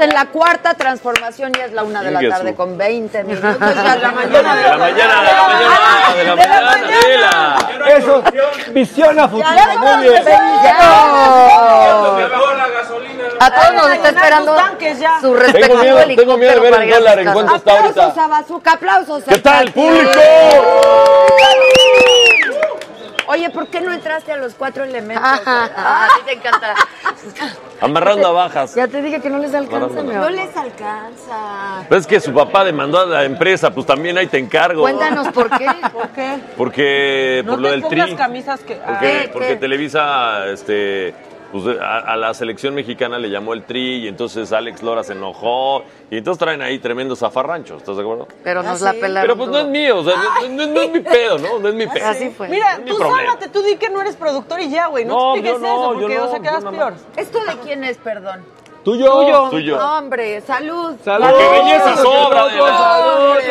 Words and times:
En 0.00 0.10
la 0.10 0.26
cuarta 0.26 0.74
transformación, 0.74 1.52
ya 1.52 1.64
es 1.66 1.72
la 1.72 1.82
una 1.84 2.02
de 2.02 2.10
la 2.10 2.20
tarde 2.28 2.54
con 2.54 2.76
20 2.78 3.24
minutos. 3.24 3.56
Ya 3.60 3.94
es 3.94 4.02
la 4.02 4.10
mañana 4.12 4.54
De 4.56 4.62
la 4.62 4.76
mañana, 4.76 5.22
de 5.22 5.32
la 5.32 5.46
mañana, 5.46 6.36
de 6.36 6.46
la 6.46 6.60
mañana. 6.62 7.58
Eso, 7.96 8.22
visión 8.72 9.18
a 9.18 9.28
futuro. 9.28 9.48
Muy 9.78 10.08
bien. 10.08 10.22
A 13.42 13.50
todos 13.50 13.72
nos 13.74 13.90
está 13.92 14.08
esperando 14.10 14.54
tanques 14.54 14.98
ya. 14.98 15.18
su 15.20 15.32
Tengo 15.32 15.36
respectivo 15.38 15.82
miedo, 15.82 15.98
tengo 16.16 16.36
miedo 16.36 16.54
de 16.54 16.60
ver 16.60 16.82
el 16.82 16.90
dólar 16.90 17.18
en 17.20 17.32
cuánto 17.32 17.56
está 17.56 17.72
Aplausos 17.72 17.96
ahorita. 17.98 18.24
a 18.24 18.28
Bazooka, 18.28 18.72
aplausos. 18.72 19.24
¿Qué 19.24 19.38
tal, 19.38 19.66
Pati. 19.66 19.70
público? 19.80 20.20
Oye, 23.30 23.48
¿por 23.50 23.68
qué 23.68 23.80
no 23.80 23.92
entraste 23.92 24.32
a 24.32 24.36
los 24.36 24.54
cuatro 24.54 24.82
elementos? 24.82 25.24
Ah, 25.46 26.08
a 26.10 26.18
ti 26.18 26.24
te 26.26 26.32
encanta. 26.32 26.74
Amarrando 27.80 28.26
a 28.26 28.32
bajas. 28.32 28.74
Ya 28.74 28.88
te 28.88 29.00
dije 29.00 29.20
que 29.20 29.30
no 29.30 29.38
les 29.38 29.54
alcanza, 29.54 30.02
mi 30.02 30.12
No 30.12 30.28
les 30.30 30.56
alcanza. 30.56 31.86
Ves 31.88 32.08
que 32.08 32.18
su 32.18 32.34
papá 32.34 32.64
demandó 32.64 32.98
a 32.98 33.06
la 33.06 33.24
empresa, 33.24 33.70
pues 33.72 33.86
también 33.86 34.18
ahí 34.18 34.26
te 34.26 34.38
encargo. 34.38 34.82
Cuéntanos 34.82 35.28
por 35.28 35.48
qué. 35.56 35.66
¿Por 35.92 36.08
qué? 36.08 36.38
Porque 36.56 37.42
No 37.44 37.52
por 37.52 37.60
lo 37.60 37.70
del 37.70 37.84
tri. 37.86 38.16
camisas 38.16 38.60
que... 38.60 38.74
Porque, 38.74 39.06
¿Qué? 39.06 39.30
porque 39.32 39.48
¿Qué? 39.48 39.56
Televisa, 39.56 40.46
este, 40.48 41.14
pues 41.52 41.64
a, 41.80 41.98
a 41.98 42.16
la 42.16 42.32
selección 42.34 42.74
mexicana 42.74 43.18
le 43.18 43.28
llamó 43.30 43.52
el 43.54 43.64
tri 43.64 44.04
y 44.04 44.08
entonces 44.08 44.52
Alex 44.52 44.82
Lora 44.82 45.02
se 45.02 45.12
enojó 45.14 45.82
y 46.10 46.18
entonces 46.18 46.38
traen 46.38 46.62
ahí 46.62 46.78
tremendos 46.78 47.18
zafarranchos, 47.20 47.78
¿estás 47.78 47.96
de 47.96 48.02
acuerdo? 48.02 48.28
Pero 48.44 48.62
nos 48.62 48.80
la 48.80 48.92
pelaron. 48.92 49.22
Pero 49.22 49.36
pues 49.36 49.48
no 49.50 49.58
es 49.58 49.66
mío, 49.66 49.98
o 49.98 50.04
sea, 50.04 50.14
no, 50.16 50.48
no- 50.48 50.66
no 50.72 50.80
es 50.82 50.90
mi 50.90 51.00
pedo, 51.00 51.38
¿no? 51.38 51.58
No 51.58 51.68
es 51.68 51.74
mi 51.74 51.86
pedo. 51.86 52.06
Así 52.06 52.30
fue. 52.30 52.48
Mira, 52.48 52.78
No 52.78 52.84
tú 52.96 52.98
sálvate, 52.98 53.48
tú 53.48 53.62
di 53.62 53.76
que 53.76 53.90
no 53.90 54.00
eres 54.00 54.16
productor 54.16 54.60
y 54.60 54.70
ya, 54.70 54.86
güey. 54.86 55.04
No, 55.04 55.14
No, 55.14 55.34
expliques 55.34 55.60
eso, 55.62 55.92
porque, 55.94 56.14
no, 56.16 56.24
o 56.24 56.30
sea, 56.30 56.40
quedas 56.40 56.64
peor. 56.64 56.94
¿Esto 57.16 57.44
de 57.44 57.56
quién 57.64 57.84
es, 57.84 57.96
perdón? 57.98 58.44
Tuyo. 58.84 59.50
Tuyo. 59.50 59.76
No, 59.76 59.98
hombre, 59.98 60.40
salud. 60.40 60.96
Salud. 61.04 61.26
¡Qué 61.36 61.48
belleza 61.50 61.96
sobra, 61.96 62.48
Salud, 62.48 62.66
salud, 62.66 63.36
¿Qué? 63.36 63.46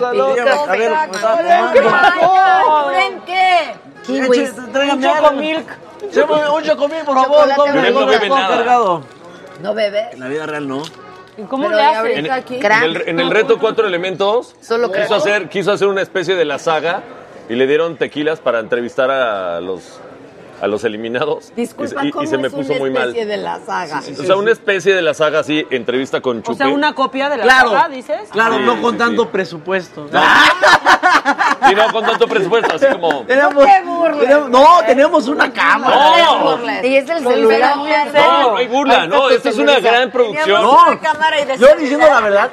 salud, 0.00 0.34
¿Qué 0.34 0.40
salud, 0.40 0.66
A 0.68 0.72
ver, 0.72 0.92
pues, 1.10 1.24
ah, 1.92 2.86
¿Qué. 2.92 3.06
¿En 3.06 3.20
qué? 3.20 3.74
Kiwis. 4.06 4.52
Un 4.58 5.02
chocomilk. 5.02 5.85
Un 6.02 6.62
chocomil, 6.62 7.04
por 7.04 7.14
favor. 7.14 7.48
Chocolate 7.48 7.90
no 7.92 8.06
bebe 8.06 8.28
nada. 8.28 8.48
cargado. 8.48 9.02
¿No 9.62 9.74
bebes? 9.74 10.12
En 10.12 10.20
la 10.20 10.28
vida 10.28 10.46
real 10.46 10.68
no. 10.68 10.82
¿Y 11.38 11.42
cómo 11.42 11.64
Pero 11.64 11.76
le 11.76 11.84
ahorita 11.84 12.18
En, 12.18 12.30
aquí. 12.30 12.56
en 12.56 12.72
el, 12.82 13.08
en 13.08 13.20
el 13.20 13.30
reto 13.30 13.58
Cuatro 13.58 13.86
Elementos, 13.86 14.54
Solo 14.60 14.90
quiso, 14.90 15.14
hacer, 15.14 15.48
quiso 15.48 15.72
hacer 15.72 15.88
una 15.88 16.02
especie 16.02 16.34
de 16.34 16.44
la 16.44 16.58
saga 16.58 17.02
y 17.48 17.54
le 17.54 17.66
dieron 17.66 17.96
tequilas 17.96 18.40
para 18.40 18.60
entrevistar 18.60 19.10
a 19.10 19.60
los, 19.60 20.00
a 20.60 20.66
los 20.66 20.84
eliminados. 20.84 21.52
Disculpa, 21.54 22.04
y, 22.04 22.10
¿cómo 22.10 22.24
y 22.24 22.26
se 22.26 22.38
me 22.38 22.48
es 22.48 22.52
puso 22.54 22.70
una 22.72 22.80
muy 22.80 22.90
mal. 22.90 23.08
especie 23.08 23.26
de 23.26 23.36
la 23.36 23.60
saga? 23.60 23.98
O 24.18 24.22
sea, 24.24 24.36
una 24.36 24.52
especie 24.52 24.94
de 24.94 25.02
la 25.02 25.14
saga 25.14 25.40
así, 25.40 25.66
entrevista 25.70 26.20
con 26.20 26.42
Chupe. 26.42 26.52
O 26.52 26.56
sea, 26.56 26.68
una 26.68 26.94
copia 26.94 27.28
de 27.28 27.36
la 27.38 27.42
Claro. 27.44 27.70
saga, 27.72 27.88
dices. 27.88 28.28
Claro, 28.30 28.56
Sí, 28.58 28.62
no 28.64 28.74
sí, 28.76 28.80
con 28.82 28.92
sí. 28.92 28.98
tanto 28.98 29.28
presupuesto. 29.28 30.08
Y 31.70 31.74
no 31.74 31.90
con 31.92 32.04
tanto 32.04 32.28
presupuesto, 32.28 32.76
así 32.76 32.86
como... 32.92 33.22
Tenemos, 33.22 33.64
te 33.64 33.82
burles. 33.82 34.20
tenemos- 34.20 34.50
no, 34.50 34.78
tenemos 34.86 35.26
una 35.28 35.52
cámara. 35.52 35.96
No, 35.96 36.58
Y 36.84 36.96
es 36.96 37.08
el 37.10 37.18
celular. 37.26 37.76
no, 37.76 38.50
no 38.50 38.56
hay 38.56 38.68
burla, 38.68 39.06
no, 39.08 39.28
esta 39.30 39.48
es 39.48 39.58
una 39.58 39.80
gran 39.80 40.10
producción. 40.10 40.62
No. 40.62 40.82
Una 40.86 41.00
cámara 41.00 41.40
y 41.40 41.44
de 41.46 41.58
Yo 41.58 41.66
diciendo 41.76 42.06
la 42.06 42.20
verdad, 42.20 42.50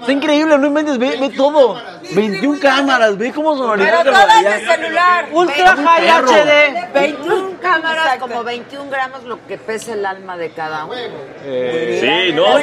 está 0.00 0.12
increíble, 0.12 0.58
no 0.58 0.66
inventes, 0.66 0.98
ve, 0.98 1.16
ve 1.20 1.30
todo. 1.30 1.80
21 2.12 2.58
cámaras, 2.60 3.16
ve 3.16 3.32
cómo 3.32 3.56
sonoridad 3.56 4.00
Pero 4.02 4.12
todas 4.12 4.42
de 4.44 4.66
celular. 4.66 5.26
Ultra 5.32 5.76
High 5.76 6.08
HD. 6.10 6.92
21 6.94 7.50
cámaras, 7.60 8.16
como 8.18 8.42
21 8.44 8.90
gramos, 8.90 9.22
lo 9.24 9.46
que 9.46 9.56
pesa 9.58 9.92
el 9.92 10.04
alma 10.04 10.36
de 10.36 10.50
cada 10.50 10.84
uno. 10.84 10.94
Sí, 11.42 12.32
no, 12.34 12.58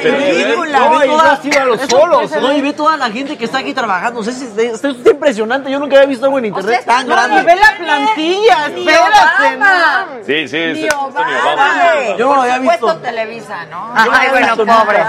los 1.66 1.80
solos. 1.82 2.30
No, 2.40 2.52
y 2.52 2.60
ve 2.60 2.72
toda 2.72 2.96
la 2.96 3.10
gente 3.10 3.36
que 3.36 3.44
está 3.44 3.58
aquí 3.58 3.74
trabajando. 3.74 4.20
O 4.20 4.24
sea, 4.24 4.32
es- 4.32 4.42
es- 4.42 4.74
esto 4.74 4.88
es 4.88 5.06
impresionante. 5.06 5.70
Yo 5.70 5.78
nunca 5.78 5.96
había 5.96 6.06
visto 6.08 6.24
algo 6.26 6.38
en 6.38 6.46
internet 6.46 6.82
sea, 6.84 6.96
tan 6.96 7.08
no, 7.08 7.14
grande. 7.14 7.40
Y 7.40 7.44
ve 7.44 7.56
la 7.56 7.76
plantilla, 7.76 8.66
espérate. 8.66 10.24
Sí, 10.26 10.48
sí, 10.48 10.56
Ni 10.58 10.74
sí, 10.74 10.86
está 10.86 10.96
mi 10.98 11.04
Obama. 11.04 11.52
Obama. 11.52 12.16
Yo 12.18 12.28
no 12.28 12.34
lo 12.36 12.42
había 12.42 12.58
visto. 12.58 12.96
Televisa, 12.98 13.66
¿no? 13.70 13.88
No 13.88 13.94
Ay, 14.12 14.28
bueno, 14.30 14.56
pobre. 14.56 15.04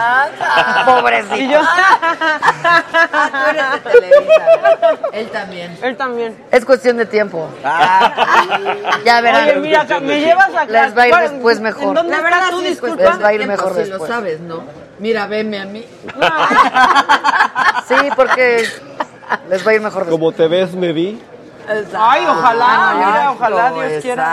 Pobrecito. 0.85 1.59
Ah, 2.01 3.29
tú 3.31 3.49
eres 3.49 3.71
de 3.83 3.91
Televisa. 3.91 4.45
¿verdad? 4.61 4.99
Él 5.13 5.29
también. 5.29 5.77
él 5.81 5.97
también. 5.97 6.37
Es 6.51 6.65
cuestión 6.65 6.97
de 6.97 7.05
tiempo. 7.05 7.47
ya 9.05 9.21
verán. 9.21 9.43
Oye, 9.49 9.55
mira, 9.59 9.81
acá, 9.81 9.99
me 9.99 10.19
llevas 10.19 10.53
a 10.55 10.65
Les 10.65 10.97
va 10.97 11.03
a 11.03 11.07
ir 11.07 11.13
¿cuál- 11.13 11.29
después 11.31 11.59
mejor. 11.59 11.83
¿En 11.83 11.93
dónde 11.93 12.11
La 12.15 12.21
verdad, 12.21 12.49
tú, 12.49 12.59
disculpa? 12.61 13.03
Les 13.03 13.23
va 13.23 13.27
a 13.27 13.33
ir 13.33 13.39
tiempo, 13.39 13.55
mejor 13.57 13.73
pues. 13.73 13.85
si 13.85 13.89
después. 13.91 14.09
lo 14.09 14.15
sabes, 14.15 14.39
¿no? 14.41 14.63
Mira, 14.99 15.27
veme 15.27 15.59
a 15.59 15.65
mí. 15.65 15.85
Sí, 17.87 17.95
porque 18.15 18.65
les 19.49 19.65
va 19.65 19.71
a 19.71 19.73
ir 19.75 19.81
mejor 19.81 20.03
después. 20.05 20.19
Como 20.19 20.31
te 20.31 20.47
ves, 20.47 20.73
me 20.73 20.93
vi. 20.93 21.21
Ay, 21.97 22.25
ojalá, 22.25 22.93
mira, 22.95 23.09
Exacto, 23.09 23.31
ojalá 23.37 23.71
Dios 23.71 24.01
quiera. 24.01 24.23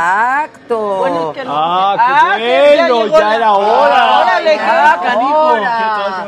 Exacto. 0.47 0.79
Bueno, 0.79 1.31
es 1.31 1.37
que. 1.43 1.45
Ah, 1.49 2.35
qué 2.37 2.75
que 2.87 2.93
bueno, 2.93 3.07
ya 3.07 3.21
la- 3.21 3.35
era 3.37 3.53
hora. 3.53 4.21
Órale, 4.21 4.59
Ah, 4.61 4.99
canijo. 5.03 5.35
ahora. 5.35 6.27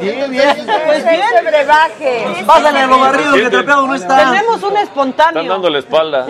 Bien, 0.00 0.30
bien. 0.30 0.66
Pues 0.86 1.04
bien, 1.04 1.20
Ese 1.22 1.42
brebaje. 1.44 2.44
Pásale 2.46 2.78
a 2.80 2.86
lo 2.86 2.98
barrido 3.00 3.32
que 3.34 3.50
trapeado 3.50 3.86
no 3.86 3.94
está. 3.94 4.16
tenemos 4.16 4.56
un 4.62 4.70
Están 4.70 4.76
espontáneo. 4.82 5.52
dando 5.52 5.70
la 5.70 5.78
espalda. 5.78 6.26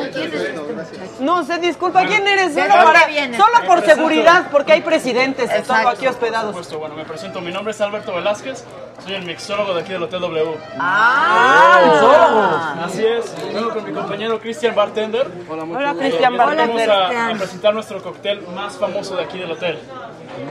No 1.21 1.44
sé, 1.44 1.59
disculpa, 1.59 2.04
¿quién 2.06 2.27
eres? 2.27 2.54
¿De 2.54 2.62
Solo, 2.69 2.84
para- 2.84 3.66
por 3.66 3.82
seguridad, 3.84 4.47
porque 4.50 4.72
hay 4.72 4.81
presidentes 4.81 5.48
que 5.50 5.59
están 5.59 5.78
Exacto. 5.81 5.88
aquí 5.98 6.06
hospedados. 6.06 6.53
Puesto, 6.53 6.78
bueno, 6.78 6.94
me 6.94 7.04
presento. 7.04 7.41
Mi 7.41 7.53
nombre 7.53 7.72
es 7.72 7.81
Alberto 7.81 8.12
Velázquez. 8.15 8.65
Soy 9.04 9.15
el 9.15 9.25
mixólogo 9.25 9.72
de 9.75 9.81
aquí 9.81 9.92
del 9.92 10.03
Hotel 10.03 10.21
W. 10.21 10.59
Ah, 10.78 12.74
Así 12.84 13.04
es. 13.04 13.34
Vengo 13.54 13.71
con 13.72 13.84
mi 13.84 13.92
compañero 14.03 14.39
Christian 14.41 14.75
Bartender. 14.75 15.27
Hola, 15.49 15.95
Cristian 15.95 16.37
Vamos 16.37 16.57
Bartender. 16.57 16.91
a, 16.91 17.29
a 17.29 17.35
presentar 17.35 17.75
nuestro 17.75 18.03
cóctel 18.03 18.43
más 18.55 18.77
famoso 18.77 19.17
de 19.17 19.25
aquí 19.25 19.39
del 19.39 19.51
hotel. 19.53 19.79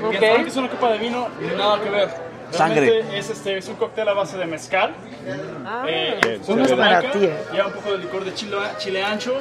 Piensan 0.10 0.44
que 0.44 0.50
es 0.50 0.56
una 0.58 0.70
copa 0.70 0.92
de 0.92 0.98
vino, 1.00 1.28
nada 1.58 1.80
que 1.82 1.90
ver. 1.90 2.10
Sangre. 2.52 2.82
Realmente 2.82 3.18
Es, 3.20 3.30
este, 3.30 3.58
es 3.60 3.68
un 3.68 3.76
cóctel 3.76 4.08
a 4.10 4.14
base 4.14 4.38
de 4.38 4.46
mezcal. 4.46 4.94
Eh, 5.88 6.40
Uno 6.48 6.66
es 6.66 6.72
para 6.72 7.12
ti, 7.12 7.26
eh. 7.26 7.38
Lleva 7.52 7.68
un 7.68 7.74
poco 7.74 7.92
de 7.92 7.98
licor 8.00 8.26
de 8.26 8.34
chile, 8.34 8.58
chile 8.80 9.04
ancho, 9.04 9.34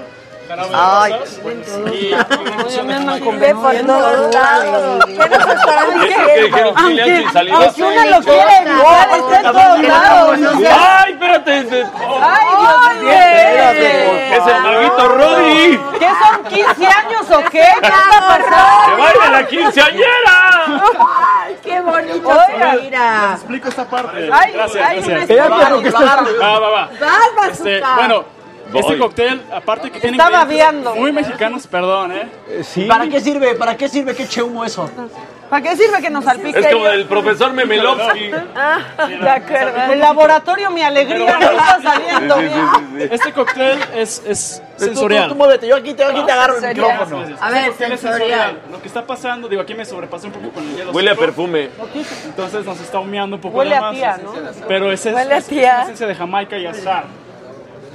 Ay, 0.50 1.12
de 1.12 2.82
me 2.82 2.94
andan 2.94 3.20
ve 3.38 3.54
por 3.54 3.74
todos 3.74 4.34
lados. 4.34 5.04
Lo 5.04 5.14
quiere 8.22 8.56
evitar, 8.62 9.08
está 9.10 9.36
en 9.36 9.42
todos 9.52 9.82
lados. 9.82 10.38
no. 10.38 10.50
¡Ay, 10.70 11.12
espérate! 11.12 11.52
¡Ay, 12.22 12.46
Dios 12.48 12.92
mío! 13.02 13.12
¡Es 14.32 14.46
el 14.46 14.62
maguito 14.62 15.08
Roddy! 15.08 15.80
¿Qué 15.98 16.08
son 16.08 16.44
15 16.44 16.86
años 16.86 17.30
o 17.30 17.40
qué? 17.50 17.50
¿Qué 17.50 17.68
está 17.68 18.20
pasando? 18.20 18.86
¡Que 18.86 19.02
baile 19.02 19.30
la 19.30 19.46
quinceañera! 19.46 20.82
¡Qué 21.62 21.80
bonito! 21.82 22.28
Oiga, 22.28 22.76
mira. 22.80 23.32
Explico 23.34 23.68
esta 23.68 23.84
parte. 23.84 24.30
Ay, 24.32 24.52
gracias, 24.52 25.06
gracias. 25.06 25.38
Va, 26.40 26.58
va, 26.58 26.68
va. 26.70 26.90
Vas, 27.36 27.50
Este, 27.52 27.82
bueno, 27.96 28.37
Voy. 28.72 28.80
este 28.82 28.98
cóctel, 28.98 29.42
aparte 29.52 29.90
que 29.90 30.00
tiene 30.00 30.16
Está 30.16 30.28
ingredientes 30.30 30.84
babeando. 30.84 30.94
muy 30.96 31.12
mexicanos, 31.12 31.66
perdón, 31.66 32.12
¿eh? 32.12 32.28
¿Para 32.88 33.08
qué 33.08 33.20
sirve? 33.20 33.54
¿Para 33.54 33.76
qué 33.76 33.88
sirve? 33.88 34.14
¿Qué 34.14 34.26
chehumo 34.28 34.64
eso? 34.64 34.90
¿Para 35.48 35.62
qué 35.62 35.76
sirve 35.76 36.02
que 36.02 36.10
nos 36.10 36.24
salpique? 36.24 36.58
Es 36.58 36.66
como 36.66 36.86
el 36.88 37.06
profesor 37.06 37.54
Memelovsky. 37.54 38.30
Ah, 38.54 38.80
de 39.08 39.28
acuerdo. 39.30 39.92
El 39.94 39.98
laboratorio 39.98 40.70
Mi 40.70 40.82
Alegría 40.82 41.38
no 41.38 41.50
está 41.50 41.80
saliendo 41.82 42.34
Sí, 42.36 42.40
sí, 42.42 42.46
bien. 42.48 42.66
sí, 42.74 43.08
sí. 43.08 43.08
Este 43.14 43.32
cóctel 43.32 43.78
es, 43.96 44.22
es 44.26 44.62
Tú, 44.76 44.84
sensorial. 44.84 45.22
tú, 45.24 45.30
tú 45.30 45.34
muévete, 45.36 45.66
yo 45.66 45.76
aquí 45.76 45.94
te, 45.94 46.04
aquí 46.04 46.22
te 46.26 46.32
agarro 46.32 46.58
el 46.58 46.68
micrófono. 46.68 47.36
A 47.40 47.50
ver, 47.50 47.58
Este 47.60 47.70
cóctel 47.70 47.92
es 47.92 48.00
sensorial. 48.00 48.60
Lo 48.70 48.82
que 48.82 48.88
está 48.88 49.06
pasando, 49.06 49.48
digo, 49.48 49.62
aquí 49.62 49.72
me 49.74 49.86
sobrepasé 49.86 50.26
un 50.26 50.34
poco 50.34 50.50
con 50.50 50.68
el 50.68 50.76
hielo. 50.76 50.92
Huele 50.92 51.10
a 51.12 51.14
perfume. 51.14 51.70
Entonces 52.26 52.66
nos 52.66 52.78
está 52.80 52.98
humeando 52.98 53.36
un 53.36 53.40
poco 53.42 53.56
Huele 53.56 53.70
nada 53.76 53.88
a 53.88 53.90
más. 53.92 53.96
tía, 53.98 54.18
¿no? 54.22 54.32
Pero 54.68 54.92
ese 54.92 55.08
es, 55.08 55.14
Huele 55.14 55.34
a 55.34 55.38
es 55.38 55.46
tía. 55.46 55.76
la 55.78 55.82
esencia 55.84 56.06
de 56.06 56.14
Jamaica 56.14 56.58
y 56.58 56.66
azar. 56.66 57.04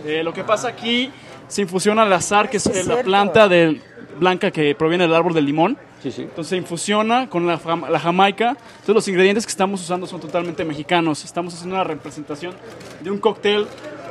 Eh, 0.05 0.23
lo 0.23 0.33
que 0.33 0.43
pasa 0.43 0.67
aquí, 0.69 1.09
se 1.47 1.61
infusiona 1.61 2.03
el 2.03 2.13
azar, 2.13 2.49
que 2.49 2.57
es, 2.57 2.65
eh, 2.67 2.83
la 2.85 3.01
planta 3.03 3.47
del- 3.47 3.81
blanca 4.19 4.51
que 4.51 4.75
proviene 4.75 5.05
del 5.05 5.13
árbol 5.15 5.33
del 5.33 5.45
limón. 5.45 5.77
Entonces 6.21 6.47
se 6.49 6.57
infusiona 6.57 7.29
con 7.29 7.47
la, 7.47 7.59
la 7.89 7.99
jamaica. 7.99 8.49
Entonces 8.49 8.95
los 8.95 9.07
ingredientes 9.07 9.45
que 9.45 9.49
estamos 9.51 9.81
usando 9.81 10.05
son 10.05 10.19
totalmente 10.19 10.63
mexicanos. 10.65 11.23
Estamos 11.23 11.53
haciendo 11.53 11.75
una 11.75 11.83
representación 11.83 12.53
de 13.01 13.09
un 13.09 13.17
cóctel 13.19 13.65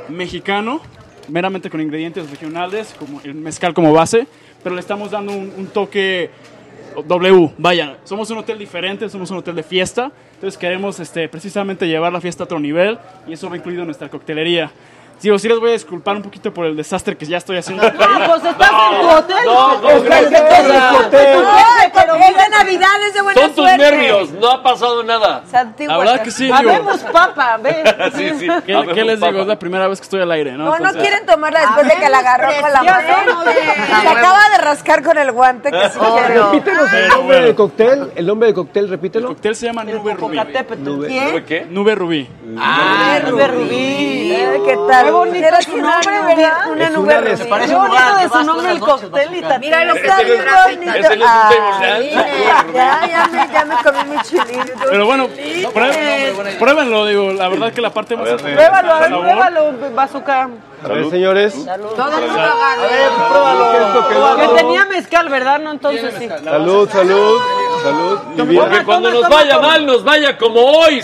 mexicano, 0.09 0.81
meramente 1.29 1.69
con 1.69 1.79
ingredientes 1.81 2.29
regionales, 2.29 2.93
como 2.97 3.21
el 3.23 3.35
mezcal 3.35 3.73
como 3.73 3.93
base, 3.93 4.27
pero 4.63 4.73
le 4.75 4.81
estamos 4.81 5.11
dando 5.11 5.31
un, 5.33 5.53
un 5.55 5.67
toque 5.67 6.31
W. 7.07 7.51
Vaya, 7.57 7.97
somos 8.03 8.29
un 8.31 8.39
hotel 8.39 8.57
diferente, 8.59 9.07
somos 9.09 9.29
un 9.31 9.37
hotel 9.37 9.55
de 9.55 9.63
fiesta. 9.63 10.11
Entonces 10.35 10.57
queremos 10.57 10.99
este, 10.99 11.29
precisamente 11.29 11.87
llevar 11.87 12.11
la 12.11 12.19
fiesta 12.21 12.43
a 12.43 12.45
otro 12.45 12.59
nivel 12.59 12.97
y 13.27 13.33
eso 13.33 13.49
va 13.49 13.55
incluido 13.55 13.81
en 13.83 13.87
nuestra 13.87 14.09
coctelería. 14.09 14.71
Digo, 15.23 15.39
sí 15.39 15.47
les 15.47 15.57
voy 15.57 15.69
a 15.69 15.73
disculpar 15.73 16.17
un 16.17 16.21
poquito 16.21 16.53
por 16.53 16.65
el 16.65 16.75
desastre 16.75 17.15
que 17.15 17.25
ya 17.25 17.37
estoy 17.37 17.55
haciendo. 17.57 17.83
Ah, 18.03 18.25
pues 18.27 18.43
estás 18.43 18.69
en 18.69 19.01
tu 19.01 19.09
hotel. 19.09 19.37
No, 19.45 19.81
no, 19.81 19.89
Estás 19.89 20.23
en 20.23 20.29
tu 20.29 20.97
hotel. 21.07 21.43
Ay, 21.79 21.91
pero 21.93 22.15
es 22.15 22.35
de 22.37 22.49
Navidad, 22.49 22.89
es 23.07 23.13
de 23.13 23.21
buena 23.21 23.41
Son 23.41 23.49
tus 23.53 23.65
suerte. 23.65 23.77
nervios, 23.77 24.31
no 24.31 24.51
ha 24.51 24.61
pasado 24.61 25.03
nada. 25.03 25.43
La 25.79 25.97
verdad 25.97 26.21
que 26.21 26.31
sí, 26.31 26.43
digo. 26.43 26.55
Habemos 26.57 26.99
papa, 27.03 27.57
ven. 27.61 27.83
Sí, 28.13 28.29
sí. 28.39 28.47
¿Qué, 28.65 28.73
Habemos 28.73 28.93
qué 28.93 29.03
les 29.05 29.15
digo? 29.19 29.27
papa. 29.31 29.41
Es 29.41 29.47
la 29.47 29.59
primera 29.59 29.87
vez 29.87 29.99
que 29.99 30.03
estoy 30.03 30.21
al 30.21 30.31
aire, 30.31 30.51
¿no? 30.53 30.65
No, 30.65 30.79
no 30.79 30.91
quieren 30.99 31.25
tomarla 31.25 31.61
después 31.61 31.87
de 31.87 31.95
que 31.95 32.09
la 32.09 32.17
agarró 32.19 32.49
con 32.61 32.73
la 32.73 32.83
mano. 32.83 33.43
Se 34.01 34.07
acaba 34.09 34.49
de 34.49 34.57
rascar 34.57 35.03
con 35.03 35.17
el 35.17 35.31
guante 35.31 35.71
que 35.71 35.89
sí 35.89 35.99
quiero. 35.99 36.51
Repítenos 36.51 36.93
el 36.93 37.07
nombre 37.07 37.41
del 37.41 37.55
cóctel. 37.55 38.11
El 38.15 38.25
nombre 38.27 38.47
del 38.47 38.55
cóctel, 38.55 38.83
El 38.85 38.89
repítelo. 38.91 39.27
cóctel 39.29 39.55
se 39.55 39.67
llama 39.67 39.83
Nube 39.85 40.13
Rubí. 40.15 40.37
¿Nube 40.79 41.43
qué? 41.45 41.65
Nube 41.69 41.95
Rubí. 41.95 42.29
Ah, 42.57 43.19
nube 43.25 43.47
rubí. 43.47 44.35
¿Qué 44.65 44.77
tal? 44.87 45.12
Bonito 45.13 45.47
Era 45.47 45.61
su 45.61 45.73
una 45.73 45.99
nombre. 46.01 46.51
Una 46.71 46.83
Es 46.85 46.91
nube 46.91 47.13
Parece 47.49 47.69
Qué 47.73 47.75
bonito 47.75 48.15
de 48.17 48.29
su 48.29 48.43
nombre 48.43 48.71
el 48.71 48.79
cóctel 48.79 49.35
y. 49.35 49.43
Mira, 49.59 49.85
lo 49.85 49.93
está 49.95 50.15
no 50.15 50.21
es- 50.21 50.27
bien 50.27 50.45
bonito. 50.65 50.93
ese 51.07 51.17
no 51.17 51.25
es 51.25 51.31
un 51.31 52.19
Ah, 52.19 52.63
Ya, 52.73 53.07
ya 53.07 53.27
me, 53.27 53.53
ya 53.53 53.65
me 53.65 53.75
comí 53.83 53.99
mi 54.15 54.21
chilito. 54.23 54.73
Pero 54.89 55.05
bueno, 55.05 55.27
prué- 55.73 56.57
pruébenlo, 56.59 57.05
digo. 57.05 57.31
La 57.33 57.47
verdad 57.49 57.71
que 57.73 57.81
la 57.81 57.91
parte 57.91 58.15
más 58.17 58.29
Pruébalo, 58.41 58.93
a 58.93 59.05
es 59.05 59.11
ver, 59.11 59.19
pruébalo, 59.19 59.73
bazooka. 59.95 60.49
A 60.83 60.87
ver, 60.87 61.09
señores. 61.09 61.53
Todo 61.53 62.17
el 62.17 62.27
mundo 62.27 62.41
agarre. 62.41 62.87
¿Qué 64.09 64.13
es 64.13 64.19
lo 64.19 64.35
que 64.37 64.47
tenía 64.61 64.85
mezcal, 64.85 65.29
¿verdad? 65.29 65.59
No, 65.59 65.71
entonces 65.71 66.13
sí. 66.17 66.27
Salud, 66.27 66.89
salud, 66.89 67.41
salud. 67.83 68.19
Y 68.37 68.41
bien. 68.41 68.61
Porque 68.63 68.83
cuando 68.83 69.09
nos 69.11 69.21
toma, 69.21 69.35
vaya 69.35 69.55
toma. 69.55 69.67
mal, 69.69 69.85
nos 69.85 70.03
vaya 70.03 70.37
como 70.37 70.59
hoy. 70.61 71.01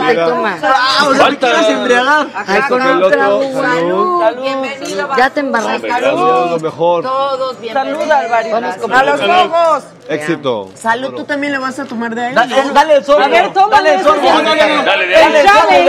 Mira, 0.00 0.26
Ah, 0.62 1.06
o 1.08 1.14
sea, 1.14 1.28
¿te 1.28 1.36
quieres 1.38 1.68
embriagar? 1.68 2.26
el 2.48 3.02
otro. 3.02 3.40
Salud. 3.62 4.22
Bienvenido. 4.40 5.08
Ya 5.16 5.30
te 5.30 5.40
embarraste. 5.40 5.88
Salud, 5.88 6.50
lo 6.50 6.58
mejor. 6.60 7.02
Todos 7.04 7.60
bienvenidos. 7.60 7.98
Saluda, 8.00 8.18
Alvarito. 8.18 8.56
A 8.94 9.02
los 9.04 9.20
ojos. 9.20 9.84
Éxito. 10.08 10.70
Salud, 10.74 11.14
tú 11.14 11.24
también 11.24 11.52
le 11.52 11.58
vas 11.58 11.78
a 11.78 11.84
tomar 11.84 12.14
de 12.14 12.26
ahí. 12.26 12.34
Da- 12.34 12.46
Dale 12.72 12.94
el 12.96 13.04
sorbo. 13.04 13.24
A 13.24 13.28
ver, 13.28 13.52
tómale 13.52 13.90
Dale 13.90 13.94
el 14.00 14.04
sorbo. 14.04 14.22
No, 14.28 14.42
no, 14.42 14.54
no, 14.54 14.68
no. 14.68 14.82
Dale. 14.84 15.08
Dale. 15.10 15.44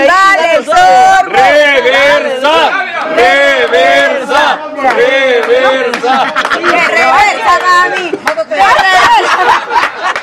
Dale, 0.05 0.55
el 0.57 0.65
sorbo. 0.65 0.77
Reversa, 1.25 2.71
reversa, 3.15 4.59
reversa. 4.83 6.33
Reversa, 6.61 7.53
mami. 7.65 8.11
Reversa. 8.49 10.20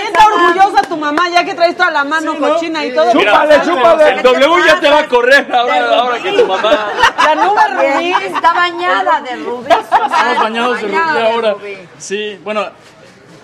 Sienta 0.00 0.26
orgullosa 0.26 0.82
tu 0.88 0.96
mamá, 0.96 1.28
ya 1.28 1.44
que 1.44 1.54
traes 1.54 1.76
toda 1.76 1.90
la 1.90 2.04
mano 2.04 2.36
cochina 2.36 2.84
y 2.84 2.94
todo. 2.94 3.12
Chúpale, 3.12 3.60
chúpale. 3.62 4.08
El 4.10 4.22
W 4.22 4.66
ya 4.66 4.80
te 4.80 4.90
va 4.90 5.00
a 5.00 5.06
correr 5.08 5.52
ahora, 5.52 6.00
ahora 6.00 6.18
que 6.18 6.32
tu 6.32 6.46
mamá. 6.46 6.88
La 7.24 7.34
nube 7.34 7.60
rubí. 7.68 8.12
Está 8.26 8.52
bañada 8.52 9.20
de 9.20 9.36
rubí. 9.36 9.70
Estamos 9.70 10.10
bañados 10.38 10.80
de 10.80 10.88
rubí 10.88 10.96
ahora. 10.96 11.54
Sí, 11.98 12.38
bueno, 12.42 12.66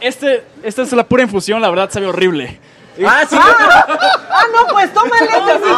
este, 0.00 0.44
esta 0.62 0.82
es 0.82 0.92
la 0.92 1.04
pura 1.04 1.22
infusión, 1.22 1.60
la 1.60 1.70
verdad 1.70 1.90
sabe 1.90 2.06
horrible. 2.06 2.58
Ah, 3.06 3.24
sí. 3.28 3.36
Ah, 3.38 4.44
no, 4.52 4.66
pues 4.66 4.92
tómale 4.92 5.24
este 5.24 5.52
si 5.54 5.74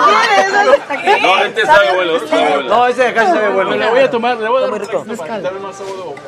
quieres. 0.96 1.22
No, 1.22 1.44
este 1.44 1.66
sabe 1.66 1.94
bueno, 1.94 2.16
este 2.16 2.28
sabe 2.28 2.54
bueno. 2.54 2.68
No, 2.68 2.86
ese 2.86 3.02
de 3.02 3.08
acá 3.08 3.32
se 3.32 3.38
ve 3.38 3.48
bueno. 3.50 3.70
Le 3.70 3.88
voy 3.88 4.00
a 4.00 4.10
tomar, 4.10 4.36
le 4.36 4.48
voy 4.48 4.58
a 4.58 4.66
dar 4.66 4.72
un 4.72 5.16
boca. 5.16 6.22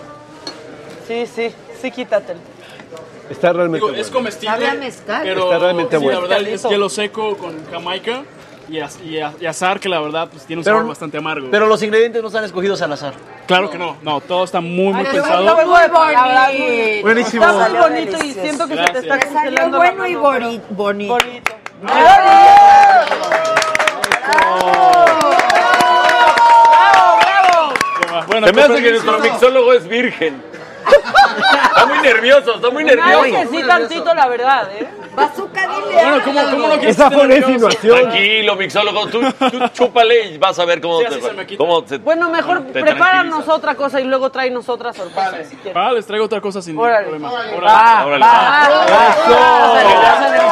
Sí, 1.09 1.27
sí, 1.27 1.55
sí, 1.81 1.91
quítatelo. 1.91 2.56
Está 3.31 3.53
realmente 3.53 3.85
Digo, 3.87 3.97
es 3.97 4.11
bueno. 4.11 4.13
comestible, 4.19 4.73
mezcal. 4.79 5.23
pero 5.25 5.45
Está 5.45 5.59
realmente 5.59 5.99
sí, 5.99 6.05
bueno. 6.05 6.21
la 6.23 6.29
verdad 6.29 6.49
es 6.49 6.63
hielo 6.65 6.89
seco 6.89 7.37
con 7.37 7.55
jamaica 7.71 8.23
y, 8.69 8.79
az- 8.79 8.99
y 9.05 9.19
az- 9.19 9.35
y 9.41 9.47
azar 9.47 9.79
que 9.81 9.89
la 9.89 10.01
verdad 10.01 10.29
pues, 10.31 10.45
tiene 10.45 10.61
un 10.61 10.65
Pero- 10.65 10.77
sabor 10.77 10.89
bastante 10.89 11.19
amargo. 11.19 11.49
Pero 11.51 11.67
los 11.67 11.83
ingredientes 11.83 12.23
no 12.23 12.29
están 12.29 12.45
escogidos 12.45 12.81
al 12.83 12.93
azar. 12.93 13.15
claro 13.47 13.69
que 13.71 13.79
no, 13.79 13.97
no, 14.03 14.21
todo 14.21 14.45
está 14.45 14.61
muy 14.61 14.93
muy 14.93 14.93
Muy 14.95 15.05
pensado. 15.05 15.45
bonito. 15.57 17.03
Buenísimo. 17.03 17.45
Está 17.47 17.69
muy 17.69 17.79
bonito 17.79 18.25
y 18.25 18.33
siento 18.33 18.67
que 18.69 18.77
se 18.77 18.85
te 18.93 18.99
está. 19.01 19.21
Salió 19.21 19.33
congelando 19.35 19.79
la 19.79 19.91
bueno 19.93 20.07
y 20.07 20.15
mano. 20.15 20.23
boni- 20.25 20.61
bonito. 20.71 21.17
Bonito. 21.17 21.53
Bueno, 28.29 28.47
Se 28.47 28.53
me 28.53 28.63
hace 28.63 28.83
que 28.83 28.91
nuestro 28.91 29.19
mixólogo 29.21 29.73
es 29.73 29.87
virgen. 29.89 30.43
Está 30.87 31.87
muy 31.87 31.99
nervioso, 31.99 32.55
está 32.55 32.71
muy 32.71 32.83
Ay, 32.85 32.89
que 32.91 32.97
nervioso. 32.97 33.51
sí, 33.51 33.63
tantito, 33.67 34.15
la 34.15 34.29
verdad, 34.29 34.69
¿eh? 34.73 34.89
Bazooka, 35.15 35.61
dile. 35.69 35.95
Bueno, 35.95 36.21
¿cómo, 36.25 36.41
cómo 36.51 36.69
no 36.69 36.75
quieres 36.75 36.97
Esa 36.97 37.11
fue 37.11 37.25
una 37.25 37.35
nervioso? 37.35 37.53
insinuación. 37.71 38.01
Tranquilo, 38.01 38.57
mixólogo, 38.57 39.07
tú, 39.07 39.21
tú 39.51 39.59
chúpale 39.73 40.27
y 40.27 40.39
vas 40.39 40.59
a 40.59 40.65
ver 40.67 40.81
cómo 40.81 40.99
Sí, 40.99 41.05
te 41.09 41.15
así 41.15 41.23
se 41.23 41.33
me 41.33 41.47
quita. 41.47 41.59
cómo 41.59 41.87
se- 41.87 41.99
Bueno, 41.99 42.29
mejor 42.31 42.65
te 42.73 42.81
prepáranos 42.83 43.49
otra 43.49 43.75
cosa 43.75 43.99
y 44.01 44.05
luego 44.05 44.31
tráenos 44.31 44.69
otra 44.69 44.93
sorpresa. 44.93 45.45
si 45.49 45.57
quieres. 45.57 45.77
Ah, 45.83 45.93
les 45.93 46.07
traigo 46.07 46.25
otra 46.27 46.41
cosa 46.41 46.61
sin 46.61 46.79
Órale. 46.79 47.05
problema. 47.09 47.33
Órale. 47.33 48.25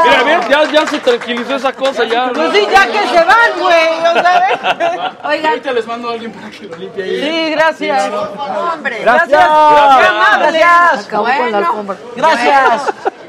Mira, 0.05 0.21
a 0.21 0.23
ver, 0.25 0.49
ya, 0.49 0.65
ya 0.73 0.87
se 0.87 0.99
tranquilizó 0.99 1.57
esa 1.57 1.73
cosa, 1.73 2.05
ya. 2.05 2.31
Pues 2.35 2.53
sí, 2.53 2.67
ya 2.71 2.87
que 2.87 3.07
se 3.09 3.25
van, 3.25 3.61
güey, 3.61 4.23
sea, 4.23 5.13
Oigan. 5.25 5.47
Ahorita 5.47 5.73
les 5.73 5.87
mando 5.87 6.09
a 6.11 6.13
alguien 6.13 6.33
para 6.33 6.51
que 6.51 6.67
lo 6.67 6.77
limpie 6.77 7.03
ahí. 7.05 7.21
Sí, 7.23 7.51
gracias. 7.51 8.11
Hombre. 8.73 8.99
Gracias. 9.01 9.29
Gracias. 9.31 10.13
Amable. 10.33 10.63
Acabó 10.63 11.25
con 11.25 11.53
la 11.53 11.59
alfombra. 11.59 11.97
Gracias. 12.17 12.83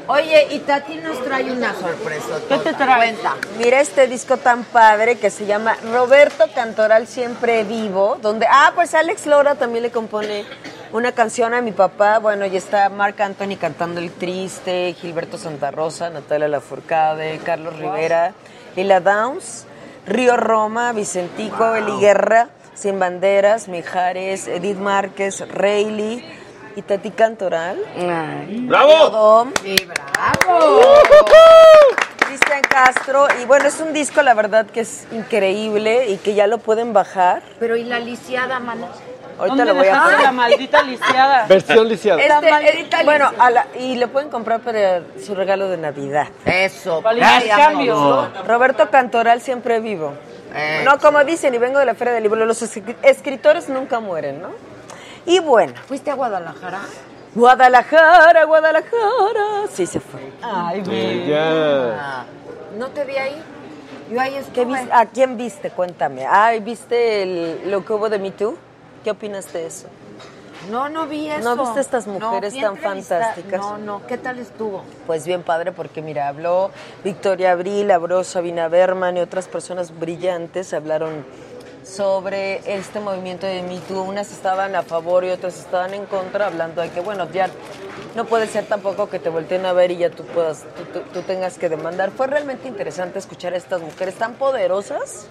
Oye, 0.08 0.46
y 0.52 0.60
Tati 0.60 0.96
nos 0.98 1.20
trae 1.24 1.50
una 1.50 1.74
sorpresa. 1.74 2.38
¿Qué 2.48 2.58
te 2.58 2.74
trae? 2.74 2.96
Cuenta. 2.96 3.34
Mira 3.58 3.80
este 3.80 4.06
disco 4.06 4.36
tan 4.36 4.62
padre 4.62 5.18
que 5.18 5.30
se 5.30 5.46
llama 5.46 5.76
Roberto 5.92 6.44
Cantoral 6.54 7.08
Siempre 7.08 7.64
Vivo, 7.64 8.16
donde, 8.22 8.46
ah, 8.48 8.70
pues 8.76 8.94
Alex 8.94 9.26
Lora 9.26 9.56
también 9.56 9.82
le 9.82 9.90
compone 9.90 10.44
una 10.92 11.10
canción 11.10 11.54
a 11.54 11.60
mi 11.60 11.72
papá, 11.72 12.20
bueno, 12.20 12.46
y 12.46 12.56
está 12.56 12.88
Marc 12.88 13.20
Anthony 13.20 13.56
cantando 13.60 14.00
El 14.00 14.12
Triste, 14.12 14.94
Gilberto 14.96 15.38
Santa 15.38 15.72
Rosa, 15.72 16.08
Natalia 16.08 16.46
Lafourcade, 16.46 17.38
Carlos 17.38 17.76
Rivera, 17.76 18.32
Lila 18.76 19.00
Downs, 19.00 19.66
Río 20.06 20.36
Roma, 20.36 20.92
Vicentico, 20.92 21.74
Eli 21.74 21.98
Guerra, 21.98 22.50
Sin 22.74 23.00
Banderas, 23.00 23.66
Mijares, 23.66 24.46
Edith 24.46 24.78
Márquez, 24.78 25.42
Rayleigh 25.48 26.45
y 26.76 26.82
Tati 26.82 27.10
Cantoral. 27.10 27.78
¡Bravo! 28.68 29.08
Dom. 29.10 29.52
Cristian 32.18 32.62
Castro. 32.68 33.26
Y 33.40 33.44
bueno, 33.46 33.66
es 33.66 33.80
un 33.80 33.92
disco, 33.92 34.22
la 34.22 34.34
verdad, 34.34 34.66
que 34.66 34.80
es 34.80 35.06
increíble 35.12 36.06
y 36.10 36.16
que 36.18 36.34
ya 36.34 36.46
lo 36.46 36.58
pueden 36.58 36.92
bajar. 36.92 37.42
Pero 37.58 37.76
¿y 37.76 37.84
la 37.84 37.98
lisiada, 37.98 38.58
mana? 38.60 38.88
Ahorita 39.38 39.48
¿Dónde 39.56 39.64
lo 39.66 39.74
voy 39.74 39.88
a 39.88 40.02
poner. 40.02 40.20
la 40.20 40.32
maldita 40.32 40.82
lisiada? 40.82 41.46
Versión 41.48 41.88
lisiada. 41.88 42.22
Este, 42.22 43.04
bueno, 43.04 43.30
a 43.38 43.50
la- 43.50 43.66
y 43.78 43.96
lo 43.96 44.08
pueden 44.08 44.30
comprar 44.30 44.60
para 44.60 45.02
su 45.24 45.34
regalo 45.34 45.68
de 45.68 45.76
Navidad. 45.76 46.28
Eso. 46.46 47.02
Ya, 47.16 47.40
intercambio. 47.42 48.28
Roberto 48.46 48.88
Cantoral 48.90 49.40
siempre 49.42 49.80
vivo. 49.80 50.14
Eh. 50.54 50.82
No, 50.86 50.98
como 50.98 51.22
dicen, 51.24 51.54
y 51.54 51.58
vengo 51.58 51.78
de 51.78 51.84
la 51.84 51.94
Feria 51.94 52.14
del 52.14 52.22
Libro, 52.22 52.46
los 52.46 52.62
escri- 52.62 52.96
escritores 53.02 53.68
nunca 53.68 54.00
mueren, 54.00 54.40
¿no? 54.40 54.48
Y 55.26 55.40
bueno, 55.40 55.74
¿Fuiste 55.86 56.10
a 56.10 56.14
Guadalajara? 56.14 56.80
Guadalajara, 57.34 58.44
Guadalajara. 58.44 59.66
Sí, 59.72 59.86
se 59.86 60.00
fue. 60.00 60.32
Ay, 60.42 60.82
Sí, 60.84 61.24
ya. 61.28 62.24
¿No 62.78 62.88
te 62.88 63.04
vi 63.04 63.16
ahí? 63.16 63.42
Yo 64.10 64.20
ahí 64.20 64.32
¿Qué 64.54 64.62
estuve. 64.62 64.88
¿A 64.92 65.06
quién 65.06 65.36
viste? 65.36 65.70
Cuéntame. 65.70 66.26
Ay, 66.26 66.60
¿viste 66.60 67.22
el- 67.22 67.70
lo 67.70 67.84
que 67.84 67.92
hubo 67.92 68.08
de 68.08 68.18
Me 68.18 68.30
Too? 68.30 68.56
¿Qué 69.04 69.10
opinas 69.10 69.52
de 69.52 69.66
eso? 69.66 69.88
No, 70.70 70.88
no 70.88 71.06
vi 71.06 71.28
eso. 71.28 71.54
¿No 71.54 71.62
viste 71.62 71.80
estas 71.80 72.06
mujeres 72.06 72.58
tan 72.58 72.76
fantásticas? 72.76 73.60
No, 73.60 73.78
no. 73.78 74.06
¿Qué 74.06 74.18
tal 74.18 74.38
estuvo? 74.38 74.82
Pues 75.06 75.26
bien 75.26 75.42
padre, 75.42 75.72
porque 75.72 76.02
mira, 76.02 76.28
habló 76.28 76.70
Victoria 77.04 77.52
Abril, 77.52 77.90
habló 77.90 78.24
Sabina 78.24 78.68
Berman 78.68 79.16
y 79.16 79.20
otras 79.20 79.46
personas 79.48 79.96
brillantes 79.98 80.72
hablaron 80.72 81.24
sobre 81.86 82.60
este 82.66 83.00
movimiento 83.00 83.46
de 83.46 83.62
Me 83.62 83.78
Too. 83.78 84.02
Unas 84.02 84.32
estaban 84.32 84.74
a 84.74 84.82
favor 84.82 85.24
y 85.24 85.30
otras 85.30 85.58
estaban 85.58 85.94
en 85.94 86.06
contra, 86.06 86.46
hablando 86.46 86.82
de 86.82 86.90
que, 86.90 87.00
bueno, 87.00 87.30
ya 87.32 87.48
no 88.14 88.24
puede 88.24 88.46
ser 88.46 88.64
tampoco 88.66 89.08
que 89.08 89.18
te 89.18 89.28
volteen 89.28 89.64
a 89.66 89.72
ver 89.72 89.90
y 89.92 89.98
ya 89.98 90.10
tú, 90.10 90.24
puedas, 90.24 90.64
tú, 90.76 90.98
tú- 91.00 91.06
tú 91.12 91.22
tengas 91.22 91.58
que 91.58 91.68
demandar. 91.68 92.10
Fue 92.10 92.26
realmente 92.26 92.66
interesante 92.68 93.18
escuchar 93.18 93.52
a 93.54 93.56
estas 93.56 93.80
mujeres 93.82 94.14
tan 94.16 94.34
poderosas 94.34 95.26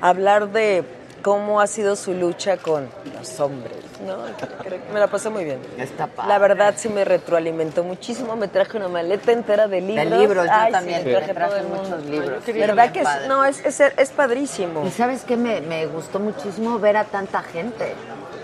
hablar 0.00 0.50
de 0.50 0.84
cómo 1.24 1.62
ha 1.62 1.66
sido 1.66 1.96
su 1.96 2.12
lucha 2.12 2.58
con 2.58 2.86
los 3.16 3.40
hombres, 3.40 3.72
¿no? 4.06 4.18
Creo 4.62 4.78
que 4.82 4.92
Me 4.92 5.00
la 5.00 5.06
pasé 5.06 5.30
muy 5.30 5.44
bien. 5.44 5.58
Está 5.78 6.06
padre. 6.06 6.28
La 6.28 6.38
verdad 6.38 6.74
sí 6.76 6.90
me 6.90 7.02
retroalimentó 7.02 7.82
muchísimo, 7.82 8.36
me 8.36 8.46
traje 8.46 8.76
una 8.76 8.88
maleta 8.88 9.32
entera 9.32 9.66
de 9.66 9.80
libros. 9.80 10.18
libros, 10.18 10.44
yo 10.44 10.52
Ay, 10.52 10.66
sí, 10.66 10.72
también, 10.72 10.98
me 10.98 11.04
me 11.04 11.16
traje 11.16 11.34
traje 11.34 11.50
todo 11.50 11.60
el 11.60 11.68
muchos 11.68 12.04
libros. 12.04 12.46
¿Verdad 12.46 12.92
que 12.92 13.00
es, 13.00 13.08
no, 13.26 13.42
es, 13.46 13.64
es, 13.64 13.80
es 13.80 14.10
padrísimo. 14.10 14.86
Y 14.86 14.90
sabes 14.90 15.22
qué 15.24 15.38
me, 15.38 15.62
me 15.62 15.86
gustó 15.86 16.20
muchísimo 16.20 16.78
ver 16.78 16.98
a 16.98 17.04
tanta 17.04 17.42
gente. 17.42 17.94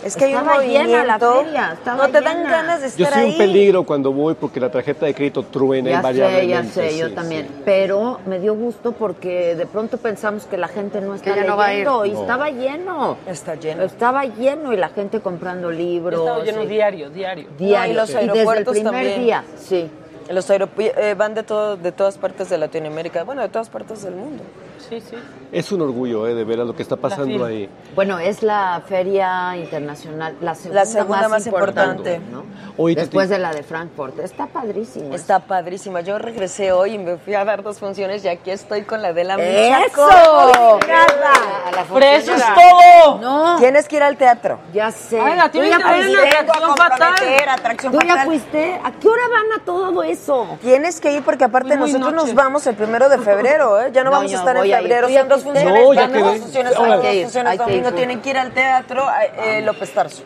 Es 0.04 0.16
que 0.16 0.24
hay 0.24 0.34
un 0.34 0.40
Estaba 0.40 0.62
llena 0.62 1.04
la 1.04 1.18
movimiento. 1.18 1.34
feria, 1.44 1.72
estaba 1.74 2.06
No 2.06 2.12
te 2.12 2.20
dan 2.22 2.36
llena. 2.38 2.50
ganas 2.50 2.80
de 2.80 2.88
Yo 2.96 3.04
estar 3.04 3.20
soy 3.20 3.30
un 3.32 3.38
peligro 3.38 3.84
cuando 3.84 4.12
voy 4.12 4.34
porque 4.34 4.58
la 4.58 4.70
tarjeta 4.70 5.04
de 5.06 5.14
crédito 5.14 5.42
truena 5.42 5.90
Ya 5.90 6.02
sé, 6.02 6.46
ya 6.48 6.64
sé, 6.64 6.96
yo 6.98 7.08
sí, 7.08 7.14
también. 7.14 7.46
sí. 7.48 7.62
Pero 7.64 8.18
me 8.26 8.38
dio 8.38 8.54
gusto 8.54 8.92
porque 8.92 9.54
de 9.56 9.66
pronto 9.66 9.98
pensamos 9.98 10.44
que 10.46 10.56
la 10.56 10.68
gente 10.68 11.00
no 11.02 11.14
está 11.14 11.36
ya 11.36 11.44
no 11.44 11.56
va 11.56 11.66
a 11.66 11.72
ir. 11.74 11.78
leyendo 11.80 12.06
y 12.06 12.12
No. 12.12 12.20
estaba 12.22 12.50
lleno. 12.50 13.16
Está 13.26 13.54
lleno. 13.56 13.82
Estaba 13.82 14.24
lleno 14.24 14.72
y 14.72 14.76
la 14.76 14.88
gente 14.88 15.20
comprando 15.20 15.70
libros. 15.70 16.20
Estaba 16.20 16.44
lleno 16.44 16.62
y- 16.62 16.66
diario, 16.66 17.10
diario. 17.10 17.48
diario. 17.58 17.86
No, 17.88 17.92
y 17.92 17.96
los 17.96 18.08
desde 18.08 18.20
el 18.22 18.30
aeropuertos 18.30 18.72
primer 18.72 18.92
también. 18.94 19.20
día, 19.22 19.44
sí. 19.58 19.90
Los 20.30 20.48
aeropu- 20.48 20.92
eh, 20.96 21.14
van 21.18 21.34
de, 21.34 21.42
todo, 21.42 21.76
de 21.76 21.90
todas 21.92 22.16
partes 22.16 22.48
de 22.48 22.56
Latinoamérica, 22.56 23.24
bueno, 23.24 23.42
de 23.42 23.48
todas 23.48 23.68
partes 23.68 24.02
del 24.04 24.14
mundo. 24.14 24.44
Sí, 24.88 25.00
sí. 25.00 25.16
Es 25.52 25.72
un 25.72 25.82
orgullo, 25.82 26.26
eh, 26.28 26.34
de 26.34 26.44
ver 26.44 26.60
a 26.60 26.64
lo 26.64 26.74
que 26.74 26.82
está 26.82 26.96
pasando 26.96 27.44
ahí. 27.44 27.68
Bueno, 27.94 28.18
es 28.18 28.42
la 28.42 28.80
feria 28.88 29.56
internacional, 29.56 30.36
la 30.40 30.54
segunda, 30.54 30.80
La 30.80 30.86
segunda 30.86 31.28
más 31.28 31.46
importante. 31.46 32.20
¿no? 32.30 32.44
Oye, 32.76 32.94
tú 32.94 33.00
Después 33.02 33.28
te- 33.28 33.34
de 33.34 33.40
la 33.40 33.52
de 33.52 33.62
Frankfurt. 33.64 34.18
Está 34.20 34.46
padrísimo. 34.46 35.12
Está 35.14 35.40
padrísima. 35.40 36.00
Yo 36.02 36.18
regresé 36.18 36.70
hoy 36.72 36.94
y 36.94 36.98
me 36.98 37.16
fui 37.18 37.34
a 37.34 37.44
dar 37.44 37.62
dos 37.62 37.78
funciones 37.78 38.24
y 38.24 38.28
aquí 38.28 38.50
estoy 38.50 38.82
con 38.82 39.02
la 39.02 39.12
de 39.12 39.24
la 39.24 39.34
¡Eso! 39.34 40.78
Micha. 40.80 41.84
Por 41.88 42.02
eso 42.02 42.34
es 42.34 42.42
todo. 42.42 43.18
No, 43.18 43.56
Tienes 43.58 43.88
que 43.88 43.96
ir 43.96 44.02
al 44.02 44.16
teatro. 44.16 44.58
ya 44.72 44.90
sé. 44.90 45.20
Ay, 45.20 45.36
la 45.36 45.50
Tú 45.50 45.62
ya 45.62 45.80
fuiste. 45.80 46.12
la 46.12 46.38
atracción 46.38 46.76
fatal. 46.76 47.48
atracción 47.48 47.92
¿Tú 47.92 47.98
ya 48.06 48.24
fuiste? 48.24 48.80
¿A 48.84 48.92
qué 48.92 49.08
hora 49.08 49.22
van 49.30 49.60
a 49.60 49.64
todo 49.64 50.02
eso? 50.02 50.58
Tienes 50.60 51.00
que 51.00 51.12
ir 51.12 51.22
porque 51.22 51.44
aparte 51.44 51.76
Muy, 51.76 51.90
nosotros 51.92 52.12
noche. 52.14 52.26
nos 52.26 52.34
vamos 52.34 52.66
el 52.66 52.76
primero 52.76 53.08
de 53.08 53.18
febrero, 53.30 53.80
¿eh? 53.80 53.90
Ya 53.92 54.04
no, 54.04 54.10
No, 54.10 54.16
vamos 54.18 54.32
a 54.32 54.36
estar 54.36 54.56
en 54.56 54.62
voy 54.70 54.74
a 54.74 54.80
ir. 54.80 54.82
febrero, 54.88 55.06
¿Tú 55.08 55.12
ya 55.12 55.20
son 55.20 55.28
dos 55.28 55.42
funciones, 55.42 55.74
No, 55.84 55.94
ya 55.94 56.00
van 56.02 56.12
dos 56.12 56.22
quedé. 56.22 56.40
funciones, 56.40 56.76
Ahora. 56.76 56.88
sábado, 56.90 56.92
Hay 56.92 57.00
que 57.02 57.06
dos 57.08 57.16
ir, 57.16 57.22
funciones 57.24 57.50
hay 57.52 57.58
que 57.58 57.64
domingo, 57.64 57.92
tienen 57.96 58.20
que 58.22 58.30
ir 58.30 58.38
al 58.38 58.50
teatro 58.52 59.06
eh, 59.44 59.62
López 59.62 59.90
Tarso. 59.92 60.22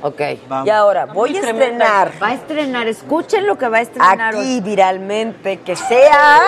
Ok. 0.00 0.20
Y 0.64 0.70
ahora, 0.70 1.06
voy 1.06 1.36
a 1.36 1.40
estrenar 1.40 2.12
Va 2.22 2.28
a 2.28 2.34
estrenar, 2.34 2.86
escuchen 2.86 3.46
lo 3.46 3.58
que 3.58 3.68
va 3.68 3.78
a 3.78 3.80
estrenar 3.80 4.34
hoy. 4.36 4.40
aquí 4.42 4.60
viralmente, 4.60 5.56
que 5.60 5.74
sea... 5.74 6.40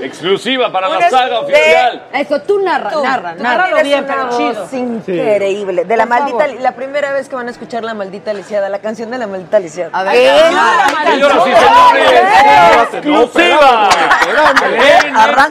Exclusiva 0.00 0.72
para 0.72 0.88
la 0.88 1.10
saga 1.10 1.26
de- 1.42 1.44
oficial. 1.44 2.06
Eso, 2.14 2.40
tú 2.42 2.60
narra, 2.60 2.90
Tú, 2.90 3.02
narra, 3.02 3.34
tú 3.36 3.42
narra. 3.42 3.82
bien, 3.82 4.06
pero 4.06 4.30
chido. 4.36 4.66
increíble. 4.72 5.84
De 5.84 5.96
la 5.96 6.04
Por 6.06 6.10
maldita, 6.18 6.44
favor. 6.46 6.60
la 6.60 6.72
primera 6.72 7.12
vez 7.12 7.28
que 7.28 7.34
van 7.36 7.48
a 7.48 7.50
escuchar 7.50 7.84
la 7.84 7.94
maldita 7.94 8.32
lisiada, 8.32 8.68
la 8.68 8.78
canción 8.78 9.10
de 9.10 9.18
la 9.18 9.26
maldita 9.26 9.58
lisiada. 9.60 9.90
A 9.92 10.02
ver, 10.04 10.12
¿Qué? 10.14 11.10
Señoras 11.12 11.38
y 11.46 11.50
señores, 11.52 12.94
exclusiva. 12.94 13.88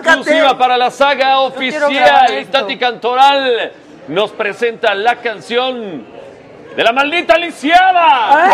Exclusiva 0.03 0.57
para 0.57 0.77
la 0.77 0.89
saga 0.91 1.39
oficial. 1.41 2.47
Tati 2.51 2.77
Cantoral 2.77 3.71
nos 4.07 4.31
presenta 4.31 4.93
la 4.95 5.17
canción 5.17 6.03
de 6.75 6.83
la 6.83 6.91
maldita 6.91 7.37
lisiada. 7.37 8.49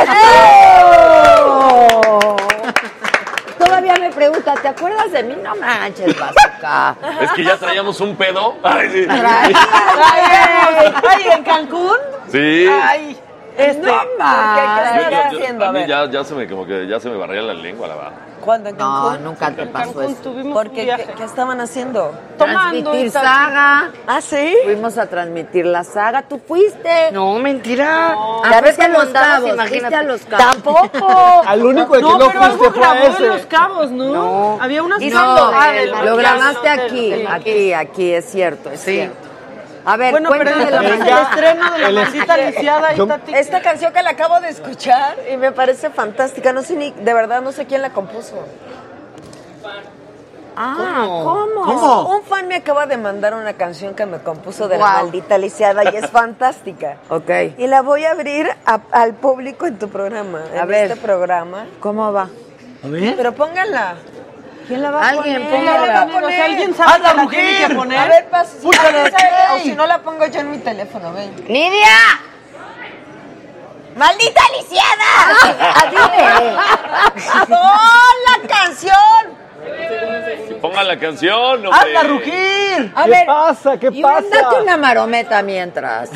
Todavía 3.57 3.95
me 4.00 4.12
pregunta, 4.12 4.53
¿te 4.62 4.67
acuerdas 4.67 5.12
de 5.12 5.24
mí? 5.24 5.36
No 5.43 5.55
manches, 5.55 6.15
Bazooka. 6.17 6.95
Es 7.21 7.31
que 7.33 7.43
ya 7.43 7.57
traíamos 7.57 8.00
un 8.01 8.15
pedo. 8.15 8.55
Ay, 8.63 8.89
sí. 8.91 9.05
Ay, 9.09 9.53
ay, 11.09 11.24
en 11.33 11.43
Cancún. 11.43 11.97
Sí. 12.31 12.67
Ay, 12.83 13.17
este. 13.57 13.81
No, 13.88 13.93
ma. 14.19 14.55
¿Qué 14.93 14.97
Yo- 15.03 15.09
yo- 15.09 15.09
yo- 15.09 15.24
haciendo? 15.38 15.65
a 15.65 15.69
A 15.69 15.71
mí 15.71 15.86
ya, 15.88 16.09
ya 16.09 16.24
se 16.24 16.33
me 16.36 16.47
como 16.47 16.65
que 16.65 16.88
ya 16.88 17.00
se 17.00 17.09
me 17.09 17.17
barría 17.17 17.41
la 17.41 17.53
lengua, 17.53 17.88
la 17.88 17.95
verdad. 17.95 18.12
¿Cuándo 18.47 18.69
en 18.69 18.77
No, 18.77 19.03
Cancún? 19.09 19.23
nunca 19.25 19.51
te 19.51 19.61
En 19.63 19.71
pasó 19.73 19.85
Cancún 19.93 20.03
eso. 20.13 20.21
tuvimos 20.23 20.53
¿Por 20.53 20.67
un 20.69 20.73
qué? 20.73 20.83
viaje. 20.85 21.03
¿Qué, 21.05 21.13
qué 21.13 21.23
estaban 21.25 21.59
haciendo? 21.61 22.11
Tomando 22.37 22.91
Transmitir 22.91 23.11
saga. 23.11 23.91
¿Ah, 24.07 24.21
sí? 24.21 24.55
Fuimos 24.63 24.97
a 24.97 25.05
transmitir 25.07 25.65
la 25.65 25.83
saga. 25.83 26.21
¿Tú 26.23 26.39
fuiste? 26.47 27.11
No, 27.11 27.37
mentira. 27.39 28.13
Ah, 28.15 28.41
Ya 28.51 28.61
ves 28.61 28.75
fuiste 28.77 28.83
a 28.83 28.87
cómo 28.87 29.03
los 29.03 29.13
cabos, 29.13 29.49
imagínate. 29.49 29.95
a 29.95 30.03
los 30.03 30.21
cabos. 30.21 30.45
¡Tampoco! 30.63 31.41
Al 31.45 31.65
único 31.65 31.93
de 31.93 31.99
que 31.99 32.07
No, 32.07 32.17
no, 32.17 32.27
pero 32.29 32.43
algo 32.43 32.57
fuiste 32.57 32.79
fue 32.79 32.87
a 32.87 32.93
grabó 32.93 33.17
en 33.17 33.27
Los 33.27 33.37
ese. 33.39 33.47
Cabos, 33.49 33.91
¿no? 33.91 34.57
Había 34.61 34.83
unas 34.83 35.01
No. 35.01 35.51
Ah, 35.53 35.71
del 35.73 35.89
lo 35.91 35.97
hotel, 35.97 36.15
grabaste 36.17 36.69
aquí, 36.69 37.25
aquí, 37.29 37.73
aquí, 37.73 38.13
es 38.13 38.25
cierto, 38.31 38.71
es 38.71 38.79
Sí. 38.79 38.91
cierto. 38.93 39.26
A 39.89 39.96
ver, 39.96 40.12
Bueno, 40.12 40.29
pero 40.38 40.51
el, 40.51 40.60
estreno 40.62 41.72
de 41.72 41.79
la 41.79 41.88
El 41.88 41.96
maldita 41.96 42.36
lisiada 42.38 42.94
y 42.94 43.08
Tati. 43.08 43.34
Esta 43.34 43.62
canción 43.62 43.94
que 43.94 44.03
la 44.03 44.10
acabo 44.12 44.39
de 44.41 44.50
escuchar 44.50 45.15
y 45.32 45.38
me 45.38 45.53
parece 45.53 45.89
fantástica. 45.89 46.51
No 46.51 46.62
sé 46.62 46.75
ni, 46.75 46.91
de 46.91 47.13
verdad, 47.13 47.41
no 47.41 47.53
sé 47.53 47.65
quién 47.67 47.82
la 47.82 47.91
compuso. 47.91 48.36
Ah, 50.60 51.06
¿cómo? 51.24 52.10
Un 52.15 52.24
fan 52.24 52.48
me 52.48 52.56
acaba 52.56 52.86
de 52.88 52.98
mandar 52.98 53.34
una 53.36 53.53
canción 53.53 53.94
que 53.94 54.06
me 54.08 54.17
compuso 54.17 54.67
de 54.67 54.77
la 54.79 54.86
maldita 55.03 55.38
lisiada 55.38 55.84
y 55.91 55.96
es 55.96 56.08
fantástica. 56.12 56.98
Ok. 57.10 57.29
Y 57.58 57.67
la 57.67 57.82
voy 57.82 58.06
a 58.06 58.12
abrir 58.12 58.50
a- 58.65 58.82
al 58.91 59.13
público 59.13 59.67
en 59.67 59.77
tu 59.79 59.88
programa, 59.88 60.41
A 60.53 60.62
en 60.63 60.67
ver. 60.67 60.91
este 60.91 60.98
programa. 61.00 61.65
¿Cómo 61.79 62.12
va? 62.12 62.27
A 62.84 62.88
ver. 62.88 63.15
Pero 63.15 63.34
pónganla. 63.34 63.96
¿Quién 64.67 64.81
la 64.81 64.91
va 64.91 65.01
a 65.01 65.09
Alguien, 65.09 65.43
poner? 65.43 65.50
póngala. 65.59 65.77
¿Quién 65.79 65.88
la 65.88 65.93
va 65.93 66.01
a 66.01 66.05
O 66.05 66.09
sea, 66.09 66.21
poner? 66.21 66.41
alguien 66.41 66.75
sabe 66.75 66.91
¡Anda, 66.93 67.09
que 67.12 67.15
la 67.17 67.24
Rugir! 67.24 67.39
tiene 67.39 67.67
que 67.67 67.75
poner. 67.75 68.00
A 68.00 68.05
ver, 68.07 68.29
pasa. 68.29 68.51
si. 68.62 68.67
O 68.67 69.59
si 69.59 69.71
no 69.74 69.88
la 69.88 70.00
pongo 70.00 70.25
yo 70.27 70.39
en 70.41 70.51
mi 70.51 70.57
teléfono, 70.59 71.13
ven. 71.13 71.33
¡Nidia! 71.47 71.88
¡Maldita 73.95 74.41
lisiada! 74.55 75.89
Dime. 75.89 76.55
¡No, 77.47 77.62
la 77.62 78.47
canción! 78.47 79.47
Pongan 80.62 80.88
la 80.88 80.97
canción, 80.97 81.65
hombre. 81.67 81.69
¡Anda, 81.97 82.03
Rugir! 82.03 82.91
A 82.95 83.03
¿Qué 83.03 83.09
ver, 83.12 83.25
pasa? 83.27 83.77
¿Qué 83.79 83.89
y 83.91 84.01
pasa? 84.01 84.25
date 84.31 84.62
una 84.62 84.75
marometa 84.77 85.41
mientras. 85.43 86.09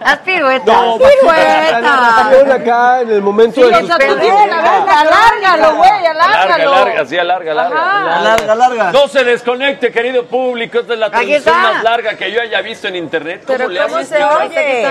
Haz 0.00 0.18
piruetas. 0.24 0.66
No, 0.66 0.96
pirueta. 0.98 2.28
Ven 2.30 2.52
acá 2.52 3.00
en 3.02 3.10
el 3.10 3.20
momento 3.22 3.60
de 3.60 3.66
O 3.74 3.78
sus 3.80 3.86
sea, 3.86 3.96
tú 3.98 4.02
pedos. 4.06 4.20
tienes 4.20 4.48
la 4.48 4.62
verga, 4.62 5.00
alárgalo, 5.00 5.76
güey, 5.76 5.90
Alarga, 5.90 6.54
alárgalo. 6.54 7.06
sí, 7.06 7.18
alarga, 7.18 7.52
alarga. 7.52 8.20
Larga, 8.22 8.54
larga. 8.54 8.92
No 8.92 9.08
se 9.08 9.24
desconecte, 9.24 9.92
querido 9.92 10.24
público. 10.24 10.80
Esta 10.80 10.94
es 10.94 10.98
la 10.98 11.10
transmisión 11.10 11.62
más 11.62 11.82
larga 11.82 12.14
que 12.16 12.32
yo 12.32 12.40
haya 12.40 12.60
visto 12.62 12.88
en 12.88 12.96
internet. 12.96 13.42
¿Cómo 13.46 13.58
Pero 13.58 13.68
le 13.70 13.80
¿cómo 13.82 13.96
haces? 13.96 14.08
se 14.08 14.24
oye? 14.24 14.86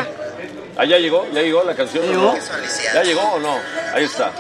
Ah, 0.77 0.86
ya 0.86 0.98
llegó, 0.98 1.25
ya 1.34 1.41
llegó 1.41 1.63
la 1.63 1.74
canción. 1.75 2.03
¿Ya 2.05 2.93
¿Ya 2.93 3.03
llegó 3.03 3.22
o 3.22 3.39
no? 3.39 3.55
Ahí 3.93 4.03
está. 4.05 4.32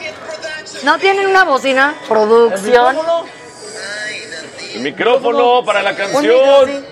¿No 0.81 0.97
tienen 0.99 1.27
una 1.27 1.43
bocina? 1.43 1.95
Producción. 2.07 2.97
El 4.73 4.81
micrófono 4.81 5.63
para 5.63 5.81
la 5.83 5.95
canción. 5.95 6.85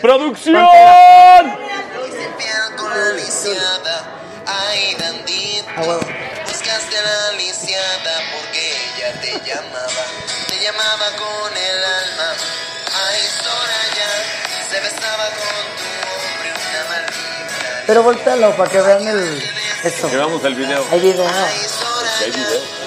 ¡Producción! 0.00 0.62
Buscaste 6.46 6.98
a 6.98 7.02
la 7.02 7.32
lisiada 7.38 8.20
porque 8.32 8.72
ella 8.96 9.20
te 9.20 9.32
llamaba. 9.48 10.04
Te 10.48 10.60
llamaba 10.62 11.06
con 11.18 11.52
el 11.56 11.84
alma. 11.84 12.34
Ay, 13.08 13.20
Soraya. 13.42 14.10
Se 14.70 14.80
besaba 14.80 15.26
con 15.28 15.62
tu 15.76 15.88
hombre 16.08 16.52
una 16.52 16.88
maldita. 16.88 17.84
Pero 17.86 18.02
voltealo 18.02 18.56
para 18.56 18.70
que 18.70 18.80
vean 18.80 19.06
el... 19.08 19.42
Eso. 19.84 20.08
Llevamos 20.08 20.44
el 20.44 20.54
video. 20.54 20.84
El 20.92 21.00
video. 21.00 21.26
Ay, 21.28 21.58
Hay 21.60 21.68
Soraya. 21.68 22.26
video. 22.26 22.81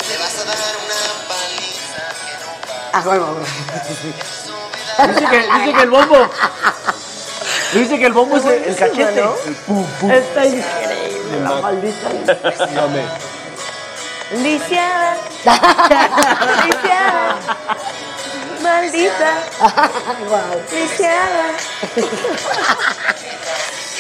Dar 0.46 0.58
una 0.86 1.02
paliza 1.28 2.04
que 2.26 2.34
no 2.42 2.50
va. 2.68 2.90
Ah, 2.94 3.02
bueno, 3.04 3.26
Dice 5.08 5.26
que, 5.30 5.38
dice 5.38 5.74
que 5.74 5.82
el 5.84 5.90
bombo. 5.90 6.30
Dice 7.74 8.00
que 8.00 8.06
el 8.06 8.14
bombo 8.14 8.38
es 8.38 8.46
el, 8.46 8.64
el 8.64 8.76
cachete. 8.76 9.22
¿no? 9.22 9.36
El 9.46 9.56
pum, 9.56 9.86
pum. 10.00 10.12
Está 10.12 10.46
increíble, 10.46 11.40
la 11.44 11.52
maldita. 11.62 12.10
Lisiada. 14.42 15.18
Lisiada. 16.66 17.36
Maldita. 18.62 19.32
Lisiada. 20.72 21.46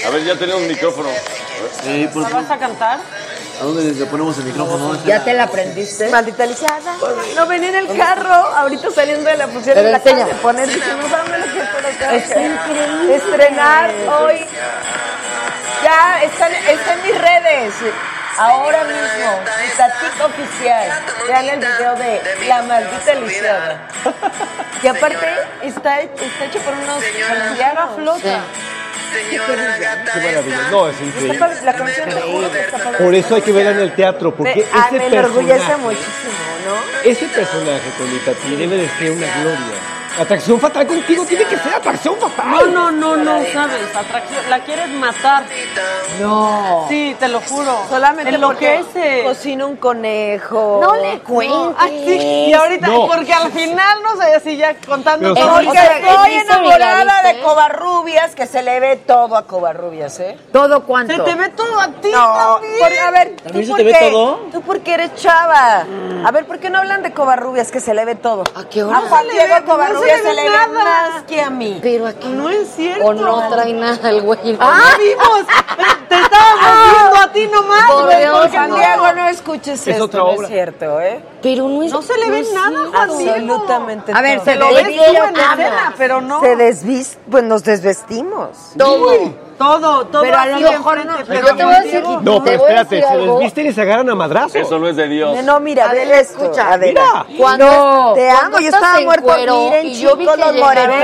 A 0.05 0.09
ver, 0.09 0.23
ya 0.23 0.35
tenemos 0.35 0.61
micrófono. 0.63 1.09
Sí, 1.83 2.09
¿La 2.13 2.29
vas 2.29 2.51
a 2.51 2.57
cantar? 2.57 2.99
¿A 3.59 3.63
dónde 3.63 3.93
le 3.93 4.05
ponemos 4.05 4.37
el 4.37 4.43
micrófono? 4.43 5.03
¿Ya 5.05 5.23
te 5.23 5.33
la 5.33 5.43
aprendiste? 5.43 6.09
Maldita 6.09 6.45
lisiada. 6.45 6.95
No 7.35 7.47
venía 7.47 7.69
en 7.69 7.75
el 7.75 7.97
carro, 7.97 8.33
ahorita 8.33 8.91
saliendo 8.91 9.29
de 9.29 9.37
la 9.37 9.47
función 9.47 9.77
y 9.77 9.81
la 9.81 9.99
de 9.99 10.35
poner. 10.41 10.67
No 10.67 11.09
saben 11.09 11.39
lo 11.41 11.53
que 11.53 11.59
es 11.59 11.69
por 11.69 11.85
acá. 11.85 12.15
Está 12.15 12.41
increíble. 12.41 13.15
Estrenar 13.15 13.91
hoy. 14.21 14.45
Ya, 15.83 16.23
está, 16.23 16.49
está 16.49 16.93
en 16.93 17.01
mis 17.03 17.17
redes. 17.21 17.73
Ahora 18.37 18.83
mismo, 18.83 19.39
Tatica 19.77 20.25
Oficial. 20.25 21.03
Vean 21.27 21.49
el 21.49 21.59
video 21.59 21.95
de 21.95 22.21
La 22.47 22.61
Maldita 22.63 23.13
Lisiada. 23.15 23.87
Y 24.83 24.87
aparte, 24.87 25.25
está, 25.63 26.01
está 26.01 26.45
hecho 26.45 26.59
por 26.59 26.73
unos 26.73 27.01
colombianos. 27.29 27.95
flota. 27.95 28.39
Qué 29.29 30.19
maravilla. 30.19 30.69
No, 30.71 30.87
es 30.87 30.93
Está 30.95 31.05
increíble. 31.05 31.39
padre, 31.39 31.55
La 31.63 31.73
canción 31.73 32.09
te 32.09 32.21
juro 32.21 32.51
que 32.51 32.59
está 32.59 32.77
padre. 32.77 32.97
Por 33.03 33.15
eso 33.15 33.35
hay 33.35 33.41
que 33.41 33.51
verla 33.51 33.71
en 33.71 33.79
el 33.79 33.95
teatro, 33.95 34.35
porque 34.35 34.55
Me, 34.55 34.65
ah, 34.73 34.85
ese 34.89 34.97
me 34.97 35.07
enorgullece 35.07 35.53
personaje, 35.59 35.81
muchísimo, 35.81 36.33
¿no? 36.65 37.09
ese 37.09 37.25
personaje, 37.27 37.81
debe 38.57 38.77
de 38.77 38.89
ser 38.97 39.11
una 39.11 39.27
gloria. 39.41 39.79
Atracción 40.19 40.59
fatal 40.61 40.87
contigo 40.87 41.25
tiene 41.25 41.43
que 41.45 41.57
ser 41.57 41.73
atracción 41.73 42.15
fatal. 42.15 42.73
No, 42.73 42.89
no, 42.89 43.17
no, 43.17 43.17
no, 43.17 43.45
sabes. 43.51 43.93
Atracción. 43.95 44.49
La 44.49 44.59
quieres 44.63 44.89
matar. 44.91 45.43
No. 46.21 46.85
Sí, 46.87 47.15
te 47.19 47.27
lo 47.27 47.41
juro. 47.41 47.77
Solamente 47.89 48.37
porque 48.39 48.75
Enloquece. 48.75 49.23
cocina 49.23 49.65
un 49.65 49.75
conejo. 49.75 50.79
No 50.81 50.95
le 50.95 51.19
cuentes. 51.19 51.75
Ah, 51.77 51.87
sí. 51.89 52.45
Y 52.47 52.53
ahorita, 52.53 52.87
No. 52.87 53.07
porque 53.07 53.33
al 53.33 53.51
final, 53.51 54.03
no 54.03 54.15
sé, 54.21 54.33
así 54.35 54.55
ya 54.57 54.75
contando 54.87 55.33
todo. 55.33 55.53
Porque 55.53 55.67
O 55.69 55.71
sea, 55.73 55.97
estoy 55.99 56.33
enamorada 56.33 57.23
de 57.23 57.39
Covarrubias, 57.41 58.35
que 58.35 58.45
se 58.47 58.63
le 58.63 58.79
ve 58.79 58.95
todo 58.97 59.35
a 59.35 59.45
Covarrubias, 59.45 60.19
¿eh? 60.21 60.37
¿Todo 60.53 60.83
cuánto? 60.83 61.13
Se 61.13 61.19
te 61.23 61.35
ve 61.35 61.49
todo 61.49 61.77
a 61.79 61.87
ti 61.89 62.09
No, 62.11 62.33
también. 62.61 62.79
por- 62.79 62.97
a 63.05 63.11
ver, 63.11 63.29
¿tú 63.35 63.43
¿También 63.43 63.65
se 63.65 63.71
por 63.71 63.77
te 63.79 63.83
ve 63.83 63.95
qué? 63.99 64.09
todo? 64.11 64.35
Tú 64.51 64.61
porque 64.61 64.93
eres 64.93 65.15
chava. 65.15 65.85
A 66.25 66.31
ver, 66.31 66.45
¿por 66.45 66.59
qué 66.59 66.69
no 66.69 66.77
hablan 66.79 67.03
de 67.03 67.11
Covarrubias, 67.13 67.69
que 67.71 67.81
se 67.81 67.93
le 67.93 68.05
ve 68.05 68.15
todo? 68.15 68.43
¿A 68.55 68.63
qué 68.69 68.79
A 68.81 68.87
hora? 68.87 69.01
Juan 69.09 69.27
le 69.27 69.33
Diego 69.33 69.55
Covarrubias 69.65 70.04
se 70.09 70.23
se 70.23 70.33
le 70.33 70.43
ve 70.43 70.49
nada. 70.49 70.67
más 70.67 71.23
que 71.23 71.41
a 71.41 71.49
mí. 71.49 71.79
Pero 71.81 72.07
aquí 72.07 72.27
No 72.27 72.49
es 72.49 72.69
cierto. 72.75 73.05
O 73.05 73.13
no 73.13 73.49
trae 73.49 73.73
nada 73.73 74.09
el 74.09 74.21
güey. 74.21 74.39
¡Ah, 74.59 74.95
vimos! 74.97 75.45
Te 76.09 76.15
estábamos 76.19 76.91
viendo 76.93 77.15
a 77.17 77.31
ti 77.31 77.47
nomás. 77.47 77.91
Por 77.91 78.17
Dios, 78.17 78.49
Juan 78.51 78.69
no. 78.69 78.75
Diego, 78.75 79.13
no 79.13 79.27
escuches 79.27 79.81
Es 79.81 79.87
esto, 79.87 80.03
otra 80.05 80.19
no 80.21 80.41
es 80.41 80.47
cierto, 80.47 81.01
¿eh? 81.01 81.23
Pero 81.41 81.67
no 81.67 81.83
es. 81.83 81.91
No 81.91 82.01
se 82.01 82.17
le 82.17 82.29
ve 82.29 82.39
es 82.41 82.53
nada. 82.53 82.85
Juan. 82.91 83.09
Absolutamente 83.09 84.11
A 84.13 84.21
ver, 84.21 84.37
todo. 84.39 84.45
se 84.45 84.55
Lo 84.55 84.67
ve 84.67 84.73
ves 84.75 84.83
tú 84.83 85.11
bien, 85.11 85.23
en 85.23 85.35
escena, 85.35 85.93
pero 85.97 86.21
no. 86.21 86.41
Se 86.41 86.55
desvis, 86.55 87.17
pues 87.29 87.43
nos 87.43 87.63
desvestimos. 87.63 88.49
Todo. 88.77 89.11
Todo, 89.57 90.05
todo. 90.07 90.21
Pero 90.21 90.37
a 90.37 90.45
lo 90.47 90.59
mejor 90.59 91.05
no- 91.05 91.13
pero 91.27 91.47
yo 91.47 91.55
te 91.55 91.63
voy 91.63 91.73
a 91.73 91.79
decir 91.79 91.91
Diego- 92.01 92.19
No, 92.21 92.43
pero 92.43 92.57
espérate, 92.57 93.01
se 93.01 93.17
desvisten 93.17 93.65
y 93.67 93.73
se 93.73 93.81
agarran 93.81 94.09
a 94.09 94.15
madrazos. 94.15 94.55
Eso 94.55 94.77
no 94.79 94.87
es 94.89 94.95
de 94.97 95.07
Dios. 95.07 95.43
No, 95.45 95.59
mira, 95.61 95.89
Adela, 95.89 96.19
escucha. 96.19 96.73
Adela. 96.73 97.25
Cuando- 97.37 97.65
no, 97.65 98.13
te 98.15 98.29
amo, 98.29 98.59
yo 98.59 98.65
estás 98.65 98.73
estaba 98.81 98.99
en 98.99 99.05
muerto. 99.05 99.23
cuero 99.23 99.59
Miren, 99.69 99.85
y 99.85 99.93
yo 99.95 100.15
vi 100.17 100.25
chicos, 100.25 100.35
que 100.35 100.41
los 100.41 100.55
morenos. 100.59 100.95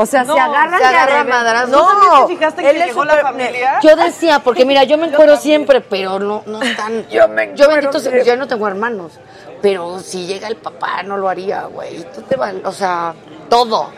O 0.00 0.06
sea, 0.06 0.22
No, 0.22 0.34
se 0.34 0.40
agarran 0.40 0.80
se 0.80 1.06
revés. 1.06 1.26
madrazos. 1.26 1.70
¿No 1.70 2.26
te 2.26 2.34
fijaste 2.34 2.62
que 2.62 2.72
llegó 2.72 3.04
la 3.04 3.16
familia? 3.16 3.78
Yo 3.82 3.96
decía, 3.96 4.38
porque 4.38 4.64
mira, 4.64 4.84
yo 4.84 4.96
me 4.96 5.08
encuero 5.08 5.36
siempre, 5.36 5.80
pero 5.80 6.20
no, 6.20 6.44
no 6.46 6.62
están. 6.62 7.04
Yo, 7.10 7.26
bendito 7.68 7.98
sea, 7.98 8.22
yo 8.22 8.36
no 8.36 8.46
tengo 8.46 8.68
hermanos. 8.68 9.12
Pero 9.60 9.98
si 9.98 10.24
llega 10.26 10.46
el 10.46 10.54
papá, 10.54 11.02
no 11.02 11.16
lo 11.16 11.28
haría, 11.28 11.62
güey. 11.64 12.04
Tú 12.14 12.22
te 12.22 12.36
vas, 12.36 12.54
o 12.64 12.70
sea, 12.70 13.12
todo, 13.48 13.90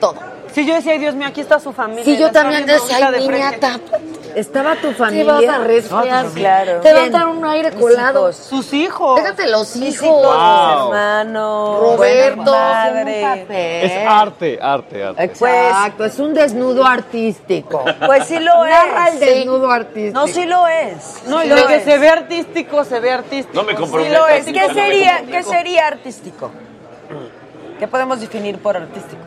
todo. 0.00 0.31
Sí, 0.54 0.66
yo 0.66 0.74
decía, 0.74 0.92
ay, 0.92 0.98
Dios 0.98 1.14
mío, 1.14 1.28
aquí 1.28 1.40
está 1.40 1.58
su 1.58 1.72
familia. 1.72 2.04
Sí, 2.04 2.18
yo 2.18 2.30
también 2.30 2.66
decía, 2.66 2.96
ay, 3.06 3.12
de 3.12 3.20
niña. 3.20 3.52
¿Estaba 4.34 4.76
tu 4.76 4.88
Te 4.88 4.94
familia? 4.94 5.32
vas 5.34 5.44
a 5.48 5.58
resfriar. 5.58 6.26
Claro. 6.28 6.80
Te 6.80 6.92
va 6.94 7.02
a 7.04 7.10
dar 7.10 7.26
un 7.28 7.44
aire 7.44 7.70
colado. 7.72 8.30
hijos. 8.30 8.36
Sus 8.36 8.72
hijos. 8.72 9.16
Déjate 9.16 9.46
los 9.50 9.76
Mis 9.76 9.94
hijos. 9.94 10.06
hijos, 10.08 10.22
Wow. 10.24 10.74
mis 10.88 10.98
hermanos. 10.98 11.80
Roberto. 11.80 12.42
Madre. 12.52 13.84
Es 13.84 14.08
arte, 14.08 14.58
arte, 14.62 15.04
arte. 15.04 15.24
Exacto, 15.24 16.04
es 16.04 16.18
un 16.18 16.32
desnudo 16.32 16.86
artístico. 16.86 17.84
Pues 18.06 18.26
sí 18.26 18.38
lo 18.38 18.64
Narra 18.64 19.08
el 19.08 19.14
es. 19.14 19.20
desnudo 19.20 19.70
artístico. 19.70 20.18
No, 20.20 20.26
sí 20.26 20.44
lo 20.46 20.66
es. 20.66 21.22
No, 21.26 21.42
Sí 21.42 21.48
lo 21.48 21.56
lo 21.56 21.66
que 21.66 21.76
es. 21.76 21.84
se 21.84 21.98
ve 21.98 22.08
artístico, 22.08 22.84
se 22.84 23.00
ve 23.00 23.10
artístico. 23.10 23.54
No 23.54 23.64
me 23.64 23.72
Sí 23.72 23.78
comprometas. 23.78 24.18
lo 24.18 24.28
es. 24.28 24.44
sí, 24.46 24.52
¿Qué 24.52 24.66
no 24.68 24.74
sería, 24.74 25.10
¿Qué 25.12 25.18
comprometo. 25.24 25.50
sería 25.50 25.86
artístico? 25.88 26.50
¿Qué 27.78 27.86
podemos 27.88 28.20
definir 28.20 28.58
por 28.58 28.76
artístico? 28.78 29.20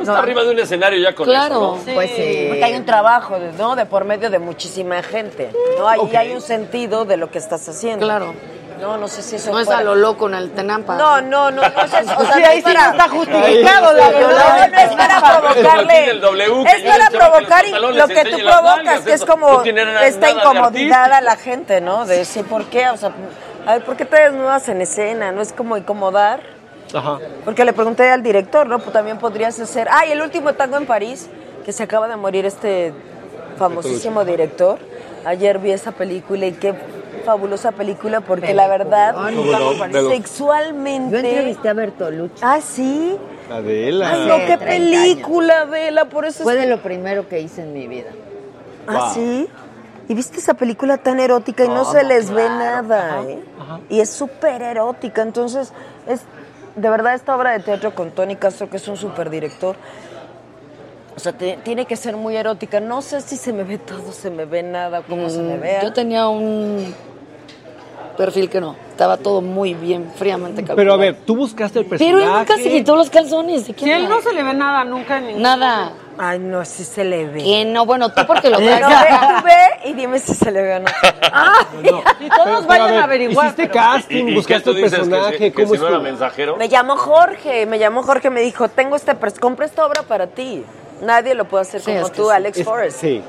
Está 0.00 0.18
arriba 0.18 0.42
de 0.42 0.50
un 0.50 0.58
escenario 0.58 0.98
ya 0.98 1.14
con 1.14 1.26
Claro. 1.26 1.76
eso, 1.76 1.84
¿no? 1.86 1.94
Pues 1.94 2.10
sí. 2.10 2.46
Porque 2.48 2.64
hay 2.64 2.74
un 2.76 2.84
trabajo, 2.84 3.36
¿no? 3.58 3.76
De 3.76 3.86
por 3.86 4.04
medio 4.04 4.28
de 4.30 4.38
muchísima 4.38 5.02
gente. 5.02 5.50
¿no? 5.78 5.88
Ahí 5.88 6.16
hay 6.16 6.32
un 6.32 6.40
sentido 6.42 7.04
de 7.04 7.16
lo 7.16 7.30
que 7.30 7.38
estás 7.38 7.68
haciendo. 7.68 8.04
Claro. 8.06 8.34
No, 8.80 8.96
no 8.98 9.06
sé 9.06 9.22
si 9.22 9.36
eso 9.36 9.52
No 9.52 9.60
es 9.60 9.66
fuera- 9.66 9.78
a 9.80 9.82
lo 9.84 9.94
loco 9.94 10.26
en 10.26 10.34
el 10.34 10.50
Tenampa. 10.50 10.96
No, 10.96 11.20
no, 11.20 11.50
no, 11.50 11.62
no 11.62 11.66
es 11.68 11.94
eso. 11.94 12.12
O 12.18 12.24
sea, 12.24 12.34
Sí, 12.34 12.40
no 12.42 12.46
ahí 12.48 12.58
es 12.58 12.64
sí 12.64 12.72
para- 12.74 12.86
no 12.86 12.90
está 12.92 13.08
justificado, 13.08 13.92
la 13.92 14.04
No, 14.10 14.18
verdad. 14.18 14.70
no 14.72 14.78
es 14.80 14.96
para 14.96 15.20
provocarle. 15.40 16.10
Es 16.10 16.20
W, 16.20 16.64
que 16.64 16.88
para 16.88 17.06
que 17.08 17.16
provocar 17.16 17.66
y 17.66 17.70
pantalones 17.70 17.96
lo 17.98 18.08
que 18.08 18.24
tú 18.30 18.36
provocas, 18.44 19.00
que 19.02 19.12
es 19.12 19.24
como 19.24 19.62
No 19.64 20.00
esta 20.00 20.30
incomodidad 20.30 21.12
a 21.12 21.20
la 21.20 21.36
gente, 21.36 21.80
¿no? 21.80 22.04
De 22.04 22.18
decir, 22.18 22.44
¿por 22.46 22.64
qué? 22.64 22.88
O 22.90 22.96
sea, 22.96 23.12
a 23.64 23.74
ver, 23.74 23.84
¿por 23.84 23.96
qué 23.96 24.04
te 24.04 24.20
desnudas 24.20 24.68
en 24.68 24.82
escena? 24.82 25.30
¿No 25.32 25.40
es 25.40 25.52
como 25.52 25.76
incomodar? 25.76 26.40
Ajá. 26.94 27.18
Porque 27.44 27.64
le 27.64 27.72
pregunté 27.72 28.08
al 28.08 28.22
director, 28.22 28.66
¿no? 28.66 28.78
Pues 28.78 28.92
también 28.92 29.18
podrías 29.18 29.58
hacer. 29.60 29.88
Ah, 29.90 30.06
y 30.06 30.12
el 30.12 30.22
último 30.22 30.54
tango 30.54 30.76
en 30.76 30.86
París, 30.86 31.28
que 31.64 31.72
se 31.72 31.82
acaba 31.82 32.08
de 32.08 32.16
morir 32.16 32.46
este 32.46 32.92
famosísimo 33.58 34.24
director. 34.24 34.78
Ayer 35.24 35.58
vi 35.58 35.70
esa 35.72 35.92
película 35.92 36.46
y 36.46 36.52
qué 36.52 36.74
fabulosa 37.24 37.72
película, 37.72 38.20
porque 38.20 38.52
la 38.52 38.68
verdad, 38.68 39.14
Ay, 39.18 39.34
¿Cómo 39.34 39.86
no? 39.86 40.08
Sexualmente. 40.10 41.10
Yo 41.22 41.28
entrevisté 41.28 41.68
a 41.68 41.72
Bertolucci. 41.72 42.40
Ah, 42.42 42.60
sí. 42.60 43.16
Adela. 43.50 44.10
Ay, 44.12 44.26
no, 44.28 44.36
qué 44.38 44.56
30 44.58 44.66
película, 44.66 45.64
Vela, 45.64 46.04
por 46.06 46.26
eso. 46.26 46.42
Fue 46.42 46.54
es- 46.54 46.60
de 46.62 46.66
lo 46.66 46.82
primero 46.82 47.28
que 47.28 47.40
hice 47.40 47.62
en 47.62 47.72
mi 47.72 47.86
vida. 47.86 48.10
Ah, 48.86 49.10
sí. 49.14 49.48
¿Y 50.06 50.14
viste 50.14 50.38
esa 50.38 50.52
película 50.52 50.98
tan 50.98 51.18
erótica 51.18 51.64
y 51.64 51.68
no 51.68 51.86
se 51.86 52.04
les 52.04 52.30
ve 52.30 52.46
nada, 52.46 53.22
¿eh? 53.22 53.38
Y 53.88 54.00
es 54.00 54.10
súper 54.10 54.60
erótica, 54.60 55.22
entonces 55.22 55.72
es 56.06 56.20
de 56.76 56.88
verdad 56.90 57.14
esta 57.14 57.36
obra 57.36 57.52
de 57.52 57.60
teatro 57.60 57.94
con 57.94 58.10
Tony 58.10 58.36
Castro, 58.36 58.68
que 58.68 58.76
es 58.78 58.88
un 58.88 58.96
súper 58.96 59.30
director, 59.30 59.76
o 61.16 61.20
sea, 61.20 61.32
te- 61.32 61.58
tiene 61.62 61.84
que 61.86 61.96
ser 61.96 62.16
muy 62.16 62.36
erótica. 62.36 62.80
No 62.80 63.00
sé 63.02 63.20
si 63.20 63.36
se 63.36 63.52
me 63.52 63.62
ve 63.64 63.78
todo, 63.78 64.10
se 64.12 64.30
me 64.30 64.44
ve 64.44 64.62
nada, 64.62 65.02
cómo 65.08 65.28
se 65.30 65.40
me 65.42 65.56
vea. 65.56 65.82
Yo 65.82 65.92
tenía 65.92 66.26
un 66.28 66.92
perfil 68.16 68.48
que 68.50 68.60
no. 68.60 68.74
Estaba 68.90 69.16
todo 69.16 69.40
muy 69.40 69.74
bien, 69.74 70.10
fríamente 70.16 70.62
calculado. 70.62 70.76
Pero 70.76 70.92
a 70.94 70.96
ver, 70.96 71.16
tú 71.24 71.36
buscaste 71.36 71.80
el 71.80 71.86
personaje. 71.86 72.14
Pero 72.16 72.24
él 72.32 72.38
nunca 72.38 72.56
se 72.56 72.70
quitó 72.70 72.96
los 72.96 73.10
calzones. 73.10 73.60
¿De 73.62 73.66
Si 73.66 73.72
quién 73.74 73.90
él 73.90 74.04
habla? 74.04 74.16
no 74.16 74.22
se 74.22 74.32
le 74.32 74.42
ve 74.42 74.54
nada 74.54 74.84
nunca 74.84 75.18
en 75.18 75.26
ningún 75.26 75.42
Nada. 75.42 75.92
Ay, 76.16 76.38
no, 76.38 76.64
sí 76.64 76.84
se 76.84 77.04
le 77.04 77.26
ve. 77.26 77.42
Que 77.42 77.64
no, 77.64 77.86
bueno, 77.86 78.12
tú 78.12 78.24
porque 78.26 78.48
lo 78.50 78.58
No, 78.60 78.66
traes. 78.66 78.86
ve, 78.86 79.16
tú 79.38 79.44
ve 79.44 79.88
y 79.90 79.92
dime 79.94 80.18
si 80.20 80.32
se 80.34 80.50
le 80.52 80.62
ve 80.62 80.76
o 80.76 80.80
no. 80.80 80.86
Y 82.20 82.28
todos 82.28 82.44
Pero, 82.44 82.44
pero, 82.44 82.66
vayan 82.68 82.90
ver, 82.90 82.98
a 83.00 83.04
averiguar. 83.04 83.46
Hiciste 83.46 83.62
pero- 83.68 83.74
casting, 83.74 84.28
¿Y, 84.28 84.30
y 84.30 84.34
buscaste 84.34 84.70
el? 84.70 84.76
Que, 84.76 84.82
personaje, 84.82 85.32
si- 85.32 85.38
que 85.50 85.52
¿cómo 85.64 85.74
si 85.74 85.80
no 85.80 85.88
era 85.88 85.98
mensajero. 85.98 86.56
Me 86.56 86.68
llamó 86.68 86.96
Jorge, 86.96 87.66
me 87.66 87.78
llamó 87.78 88.02
Jorge, 88.02 88.30
me 88.30 88.40
dijo, 88.42 88.68
tengo 88.68 88.96
este, 88.96 89.14
compré 89.40 89.66
esta 89.66 89.84
obra 89.84 90.02
para 90.02 90.26
ti. 90.28 90.64
Nadie 91.02 91.34
lo 91.34 91.44
puede 91.46 91.62
hacer 91.62 91.80
Sí, 91.80 91.92
como 91.92 92.08
que 92.08 92.16
tú, 92.16 92.24
sí. 92.26 92.30
Alex 92.32 92.58
Es- 92.58 92.64
Forrest. 92.64 93.00
Sí. 93.00 93.22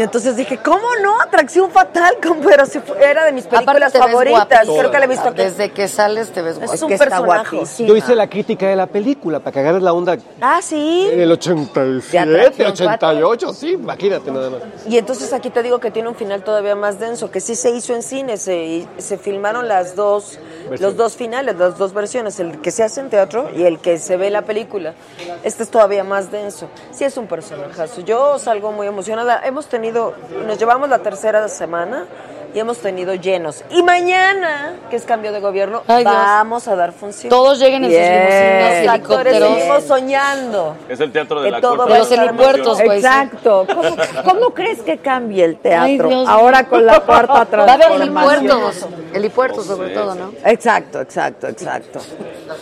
Y 0.00 0.02
entonces 0.02 0.34
dije, 0.34 0.56
¿cómo 0.64 0.86
no? 1.02 1.20
Atracción 1.20 1.70
fatal, 1.70 2.16
pero 2.48 2.64
si 2.64 2.80
fu- 2.80 2.94
era 2.94 3.26
de 3.26 3.32
mis 3.32 3.44
películas 3.46 3.92
favoritas. 3.92 4.66
Creo 4.66 4.90
que 4.90 4.98
la 4.98 5.04
he 5.04 5.08
visto 5.08 5.28
aquí. 5.28 5.42
Desde 5.42 5.70
que 5.72 5.88
sales 5.88 6.30
te 6.30 6.40
ves 6.40 6.56
Es 6.56 6.60
guapa. 6.80 6.82
un 6.84 6.88
que 6.88 6.94
está 6.94 7.04
personaje. 7.10 7.56
guapísima. 7.56 7.86
Yo 7.90 7.96
hice 7.96 8.14
la 8.16 8.26
crítica 8.30 8.66
de 8.66 8.76
la 8.76 8.86
película 8.86 9.40
para 9.40 9.52
que 9.52 9.60
agarres 9.60 9.82
la 9.82 9.92
onda 9.92 10.16
Ah, 10.40 10.60
sí. 10.62 11.06
en 11.12 11.20
el 11.20 11.28
De 11.28 11.34
87, 11.34 12.18
atracción 12.30 12.88
88, 12.88 13.52
sí, 13.52 13.72
imagínate 13.72 14.30
nada 14.30 14.48
más. 14.48 14.60
Y 14.88 14.96
entonces 14.96 15.34
aquí 15.34 15.50
te 15.50 15.62
digo 15.62 15.80
que 15.80 15.90
tiene 15.90 16.08
un 16.08 16.14
final 16.14 16.42
todavía 16.44 16.74
más 16.74 16.98
denso, 16.98 17.30
que 17.30 17.40
sí 17.40 17.54
se 17.54 17.68
hizo 17.70 17.94
en 17.94 18.02
cine, 18.02 18.38
se, 18.38 18.86
se 18.96 19.18
filmaron 19.18 19.68
las 19.68 19.96
dos, 19.96 20.38
los 20.78 20.96
dos 20.96 21.14
finales, 21.14 21.56
las 21.58 21.76
dos 21.76 21.92
versiones, 21.92 22.40
el 22.40 22.62
que 22.62 22.70
se 22.70 22.84
hace 22.84 23.00
en 23.00 23.10
teatro 23.10 23.50
y 23.54 23.64
el 23.64 23.78
que 23.80 23.98
se 23.98 24.16
ve 24.16 24.28
en 24.28 24.32
la 24.32 24.42
película. 24.42 24.94
Este 25.42 25.62
es 25.62 25.68
todavía 25.70 26.04
más 26.04 26.30
denso. 26.30 26.68
Sí 26.90 27.04
es 27.04 27.18
un 27.18 27.26
personajazo. 27.26 28.00
Yo 28.00 28.38
salgo 28.38 28.72
muy 28.72 28.86
emocionada. 28.86 29.42
Hemos 29.44 29.66
tenido, 29.66 29.89
nos 29.92 30.58
llevamos 30.58 30.88
la 30.88 30.98
tercera 31.00 31.46
semana 31.48 32.06
y 32.52 32.58
hemos 32.58 32.78
tenido 32.78 33.14
llenos. 33.14 33.62
Y 33.70 33.80
mañana, 33.80 34.74
que 34.90 34.96
es 34.96 35.04
cambio 35.04 35.30
de 35.30 35.38
gobierno, 35.38 35.84
Ay, 35.86 36.02
Dios. 36.02 36.12
vamos 36.12 36.66
a 36.66 36.74
dar 36.74 36.90
función. 36.90 37.30
Todos 37.30 37.60
lleguen 37.60 37.84
en 37.84 37.90
sus 37.92 38.00
limusinas. 38.00 38.84
los 38.86 38.94
actores 38.94 39.38
seguimos 39.38 39.84
soñando. 39.84 40.76
Es 40.88 40.98
el 40.98 41.12
teatro 41.12 41.40
de 41.42 41.46
Que 41.46 41.50
la 41.52 41.60
todo 41.60 41.76
corte 41.76 41.92
de 41.94 42.00
estar 42.00 42.18
helipuertos, 42.28 42.78
transformación. 42.78 42.86
güey. 42.86 42.98
Exacto. 42.98 43.66
¿Cómo, 43.72 43.96
cómo 44.24 44.50
crees 44.54 44.82
que 44.82 44.98
cambie 44.98 45.44
el 45.44 45.58
teatro? 45.58 46.08
Ay, 46.10 46.24
Ahora 46.26 46.66
con 46.66 46.84
la 46.84 46.98
cuarta 46.98 47.32
Va 47.34 47.38
a 47.38 47.74
haber 47.74 47.86
transformación. 47.86 48.36
helipuertos. 48.46 48.86
Helipuertos, 49.14 49.66
sobre 49.66 49.90
todo, 49.90 50.14
¿no? 50.16 50.32
Exacto, 50.44 51.00
exacto, 51.02 51.46
exacto. 51.46 52.00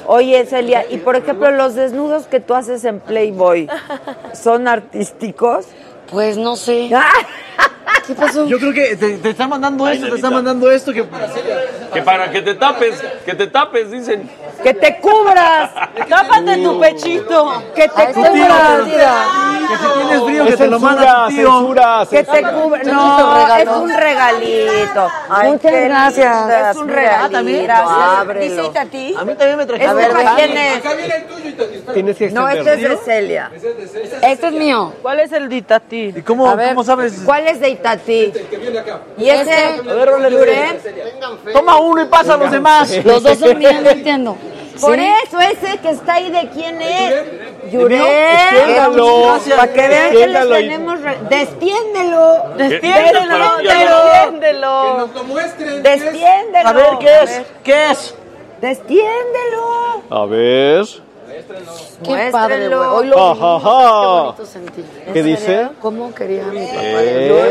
Oye, 0.07 0.45
Celia, 0.45 0.85
y 0.91 0.99
por 0.99 1.17
ejemplo, 1.17 1.51
los 1.51 1.75
desnudos 1.75 2.27
que 2.27 2.41
tú 2.41 2.55
haces 2.55 2.85
en 2.85 3.01
Playboy, 3.01 3.71
¿son 4.35 4.69
artísticos? 4.69 5.65
Pues 6.11 6.37
no 6.37 6.57
sé. 6.57 6.91
¿Qué 8.07 8.15
pasó? 8.15 8.47
Yo 8.47 8.59
creo 8.59 8.73
que 8.73 8.97
te, 8.97 9.19
te 9.19 9.31
están 9.31 9.51
mandando 9.51 9.85
Ay, 9.85 9.97
esto, 9.97 10.09
te 10.11 10.17
están 10.17 10.33
mandando 10.33 10.71
esto. 10.71 10.93
Que... 10.93 11.05
Que 11.93 12.03
para 12.03 12.31
que 12.31 12.43
te 12.43 12.55
tapes, 12.55 13.03
que 13.25 13.35
te 13.35 13.47
tapes, 13.47 13.91
dicen. 13.91 14.29
¡Que 14.63 14.75
te 14.75 14.99
cubras! 15.01 15.71
Tápate 16.09 16.57
tu 16.63 16.81
pechito. 16.81 17.63
¡Que 17.75 17.89
te 17.89 18.13
cubras! 18.13 18.85
Que 19.69 19.77
si 19.77 19.99
tienes 19.99 20.23
frío, 20.25 20.45
Es 20.45 20.51
que 20.51 20.57
te 20.57 20.67
lo 20.69 20.81
manda 20.81 21.27
tu 21.29 21.35
tío. 21.35 21.53
censura, 21.53 22.07
Que 22.11 22.25
te 22.25 22.43
cubras. 22.43 22.83
¿Te 22.85 22.91
No, 22.93 23.57
es 23.57 23.69
un 23.69 23.91
regalito. 23.91 25.09
Ay, 25.29 25.51
Muchas 25.53 25.73
gracias. 25.73 26.51
Es 26.71 26.77
un 26.77 26.91
Ah, 26.91 26.95
regalito. 26.95 27.63
Gracias. 27.65 27.99
Ábrelo. 28.19 28.63
Dice 28.65 28.79
a 28.79 28.85
ti. 28.87 29.15
A 29.19 29.25
mí 29.25 29.35
también 29.35 29.59
me 29.59 29.67
trajeron. 29.67 29.91
A 29.91 29.95
ver, 29.95 30.15
¿de 30.15 30.25
quién 30.37 30.57
es? 30.59 30.83
Tienes 31.93 32.17
que 32.17 32.31
No, 32.31 32.49
este 32.49 32.61
extenderlo. 32.61 32.95
es 32.95 33.07
de 33.07 33.13
Celia. 33.13 33.51
Este 34.23 34.47
es 34.47 34.53
mío. 34.53 34.93
¿Cuál 35.03 35.21
es 35.21 35.33
el? 35.33 35.49
¿Y 35.53 36.23
cómo, 36.23 36.49
A 36.49 36.55
ver, 36.55 36.71
cómo 36.71 36.85
sabes? 36.85 37.23
¿Cuál 37.25 37.47
es 37.47 37.61
de 37.61 37.78
Itati? 37.79 38.33
¿Y 39.19 39.29
ese? 39.29 39.53
A 39.53 39.81
ver, 39.95 40.09
órale, 40.09 40.31
¿Yurem? 40.31 40.77
Toma 41.53 41.77
uno 41.81 42.03
y 42.03 42.07
pasa 42.07 42.35
a 42.35 42.37
los 42.37 42.51
demás. 42.51 43.05
Los 43.05 43.23
dos 43.23 43.39
son 43.39 43.59
míos, 43.59 43.75
no 43.83 43.91
entiendo. 43.91 44.37
Por 44.81 44.95
¿Sí? 44.95 45.09
eso, 45.27 45.41
ese 45.41 45.79
que 45.79 45.91
está 45.91 46.15
ahí, 46.15 46.31
¿de 46.31 46.49
quién 46.51 46.81
es? 46.81 47.73
Yurem. 47.73 48.01
Para 49.57 49.73
que 49.73 49.89
vean 49.89 50.11
que 50.13 50.27
les 50.29 50.49
tenemos... 50.49 51.01
re- 51.03 51.19
Destiéndelo. 51.29 52.43
Defiéndelo, 52.57 53.57
Defiéndelo. 53.57 54.05
defiéndelo. 54.05 55.09
Destiéndelo. 55.83 56.69
A 56.69 56.73
ver, 56.73 56.87
¿qué 57.01 57.23
es? 57.25 57.43
¿Qué 57.65 57.91
es? 57.91 58.15
Destiéndelo. 58.61 60.03
A 60.11 60.25
ver. 60.27 60.85
Qué 61.29 62.29
padre, 62.33 62.69
güey. 62.69 62.79
Muéstrenlo. 62.79 62.95
Hoy 62.97 63.07
lo 63.09 63.17
vi. 63.35 63.41
Ja, 63.41 63.61
ja. 63.61 64.01
Qué 64.01 64.07
bonito 64.07 64.47
sentí. 64.47 64.85
¿Qué 65.13 65.23
dice? 65.23 65.69
¿Cómo 65.81 66.15
quería 66.15 66.45
mi 66.45 66.67
papá? 66.67 66.81
Eh. 66.83 67.45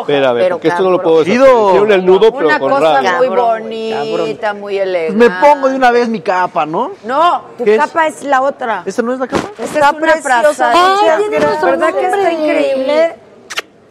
Espera, 0.00 0.30
a 0.30 0.32
ver, 0.32 0.42
Pero 0.44 0.56
porque 0.56 0.68
esto 0.68 0.82
no 0.82 0.90
lo 0.90 1.02
puedo. 1.02 1.22
Ido. 1.24 1.68
Hicieron 1.68 1.92
el 1.92 2.04
nudo, 2.04 2.32
pero 2.32 2.46
Una 2.48 2.58
con 2.58 2.70
cosa 2.70 3.02
muy 3.18 3.28
bonita, 3.28 4.54
muy 4.54 4.74
Pues 4.74 4.86
elegante. 4.86 5.16
me 5.16 5.30
pongo 5.40 5.68
de 5.68 5.76
una 5.76 5.90
vez 5.90 6.08
mi 6.08 6.20
capa, 6.20 6.66
¿no? 6.66 6.92
No, 7.04 7.42
tu 7.56 7.64
¿Qué 7.64 7.74
es? 7.74 7.80
capa 7.80 8.06
es 8.06 8.22
la 8.24 8.42
otra. 8.42 8.82
¿Esta 8.84 9.02
no 9.02 9.12
es 9.12 9.20
la 9.20 9.26
capa? 9.26 9.48
Esta 9.58 9.64
es 9.64 9.76
una 9.76 9.92
preciosa. 10.00 10.72
Ay, 10.74 11.24
¿Verdad 11.30 11.94
que 11.94 12.04
está 12.04 12.32
increíble? 12.32 13.16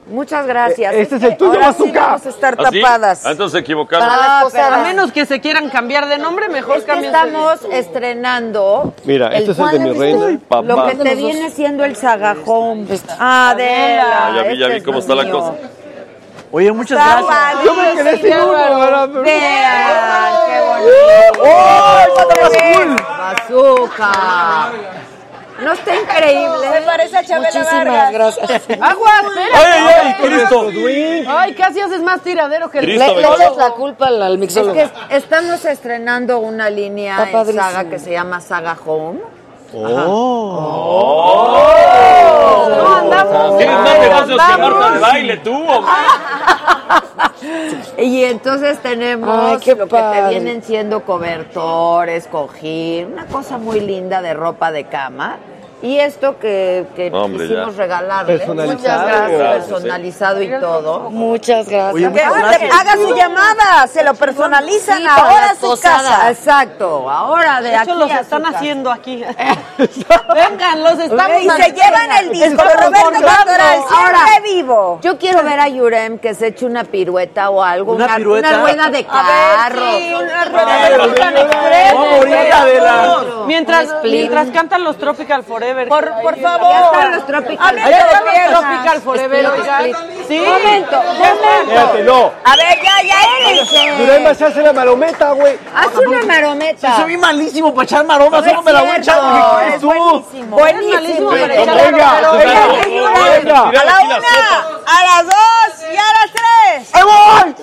Muchas 0.07 0.45
gracias. 0.45 0.93
Este 0.95 1.15
es 1.15 1.23
el 1.23 1.37
tuyo, 1.37 1.53
Ahora 1.53 1.73
sí 1.73 1.79
Bazooka. 1.83 1.99
vamos 2.01 2.25
a 2.25 2.29
estar 2.29 2.55
¿Ah, 2.59 2.63
tapadas. 2.69 3.25
Ah, 3.25 3.35
equivocaron. 3.59 4.05
Para 4.07 4.17
la 4.21 4.39
Ah, 4.39 4.43
posada. 4.43 4.69
pero 4.69 4.75
A 4.81 4.83
menos 4.83 5.11
que 5.11 5.25
se 5.25 5.39
quieran 5.39 5.69
cambiar 5.69 6.07
de 6.07 6.17
nombre, 6.17 6.49
mejor 6.49 6.77
Es 6.77 6.83
que 6.83 6.87
cambien. 6.91 7.13
estamos 7.15 7.59
estrenando 7.71 8.93
Mira, 9.05 9.29
este 9.29 9.51
es 9.51 9.59
el 9.59 9.69
de 9.71 9.79
mi 9.79 9.97
reina. 9.97 10.27
lo 10.29 10.39
Papá. 10.75 10.89
que 10.89 10.95
te 10.97 11.15
viene 11.15 11.49
siendo 11.51 11.85
el 11.85 11.95
sagajón. 11.95 12.87
Ah, 13.19 13.51
Adela. 13.51 14.27
Ah, 14.27 14.33
ya 14.35 14.43
vi, 14.43 14.57
ya 14.59 14.67
vi 14.67 14.73
este 14.73 14.85
cómo 14.85 14.99
es 14.99 15.05
está 15.05 15.15
la 15.15 15.23
mío. 15.23 15.39
cosa. 15.39 15.53
Oye, 16.51 16.71
muchas 16.71 16.99
Está 16.99 17.21
gracias. 17.23 17.63
Yo 17.65 17.73
me 17.73 17.93
quedé 17.93 18.17
sin 18.17 18.33
uno, 18.39 18.57
ahora, 18.57 19.07
pero- 19.07 19.23
Vean, 19.23 20.33
qué 20.45 20.59
bonito. 20.67 21.43
¡Oh! 21.43 22.03
Bazooka. 23.17 24.71
¿No 25.63 25.71
está 25.73 25.95
increíble? 25.95 26.69
Me 26.69 26.81
parece 26.81 27.17
a 27.17 27.23
Chabela 27.23 27.47
Muchísimas 27.49 27.85
Vargas. 27.85 28.13
gracias. 28.13 28.61
¡Agua! 28.81 29.09
espera! 29.23 29.47
¡Ay, 29.55 29.93
ay, 30.03 30.13
Cristo! 30.21 30.69
Ay, 31.29 31.53
casi 31.53 31.79
haces 31.81 32.01
más 32.01 32.21
tiradero 32.21 32.69
que 32.69 32.79
el 32.79 32.85
Cristo, 32.85 33.05
Le, 33.05 33.07
le 33.21 33.27
Cristo. 33.27 33.35
echas 33.43 33.57
la 33.57 33.69
culpa 33.71 34.07
al, 34.07 34.21
al 34.21 34.33
Es 34.33 34.39
mixólogo. 34.39 34.73
que 34.73 34.89
estamos 35.09 35.63
estrenando 35.65 36.39
una 36.39 36.69
línea 36.69 37.13
Está 37.13 37.25
en 37.27 37.31
padrísimo. 37.31 37.63
saga 37.63 37.89
que 37.89 37.99
se 37.99 38.11
llama 38.11 38.41
Saga 38.41 38.77
Home. 38.85 39.19
No, 42.77 42.95
andamos. 42.97 43.57
¿Tienes 43.57 43.75
más 43.79 43.99
negocios 43.99 44.37
que 44.37 44.41
andamos. 44.53 44.79
Marta 44.79 44.91
de 44.93 44.99
baile 44.99 45.37
tú? 45.37 45.53
o- 45.55 45.83
Y 47.97 48.23
entonces 48.23 48.79
tenemos 48.79 49.29
Ay, 49.53 49.57
qué 49.63 49.75
lo 49.75 49.85
que 49.85 49.91
padre. 49.91 50.21
te 50.21 50.29
vienen 50.29 50.63
siendo 50.63 51.03
cobertores, 51.03 52.27
cojín, 52.27 53.13
una 53.13 53.25
cosa 53.25 53.57
muy 53.57 53.79
linda 53.79 54.21
de 54.21 54.33
ropa 54.33 54.71
de 54.71 54.85
cama. 54.85 55.37
Y 55.83 55.99
esto 55.99 56.39
que, 56.39 56.85
que 56.95 57.11
Hombre, 57.13 57.45
quisimos 57.45 57.75
ya. 57.75 57.81
regalarle. 57.83 58.37
Personalizado. 58.37 58.71
Muchas 58.77 59.05
gracias, 59.05 59.37
Gracias, 59.39 59.65
personalizado 59.65 60.41
y 60.41 60.59
todo. 60.61 61.09
Muchas 61.09 61.67
gracias. 61.67 61.93
Oye, 61.93 62.05
Que 62.05 62.25
muchas 62.25 62.79
haga, 62.79 62.93
su 62.95 63.13
llamada, 63.13 63.87
se 63.87 64.01
lo 64.01 64.13
personalizan 64.13 64.99
Sí, 64.99 65.05
ahora 65.05 65.49
a 65.49 65.55
su 65.55 65.77
casa. 65.81 66.29
Exacto, 66.31 67.09
ahora 67.09 67.61
de, 67.61 67.69
De 67.71 67.75
aquí 67.75 67.89
hecho, 67.89 67.99
los 67.99 68.09
a 68.11 68.15
su 68.15 68.21
están 68.21 68.43
casa. 68.43 68.57
haciendo 68.57 68.91
aquí. 68.91 69.25
Vengan, 70.33 70.83
los 70.83 70.99
estamos 70.99 71.41
Y 71.41 71.49
se 71.49 71.71
llevan 71.73 72.11
el 72.21 72.29
disco 72.29 72.63
de 72.63 72.73
Roberto. 72.75 73.11
Cantoral, 73.11 73.79
Ahora, 73.93 74.19
vivo. 74.41 74.99
Yo 75.01 75.17
quiero 75.17 75.43
ver 75.43 75.59
a 75.59 75.67
Yurem 75.67 76.17
que 76.17 76.33
se 76.33 76.47
eche 76.47 76.65
una 76.65 76.85
pirueta 76.85 77.49
o 77.49 77.61
algo, 77.61 77.91
¿Una 77.91 78.05
una, 78.05 78.15
pirueta? 78.15 78.47
una 78.51 78.61
rueda 78.61 78.89
de 78.89 79.03
carro. 79.05 79.81
sí, 79.97 80.13
una 80.13 80.45
rueda 80.45 80.89
de. 82.65 83.43
Mientras, 83.47 83.89
mientras 84.03 84.49
cantan 84.51 84.85
los 84.85 84.97
Tropical 84.97 85.43
Forever. 85.43 85.72
Por, 85.87 86.21
por 86.21 86.35
Ya 86.35 86.41
favor. 86.41 86.85
están 86.85 87.11
los 87.11 87.25
Tropical 87.25 87.67
A 87.67 87.71
ver, 87.71 87.83
Ahí 87.83 87.93
están 87.93 88.25
los 88.25 88.33
despierta. 88.33 88.59
Tropical 88.59 89.01
Forever, 89.01 89.45
oigan. 89.47 89.83
Sí. 90.27 90.39
Momento, 90.39 91.01
momento. 91.03 91.23
Espérate, 91.63 92.03
no. 92.03 92.31
A 92.43 92.55
ver, 92.55 92.81
ya, 92.83 93.01
ya. 93.03 93.13
Se 94.35 94.45
hace 94.45 94.61
la 94.61 94.73
marometa, 94.73 95.31
güey. 95.31 95.57
Haz 95.75 95.95
una 95.95 96.23
marometa. 96.25 96.95
Soy 96.97 97.17
malísimo 97.17 97.73
para 97.73 97.85
echar 97.85 98.05
maromas, 98.05 98.43
solo 98.43 98.61
me 98.63 98.73
la 98.73 98.81
voy 98.81 98.89
a 98.89 98.97
echar 98.97 99.19
es. 99.75 99.81
Buenísimo. 99.81 100.57
Buenísimo 100.57 101.29
para 101.29 101.45
echar 101.55 101.69
A 101.69 101.75
la 101.75 101.89
una, 101.89 102.11
a 104.85 105.03
las 105.03 105.25
dos 105.25 105.91
y 105.91 105.95
a 105.95 106.13
las 106.13 106.31
tres. 106.31 106.42
¡Ahí 106.93 107.03
voy! 107.03 107.55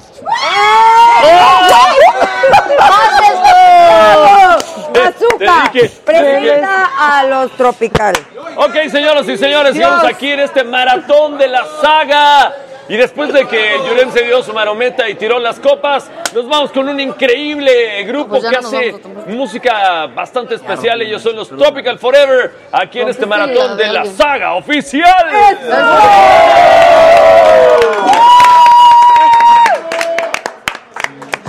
Te 5.73 5.89
presenta 6.05 6.91
a 6.99 7.25
los 7.25 7.53
Tropical. 7.53 8.15
Ok, 8.57 8.75
señoras 8.91 9.27
y 9.29 9.39
señores, 9.39 9.75
sigamos 9.75 10.05
aquí 10.05 10.33
en 10.33 10.41
este 10.41 10.65
maratón 10.65 11.39
de 11.39 11.49
la 11.49 11.65
saga. 11.81 12.53
Y 12.89 12.97
después 12.97 13.33
de 13.33 13.47
que 13.47 13.79
Yurem 13.89 14.11
se 14.13 14.25
dio 14.25 14.43
su 14.43 14.53
marometa 14.53 15.09
y 15.09 15.15
tiró 15.15 15.39
las 15.39 15.61
copas, 15.61 16.11
nos 16.35 16.49
vamos 16.49 16.73
con 16.73 16.89
un 16.89 16.99
increíble 16.99 18.03
grupo 18.03 18.41
Pues 18.41 18.47
que 18.47 18.57
hace 18.57 19.01
música 19.29 20.09
bastante 20.09 20.57
especial. 20.57 21.01
Ellos 21.01 21.23
son 21.23 21.37
los 21.37 21.49
Tropical 21.49 22.01
Forever, 22.01 22.53
aquí 22.73 22.99
en 23.01 23.09
este 23.09 23.27
maratón 23.27 23.77
de 23.77 23.93
la 23.93 24.05
saga 24.07 24.55
oficial. 24.55 25.29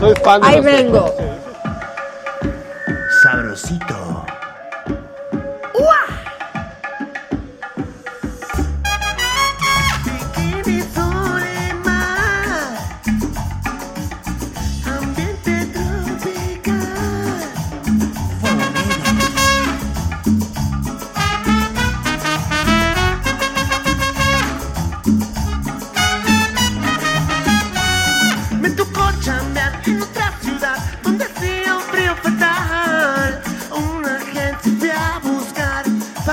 Soy 0.02 0.16
fan 0.24 0.42
de 0.42 0.48
Ahí 0.48 0.60
vengo. 0.62 1.16
Sabrosito. 3.22 4.01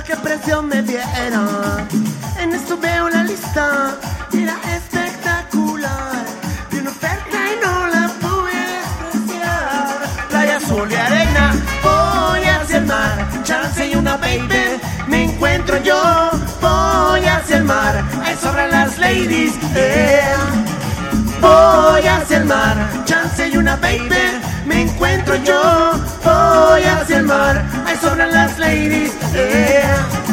Que 0.08 0.16
precio 0.16 0.62
me 0.62 0.80
dieran. 0.80 1.86
En 2.40 2.54
esto 2.54 2.78
veo 2.78 3.10
la 3.10 3.22
lista 3.24 3.94
y 4.32 4.42
era 4.42 4.56
espectacular. 4.74 6.24
Vi 6.70 6.78
una 6.78 6.90
oferta 6.90 7.36
y 7.52 7.54
no 7.64 7.74
la 7.94 8.04
pude 8.22 8.60
despreciar. 8.78 9.98
Playa, 10.30 10.60
sol 10.60 10.88
y 10.90 10.94
arena, 10.94 11.54
voy 11.82 12.42
hacia 12.42 12.78
el 12.78 12.86
mar. 12.86 13.16
Chance 13.44 13.86
y 13.86 13.96
una 13.96 14.16
baby, 14.16 14.80
me 15.08 15.24
encuentro 15.24 15.76
yo. 15.82 16.30
Voy 16.62 17.26
hacia 17.26 17.58
el 17.58 17.64
mar, 17.64 18.02
ahí 18.24 18.34
sobran 18.40 18.70
las 18.70 18.96
ladies. 18.96 19.52
Voy 21.42 22.06
hacia 22.06 22.38
el 22.38 22.46
mar, 22.46 22.76
chance 23.04 23.46
y 23.46 23.56
una 23.58 23.76
baby, 23.76 24.24
encuentro 24.82 25.34
yo. 25.44 25.92
Voy 26.24 26.82
hacia 26.82 27.18
el 27.18 27.24
mar, 27.24 27.64
ahí 27.86 27.96
sobran 27.96 28.32
las 28.32 28.58
ladies. 28.58 29.12
Yeah. 29.32 30.27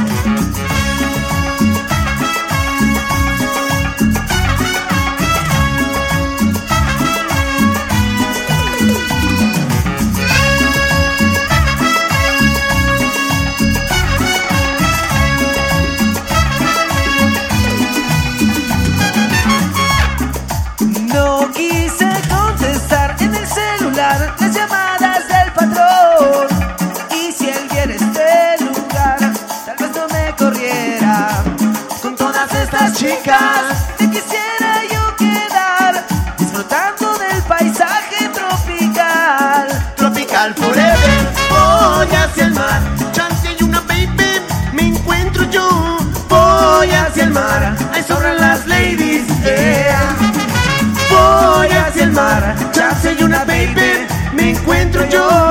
Encuentro 55.16 55.45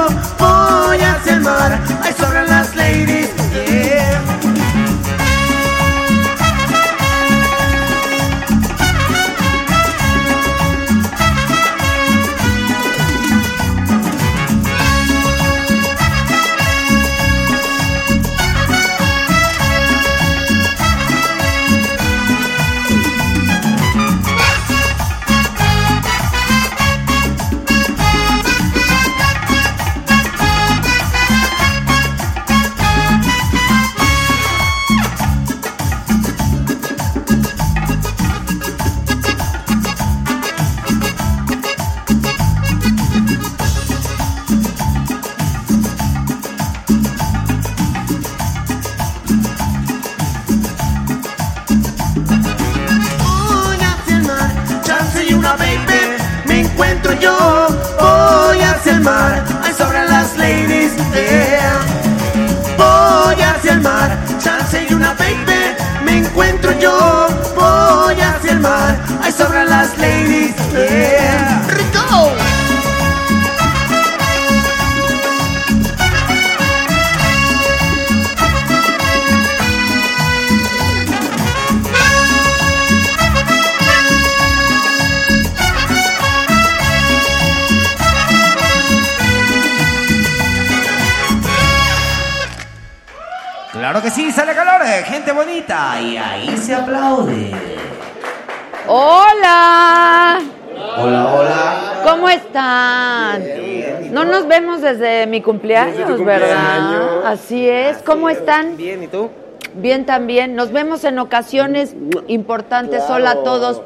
cumpleaños, 105.44 105.98
Desde 105.98 106.14
tu 106.16 106.24
¿verdad? 106.24 106.48
cumpleaños. 106.56 107.24
Así 107.26 107.68
es. 107.68 107.98
¿Cómo 107.98 108.28
están? 108.30 108.76
Bien, 108.76 109.02
¿y 109.02 109.06
tú? 109.06 109.30
Bien 109.74 110.06
también. 110.06 110.54
Nos 110.54 110.72
vemos 110.72 111.04
en 111.04 111.18
ocasiones 111.18 111.94
importantes. 112.28 113.00
Claro. 113.04 113.14
Hola 113.14 113.30
a 113.30 113.42
todos. 113.42 113.82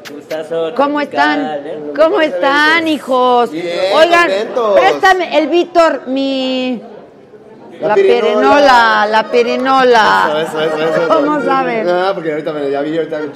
¿Cómo 0.75 1.01
están? 1.01 1.41
¿eh? 1.65 1.79
¿Cómo 1.95 2.21
están, 2.21 2.87
hijos? 2.87 3.51
Bien, 3.51 3.67
Oigan, 3.95 4.27
contentos. 4.27 4.79
préstame 4.79 5.37
el 5.37 5.47
Víctor, 5.47 6.03
mi... 6.07 6.81
La 7.81 7.87
La 7.89 7.95
perinola, 7.95 9.07
la 9.09 9.23
perinola. 9.31 10.43
Eso, 10.45 10.59
eso, 10.59 10.77
eso, 10.83 10.95
eso. 10.95 11.07
¿Cómo 11.07 11.41
saben? 11.41 11.87
Ah, 11.87 12.11
porque 12.13 12.31
ahorita 12.33 12.51
me 12.51 12.69
ya 12.69 12.81
vi 12.81 12.97
ahorita 12.97 13.19
el, 13.19 13.31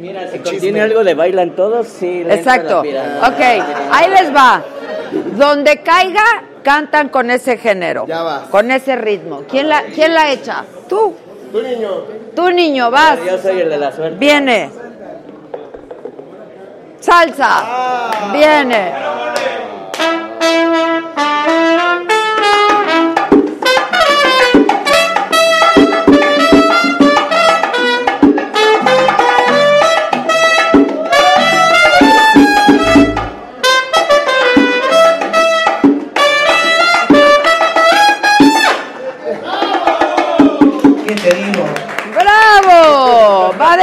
Mira, 0.00 0.28
si 0.28 0.36
el 0.36 0.42
contiene 0.42 0.60
chisme. 0.60 0.80
algo 0.80 1.02
de 1.02 1.14
bailan 1.14 1.56
todos, 1.56 1.88
sí. 1.88 2.24
Exacto. 2.28 2.80
Ok, 2.82 3.40
ahí 3.90 4.10
les 4.10 4.32
va. 4.32 4.62
Donde 5.36 5.78
caiga, 5.82 6.22
cantan 6.68 7.08
con 7.08 7.30
ese 7.30 7.56
género. 7.56 8.04
Ya 8.06 8.22
vas. 8.22 8.42
Con 8.50 8.70
ese 8.70 8.94
ritmo. 8.94 9.44
¿Quién 9.48 9.70
la, 9.70 9.84
quién 9.84 10.12
la 10.12 10.30
echa? 10.30 10.66
Tú. 10.86 11.14
Tu 11.50 11.62
niño. 11.62 11.90
Tú, 12.36 12.50
niño, 12.50 12.90
vas. 12.90 13.18
Yo 13.24 13.38
soy 13.38 13.62
el 13.62 13.70
de 13.70 13.78
la 13.78 13.90
suerte. 13.90 14.18
Viene. 14.18 14.70
Salsa. 17.00 17.48
Ah. 17.48 18.30
Viene. 18.34 18.92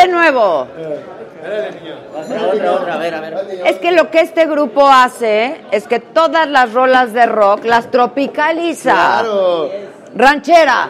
De 0.06 0.12
nuevo. 0.12 0.68
Otra, 2.16 2.72
otra, 2.72 2.94
a 2.94 2.98
ver, 2.98 3.16
a 3.16 3.20
ver. 3.20 3.34
Es 3.66 3.78
que 3.78 3.92
lo 3.92 4.10
que 4.10 4.22
este 4.22 4.46
grupo 4.46 4.88
hace 4.88 5.62
es 5.72 5.88
que 5.88 6.00
todas 6.00 6.48
las 6.48 6.74
rolas 6.74 7.14
de 7.14 7.26
rock 7.26 7.66
las 7.66 7.92
tropicaliza. 7.92 8.94
Claro. 8.94 9.70
Ranchera. 10.16 10.90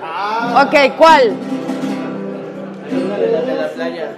Ok, 0.63 0.75
¿cuál? 0.97 1.33
De 2.89 3.55
la 3.55 3.67
playa. 3.69 4.11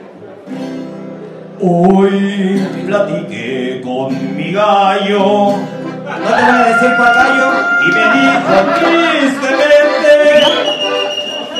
Hoy 1.59 2.67
platiqué 2.85 3.81
con 3.83 4.35
mi 4.35 4.51
gallo. 4.53 5.53
No 5.57 6.15
te 6.15 6.31
voy 6.31 6.41
a 6.41 6.65
decir 6.65 6.89
cuál 6.97 7.13
gallo. 7.13 7.47
Y 7.81 7.87
me 7.95 8.05
dijo 8.13 8.53
tristemente: 8.79 10.11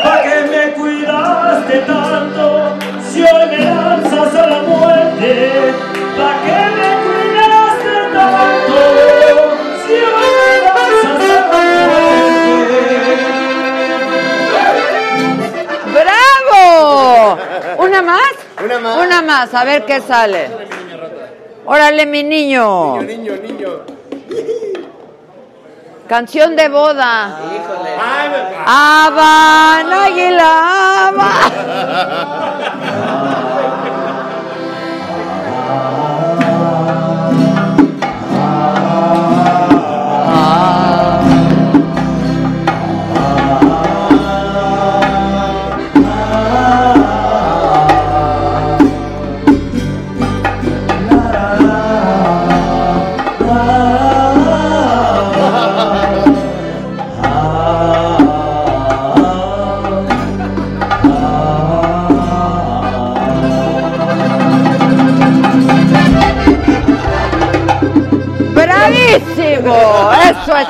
¿Para 0.03 0.21
qué 0.23 0.35
me 0.51 0.73
cuidaste 0.73 1.77
tanto? 1.79 2.86
Si 3.11 3.21
hoy 3.23 3.45
me 3.49 3.57
lanzas 3.57 4.35
a 4.35 4.47
la 4.47 4.61
muerte. 4.61 5.73
¿Para 6.17 6.41
qué 6.43 6.59
me 6.77 6.89
cuidaste 7.03 7.95
tanto? 8.13 8.77
Si 9.85 9.93
hoy 9.93 10.29
me 10.37 10.51
lanzas 10.65 11.23
a 11.29 11.33
la 11.33 11.87
muerte. 11.87 12.87
¡Bravo! 15.93 17.37
¿Una 17.79 18.01
más? 18.01 18.33
Una 18.63 18.79
más. 18.79 18.97
Una 18.97 19.21
más, 19.21 19.53
a 19.53 19.63
ver 19.63 19.85
qué 19.85 20.01
sale. 20.01 20.49
Órale, 21.65 22.05
mi 22.05 22.23
niño. 22.23 23.01
Niño, 23.01 23.33
niño. 23.35 23.96
Canción 26.07 26.55
de 26.55 26.69
boda. 26.69 27.37
Híjole. 27.53 27.97
Habana, 28.65 30.05
águila, 30.05 31.11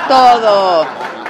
todo. 0.07 0.85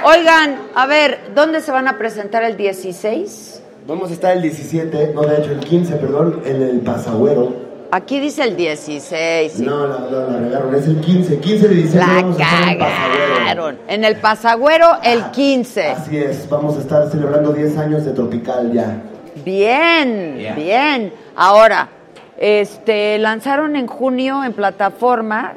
Oigan, 0.06 0.58
a 0.76 0.86
ver, 0.86 1.20
¿dónde 1.36 1.62
se 1.62 1.72
van 1.72 1.88
a 1.88 1.98
presentar 1.98 2.44
el 2.44 2.56
16? 2.58 3.64
Vamos 3.88 4.10
a 4.12 4.14
estar 4.14 4.36
el 4.36 4.42
17, 4.42 5.12
no, 5.14 5.22
de 5.22 5.38
hecho 5.38 5.52
el 5.52 5.60
15, 5.60 5.96
perdón, 5.96 6.42
en 6.46 6.62
el 6.62 6.80
Pasagüero. 6.82 7.68
Aquí 7.90 8.20
dice 8.20 8.44
el 8.44 8.58
16. 8.58 9.52
sí. 9.54 9.64
No, 9.64 9.88
la, 9.88 10.00
la, 10.00 10.28
la 10.28 10.40
regaron, 10.40 10.76
es 10.76 10.86
el 10.88 11.00
15, 11.00 11.40
15 11.40 11.68
de 11.70 11.76
diciembre 11.76 12.14
La 12.14 12.22
vamos 12.22 12.38
a 12.38 12.44
estar 12.44 12.64
en 12.64 12.70
el 12.70 12.78
Pasagüero. 12.80 13.36
cagaron. 13.38 13.78
En 13.88 14.04
el 14.06 14.16
Pasagüero 14.18 14.88
el 15.04 15.24
15. 15.32 15.86
Así 15.88 16.18
es, 16.18 16.50
vamos 16.50 16.76
a 16.78 16.82
estar 16.82 17.10
celebrando 17.10 17.54
10 17.54 17.78
años 17.78 18.04
de 18.06 18.12
Tropical 18.12 18.74
ya. 18.74 19.02
Bien, 19.46 20.38
Yeah. 20.38 20.56
bien. 20.56 21.14
Ahora, 21.36 21.88
este, 22.38 23.18
lanzaron 23.20 23.76
en 23.78 23.88
junio 23.88 24.44
en 24.44 24.52
plataforma. 24.54 25.54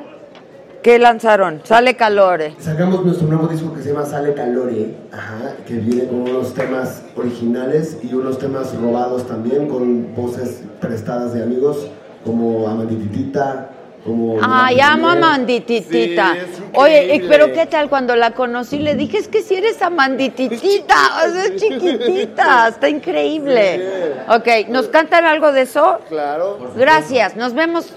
¿Qué 0.83 0.99
lanzaron? 0.99 1.61
Sale 1.64 1.95
Calore. 1.95 2.55
Sacamos 2.59 3.05
nuestro 3.05 3.27
nuevo 3.29 3.49
disco 3.49 3.75
que 3.75 3.83
se 3.83 3.93
llama 3.93 4.07
Sale 4.07 4.33
Calore, 4.33 4.95
ajá, 5.12 5.57
que 5.66 5.75
viene 5.75 6.07
con 6.07 6.23
unos 6.23 6.55
temas 6.55 7.03
originales 7.16 7.99
y 8.03 8.14
unos 8.14 8.38
temas 8.38 8.75
robados 8.81 9.27
también, 9.27 9.69
con 9.69 10.14
voces 10.14 10.62
prestadas 10.81 11.35
de 11.35 11.43
amigos, 11.43 11.87
como 12.25 12.66
Amandititita, 12.66 13.69
como... 14.07 14.38
Ay, 14.40 14.81
amo 14.81 15.09
a 15.09 15.16
Mandititita. 15.16 16.33
Sí, 16.33 16.38
es 16.38 16.59
increíble. 16.59 16.71
Oye, 16.73 17.14
¿y 17.14 17.29
pero 17.29 17.53
qué 17.53 17.66
tal 17.66 17.90
cuando 17.90 18.16
la 18.16 18.31
conocí? 18.31 18.79
Le 18.79 18.95
dije, 18.95 19.19
es 19.19 19.29
que 19.29 19.43
si 19.43 19.57
eres 19.57 19.83
Amandititita, 19.83 20.95
o 21.27 21.31
sea, 21.31 21.45
es 21.45 21.57
chiquitita, 21.57 22.69
está 22.69 22.88
increíble. 22.88 24.14
Ok, 24.29 24.71
¿nos 24.71 24.88
cantan 24.88 25.27
algo 25.27 25.53
de 25.53 25.62
eso? 25.62 25.99
Claro. 26.09 26.71
Gracias, 26.75 27.37
nos 27.37 27.53
vemos 27.53 27.93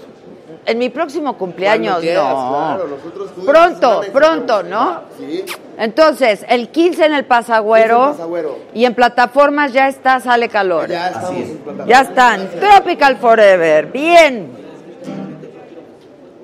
en 0.66 0.78
mi 0.78 0.88
próximo 0.88 1.36
cumpleaños. 1.36 2.00
Quieras, 2.00 2.22
no. 2.32 2.48
claro, 2.50 2.88
nosotros 2.88 3.30
juntos 3.30 3.52
Pronto, 3.52 4.02
pronto, 4.12 4.62
¿no? 4.62 5.02
Sí. 5.18 5.44
Entonces, 5.78 6.44
el 6.48 6.68
15 6.68 7.06
en 7.06 7.14
el 7.14 7.24
Pasagüero, 7.24 7.96
15 7.96 8.04
en 8.04 8.10
el 8.10 8.16
Pasagüero. 8.16 8.58
y 8.74 8.84
en 8.84 8.94
plataformas 8.94 9.72
ya 9.72 9.88
está 9.88 10.20
Sale 10.20 10.48
Calor. 10.48 10.88
Ya 10.88 11.08
estamos 11.08 11.30
en 11.30 11.58
plataformas. 11.58 11.86
Ya 11.88 12.00
están. 12.00 12.50
Tropical 12.50 13.16
Forever. 13.16 13.86
Bien. 13.86 14.50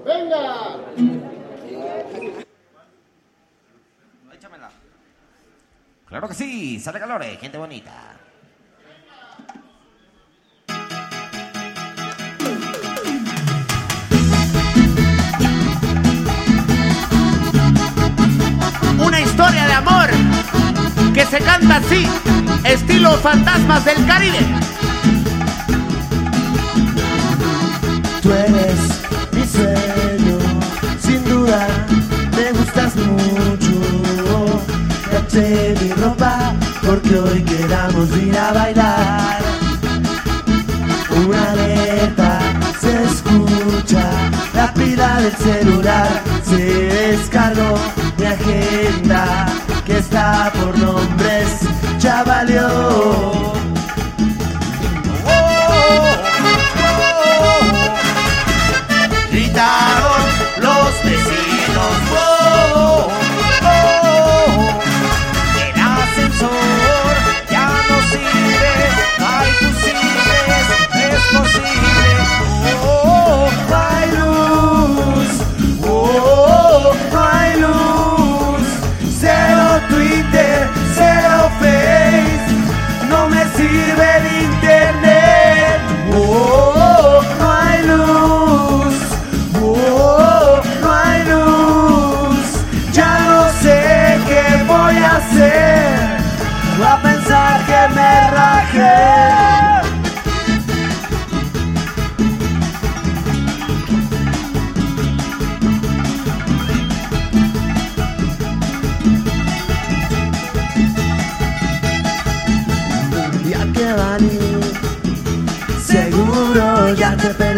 ¡Venga! 0.04 0.76
Claro 6.10 6.26
que 6.26 6.34
sí, 6.34 6.80
sale 6.80 6.98
calores, 6.98 7.38
gente 7.38 7.56
bonita. 7.56 7.92
Una 19.02 19.20
historia 19.20 19.66
de 19.66 19.72
amor 19.72 20.10
que 21.14 21.24
se 21.26 21.38
canta 21.38 21.76
así, 21.76 22.06
estilo 22.64 23.12
fantasmas 23.18 23.84
del 23.84 24.06
Caribe. 24.06 24.38
Tú 28.22 28.32
eres 28.32 28.78
mi 29.32 29.46
sueño, 29.46 30.38
sin 31.00 31.24
duda 31.24 31.66
me 32.36 32.52
gustas 32.52 32.94
mucho. 32.96 34.62
Caché 35.10 35.74
mi 35.80 35.92
ropa 35.92 36.54
porque 36.86 37.18
hoy 37.18 37.42
queramos 37.42 38.16
ir 38.16 38.38
a 38.38 38.52
bailar. 38.52 39.38
Una 41.26 41.54
se 41.54 42.49
la 44.54 44.72
pila 44.74 45.20
del 45.20 45.36
celular 45.36 46.08
se 46.42 46.56
descargó. 46.56 47.74
Mi 48.18 48.26
agenda 48.26 49.46
que 49.86 49.98
está 49.98 50.52
por 50.54 50.78
nombres 50.78 51.60
ya 51.98 52.22
valió. 52.24 53.59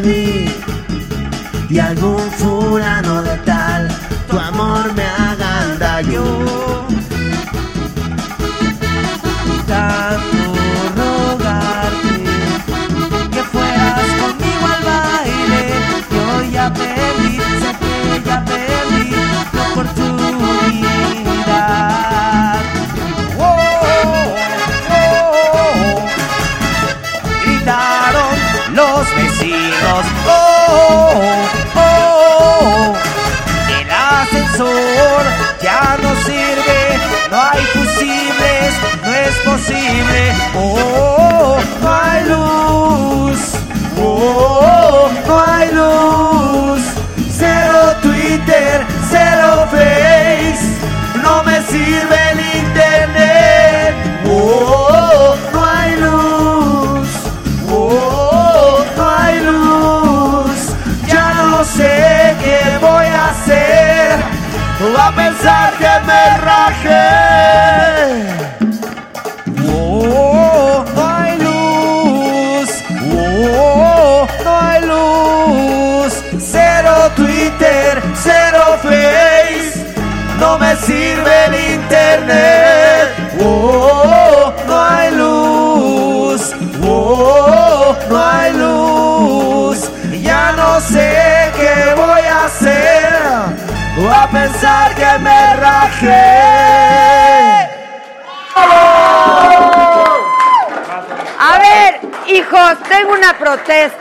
Y 0.04 1.78
algún 1.78 2.18
fulano 2.32 3.22
de 3.22 3.36
tal, 3.38 3.88
tu 4.28 4.36
amor 4.38 4.92
me 4.94 5.01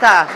Una. 0.02 0.26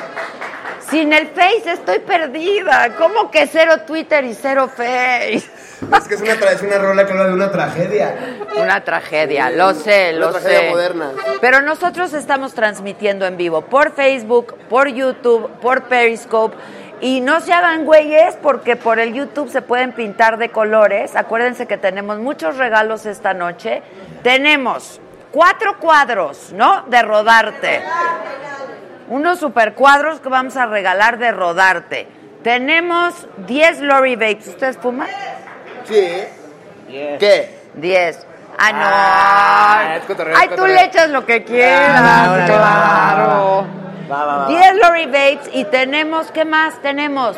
Sin 0.88 1.12
el 1.12 1.26
Face 1.28 1.72
estoy 1.72 1.98
perdida. 1.98 2.94
¿Cómo 2.96 3.32
que 3.32 3.48
cero 3.48 3.78
Twitter 3.84 4.24
y 4.24 4.34
cero 4.34 4.70
Face? 4.74 5.34
Es 5.38 6.08
que 6.08 6.14
es 6.14 6.20
una, 6.20 6.32
es 6.34 6.62
una 6.62 6.78
rola 6.78 7.04
que 7.04 7.10
habla 7.12 7.24
de 7.26 7.32
una 7.32 7.50
tragedia. 7.50 8.14
Una 8.56 8.84
tragedia, 8.84 9.50
lo 9.50 9.74
sé, 9.74 10.10
Una 10.10 10.26
lo 10.26 10.30
tragedia 10.30 10.60
sé. 10.60 10.70
moderna. 10.70 11.10
Pero 11.40 11.62
nosotros 11.62 12.14
estamos 12.14 12.54
transmitiendo 12.54 13.26
en 13.26 13.36
vivo 13.36 13.62
por 13.62 13.92
Facebook, 13.92 14.54
por 14.68 14.86
YouTube, 14.86 15.50
por 15.60 15.82
Periscope. 15.84 16.56
Y 17.00 17.20
no 17.20 17.40
se 17.40 17.52
hagan 17.52 17.84
güeyes 17.84 18.36
porque 18.40 18.76
por 18.76 19.00
el 19.00 19.12
YouTube 19.12 19.50
se 19.50 19.62
pueden 19.62 19.92
pintar 19.92 20.38
de 20.38 20.50
colores. 20.50 21.16
Acuérdense 21.16 21.66
que 21.66 21.76
tenemos 21.76 22.18
muchos 22.18 22.56
regalos 22.56 23.04
esta 23.04 23.34
noche. 23.34 23.82
Tenemos 24.22 25.00
cuatro 25.32 25.78
cuadros, 25.80 26.52
¿no? 26.52 26.84
De 26.86 27.02
rodarte. 27.02 27.82
Unos 29.08 29.38
super 29.38 29.74
cuadros 29.74 30.20
que 30.20 30.28
vamos 30.28 30.56
a 30.56 30.66
regalar 30.66 31.18
de 31.18 31.32
rodarte. 31.32 32.08
Tenemos 32.42 33.14
10 33.46 33.80
Lori 33.80 34.16
Vapes. 34.16 34.48
¿Ustedes 34.48 34.76
fuman? 34.78 35.08
Sí. 35.84 36.24
¿Qué? 36.88 37.58
10. 37.74 38.26
Ah, 38.58 38.72
no. 38.72 38.78
Ah, 38.82 39.96
es 39.96 40.04
cotorreo, 40.04 40.34
Ay, 40.36 40.48
es 40.50 40.56
tú 40.56 40.66
le 40.66 40.84
echas 40.84 41.10
lo 41.10 41.26
que 41.26 41.44
quieras. 41.44 42.00
Ah, 42.02 42.30
órale, 42.32 42.52
va, 42.52 43.14
claro. 43.14 43.66
Va, 44.10 44.24
va, 44.24 44.36
va. 44.38 44.48
10 44.48 44.74
Lori 44.76 45.06
Vapes 45.06 45.50
y 45.52 45.64
tenemos, 45.64 46.30
¿qué 46.30 46.44
más 46.44 46.80
tenemos? 46.80 47.36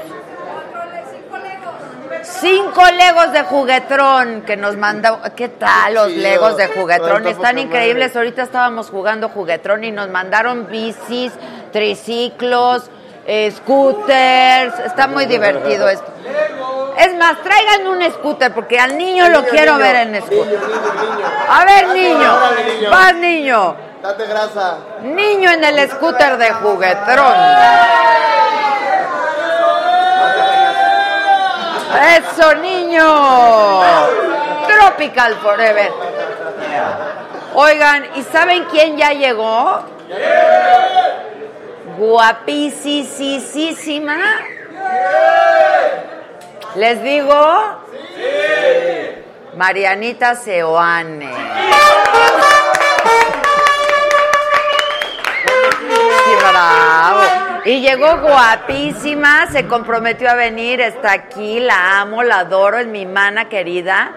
Cinco 2.22 2.82
Legos 2.92 3.32
de 3.32 3.42
juguetrón 3.42 4.42
que 4.42 4.56
nos 4.56 4.76
mandó. 4.76 5.20
¿Qué 5.34 5.48
tal 5.48 5.94
los 5.94 6.08
chido. 6.08 6.22
Legos 6.22 6.56
de 6.56 6.68
juguetrón? 6.68 7.26
Está 7.26 7.30
Están 7.30 7.58
increíbles. 7.58 8.14
Ahorita 8.14 8.42
estábamos 8.42 8.90
jugando 8.90 9.28
juguetrón 9.28 9.84
y 9.84 9.92
nos 9.92 10.08
mandaron 10.08 10.68
bicis, 10.68 11.32
triciclos, 11.78 12.90
scooters. 13.50 14.78
Está 14.80 15.06
muy 15.06 15.26
divertido 15.26 15.88
esto. 15.88 16.10
Es 16.98 17.14
más, 17.14 17.40
traigan 17.42 17.86
un 17.86 18.02
scooter 18.12 18.52
porque 18.52 18.80
al 18.80 18.98
niño 18.98 19.28
lo 19.28 19.44
quiero 19.44 19.74
niño. 19.74 19.84
ver 19.84 19.96
en 19.96 20.22
scooter. 20.22 20.58
Niño. 20.58 21.26
A 21.48 21.64
ver, 21.64 21.86
Date, 21.86 22.00
niño. 22.00 22.36
órale, 22.36 22.64
niño. 22.74 22.90
Vas, 22.90 23.14
niño. 23.14 23.76
Date 24.02 24.26
grasa. 24.26 24.76
Niño 25.02 25.50
en 25.52 25.64
el 25.64 25.88
scooter 25.90 26.36
de 26.36 26.50
juguetrón. 26.50 27.34
Eso, 32.16 32.54
niño. 32.56 33.80
Tropical 34.66 35.34
Forever. 35.36 35.92
Oigan, 37.54 38.06
¿y 38.16 38.22
saben 38.24 38.64
quién 38.64 38.96
ya 38.96 39.10
llegó? 39.12 39.80
Guapísima. 41.98 43.36
¿Les 46.76 47.02
digo? 47.02 47.82
Marianita 49.56 50.36
Seoane. 50.36 51.34
Sí, 55.88 56.34
bravo. 56.48 57.22
Y 57.64 57.80
llegó 57.80 58.18
guapísima, 58.18 59.48
se 59.50 59.66
comprometió 59.66 60.30
a 60.30 60.34
venir, 60.34 60.80
está 60.80 61.10
aquí, 61.12 61.58
la 61.58 62.00
amo, 62.00 62.22
la 62.22 62.38
adoro, 62.40 62.78
es 62.78 62.86
mi 62.86 63.06
mana 63.06 63.48
querida. 63.48 64.12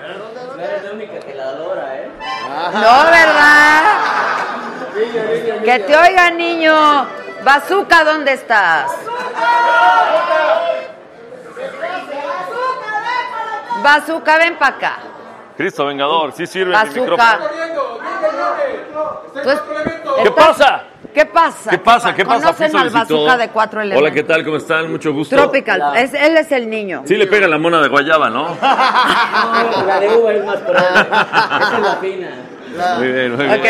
No, 2.74 3.04
¿verdad? 3.06 3.82
Que 5.66 5.80
te 5.80 5.98
oiga, 5.98 6.30
niño. 6.30 7.20
Bazooka, 7.44 8.04
¿dónde 8.04 8.34
estás? 8.34 8.92
Bazooka, 13.84 14.38
ven 14.38 14.56
para 14.58 14.76
acá. 14.76 14.98
Cristo 15.58 15.86
Vengador, 15.86 16.32
sí 16.34 16.46
sirve 16.48 16.68
mi 16.68 16.74
Bazooka. 16.74 17.02
micrófono. 17.02 17.50
¿Qué 20.24 20.32
pasa? 20.32 20.84
¿Qué 21.14 21.26
pasa? 21.26 21.72
¿Qué 21.72 21.78
pasa? 21.80 22.16
¿Qué 22.16 22.26
pasa? 22.26 22.39
¿Conocen 22.54 22.76
al 22.78 22.89
bazooka 22.89 23.38
de 23.38 23.50
cuatro 23.50 23.82
elementos? 23.82 24.02
Hola, 24.02 24.14
¿qué 24.14 24.24
tal? 24.24 24.46
¿Cómo 24.46 24.58
están? 24.58 24.89
Mucho 24.92 25.12
gusto. 25.12 25.36
Tropical. 25.36 25.98
Es- 25.98 26.14
él 26.14 26.38
es 26.38 26.52
el 26.54 26.70
niño. 26.70 27.04
Sí 27.06 27.18
le 27.18 27.28
pega 27.28 27.48
la 27.48 27.58
mona 27.58 27.82
de 27.82 27.89
guayaba, 27.89 28.30
¿no? 28.30 28.56
La 28.62 30.00
de 30.00 30.16
uva 30.16 30.32
es 30.34 30.46
más 30.46 30.58
probable. 30.58 31.00
Esa 31.12 31.76
es 31.78 31.84
la 31.84 31.96
fina. 31.98 32.30
Muy 32.97 33.11
bien, 33.11 33.36
muy 33.36 33.45
bien. 33.45 33.59
Ok. 33.59 33.65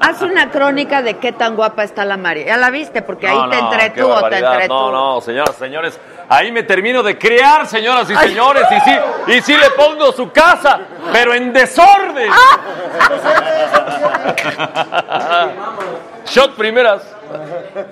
Haz 0.00 0.22
una 0.22 0.50
crónica 0.50 1.02
de 1.02 1.18
qué 1.18 1.32
tan 1.32 1.56
guapa 1.56 1.82
está 1.84 2.04
la 2.04 2.16
María. 2.16 2.46
Ya 2.46 2.56
la 2.56 2.70
viste, 2.70 3.02
porque 3.02 3.26
ahí 3.28 3.36
No, 3.36 3.48
te 3.48 3.58
entretuvo, 3.58 4.28
te 4.28 4.38
entretuvo. 4.38 4.90
No, 4.90 5.14
no, 5.14 5.20
señoras, 5.20 5.56
señores. 5.56 5.98
Ahí 6.28 6.52
me 6.52 6.62
termino 6.62 7.02
de 7.02 7.18
crear, 7.18 7.66
señoras 7.66 8.08
y 8.10 8.14
señores. 8.14 8.64
Y 8.70 8.80
sí, 8.80 8.98
y 9.28 9.42
sí 9.42 9.56
le 9.56 9.70
pongo 9.70 10.12
su 10.12 10.30
casa, 10.30 10.80
pero 11.12 11.34
en 11.34 11.52
desorden. 11.52 12.30
Shot 16.26 16.54
primeras. 16.56 17.02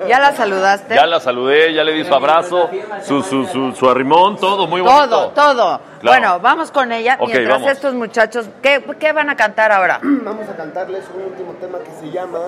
¿Ya 0.08 0.18
la 0.20 0.32
saludaste? 0.34 0.94
Ya 0.94 1.06
la 1.06 1.20
saludé, 1.20 1.72
ya 1.72 1.84
le 1.84 1.92
di 1.92 2.04
su 2.04 2.14
abrazo, 2.14 2.68
su, 3.04 3.22
su, 3.22 3.46
su, 3.46 3.72
su 3.72 3.88
arrimón, 3.90 4.36
todo 4.36 4.66
muy 4.66 4.80
bonito. 4.80 5.08
Todo, 5.08 5.28
todo. 5.30 5.80
Claro. 6.00 6.20
Bueno, 6.20 6.40
vamos 6.40 6.70
con 6.70 6.92
ella. 6.92 7.16
Ok, 7.20 7.28
Mientras 7.28 7.58
vamos. 7.60 7.72
estos 7.72 7.94
muchachos, 7.94 8.46
¿qué, 8.62 8.82
qué 8.98 9.12
van 9.12 9.30
a 9.30 9.36
cantar 9.36 9.72
ahora? 9.72 10.00
Vamos 10.02 10.48
a 10.48 10.56
cantarles 10.56 11.04
un 11.14 11.24
último 11.24 11.52
tema 11.60 11.78
que 11.78 11.90
se 12.00 12.12
llama 12.12 12.38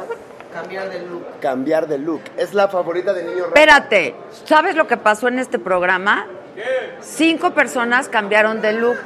Cambiar 0.52 0.88
de 0.90 1.00
look. 1.00 1.24
Cambiar 1.40 1.86
de 1.86 1.98
look. 1.98 2.20
Es 2.36 2.54
la 2.54 2.68
favorita 2.68 3.12
de 3.12 3.24
niño 3.24 3.46
Espérate, 3.46 4.14
¿sabes 4.44 4.76
lo 4.76 4.86
que 4.86 4.96
pasó 4.96 5.28
en 5.28 5.38
este 5.38 5.58
programa? 5.58 6.26
Cinco 7.00 7.52
personas 7.52 8.08
cambiaron 8.08 8.60
de 8.60 8.72
look. 8.74 8.96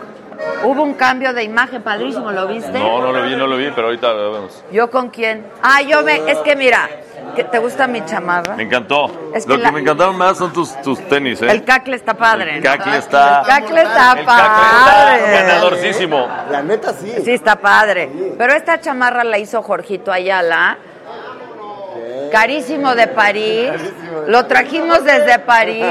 Hubo 0.65 0.83
un 0.83 0.95
cambio 0.95 1.33
de 1.33 1.45
imagen 1.45 1.83
padrísimo, 1.83 2.33
¿lo 2.33 2.47
viste? 2.49 2.73
No, 2.73 3.01
no 3.01 3.13
lo 3.13 3.23
vi, 3.23 3.37
no 3.37 3.47
lo 3.47 3.57
vi, 3.57 3.71
pero 3.75 3.87
ahorita 3.89 4.13
lo 4.13 4.33
vemos. 4.33 4.65
¿Yo 4.73 4.91
con 4.91 5.11
quién? 5.11 5.47
Ah, 5.63 5.81
yo 5.83 6.03
me... 6.03 6.17
Es 6.31 6.39
que 6.39 6.57
mira, 6.57 6.89
¿que 6.89 7.04
¿te 7.51 7.59
gusta 7.59 7.87
mi 7.87 8.05
chamarra? 8.05 8.55
Me 8.57 8.63
encantó. 8.65 9.31
Es 9.35 9.45
que 9.45 9.53
lo 9.53 9.57
que 9.59 9.63
la- 9.65 9.73
me 9.73 9.81
encantaron 9.81 10.17
más 10.17 10.39
son 10.39 10.53
tus, 10.53 10.81
tus 10.83 11.01
tenis, 11.09 11.41
¿eh? 11.43 11.51
El 11.51 11.65
cacle 11.65 11.97
está 11.97 12.15
padre. 12.15 12.59
El 12.59 12.63
¿no? 12.65 12.71
cacle 12.71 12.97
está- 12.99 13.41
El 13.41 13.47
cacle 13.47 13.83
está 13.83 14.13
El 14.13 14.25
cacle 14.25 14.25
está 14.25 14.25
padre. 14.25 15.33
ganadorcísimo. 15.33 16.29
La 16.51 16.63
neta 16.63 16.93
sí. 16.93 17.13
Sí, 17.25 17.33
está 17.33 17.57
padre. 17.57 18.11
Pero 18.39 18.53
esta 18.55 18.81
chamarra 18.81 19.25
la 19.25 19.39
hizo 19.39 19.63
Jorgito 19.63 20.13
Ayala. 20.13 20.79
Carísimo 22.33 22.95
de 22.97 23.07
París. 23.07 23.71
Lo 24.27 24.47
trajimos 24.47 25.05
desde 25.05 25.39
París. 25.39 25.85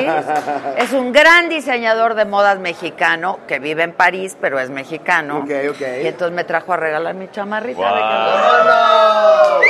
Es 0.77 0.91
un 0.91 1.13
gran 1.13 1.47
diseñador 1.47 2.15
de 2.15 2.25
modas 2.25 2.59
mexicano 2.59 3.39
que 3.47 3.59
vive 3.59 3.83
en 3.83 3.93
París, 3.93 4.35
pero 4.41 4.59
es 4.59 4.69
mexicano. 4.69 5.37
Ok, 5.39 5.51
ok. 5.71 5.81
Y 6.03 6.07
entonces 6.07 6.35
me 6.35 6.43
trajo 6.43 6.73
a 6.73 6.77
regalar 6.77 7.13
mi 7.15 7.29
chamarrita. 7.31 7.77
Guau. 7.79 9.61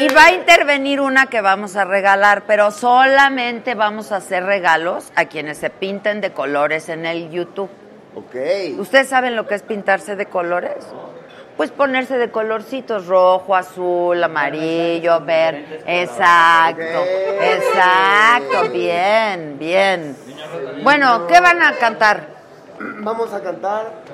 Y 0.00 0.08
va 0.14 0.26
a 0.26 0.32
intervenir 0.32 1.00
una 1.00 1.26
que 1.26 1.40
vamos 1.40 1.76
a 1.76 1.84
regalar, 1.84 2.44
pero 2.46 2.70
solamente 2.70 3.74
vamos 3.74 4.12
a 4.12 4.16
hacer 4.16 4.44
regalos 4.44 5.12
a 5.16 5.24
quienes 5.24 5.58
se 5.58 5.70
pinten 5.70 6.20
de 6.20 6.32
colores 6.32 6.88
en 6.88 7.06
el 7.06 7.30
YouTube. 7.30 7.70
Ok. 8.14 8.34
¿Ustedes 8.78 9.08
saben 9.08 9.36
lo 9.36 9.46
que 9.46 9.54
es 9.54 9.62
pintarse 9.62 10.16
de 10.16 10.26
colores? 10.26 10.86
Pues 11.56 11.72
ponerse 11.72 12.18
de 12.18 12.30
colorcitos, 12.30 13.06
rojo, 13.06 13.56
azul, 13.56 14.22
amarillo, 14.22 15.20
verde. 15.20 15.82
Exacto, 15.86 16.82
exacto, 17.42 18.70
bien, 18.72 19.56
bien. 19.58 20.16
Bueno, 20.84 21.26
¿qué 21.26 21.40
van 21.40 21.60
a 21.60 21.72
cantar? 21.72 22.38
Vamos 22.78 23.32
a 23.32 23.42
cantar 23.42 24.04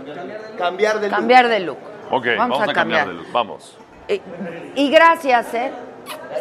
Cambiar 0.57 1.01
de 1.01 1.09
look. 1.09 1.17
Cambiar 1.17 1.49
de 1.49 1.61
look. 1.61 1.79
Ok, 2.11 2.27
vamos, 2.39 2.61
a, 2.61 2.73
cambiar. 2.73 2.75
cambiar. 2.75 3.09
de 3.09 3.15
luz. 3.15 3.33
Vamos. 3.33 3.79
Y, 4.09 4.91
gracias, 4.91 5.55
¿eh? 5.55 5.73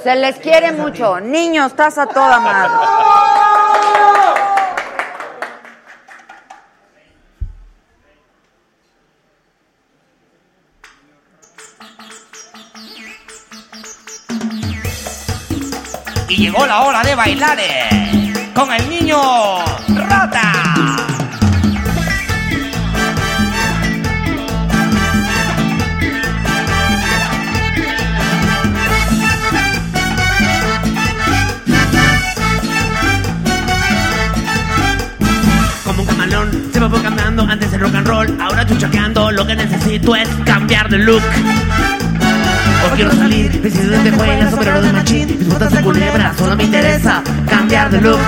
Se 0.03 0.15
les 0.15 0.37
quiere 0.37 0.73
mucho. 0.73 1.19
Niños, 1.19 1.67
estás 1.67 1.97
a 1.97 2.07
toda 2.07 2.39
madre. 2.39 2.73
Y 16.27 16.35
llegó 16.35 16.65
la 16.65 16.81
hora 16.81 17.01
de 17.03 17.15
bailar 17.15 17.57
eh, 17.61 18.51
con 18.53 18.73
el 18.73 18.89
niño 18.89 19.17
Rata. 19.89 20.52
Fue 36.89 37.01
cambiando 37.01 37.43
antes 37.43 37.71
el 37.73 37.79
rock 37.79 37.95
and 37.95 38.07
roll. 38.07 38.41
Ahora 38.41 38.65
chuchaqueando, 38.65 39.31
lo 39.31 39.45
que 39.45 39.55
necesito 39.55 40.15
es 40.15 40.27
cambiar 40.45 40.89
de 40.89 40.97
look. 40.97 41.21
Hoy 42.83 42.95
quiero 42.95 43.11
salir, 43.11 43.51
de 43.51 44.11
juega, 44.11 44.49
sombrero 44.49 44.81
de 44.81 44.91
machín, 44.91 45.27
mis 45.39 45.47
botas 45.47 45.71
de 45.71 45.81
culebra, 45.81 46.33
solo 46.37 46.55
me 46.55 46.63
interesa 46.63 47.23
cambiar 47.49 47.89
de 47.89 48.01
look. 48.01 48.19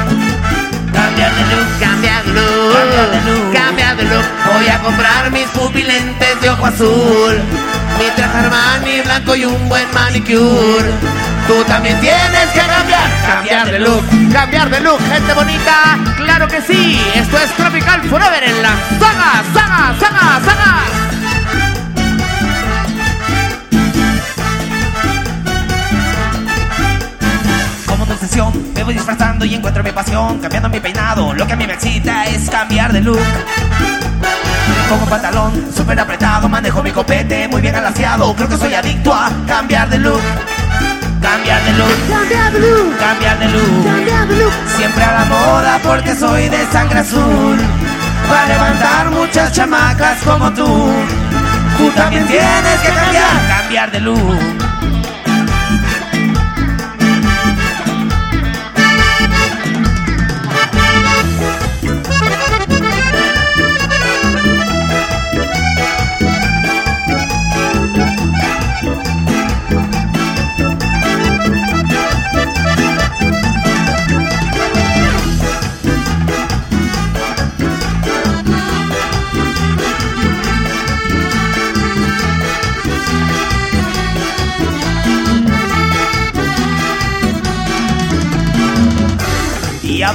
Cambiar 0.93 1.31
de 1.35 1.41
look, 1.41 1.79
cambiar 1.79 2.23
de 2.23 2.33
look, 2.33 2.73
cambiar 2.73 3.09
de 3.11 3.31
look, 3.31 3.53
cambiar 3.53 3.97
de 3.97 4.03
look. 4.03 4.25
Voy 4.53 4.67
a 4.69 4.79
comprar 4.79 5.31
mis 5.31 5.47
pupilentes 5.47 6.41
de 6.41 6.49
ojo 6.49 6.65
azul, 6.65 7.35
mi 7.99 8.15
traje 8.15 8.37
Armani 8.37 9.01
blanco 9.01 9.35
y 9.35 9.45
un 9.45 9.69
buen 9.69 9.85
manicure. 9.93 10.89
Tú 11.47 11.63
también 11.65 11.99
tienes 11.99 12.47
que 12.53 12.59
cambiar, 12.59 13.03
cambiar 13.27 13.71
de 13.71 13.79
look, 13.79 14.03
cambiar 14.33 14.67
de 14.67 14.79
look, 14.79 14.99
gente 15.11 15.33
bonita. 15.33 15.99
Claro 16.17 16.47
que 16.47 16.59
sí, 16.61 16.99
esto 17.13 17.37
es 17.37 17.51
Tropical 17.51 18.01
Forever 18.01 18.43
en 18.43 18.63
la 18.63 18.69
saga, 18.99 19.43
saga, 19.53 19.95
saga, 19.99 20.41
saga. 20.43 20.83
Como 27.85 28.05
de 28.07 28.17
sesión, 28.17 28.73
me 28.73 28.83
voy 28.83 28.95
disfrazando 28.95 29.45
y 29.45 29.53
encuentro 29.53 29.83
mi 29.83 29.91
pasión, 29.91 30.39
cambiando 30.39 30.69
mi 30.69 30.79
peinado. 30.79 31.31
Lo 31.35 31.45
que 31.45 31.53
a 31.53 31.55
mí 31.55 31.67
me 31.67 31.73
excita 31.73 32.25
es 32.25 32.49
cambiar 32.49 32.91
de 32.91 33.01
look. 33.01 33.19
Como 34.89 35.05
pantalón, 35.05 35.67
súper 35.75 35.99
apretado, 35.99 36.49
manejo 36.49 36.81
mi 36.81 36.91
copete, 36.91 37.47
muy 37.47 37.61
bien 37.61 37.75
alaciado. 37.75 38.35
Creo 38.35 38.49
que 38.49 38.57
soy 38.57 38.73
adicto 38.73 39.13
a 39.13 39.29
cambiar 39.47 39.89
de 39.89 39.99
look. 39.99 40.21
Cambiar 41.25 41.63
de 41.63 41.73
look, 41.73 42.07
cambiar 42.07 42.53
de 42.53 42.59
look, 42.59 42.97
cambiar 42.99 43.39
de 43.39 43.45
cambiar 43.83 44.27
de 44.27 44.35
look. 44.35 44.53
Siempre 44.77 45.03
a 45.03 45.11
la 45.11 45.25
moda 45.25 45.79
porque 45.81 46.13
soy 46.13 46.49
de 46.49 46.67
sangre 46.71 46.99
azul. 46.99 47.57
Para 48.29 48.45
levantar 48.45 49.09
muchas 49.09 49.51
chamacas 49.51 50.21
como 50.23 50.53
tú. 50.53 50.93
Tú 51.79 51.89
también 51.95 52.27
tienes 52.27 52.79
que 52.79 52.89
cambiar, 52.89 53.47
cambiar 53.47 53.91
de 53.91 53.99
look. 54.01 54.74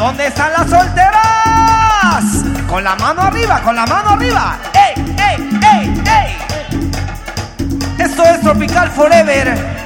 Dónde 0.01 0.26
están 0.28 0.51
las 0.55 0.70
solteras? 0.70 2.24
Con 2.66 2.82
la 2.82 2.96
mano 2.96 3.20
arriba, 3.20 3.61
con 3.61 3.76
la 3.76 3.84
mano 3.84 4.11
arriba. 4.11 4.59
¡Ey, 4.72 5.14
ey, 5.18 5.61
ey, 5.62 6.03
ey! 6.07 6.38
Esto 7.98 8.24
es 8.24 8.40
Tropical 8.40 8.90
Forever. 8.92 9.78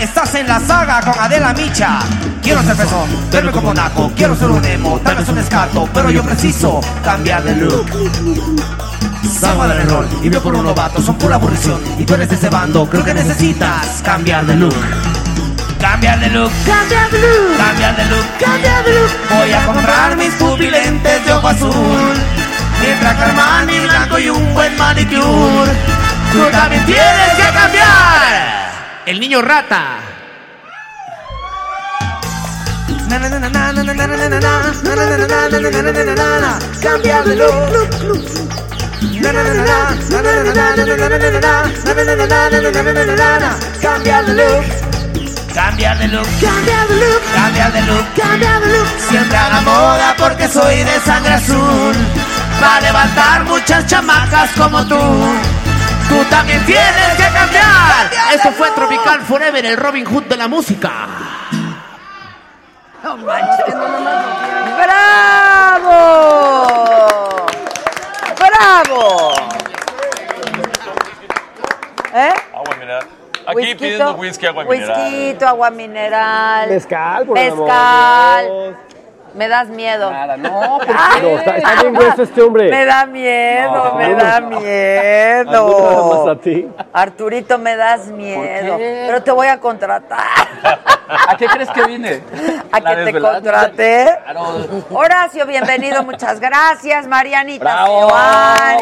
Estás 0.00 0.34
en 0.34 0.48
la 0.48 0.58
saga 0.58 1.00
con 1.00 1.14
Adela 1.16 1.52
Micha. 1.52 2.00
Quiero 2.42 2.62
ser 2.64 2.76
pezón, 2.76 3.08
verme 3.30 3.52
como 3.52 3.72
naco. 3.72 4.10
Quiero 4.16 4.34
ser 4.34 4.50
un 4.50 4.64
emo, 4.64 4.98
tal 5.04 5.14
vez 5.14 5.28
un 5.28 5.38
escato. 5.38 5.88
Pero 5.94 6.10
yo 6.10 6.24
preciso 6.24 6.80
cambiar 7.04 7.44
de 7.44 7.54
look. 7.54 7.86
Salgo 9.40 9.68
del 9.68 9.78
error 9.78 10.08
y 10.20 10.28
veo 10.28 10.42
por 10.42 10.54
un 10.56 10.64
novato. 10.64 11.00
Son 11.00 11.16
pura 11.16 11.36
aburrición. 11.36 11.80
Y 11.96 12.04
tú 12.04 12.14
eres 12.14 12.28
de 12.28 12.34
ese 12.34 12.50
bando. 12.50 12.88
Creo 12.90 13.04
que 13.04 13.14
necesitas 13.14 14.02
cambiar 14.02 14.44
de 14.46 14.56
look. 14.56 14.74
Cambiar 15.80 16.18
de 16.18 16.28
look, 16.30 16.50
cambiar 16.66 17.10
de 17.10 17.18
look, 17.20 17.56
cambiar 17.56 17.96
de 17.96 18.04
look, 18.06 18.26
cambiar 18.40 18.84
de 18.84 18.94
look. 18.94 19.10
Voy 19.30 19.52
a 19.52 19.64
comprar 19.64 20.16
mis 20.16 20.34
pupilentes 20.34 21.24
de 21.24 21.32
ojo 21.32 21.48
azul. 21.48 22.14
Mientras 22.80 23.14
que 23.14 23.22
Armani 23.22 23.78
blanco 23.86 24.18
y 24.18 24.28
un 24.28 24.54
buen 24.54 24.76
manicure. 24.76 25.70
Tú 26.32 26.44
también 26.50 26.84
tienes 26.84 27.34
que 27.36 27.52
cambiar. 27.52 28.72
El 29.06 29.20
niño 29.20 29.40
rata. 29.40 29.98
Cambiar 36.82 37.24
de 37.24 37.36
look. 37.36 37.54
Cambiar 43.80 44.26
de 44.26 44.34
look. 44.34 44.87
Cambiar 45.54 45.98
de 45.98 46.08
look, 46.08 46.26
cambiar 46.40 46.86
de 46.88 46.96
look, 46.96 47.22
cambiar 47.34 47.72
de 47.72 47.82
look, 47.82 48.04
cambiar 48.14 48.60
de 48.60 48.78
look. 48.78 48.88
Siempre 49.08 49.36
a 49.36 49.48
la 49.48 49.60
moda 49.62 50.14
porque 50.18 50.48
soy 50.48 50.84
de 50.84 51.00
sangre 51.00 51.34
azul. 51.34 51.94
Para 52.60 52.80
levantar 52.80 53.44
muchas 53.44 53.86
chamacas 53.86 54.50
como 54.56 54.84
tú. 54.86 54.98
Tú 56.08 56.24
también 56.30 56.64
tienes 56.64 57.14
que 57.16 57.24
cambiar. 57.32 58.10
Eso 58.32 58.52
fue 58.52 58.70
Tropical 58.72 59.20
Forever, 59.22 59.64
el 59.64 59.76
Robin 59.76 60.04
Hood 60.04 60.24
de 60.24 60.36
la 60.36 60.48
música. 60.48 60.90
No 63.02 63.16
manches. 63.16 63.74
¡Bravo! 64.84 65.86
¡Bravo! 68.38 69.32
¿Eh? 72.14 72.34
Aquí 73.50 73.74
pidiendo 73.74 74.14
whisky, 74.14 74.46
agua 74.46 74.64
mineral. 74.64 74.98
Whisky, 75.00 75.44
agua 75.44 75.70
mineral. 75.70 76.68
Mezcal, 76.68 77.26
por 77.26 77.38
amor 77.38 77.58
Mezcal. 77.58 78.76
Me 79.34 79.46
das 79.46 79.68
miedo. 79.68 80.10
Nada, 80.10 80.36
no. 80.36 80.78
No, 81.22 81.28
está- 81.38 81.56
está 81.56 81.74
bien 81.82 81.94
grueso 81.94 82.22
este 82.22 82.42
hombre. 82.42 82.70
Me 82.70 82.84
da 82.86 83.06
miedo, 83.06 83.72
No, 83.90 83.94
me 83.94 84.08
no, 84.08 84.16
da 84.24 84.40
no. 84.40 84.60
miedo. 84.60 86.24
Más 86.26 86.36
a 86.36 86.40
ti. 86.40 86.68
Arturito, 86.92 87.58
me 87.58 87.76
das 87.76 88.06
miedo. 88.06 88.76
qué? 88.78 89.04
Pero 89.06 89.22
te 89.22 89.30
voy 89.30 89.46
a 89.48 89.60
contratar. 89.60 90.18
¿A 91.28 91.36
qué 91.36 91.46
crees 91.46 91.70
que 91.70 91.82
vine? 91.84 92.22
¿A 92.72 92.80
que 92.80 92.86
te 92.94 92.96
desvelada. 93.04 93.34
contraté? 93.34 94.18
Claro. 94.24 94.44
Horacio, 94.90 95.46
bienvenido, 95.46 96.02
muchas 96.02 96.40
gracias. 96.40 97.06
Marianita 97.06 97.64
Bravo, 97.64 98.06
bravo. 98.08 98.80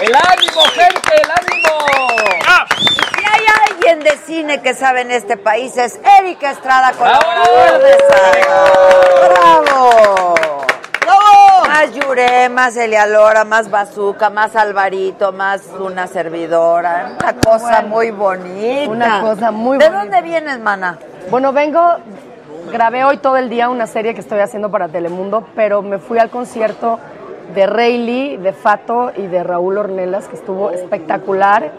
¡El 0.00 0.14
ánimo, 0.14 0.60
gente! 0.74 1.22
¡El 1.22 1.30
ánimo! 1.30 2.25
De 3.86 4.16
cine 4.26 4.60
que 4.62 4.74
sabe 4.74 5.02
en 5.02 5.12
este 5.12 5.36
país 5.36 5.76
es 5.76 6.00
Erika 6.18 6.50
Estrada, 6.50 6.90
colaborador 6.92 7.80
de 7.82 7.92
Saga. 8.08 8.64
¡Bravo! 9.30 10.34
¡Bravo! 11.02 11.66
Más 11.68 11.92
Yure, 11.94 12.48
más 12.48 12.76
Elia 12.76 13.06
Lora, 13.06 13.44
más 13.44 13.70
Bazooka, 13.70 14.28
más 14.28 14.56
Alvarito, 14.56 15.30
más 15.32 15.62
una 15.78 16.08
servidora. 16.08 17.12
Una 17.20 17.34
cosa 17.34 17.70
Bueno. 17.82 17.88
muy 17.88 18.10
bonita. 18.10 18.90
Una 18.90 19.20
cosa 19.20 19.50
muy 19.52 19.78
¿De 19.78 19.84
bonita. 19.88 20.00
dónde 20.02 20.22
vienes, 20.22 20.58
mana? 20.58 20.98
Bueno, 21.30 21.52
vengo, 21.52 21.80
grabé 22.72 23.04
hoy 23.04 23.18
todo 23.18 23.36
el 23.36 23.48
día 23.48 23.68
una 23.68 23.86
serie 23.86 24.14
que 24.14 24.20
estoy 24.20 24.40
haciendo 24.40 24.68
para 24.68 24.88
Telemundo, 24.88 25.46
pero 25.54 25.82
me 25.82 25.98
fui 25.98 26.18
al 26.18 26.30
concierto 26.30 26.98
de 27.54 27.66
Rayleigh, 27.66 28.38
de 28.38 28.52
Fato 28.52 29.12
y 29.16 29.28
de 29.28 29.44
Raúl 29.44 29.78
Ornelas, 29.78 30.26
que 30.26 30.34
estuvo 30.34 30.72
espectacular 30.72 31.70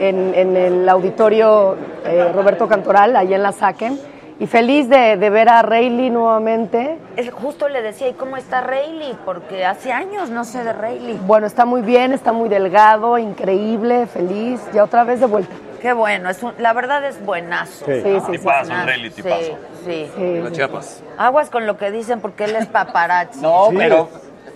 en, 0.00 0.34
en 0.34 0.56
el 0.56 0.88
auditorio 0.88 1.76
eh, 2.04 2.30
Roberto 2.34 2.66
Cantoral, 2.66 3.14
ahí 3.16 3.32
en 3.34 3.42
la 3.42 3.52
Saque. 3.52 3.92
Y 4.40 4.46
feliz 4.46 4.88
de, 4.88 5.18
de 5.18 5.28
ver 5.30 5.50
a 5.50 5.60
Rayleigh 5.60 6.08
nuevamente. 6.10 6.96
Es- 7.16 7.30
justo 7.30 7.68
le 7.68 7.82
decía, 7.82 8.08
¿y 8.08 8.14
cómo 8.14 8.38
está 8.38 8.62
Rayleigh? 8.62 9.14
Porque 9.26 9.66
hace 9.66 9.92
años 9.92 10.30
no 10.30 10.44
sé 10.44 10.64
de 10.64 10.72
Rayleigh. 10.72 11.18
Bueno, 11.26 11.46
está 11.46 11.66
muy 11.66 11.82
bien, 11.82 12.12
está 12.14 12.32
muy 12.32 12.48
delgado, 12.48 13.18
increíble, 13.18 14.06
feliz, 14.06 14.60
ya 14.72 14.82
otra 14.84 15.04
vez 15.04 15.20
de 15.20 15.26
vuelta. 15.26 15.54
Qué 15.82 15.92
bueno, 15.92 16.30
es 16.30 16.42
un- 16.42 16.54
la 16.58 16.72
verdad 16.72 17.04
es 17.04 17.22
buenazo. 17.24 17.84
Sí. 17.84 18.00
Sí, 18.02 18.18
sí, 18.26 18.32
Tipazo, 18.32 18.68
Buenazo, 18.68 18.86
Rayleigh, 18.86 19.10
sí, 19.12 19.22
tipazo. 19.22 19.58
sí. 19.84 20.10
Sí. 20.16 20.40
La 20.42 20.52
Chiapas. 20.52 21.02
Aguas 21.18 21.50
con 21.50 21.66
lo 21.66 21.76
que 21.76 21.90
dicen 21.90 22.20
porque 22.22 22.44
él 22.44 22.56
es 22.56 22.66
paparazzi. 22.66 23.42
No, 23.42 23.66
Sí. 23.70 23.76
pero 23.76 24.08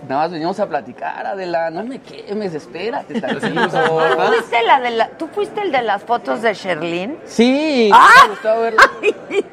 nada 0.07 0.23
más 0.23 0.31
venimos 0.31 0.59
a 0.59 0.67
platicar, 0.67 1.25
Adela. 1.25 1.69
No 1.69 1.83
me 1.83 1.99
quemes, 1.99 2.53
espérate 2.53 3.19
tantito. 3.19 3.49
¿Tú 3.49 4.27
fuiste, 4.27 4.63
la 4.63 4.79
de 4.79 4.91
la, 4.91 5.09
¿Tú 5.09 5.27
fuiste 5.27 5.61
el 5.61 5.71
de 5.71 5.81
las 5.81 6.03
fotos 6.03 6.41
de 6.41 6.53
Sherlyn? 6.53 7.17
Sí, 7.25 7.89
¡Ah! 7.93 8.09
me 8.23 8.29
gustó 8.29 8.59
verla. 8.59 8.83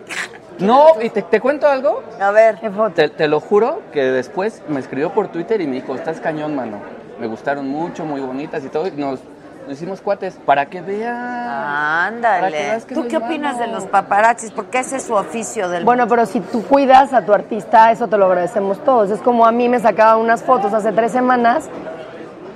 No, 0.58 1.02
y 1.02 1.10
te, 1.10 1.22
te 1.22 1.40
cuento 1.40 1.66
algo. 1.66 2.04
A 2.20 2.30
ver. 2.30 2.60
Te, 2.94 3.08
te 3.08 3.26
lo 3.26 3.40
juro 3.40 3.82
que 3.92 4.04
después 4.04 4.62
me 4.68 4.78
escribió 4.78 5.10
por 5.10 5.28
Twitter 5.28 5.60
y 5.60 5.66
me 5.66 5.76
dijo, 5.76 5.94
estás 5.96 6.20
cañón, 6.20 6.54
mano. 6.54 6.78
Me 7.18 7.26
gustaron 7.26 7.68
mucho, 7.68 8.04
muy 8.04 8.20
bonitas 8.20 8.64
y 8.64 8.68
todo. 8.68 8.86
Y 8.86 8.92
nos, 8.92 9.18
nos 9.66 9.76
hicimos 9.76 10.00
cuates 10.00 10.38
para 10.44 10.66
que 10.66 10.78
Ándale. 10.78 12.50
veas 12.50 12.84
que 12.84 12.94
¿Tú 12.94 13.06
qué 13.08 13.16
opinas 13.16 13.58
de 13.58 13.68
los 13.68 13.86
paparazzis? 13.86 14.50
Porque 14.50 14.80
ese 14.80 14.96
es 14.96 15.04
su 15.04 15.14
oficio 15.14 15.68
del 15.68 15.84
Bueno, 15.84 16.08
pero 16.08 16.26
si 16.26 16.40
tú 16.40 16.62
cuidas 16.64 17.12
a 17.12 17.24
tu 17.24 17.32
artista, 17.32 17.90
eso 17.92 18.08
te 18.08 18.18
lo 18.18 18.26
agradecemos 18.26 18.82
todos. 18.84 19.10
Es 19.10 19.20
como 19.20 19.46
a 19.46 19.52
mí 19.52 19.68
me 19.68 19.78
sacaban 19.78 20.18
unas 20.20 20.42
fotos 20.42 20.74
hace 20.74 20.92
tres 20.92 21.12
semanas 21.12 21.68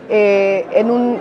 eh, 0.08 0.66
en 0.72 0.90
un 0.90 1.20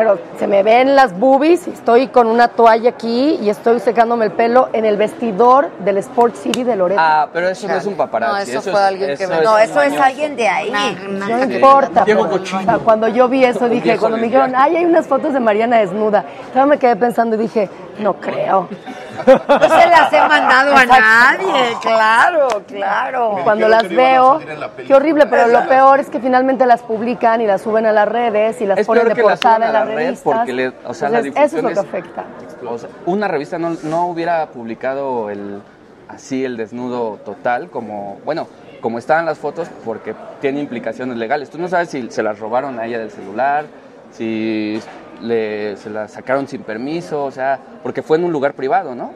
pero 0.00 0.18
se 0.38 0.46
me 0.46 0.62
ven 0.62 0.96
las 0.96 1.12
boobies 1.18 1.68
y 1.68 1.72
estoy 1.72 2.08
con 2.08 2.26
una 2.26 2.48
toalla 2.48 2.88
aquí 2.88 3.38
y 3.42 3.50
estoy 3.50 3.80
secándome 3.80 4.24
el 4.24 4.30
pelo 4.32 4.70
en 4.72 4.86
el 4.86 4.96
vestidor 4.96 5.68
del 5.80 5.98
Sport 5.98 6.36
City 6.36 6.64
de 6.64 6.74
Loreto. 6.74 6.98
Ah, 7.04 7.28
pero 7.30 7.50
eso 7.50 7.68
no 7.68 7.74
es 7.74 7.84
un 7.84 7.96
paparazzi. 7.96 8.32
No, 8.52 8.58
eso 8.60 8.68
es- 8.70 8.74
fue 8.74 8.82
alguien 8.82 9.14
que 9.18 9.26
me- 9.26 9.42
No, 9.42 9.58
eso 9.58 9.82
es 9.82 10.00
alguien 10.00 10.36
de 10.36 10.48
ahí. 10.48 10.72
No 11.06 11.42
importa. 11.44 12.04
Diego 12.06 12.22
pero, 12.24 12.38
Cochino. 12.38 12.60
o 12.60 12.64
sea, 12.64 12.78
cuando 12.78 13.08
yo 13.08 13.28
vi 13.28 13.44
eso 13.44 13.68
dije, 13.68 13.98
cuando 13.98 14.16
me 14.16 14.24
dijeron, 14.24 14.54
ay, 14.56 14.76
hay 14.78 14.86
unas 14.86 15.06
fotos 15.06 15.34
de 15.34 15.40
Mariana 15.40 15.76
desnuda. 15.80 16.24
Yo 16.54 16.64
me 16.66 16.78
quedé 16.78 16.96
pensando 16.96 17.36
y 17.36 17.40
dije, 17.40 17.68
no 18.00 18.14
creo. 18.14 18.68
No 19.20 19.36
se 19.60 19.86
las 19.90 20.10
he 20.14 20.18
mandado 20.18 20.74
a 20.74 20.86
nadie, 20.86 21.76
claro, 21.82 22.48
claro. 22.66 23.36
Cuando 23.44 23.68
las 23.68 23.86
veo, 23.86 24.40
qué 24.86 24.94
horrible, 24.94 25.26
pero 25.26 25.46
lo 25.48 25.68
peor 25.68 26.00
es 26.00 26.08
que 26.08 26.20
finalmente 26.20 26.64
las 26.64 26.80
publican 26.80 27.42
y 27.42 27.46
las 27.46 27.60
suben 27.60 27.84
a 27.84 27.92
las 27.92 28.08
redes 28.08 28.58
y 28.62 28.66
las 28.66 28.78
Es 28.78 28.86
ponen 28.86 29.08
de 29.08 29.14
portada 29.22 29.56
en 29.56 29.60
las 29.60 29.72
la 29.74 29.84
red 29.84 29.94
revistas. 29.96 30.22
porque 30.22 30.52
le- 30.54 30.72
o 30.86 30.94
sea, 30.94 31.10
la 31.10 31.18
eso 31.18 31.34
es 31.58 31.62
lo 31.62 31.68
que 31.68 31.78
afecta. 31.80 32.24
O 32.66 32.78
sea, 32.78 32.88
una 33.04 33.28
revista 33.28 33.58
no, 33.58 33.76
no 33.82 34.06
hubiera 34.06 34.46
publicado 34.46 35.28
el 35.28 35.60
así 36.08 36.42
el 36.44 36.56
desnudo 36.56 37.18
total 37.22 37.68
como, 37.68 38.18
bueno, 38.24 38.48
como 38.80 38.98
estaban 38.98 39.26
las 39.26 39.36
fotos 39.38 39.68
porque 39.84 40.14
tiene 40.40 40.60
implicaciones 40.60 41.18
legales. 41.18 41.50
Tú 41.50 41.58
no 41.58 41.68
sabes 41.68 41.90
si 41.90 42.10
se 42.10 42.22
las 42.22 42.38
robaron 42.38 42.80
a 42.80 42.86
ella 42.86 42.98
del 42.98 43.10
celular, 43.10 43.66
si 44.12 44.80
le, 45.20 45.76
se 45.76 45.90
las 45.90 46.12
sacaron 46.12 46.46
sin 46.48 46.62
permiso, 46.62 47.24
o 47.24 47.30
sea, 47.30 47.58
porque 47.82 48.02
fue 48.02 48.16
en 48.18 48.24
un 48.24 48.32
lugar 48.32 48.54
privado, 48.54 48.94
¿no? 48.94 49.12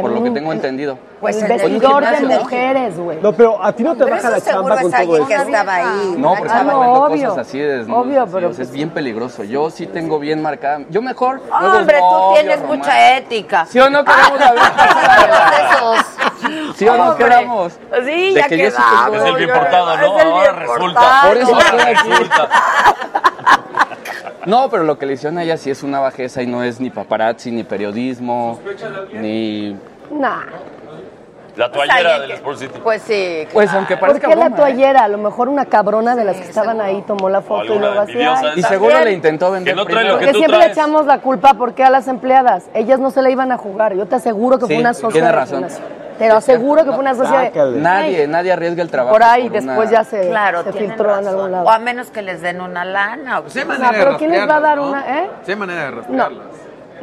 Por 0.00 0.12
lo 0.12 0.22
que 0.22 0.30
tengo 0.30 0.52
entendido. 0.52 0.96
Pues 1.18 1.42
el 1.42 1.48
vestidor 1.48 2.04
de 2.04 2.20
mujeres, 2.38 2.96
güey. 2.98 3.18
No, 3.20 3.32
pero 3.32 3.60
a 3.64 3.72
ti 3.72 3.82
no 3.82 3.94
te 3.96 4.04
Pero 4.04 4.14
baja 4.16 4.28
eso 4.28 4.36
la 4.36 4.40
seguro 4.40 4.62
chamba 4.62 4.74
es 4.76 4.82
con 4.82 4.90
todo 4.92 5.00
alguien 5.00 5.22
eso. 5.22 5.26
que 5.26 5.34
estaba 5.34 5.74
ahí. 5.74 6.14
No, 6.18 6.28
porque 6.34 6.42
Ah, 6.52 6.56
estaba 6.58 6.72
no, 6.72 6.80
viendo 6.80 7.02
obvio. 7.04 7.28
cosas 7.30 7.48
así 7.48 7.58
de 7.58 7.78
desnudos, 7.78 8.06
Obvio, 8.06 8.26
pero 8.30 8.50
es 8.50 8.70
bien 8.70 8.90
peligroso. 8.90 9.42
Yo 9.44 9.70
sí 9.70 9.86
tengo 9.86 10.18
bien 10.20 10.40
marcada. 10.42 10.82
Yo 10.90 11.02
mejor. 11.02 11.40
Ah, 11.50 11.74
Hombre, 11.78 11.96
tú 11.98 12.04
novio, 12.04 12.40
tienes 12.40 12.62
mucha 12.64 13.16
ética. 13.16 13.66
¿Sí 13.66 13.80
o 13.80 13.90
no 13.90 14.04
queremos 14.04 14.40
hablar? 14.40 14.72
¿Sí 16.76 16.86
o 16.88 16.96
no 16.96 17.08
Hombre. 17.10 17.24
quedamos? 17.24 17.72
Sí, 18.04 18.34
ya 18.34 18.46
que 18.46 18.58
yo 18.58 18.70
sí 18.70 18.76
quedamos. 18.76 19.10
tengo- 19.10 19.24
Es 19.24 19.30
el 19.30 19.36
bien 19.36 19.50
portado, 19.58 19.96
¿no? 19.96 20.06
Ahora 20.20 20.52
resulta. 20.52 21.22
Por 21.26 21.36
eso 21.38 21.54
Ahora 21.54 21.66
estoy 21.66 21.80
aquí. 21.94 22.08
resulta. 22.10 22.48
No, 24.48 24.70
pero 24.70 24.82
lo 24.82 24.98
que 24.98 25.04
le 25.04 25.12
hicieron 25.12 25.36
a 25.36 25.42
ella 25.42 25.58
sí 25.58 25.68
es 25.68 25.82
una 25.82 26.00
bajeza 26.00 26.42
y 26.42 26.46
no 26.46 26.62
es 26.62 26.80
ni 26.80 26.88
paparazzi, 26.88 27.50
ni 27.50 27.64
periodismo, 27.64 28.58
ni... 29.12 29.76
Nah. 30.10 30.46
La 31.58 31.70
toallera 31.72 32.20
del 32.20 32.30
Sport 32.30 32.58
City. 32.58 32.80
Pues 32.82 33.02
sí. 33.02 33.46
Pues 33.52 33.70
aunque 33.74 33.96
¿Por 33.96 34.08
parezca 34.10 34.28
qué 34.28 34.36
la 34.36 34.48
broma, 34.48 34.56
¿eh? 34.56 34.58
toallera? 34.60 35.02
A 35.04 35.08
lo 35.08 35.18
mejor 35.18 35.48
una 35.48 35.64
cabrona 35.66 36.14
de 36.14 36.24
las 36.24 36.36
que 36.36 36.44
estaban 36.44 36.80
ahí 36.80 37.02
tomó 37.06 37.28
la 37.28 37.40
foto 37.42 37.74
y 37.74 37.78
luego 37.80 37.98
así. 38.00 38.12
envidiosa 38.12 38.40
"Ay, 38.50 38.54
de 38.54 38.60
Y 38.60 38.62
seguro 38.62 38.90
también". 38.92 39.08
le 39.08 39.14
intentó 39.16 39.50
vender 39.50 39.74
Que 39.74 39.76
no 39.76 39.84
trae 39.84 40.04
lo 40.04 40.10
que 40.18 40.26
Porque 40.26 40.32
tú 40.32 40.38
siempre 40.38 40.58
le 40.58 40.64
traes. 40.66 40.78
echamos 40.78 41.06
la 41.06 41.18
culpa 41.20 41.54
porque 41.54 41.82
a 41.82 41.90
las 41.90 42.06
empleadas. 42.06 42.70
Ellas 42.74 43.00
no 43.00 43.10
se 43.10 43.22
la 43.22 43.30
iban 43.30 43.50
a 43.50 43.58
jugar. 43.58 43.94
Yo 43.94 44.06
te 44.06 44.14
aseguro 44.14 44.58
que 44.58 44.66
Sí, 44.66 44.74
fue 44.74 44.80
una 44.80 44.94
socia 44.94 45.10
tiene 45.10 45.32
razón. 45.32 45.66
Te 46.18 46.28
lo 46.28 46.36
aseguro 46.36 46.84
que 46.84 46.90
fue 46.90 46.98
una 47.00 47.14
socia 47.16 47.50
de... 47.50 47.80
Nadie, 47.80 48.26
nadie 48.28 48.52
arriesga 48.52 48.82
el 48.82 48.90
trabajo. 48.90 49.12
Por 49.14 49.22
ahí, 49.24 49.48
por 49.50 49.60
una- 49.60 49.72
después 49.72 49.90
ya 49.90 50.04
se, 50.04 50.28
Claro, 50.28 50.62
se 50.64 50.72
filtró 50.72 51.10
en 51.10 51.24
razón. 51.24 51.26
algún 51.28 51.52
lado. 51.52 51.64
O 51.66 51.70
a 51.70 51.78
menos 51.78 52.10
que 52.10 52.22
les 52.22 52.40
den 52.40 52.60
una 52.60 52.84
lana. 52.84 53.38
o- 53.38 53.42
Pues 53.42 53.56
hay 53.56 53.62
No, 53.64 53.68
manera 53.70 53.90
pero 53.98 54.10
de 54.12 54.16
¿quién 54.16 54.30
les 54.30 54.40
va 54.48 54.56
a 54.56 54.60
dar 54.60 54.78
rastrearlas, 54.78 55.04
una, 55.08 55.20
¿no? 55.20 55.26
eh? 55.26 55.30
Sí 55.44 55.50
hay 55.52 55.56
manera 55.58 55.90
de 55.90 55.96
No, 56.08 56.28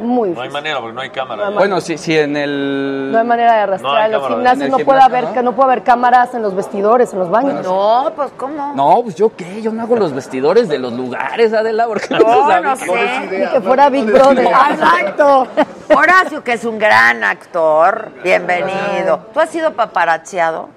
muy 0.00 0.30
No 0.30 0.40
hay 0.40 0.48
difícil. 0.48 0.52
manera 0.52 0.80
porque 0.80 0.94
no 0.94 1.00
hay 1.00 1.10
cámara. 1.10 1.50
Bueno, 1.50 1.80
si, 1.80 1.96
si 1.98 2.18
en 2.18 2.36
el... 2.36 3.10
No 3.12 3.18
hay 3.18 3.24
manera 3.24 3.54
de 3.60 3.66
rastrear. 3.66 3.94
No 3.98 4.04
en 4.04 4.12
los 4.12 4.28
gimnasios 4.28 4.70
no 4.70 4.78
puede 4.78 5.00
haber, 5.00 5.24
¿no? 5.24 5.32
que 5.34 5.42
no 5.42 5.52
puede 5.52 5.72
haber 5.72 5.82
cámaras 5.84 6.34
en 6.34 6.42
los 6.42 6.54
vestidores, 6.54 7.12
en 7.12 7.18
los 7.18 7.30
baños. 7.30 7.64
No, 7.64 8.12
pues 8.14 8.30
¿cómo? 8.36 8.72
No, 8.74 9.00
pues 9.02 9.14
yo 9.14 9.34
qué, 9.36 9.62
yo 9.62 9.72
no 9.72 9.82
hago 9.82 9.96
los 9.96 10.12
vestidores 10.12 10.68
de 10.68 10.78
los 10.78 10.92
lugares, 10.92 11.52
Adela, 11.52 11.86
porque 11.86 12.06
no, 12.10 12.18
No, 12.18 12.60
no 12.60 12.76
sé. 12.76 12.86
Ni 13.30 13.46
que 13.50 13.60
fuera 13.60 13.88
Big 13.88 14.04
Brother. 14.04 14.46
Exacto. 14.46 15.46
Horacio, 15.94 16.42
que 16.42 16.54
es 16.54 16.64
un 16.64 16.78
gran 16.78 17.22
actor, 17.24 18.10
bienvenido. 18.22 19.20
¿Tú 19.32 19.40
has 19.40 19.50
sido 19.50 19.72
paparazziado? 19.72 20.68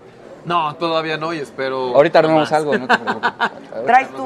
No, 0.49 0.75
todavía 0.77 1.15
no 1.17 1.31
y 1.31 1.37
espero. 1.39 1.95
Ahorita 1.95 2.19
armamos 2.19 2.51
algo, 2.51 2.75
no 2.75 2.87
te 2.87 2.97
preocupes. 2.97 3.31
Traes 3.85 4.09
tu... 4.09 4.17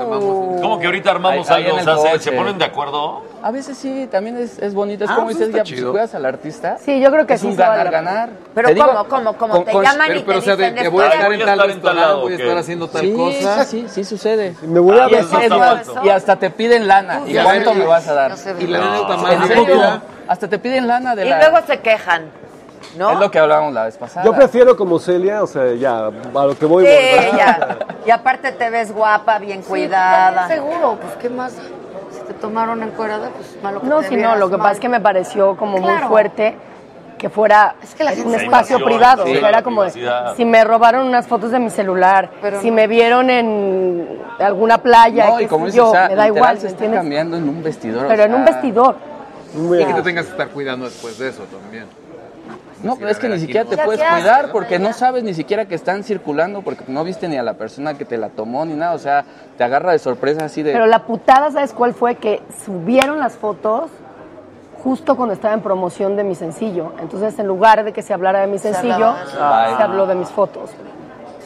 ¿Cómo 0.62 0.80
que 0.80 0.86
ahorita 0.86 1.12
armamos 1.12 1.50
Ahí- 1.52 1.64
ahí 1.64 1.70
algo? 1.70 1.80
en 1.80 1.88
O 1.90 1.92
el 1.92 1.98
sea, 2.00 2.06
¿se, 2.06 2.12
coche. 2.18 2.24
se 2.24 2.32
ponen 2.32 2.58
de 2.58 2.64
acuerdo? 2.66 3.24
A 3.44 3.52
veces 3.52 3.78
sí, 3.78 4.08
también 4.10 4.38
es, 4.38 4.58
es 4.60 4.74
bonito. 4.74 5.04
Es 5.04 5.10
Ah, 5.10 5.16
como 5.16 5.28
pues 5.28 5.38
dices, 5.38 5.50
está 5.50 5.58
ya, 5.58 5.64
pues, 5.64 5.70
si 5.70 5.76
chido. 5.76 5.92
cuidas 5.92 6.16
al 6.16 6.26
artista. 6.26 6.78
Sí, 6.80 7.02
yo 7.02 7.12
creo 7.12 7.28
que 7.28 7.34
es 7.34 7.42
sí 7.42 7.48
un 7.48 7.56
se 7.58 7.62
vale 7.62 7.84
la 7.84 7.92
ganar, 7.92 8.04
ganar. 8.06 8.30
Pero 8.56 8.68
Te 8.70 8.74
digo, 8.74 8.88
¿cómo, 8.88 9.06
cómo, 9.10 9.34
cómo? 9.38 9.54
con- 9.56 9.66
te 9.66 9.72
con- 9.74 9.84
llaman 9.84 10.08
Pero, 10.08 10.20
y 10.20 10.24
pero, 10.24 10.38
o 10.38 10.42
te 10.42 10.46
sea, 10.46 10.56
de, 10.56 10.64
dicen 10.72 10.84
te 10.84 10.88
voy 10.90 11.04
a 11.04 11.08
"Estoy 11.08 11.18
estar 11.18 11.28
Voy 11.30 11.36
en 11.36 11.42
a 11.42 11.46
tal 11.46 11.54
estar 11.60 11.70
en 11.70 11.82
tal 11.82 11.96
restaurante, 11.96 12.02
lado, 12.02 12.22
voy 12.22 12.32
a 12.32 12.36
¿o 12.36 12.38
qué? 12.38 12.44
estar 12.44 12.58
haciendo 12.58 12.88
tal 12.88 13.02
Sí, 13.02 13.14
cosa. 13.14 13.66
sí, 13.66 13.82
sí, 13.82 13.90
sí 13.90 14.04
sucede. 14.06 14.56
Me 14.62 14.80
voy 14.80 14.98
a 14.98 15.10
Y, 15.10 15.14
es- 15.16 15.26
está 15.26 15.44
es 15.44 15.50
mal. 15.50 15.60
más, 15.60 16.06
y 16.06 16.10
hasta 16.10 16.36
te 16.38 16.50
piden 16.50 16.88
lana. 16.88 17.22
¿Y 17.28 17.36
cuánto 17.36 17.74
me 17.74 17.86
vas 17.86 18.08
a 18.08 18.14
dar? 18.14 18.36
Y 18.60 18.68
la 18.68 18.78
anécdota 18.80 19.18
más 19.18 19.34
¿En 19.34 19.44
serio? 19.48 19.64
divertida. 19.66 20.02
Hasta 20.28 20.48
te 20.48 20.58
piden 20.58 20.88
lana 20.88 21.16
de 21.16 21.26
Y 21.26 21.30
la... 21.30 21.40
luego 21.50 21.68
se 21.68 21.80
quejan, 21.82 22.32
¿no? 22.98 23.12
Es 23.12 23.20
lo 23.20 23.32
que 23.32 23.40
hablábamos 23.40 23.74
la 23.74 23.86
vez 23.86 23.98
pasada. 23.98 24.26
Yo 24.26 24.34
prefiero 24.34 24.76
como 24.78 25.00
Celia, 25.00 25.44
o 25.44 25.48
sea, 25.48 25.74
ya, 25.74 26.08
a 26.08 26.46
lo 26.46 26.58
que 26.58 26.66
voy. 26.66 26.86
Sí, 26.86 26.92
voy. 26.92 27.38
ya. 27.38 27.78
Y 28.06 28.12
aparte 28.12 28.52
te 28.52 28.70
ves 28.70 28.92
guapa, 28.94 29.40
bien 29.40 29.62
cuidada. 29.62 30.48
Seguro, 30.48 30.98
pues 31.02 31.14
¿qué 31.22 31.30
más? 31.30 31.54
Si 31.54 32.20
te 32.28 32.34
tomaron 32.34 32.84
encuerada, 32.84 33.30
pues 33.36 33.58
malo 33.64 33.82
que 33.82 33.88
No, 33.88 34.00
te 34.02 34.10
si 34.10 34.16
no, 34.16 34.36
lo 34.36 34.48
que 34.50 34.58
mal. 34.58 34.62
pasa 34.62 34.74
es 34.74 34.80
que 34.80 34.90
me 34.90 35.02
pareció 35.02 35.56
como 35.58 35.78
muy 35.78 35.98
fuerte 36.08 36.56
que 37.18 37.30
fuera 37.30 37.76
Es 37.82 37.96
que 37.96 38.04
la 38.04 38.12
gente 38.12 38.28
un 38.28 38.36
espacio 38.36 38.84
privado. 38.84 39.24
sí, 39.26 39.30
o 39.32 39.34
sea, 39.36 39.42
la 39.44 39.50
era 39.50 39.62
como 39.64 39.84
de, 39.84 39.92
si 40.36 40.44
me 40.44 40.64
robaron 40.66 41.08
unas 41.08 41.26
fotos 41.26 41.52
de 41.52 41.60
mi 41.60 41.70
celular, 41.70 42.30
Pero 42.42 42.60
si 42.60 42.70
no. 42.70 42.76
me 42.76 42.88
vieron 42.88 43.30
en 43.30 44.20
alguna 44.40 44.80
playa, 44.80 45.30
No, 45.30 45.40
y 45.40 45.46
como 45.48 45.70
yo, 45.70 45.94
me 45.94 46.16
da 46.16 46.28
igual, 46.28 46.58
se 46.58 46.66
¿me 46.66 46.70
está 46.72 46.92
cambiando 46.92 47.38
en 47.38 47.48
un 47.48 47.64
vestidor. 47.64 48.06
o 48.06 48.08
Pero 48.10 48.24
en 48.24 48.34
un 48.36 48.44
vestidor. 48.44 48.96
Y 49.56 49.86
que 49.86 49.94
te 49.94 50.02
tengas 50.02 50.26
que 50.26 50.32
estar 50.32 50.50
cuidando 50.50 50.86
después 50.86 51.18
de 51.18 51.30
eso 51.30 51.44
también. 51.44 51.86
No, 52.84 52.96
pero 52.98 53.10
es 53.10 53.18
que 53.18 53.30
ni 53.30 53.40
siquiera 53.40 53.66
te 53.66 53.78
puedes 53.78 54.02
cuidar 54.02 54.52
porque 54.52 54.78
no 54.78 54.94
sabes 54.94 55.24
ni 55.24 55.34
siquiera 55.34 55.66
que 55.66 55.76
están 55.76 56.04
circulando 56.04 56.62
porque 56.62 56.84
no 56.88 57.04
viste 57.04 57.28
ni 57.28 57.38
a 57.38 57.44
la 57.44 57.54
persona 57.54 57.98
que 57.98 58.06
te 58.06 58.18
la 58.18 58.30
tomó 58.30 58.66
ni 58.66 58.74
nada. 58.74 58.94
O 58.94 59.00
sea, 59.00 59.24
te 59.58 59.64
agarra 59.64 59.94
de 59.94 60.00
sorpresa 60.00 60.46
así 60.46 60.64
de... 60.64 60.74
Pero 60.74 60.86
la 60.86 61.06
putada, 61.06 61.52
¿sabes 61.52 61.74
cuál 61.74 61.94
fue? 61.94 62.16
Que 62.16 62.42
subieron 62.66 63.20
las 63.20 63.34
fotos 63.34 63.90
justo 64.84 65.16
cuando 65.16 65.34
estaba 65.34 65.54
en 65.54 65.62
promoción 65.62 66.18
de 66.18 66.26
mi 66.26 66.36
sencillo. 66.36 66.92
Entonces, 67.00 67.40
en 67.40 67.48
lugar 67.48 67.84
de 67.86 67.94
que 67.94 68.02
se 68.02 68.14
hablara 68.14 68.42
de 68.42 68.48
mi 68.48 68.60
sencillo, 68.60 69.16
se, 69.32 69.38
habló 69.40 70.06
de 70.06 70.16
mis 70.16 70.28
fotos. 70.28 70.72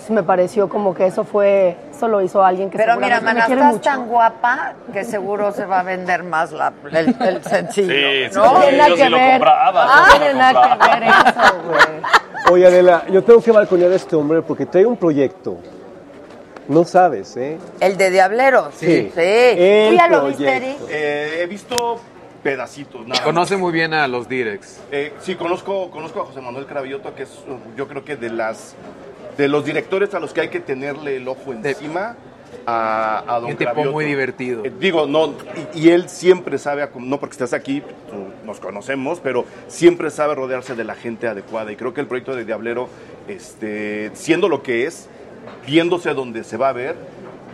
Entonces, 0.08 0.24
me 0.24 0.24
pareció 0.24 0.70
como 0.70 0.93
que 0.95 1.05
eso 1.05 1.26
fue, 1.26 1.76
eso 1.91 2.08
lo 2.08 2.22
hizo 2.22 2.41
alguien 2.43 2.70
que 2.70 2.78
Pero 2.78 2.95
mira, 2.97 3.20
mana, 3.20 3.41
estás 3.41 3.74
mucho. 3.74 3.82
tan 3.82 4.08
guapa 4.08 4.74
que 4.93 5.03
seguro 5.03 5.51
se 5.51 5.66
va 5.66 5.82
a 5.82 5.84
vender 5.84 6.24
más 6.24 6.53
la, 6.53 6.72
el, 6.93 7.14
el 7.20 7.43
sencillo. 7.43 7.93
Sí, 7.93 8.30
sí, 8.30 8.36
¿no? 8.36 8.53
No 8.53 8.60
tiene 8.62 8.78
nada 8.78 8.89
yo 8.89 8.95
sí 8.95 9.01
que 9.03 9.10
lo 9.10 9.18
ver. 9.18 9.32
compraba. 9.32 9.86
No 9.86 10.05
sí 10.05 10.12
tiene 10.18 10.34
nada 10.34 10.78
que 10.80 10.89
ver 10.89 11.03
eso, 11.03 11.62
güey. 11.66 12.01
Oye, 12.51 12.68
Adela, 12.68 13.03
yo 13.12 13.22
tengo 13.22 13.41
que 13.41 13.51
balconear 13.51 13.91
a 13.91 13.95
este 13.95 14.16
hombre 14.16 14.41
porque 14.41 14.66
trae 14.66 14.86
un 14.86 14.95
proyecto. 14.95 15.58
No 16.70 16.86
sabes, 16.86 17.36
¿eh? 17.36 17.58
El 17.82 17.97
de 17.97 18.10
Diableros. 18.10 18.76
Sí. 18.76 19.12
Sí. 19.14 19.22
El 19.22 19.89
¿Tú 19.91 19.97
ya 19.97 20.08
lo 20.08 20.26
viste. 20.28 20.55
Eric? 20.55 20.78
Eh, 20.89 21.39
he 21.41 21.47
visto 21.47 21.99
pedacitos. 22.43 23.05
Nada. 23.05 23.24
Conoce 23.24 23.58
muy 23.58 23.74
bien 23.74 23.93
a 23.93 24.08
los 24.08 24.30
directs. 24.30 24.80
Eh, 24.89 25.12
sí, 25.20 25.36
conozco, 25.36 25.91
conozco 25.91 26.22
a 26.22 26.26
José 26.26 26.39
Manuel 26.39 26.66
Cravioto, 26.66 27.14
que 27.14 27.24
es, 27.24 27.30
yo 27.76 27.89
creo 27.89 28.05
que 28.05 28.16
de 28.16 28.30
las 28.30 28.74
de 29.38 29.48
los 29.48 29.64
directores 29.66 30.14
a 30.14 30.20
los 30.20 30.34
que 30.34 30.42
hay 30.42 30.50
que 30.50 30.60
tenerle 30.60 31.18
el 31.18 31.28
ojo 31.28 31.54
encima 31.54 32.16
a, 32.66 33.24
a 33.28 33.40
Don 33.40 33.52
Un 33.52 33.58
tipo 33.58 33.84
muy 33.86 34.06
divertido. 34.06 34.64
Eh, 34.66 34.74
digo, 34.80 35.06
no, 35.06 35.34
y, 35.74 35.86
y 35.88 35.90
él 35.92 36.10
siempre 36.10 36.58
sabe, 36.58 36.90
no 36.96 37.20
porque 37.20 37.34
estás 37.34 37.54
aquí, 37.54 37.82
tú- 37.82 38.46
nos 38.46 38.60
conocemos, 38.60 39.20
pero 39.22 39.46
siempre 39.68 40.10
sabe 40.10 40.36
rodearse 40.36 40.76
de 40.76 40.84
la 40.84 40.96
gente 40.96 41.28
adecuada. 41.28 41.72
Y 41.72 41.76
creo 41.76 41.94
que 41.94 42.02
el 42.02 42.08
proyecto 42.08 42.36
de 42.36 42.46
Diablero, 42.46 42.88
este, 43.28 44.12
siendo 44.14 44.50
lo 44.50 44.64
que 44.64 44.86
es, 44.86 45.08
viéndose 45.66 46.14
donde 46.14 46.44
se 46.44 46.58
va 46.58 46.70
a 46.70 46.74
ver, 46.74 46.96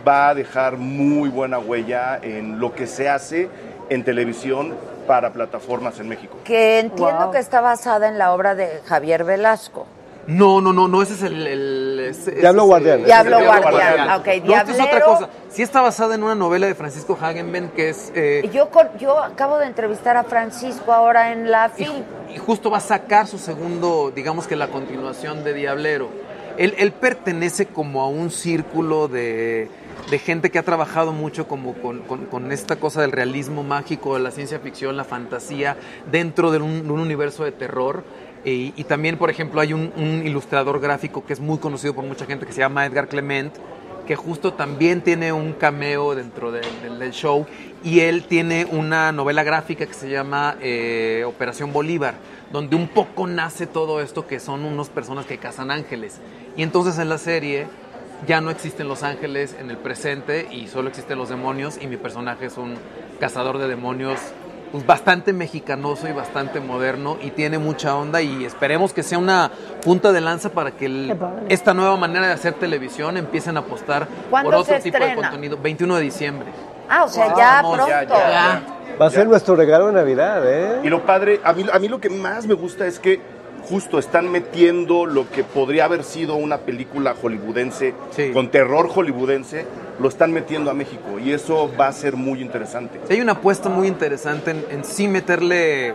va 0.06 0.28
a 0.30 0.34
dejar 0.34 0.76
muy 0.78 1.28
buena 1.28 1.58
huella 1.58 2.18
en 2.22 2.60
lo 2.60 2.74
que 2.74 2.86
se 2.86 3.08
hace 3.08 3.48
en 3.90 4.04
televisión 4.04 4.74
para 5.06 5.32
plataformas 5.32 5.98
en 6.00 6.08
México. 6.08 6.36
Que 6.44 6.78
entiendo 6.80 7.24
Wow. 7.24 7.30
que 7.32 7.38
está 7.38 7.60
basada 7.60 8.08
en 8.08 8.18
la 8.18 8.32
obra 8.32 8.54
de 8.54 8.80
Javier 8.86 9.24
Velasco. 9.24 9.86
No, 10.26 10.60
no, 10.60 10.72
no, 10.72 10.88
no, 10.88 11.02
ese 11.02 11.14
es 11.14 11.22
el... 11.22 11.46
el 11.46 12.00
ese- 12.00 12.32
Diablo 12.32 12.62
ese 12.62 12.64
es, 12.64 12.68
Guardián. 12.68 13.00
eh, 13.00 13.04
Diablo 13.04 13.38
es 13.38 13.46
Guardián. 13.46 14.10
Ok, 14.20 14.26
No, 14.44 14.56
esto 14.56 14.72
es 14.72 14.80
otra 14.80 15.00
cosa. 15.00 15.28
Sí 15.48 15.62
está 15.62 15.80
basada 15.82 16.14
en 16.14 16.22
una 16.22 16.34
novela 16.34 16.66
de 16.66 16.74
Francisco 16.74 17.16
Hagenben 17.20 17.68
que 17.70 17.90
es... 17.90 18.12
eh, 18.14 18.48
Yo, 18.52 18.68
con- 18.70 18.88
yo 18.98 19.18
acabo 19.22 19.58
de 19.58 19.66
entrevistar 19.66 20.16
a 20.16 20.24
Francisco 20.24 20.92
ahora 20.92 21.32
en 21.32 21.50
la 21.50 21.70
y, 21.76 21.84
film. 21.84 22.02
y 22.34 22.38
justo 22.38 22.70
va 22.70 22.78
a 22.78 22.80
sacar 22.80 23.26
su 23.26 23.38
segundo, 23.38 24.12
digamos 24.14 24.46
que 24.46 24.56
la 24.56 24.68
continuación 24.68 25.44
de 25.44 25.54
Diablero. 25.54 26.08
Él, 26.56 26.74
él 26.78 26.92
pertenece 26.92 27.66
como 27.66 28.02
a 28.02 28.08
un 28.08 28.30
círculo 28.30 29.08
de, 29.08 29.68
de 30.10 30.18
gente 30.20 30.50
que 30.50 30.58
ha 30.60 30.62
trabajado 30.62 31.12
mucho 31.12 31.48
como 31.48 31.74
con, 31.74 32.00
con- 32.02 32.26
con 32.26 32.52
esta 32.52 32.76
cosa 32.76 33.00
del 33.00 33.10
realismo 33.12 33.62
mágico, 33.64 34.14
de 34.14 34.20
la 34.20 34.30
ciencia 34.30 34.60
ficción, 34.60 34.96
la 34.96 35.02
fantasía, 35.04 35.76
dentro 36.12 36.50
de 36.52 36.58
un, 36.58 36.86
de 36.86 36.92
un 36.92 37.00
universo 37.00 37.42
de 37.44 37.50
terror. 37.52 38.04
Y, 38.44 38.74
y 38.76 38.84
también, 38.84 39.16
por 39.16 39.30
ejemplo, 39.30 39.60
hay 39.60 39.72
un, 39.72 40.22
ilustrador 40.24 40.80
gráfico 40.80 41.24
que 41.24 41.32
es 41.32 41.40
muy 41.40 41.58
conocido 41.58 41.94
por 41.94 42.04
mucha 42.04 42.26
gente 42.26 42.46
que 42.46 42.52
se 42.52 42.60
llama 42.60 42.84
Edgar 42.84 43.08
Clement, 43.08 43.54
que 44.06 44.16
justo 44.16 44.52
también 44.52 45.00
tiene 45.00 45.32
un 45.32 45.54
cameo 45.54 46.14
dentro 46.14 46.52
del 46.52 47.10
show 47.12 47.46
y 47.82 48.00
él 48.00 48.24
tiene 48.24 48.66
una 48.66 49.12
novela 49.12 49.42
gráfica 49.44 49.86
que 49.86 49.94
se 49.94 50.10
llama 50.10 50.56
eh, 50.60 51.24
Operación 51.26 51.72
Bolívar, 51.72 52.14
donde 52.52 52.76
un 52.76 52.88
poco 52.88 53.26
nace 53.26 53.66
todo 53.66 54.02
esto 54.02 54.26
que 54.26 54.40
son 54.40 54.64
unas 54.64 54.90
personas 54.90 55.24
que 55.24 55.38
cazan 55.38 55.70
ángeles. 55.70 56.20
Y 56.54 56.62
entonces 56.62 56.98
en 56.98 57.08
la 57.08 57.16
serie 57.16 57.66
ya 58.26 58.40
no 58.40 58.50
existen 58.50 58.88
los 58.88 59.02
ángeles 59.02 59.56
en 59.58 59.70
el 59.70 59.78
presente 59.78 60.48
y 60.50 60.68
solo 60.68 60.88
existen 60.88 61.18
los 61.18 61.30
demonios 61.30 61.78
y 61.80 61.86
mi 61.86 61.96
personaje 61.96 62.46
es 62.46 62.58
un 62.58 62.74
cazador 63.20 63.58
de 63.58 63.68
demonios 63.68 64.18
pues 64.74 64.84
bastante 64.86 65.32
mexicanoso 65.32 66.08
y 66.08 66.12
bastante 66.12 66.58
moderno 66.58 67.16
y 67.22 67.30
tiene 67.30 67.58
mucha 67.58 67.94
onda 67.94 68.20
y 68.20 68.44
esperemos 68.44 68.92
que 68.92 69.04
sea 69.04 69.18
una 69.18 69.48
punta 69.84 70.10
de 70.10 70.20
lanza 70.20 70.48
para 70.50 70.72
que 70.72 70.86
el- 70.86 71.16
esta 71.48 71.72
nueva 71.74 71.96
manera 71.96 72.26
de 72.26 72.32
hacer 72.32 72.54
televisión 72.54 73.16
empiecen 73.16 73.56
a 73.56 73.60
apostar 73.60 74.08
¿Cuándo 74.28 74.50
por 74.50 74.58
otro 74.62 74.76
tipo 74.80 74.98
de 74.98 75.14
contenido. 75.14 75.56
21 75.62 75.94
de 75.94 76.02
diciembre. 76.02 76.48
Ah, 76.88 77.04
o 77.04 77.08
sea, 77.08 77.28
Wow. 77.28 77.38
ya 77.38 77.50
Vamos, 77.62 77.76
pronto. 77.76 77.88
ya, 77.92 78.02
ya. 78.04 78.62
Va 79.00 79.06
a 79.06 79.10
ser 79.10 79.28
nuestro 79.28 79.54
regalo 79.54 79.86
de 79.86 79.92
Navidad, 79.92 80.42
¿eh? 80.44 80.80
Y 80.82 80.88
lo 80.88 81.06
padre, 81.06 81.40
a 81.44 81.52
mí, 81.52 81.64
a 81.72 81.78
mí 81.78 81.86
lo 81.86 82.00
que 82.00 82.10
más 82.10 82.44
me 82.48 82.54
gusta 82.54 82.84
es 82.84 82.98
que 82.98 83.20
justo 83.68 83.98
están 83.98 84.30
metiendo 84.30 85.06
lo 85.06 85.30
que 85.30 85.42
podría 85.44 85.86
haber 85.86 86.04
sido 86.04 86.34
una 86.34 86.58
película 86.58 87.14
hollywoodense, 87.20 87.94
con 88.32 88.50
terror 88.50 88.88
hollywoodense, 88.88 89.64
lo 90.00 90.08
están 90.08 90.32
metiendo 90.32 90.70
a 90.70 90.74
México 90.74 91.18
y 91.24 91.32
eso 91.32 91.70
va 91.78 91.88
a 91.88 91.92
ser 91.92 92.16
muy 92.16 92.40
interesante. 92.42 93.00
Sí, 93.08 93.14
hay 93.14 93.20
una 93.20 93.32
apuesta 93.32 93.68
muy 93.68 93.86
interesante 93.88 94.50
en, 94.50 94.64
en 94.70 94.84
sí 94.84 95.08
meterle 95.08 95.94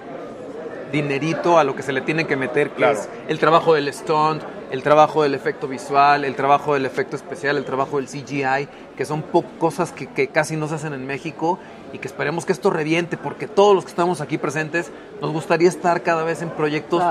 dinerito 0.91 1.59
a 1.59 1.63
lo 1.63 1.76
que 1.76 1.84
se 1.84 1.93
le 1.93 2.01
tiene 2.01 2.26
que 2.26 2.36
meter, 2.36 2.70
que 2.72 2.78
Claro. 2.78 2.97
es 2.99 3.09
el 3.28 3.38
trabajo 3.39 3.76
del 3.76 3.93
stunt, 3.93 4.41
el 4.72 4.82
trabajo 4.84 5.24
del 5.24 5.36
efecto 5.36 5.67
visual, 5.67 6.26
el 6.26 6.36
trabajo 6.36 6.74
del 6.74 6.86
efecto 6.86 7.15
especial, 7.15 7.57
el 7.57 7.65
trabajo 7.65 7.97
del 7.97 8.07
CGI, 8.07 8.67
que 8.97 9.05
son 9.05 9.24
cosas 9.59 9.91
que, 9.91 10.07
que 10.07 10.28
casi 10.30 10.55
no 10.55 10.67
se 10.67 10.76
hacen 10.76 10.93
en 10.93 11.05
México 11.05 11.59
y 11.94 11.98
que 12.00 12.08
esperemos 12.08 12.46
que 12.46 12.52
esto 12.54 12.70
reviente, 12.70 13.18
porque 13.18 13.48
todos 13.48 13.74
los 13.76 13.84
que 13.86 13.90
estamos 13.90 14.22
aquí 14.22 14.38
presentes 14.38 14.92
nos 15.22 15.32
gustaría 15.32 15.68
estar 15.70 16.02
cada 16.02 16.24
vez 16.24 16.42
en 16.42 16.50
proyectos 16.50 17.04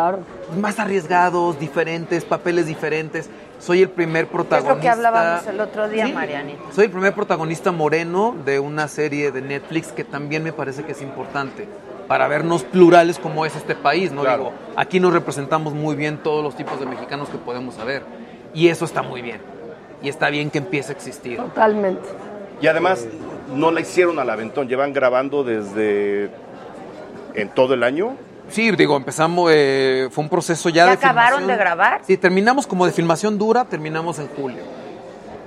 más 0.60 0.78
arriesgados, 0.78 1.58
diferentes, 1.58 2.24
papeles 2.24 2.66
diferentes. 2.66 3.28
Soy 3.58 3.82
el 3.82 3.90
primer 3.90 4.24
Es 4.26 4.30
protagonista. 4.30 4.74
lo 4.74 4.80
que 4.80 4.88
hablábamos 4.88 5.46
el 5.48 5.60
otro 5.60 5.88
día, 5.88 6.06
Sí. 6.06 6.12
Marianita. 6.12 6.60
Soy 6.72 6.84
el 6.84 6.90
primer 6.92 7.12
protagonista 7.12 7.72
moreno 7.72 8.36
de 8.44 8.60
una 8.60 8.86
serie 8.86 9.32
de 9.32 9.42
Netflix 9.42 9.88
que 9.90 10.04
también 10.04 10.44
me 10.44 10.52
parece 10.52 10.84
que 10.84 10.92
es 10.92 11.02
importante 11.02 11.66
para 12.06 12.28
vernos 12.28 12.62
plurales 12.62 13.18
como 13.18 13.44
es 13.44 13.56
este 13.56 13.74
país, 13.74 14.12
¿no? 14.12 14.22
Claro. 14.22 14.44
Digo, 14.44 14.52
aquí 14.76 15.00
nos 15.00 15.12
representamos 15.12 15.74
muy 15.74 15.96
bien 15.96 16.18
todos 16.22 16.42
los 16.44 16.54
tipos 16.56 16.78
de 16.78 16.86
mexicanos 16.86 17.28
que 17.28 17.36
podemos 17.38 17.74
saber. 17.74 18.02
Y 18.54 18.68
eso 18.68 18.84
está 18.84 19.02
muy 19.02 19.22
bien. 19.22 19.40
Y 20.02 20.08
está 20.08 20.30
bien 20.30 20.50
que 20.50 20.58
empiece 20.58 20.92
a 20.92 20.94
existir. 20.94 21.36
Totalmente. 21.38 22.08
Y 22.62 22.66
además 22.68 23.06
no 23.48 23.70
la 23.70 23.80
hicieron 23.80 24.18
al 24.18 24.30
aventón, 24.30 24.68
llevan 24.68 24.92
grabando 24.92 25.44
desde 25.44 26.30
en 27.34 27.48
todo 27.50 27.74
el 27.74 27.82
año. 27.82 28.16
Sí, 28.48 28.70
digo, 28.70 28.96
empezamos, 28.96 29.50
eh, 29.52 30.08
fue 30.10 30.24
un 30.24 30.30
proceso 30.30 30.68
ya, 30.70 30.84
¿Ya 30.84 30.86
de 30.86 30.92
acabaron 30.92 31.40
filmación. 31.40 31.48
de 31.48 31.56
grabar? 31.56 32.00
Sí, 32.06 32.16
terminamos 32.16 32.66
como 32.66 32.86
de 32.86 32.92
filmación 32.92 33.38
dura, 33.38 33.64
terminamos 33.64 34.18
en 34.18 34.28
julio. 34.28 34.62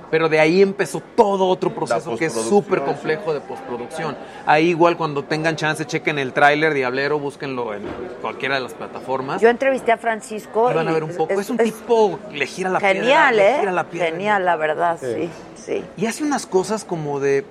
Pero 0.08 0.28
de 0.28 0.38
ahí 0.38 0.60
empezó 0.60 1.00
todo 1.16 1.48
otro 1.48 1.74
proceso 1.74 2.16
que 2.18 2.26
es 2.26 2.34
súper 2.34 2.82
complejo 2.82 3.32
de 3.32 3.40
postproducción. 3.40 4.14
Ahí 4.44 4.68
igual 4.68 4.98
cuando 4.98 5.24
tengan 5.24 5.56
chance, 5.56 5.86
chequen 5.86 6.18
el 6.18 6.34
tráiler 6.34 6.74
Diablero, 6.74 7.18
búsquenlo 7.18 7.72
en 7.72 7.82
cualquiera 8.20 8.56
de 8.56 8.60
las 8.60 8.74
plataformas. 8.74 9.40
Yo 9.40 9.48
entrevisté 9.48 9.90
a 9.90 9.96
Francisco. 9.96 10.70
Y 10.70 10.74
van 10.74 10.86
a 10.86 10.92
ver 10.92 11.02
un 11.02 11.16
poco. 11.16 11.40
Es, 11.40 11.48
un 11.48 11.56
tipo, 11.56 12.20
le 12.30 12.46
gira 12.46 12.68
la 12.68 12.78
Genial, 12.78 13.34
piedra. 13.34 13.48
¿eh? 13.48 13.52
le 13.54 13.60
gira 13.60 13.72
la 13.72 13.84
piedra. 13.84 14.06
Genial, 14.10 14.44
la 14.44 14.56
verdad, 14.56 14.98
sí. 15.00 15.30
sí. 15.56 15.82
Y 15.96 16.04
hace 16.04 16.22
unas 16.24 16.44
cosas 16.44 16.84
como 16.84 17.18
de 17.18 17.46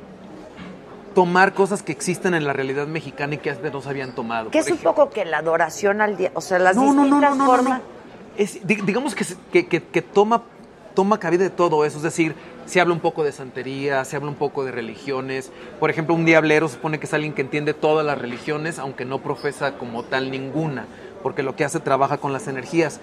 tomar 1.13 1.53
cosas 1.53 1.83
que 1.83 1.91
existen 1.91 2.33
en 2.33 2.45
la 2.45 2.53
realidad 2.53 2.87
mexicana 2.87 3.35
y 3.35 3.37
que 3.37 3.49
antes 3.49 3.71
no 3.73 3.81
se 3.81 3.89
habían 3.89 4.13
tomado. 4.15 4.49
Que 4.51 4.59
es 4.59 4.71
un 4.71 4.77
poco 4.77 5.09
que 5.09 5.25
la 5.25 5.37
adoración 5.39 6.01
al 6.01 6.17
día, 6.17 6.31
o 6.33 6.41
sea, 6.41 6.59
las 6.59 6.75
No, 6.75 6.83
distintas 6.83 7.09
no, 7.09 7.19
no, 7.21 7.35
no, 7.35 7.45
formas. 7.45 7.81
Es, 8.37 8.65
digamos 8.65 9.13
que, 9.15 9.25
que, 9.51 9.67
que- 9.67 9.83
que 9.83 10.01
toma, 10.01 10.43
toma 10.95 11.19
cabida 11.19 11.43
de 11.43 11.49
todo 11.49 11.83
eso, 11.85 11.97
es 11.97 12.03
decir, 12.03 12.35
se 12.65 12.79
habla 12.79 12.93
un 12.93 12.99
poco 13.01 13.23
de 13.23 13.31
santería, 13.33 14.05
se 14.05 14.15
habla 14.15 14.29
un 14.29 14.35
poco 14.35 14.63
de 14.63 14.71
religiones. 14.71 15.51
Por 15.79 15.89
ejemplo, 15.89 16.15
un 16.15 16.23
diablero 16.25 16.69
supone 16.69 16.99
que 16.99 17.05
es 17.07 17.13
alguien 17.13 17.33
que 17.33 17.41
entiende 17.41 17.73
todas 17.73 18.05
las 18.05 18.17
religiones, 18.17 18.79
aunque 18.79 19.03
no 19.03 19.19
profesa 19.19 19.73
como 19.73 20.03
tal 20.03 20.31
ninguna, 20.31 20.85
porque 21.23 21.43
lo 21.43 21.55
que 21.55 21.65
hace 21.65 21.79
trabaja 21.81 22.17
con 22.17 22.31
las 22.31 22.47
energías. 22.47 22.99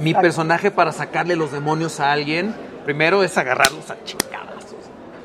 Mi 0.00 0.14
personaje 0.14 0.70
para 0.70 0.92
sacarle 0.92 1.36
los 1.36 1.52
demonios 1.52 2.00
a 2.00 2.12
alguien, 2.12 2.54
primero 2.86 3.22
es 3.22 3.36
agarrarlos 3.36 3.90
a 3.90 4.02
chingadazos, 4.04 4.51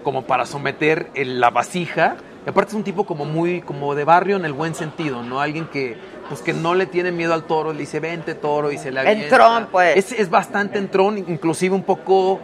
como 0.07 0.21
para 0.21 0.45
someter 0.45 1.09
en 1.15 1.41
la 1.41 1.49
vasija. 1.49 2.15
Y 2.45 2.49
aparte 2.49 2.69
es 2.69 2.75
un 2.75 2.85
tipo 2.85 3.05
como 3.05 3.25
muy, 3.25 3.59
como 3.59 3.93
de 3.93 4.05
barrio 4.05 4.37
en 4.37 4.45
el 4.45 4.53
buen 4.53 4.73
sentido, 4.73 5.21
¿no? 5.21 5.41
Alguien 5.41 5.67
que, 5.67 5.97
pues 6.29 6.41
que 6.41 6.53
no 6.53 6.75
le 6.75 6.85
tiene 6.85 7.11
miedo 7.11 7.33
al 7.33 7.43
toro, 7.43 7.73
le 7.73 7.79
dice, 7.79 7.99
vente 7.99 8.33
toro, 8.33 8.71
y 8.71 8.77
se 8.77 8.89
le 8.89 9.01
avienta. 9.01 9.25
Entrón, 9.25 9.67
pues. 9.69 9.97
Es, 9.97 10.13
es 10.17 10.29
bastante 10.29 10.77
entrón, 10.79 11.17
inclusive 11.17 11.75
un 11.75 11.83
poco 11.83 12.39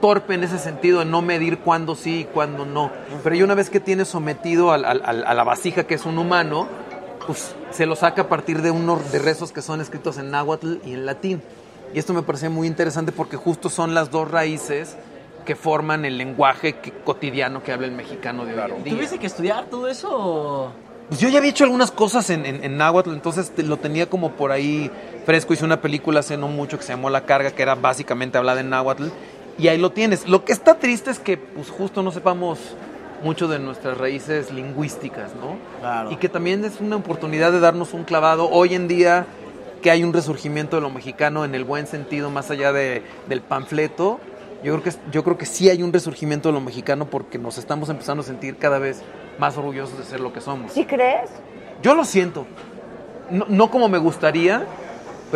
torpe 0.00 0.34
en 0.34 0.42
ese 0.42 0.58
sentido, 0.58 1.00
en 1.02 1.12
no 1.12 1.22
medir 1.22 1.58
cuándo 1.58 1.94
sí 1.94 2.22
y 2.22 2.24
cuándo 2.24 2.66
no. 2.66 2.90
Pero 3.22 3.36
ya 3.36 3.44
una 3.44 3.54
vez 3.54 3.70
que 3.70 3.78
tiene 3.78 4.04
sometido 4.04 4.72
al- 4.72 4.84
al- 4.84 5.02
al- 5.04 5.24
a 5.24 5.32
la 5.32 5.44
vasija, 5.44 5.84
que 5.84 5.94
es 5.94 6.06
un 6.06 6.18
humano, 6.18 6.66
pues 7.24 7.54
se 7.70 7.86
lo 7.86 7.94
saca 7.94 8.22
a 8.22 8.28
partir 8.28 8.62
de 8.62 8.72
unos 8.72 9.12
de 9.12 9.20
rezos 9.20 9.52
que 9.52 9.62
son 9.62 9.80
escritos 9.80 10.18
en 10.18 10.32
náhuatl 10.32 10.78
y 10.84 10.94
en 10.94 11.06
latín. 11.06 11.40
Y 11.94 12.00
esto 12.00 12.12
me 12.14 12.22
parece 12.22 12.48
muy 12.48 12.66
interesante 12.66 13.12
porque 13.12 13.36
justo 13.36 13.70
son 13.70 13.94
las 13.94 14.10
dos 14.10 14.28
raíces 14.28 14.96
que 15.46 15.56
forman 15.56 16.04
el 16.04 16.18
lenguaje 16.18 16.74
que- 16.74 16.92
cotidiano 16.92 17.62
que 17.62 17.72
habla 17.72 17.86
el 17.86 17.92
mexicano 17.92 18.44
de 18.44 18.52
hoy 18.60 18.70
en 18.72 18.84
día. 18.84 18.92
¿Tuviste 18.94 19.18
que 19.18 19.26
estudiar 19.26 19.64
todo 19.70 19.88
eso? 19.88 20.72
Pues 21.08 21.20
yo 21.20 21.28
ya 21.30 21.38
había 21.38 21.50
hecho 21.50 21.64
algunas 21.64 21.90
cosas 21.92 22.28
en, 22.30 22.44
en, 22.44 22.62
en 22.64 22.76
náhuatl, 22.76 23.12
entonces 23.12 23.50
lo 23.56 23.76
tenía 23.78 24.10
como 24.10 24.32
por 24.32 24.50
ahí 24.52 24.90
fresco. 25.24 25.54
Hice 25.54 25.64
una 25.64 25.80
película 25.80 26.20
hace 26.20 26.36
no 26.36 26.48
mucho 26.48 26.76
que 26.76 26.84
se 26.84 26.92
llamó 26.92 27.08
La 27.08 27.24
Carga, 27.24 27.52
que 27.52 27.62
era 27.62 27.76
básicamente 27.76 28.36
hablada 28.36 28.60
en 28.60 28.68
náhuatl. 28.70 29.04
Y 29.56 29.68
ahí 29.68 29.78
lo 29.78 29.90
tienes. 29.92 30.28
Lo 30.28 30.44
que 30.44 30.52
está 30.52 30.74
triste 30.78 31.10
es 31.10 31.18
que 31.20 31.38
pues 31.38 31.70
justo 31.70 32.02
no 32.02 32.10
sepamos 32.10 32.58
mucho 33.22 33.46
de 33.48 33.58
nuestras 33.60 33.96
raíces 33.96 34.52
lingüísticas, 34.52 35.30
¿no? 35.36 35.56
Claro. 35.80 36.10
Y 36.10 36.16
que 36.16 36.28
también 36.28 36.64
es 36.64 36.80
una 36.80 36.96
oportunidad 36.96 37.52
de 37.52 37.60
darnos 37.60 37.94
un 37.94 38.02
clavado. 38.04 38.50
Hoy 38.50 38.74
en 38.74 38.88
día 38.88 39.26
que 39.82 39.90
hay 39.92 40.02
un 40.02 40.12
resurgimiento 40.12 40.76
de 40.76 40.82
lo 40.82 40.90
mexicano 40.90 41.44
en 41.44 41.54
el 41.54 41.62
buen 41.64 41.86
sentido, 41.86 42.30
más 42.30 42.50
allá 42.50 42.72
de, 42.72 43.02
del 43.28 43.40
panfleto, 43.40 44.18
yo 44.62 44.72
creo, 44.72 44.82
que, 44.82 44.92
yo 45.10 45.24
creo 45.24 45.38
que 45.38 45.46
sí 45.46 45.68
hay 45.68 45.82
un 45.82 45.92
resurgimiento 45.92 46.48
de 46.48 46.54
lo 46.54 46.60
mexicano 46.60 47.08
porque 47.08 47.38
nos 47.38 47.58
estamos 47.58 47.88
empezando 47.88 48.22
a 48.22 48.26
sentir 48.26 48.56
cada 48.56 48.78
vez 48.78 49.02
más 49.38 49.56
orgullosos 49.56 49.98
de 49.98 50.04
ser 50.04 50.20
lo 50.20 50.32
que 50.32 50.40
somos. 50.40 50.72
¿Sí 50.72 50.84
crees? 50.84 51.30
Yo 51.82 51.94
lo 51.94 52.04
siento. 52.04 52.46
No, 53.30 53.46
no 53.48 53.70
como 53.70 53.88
me 53.88 53.98
gustaría, 53.98 54.66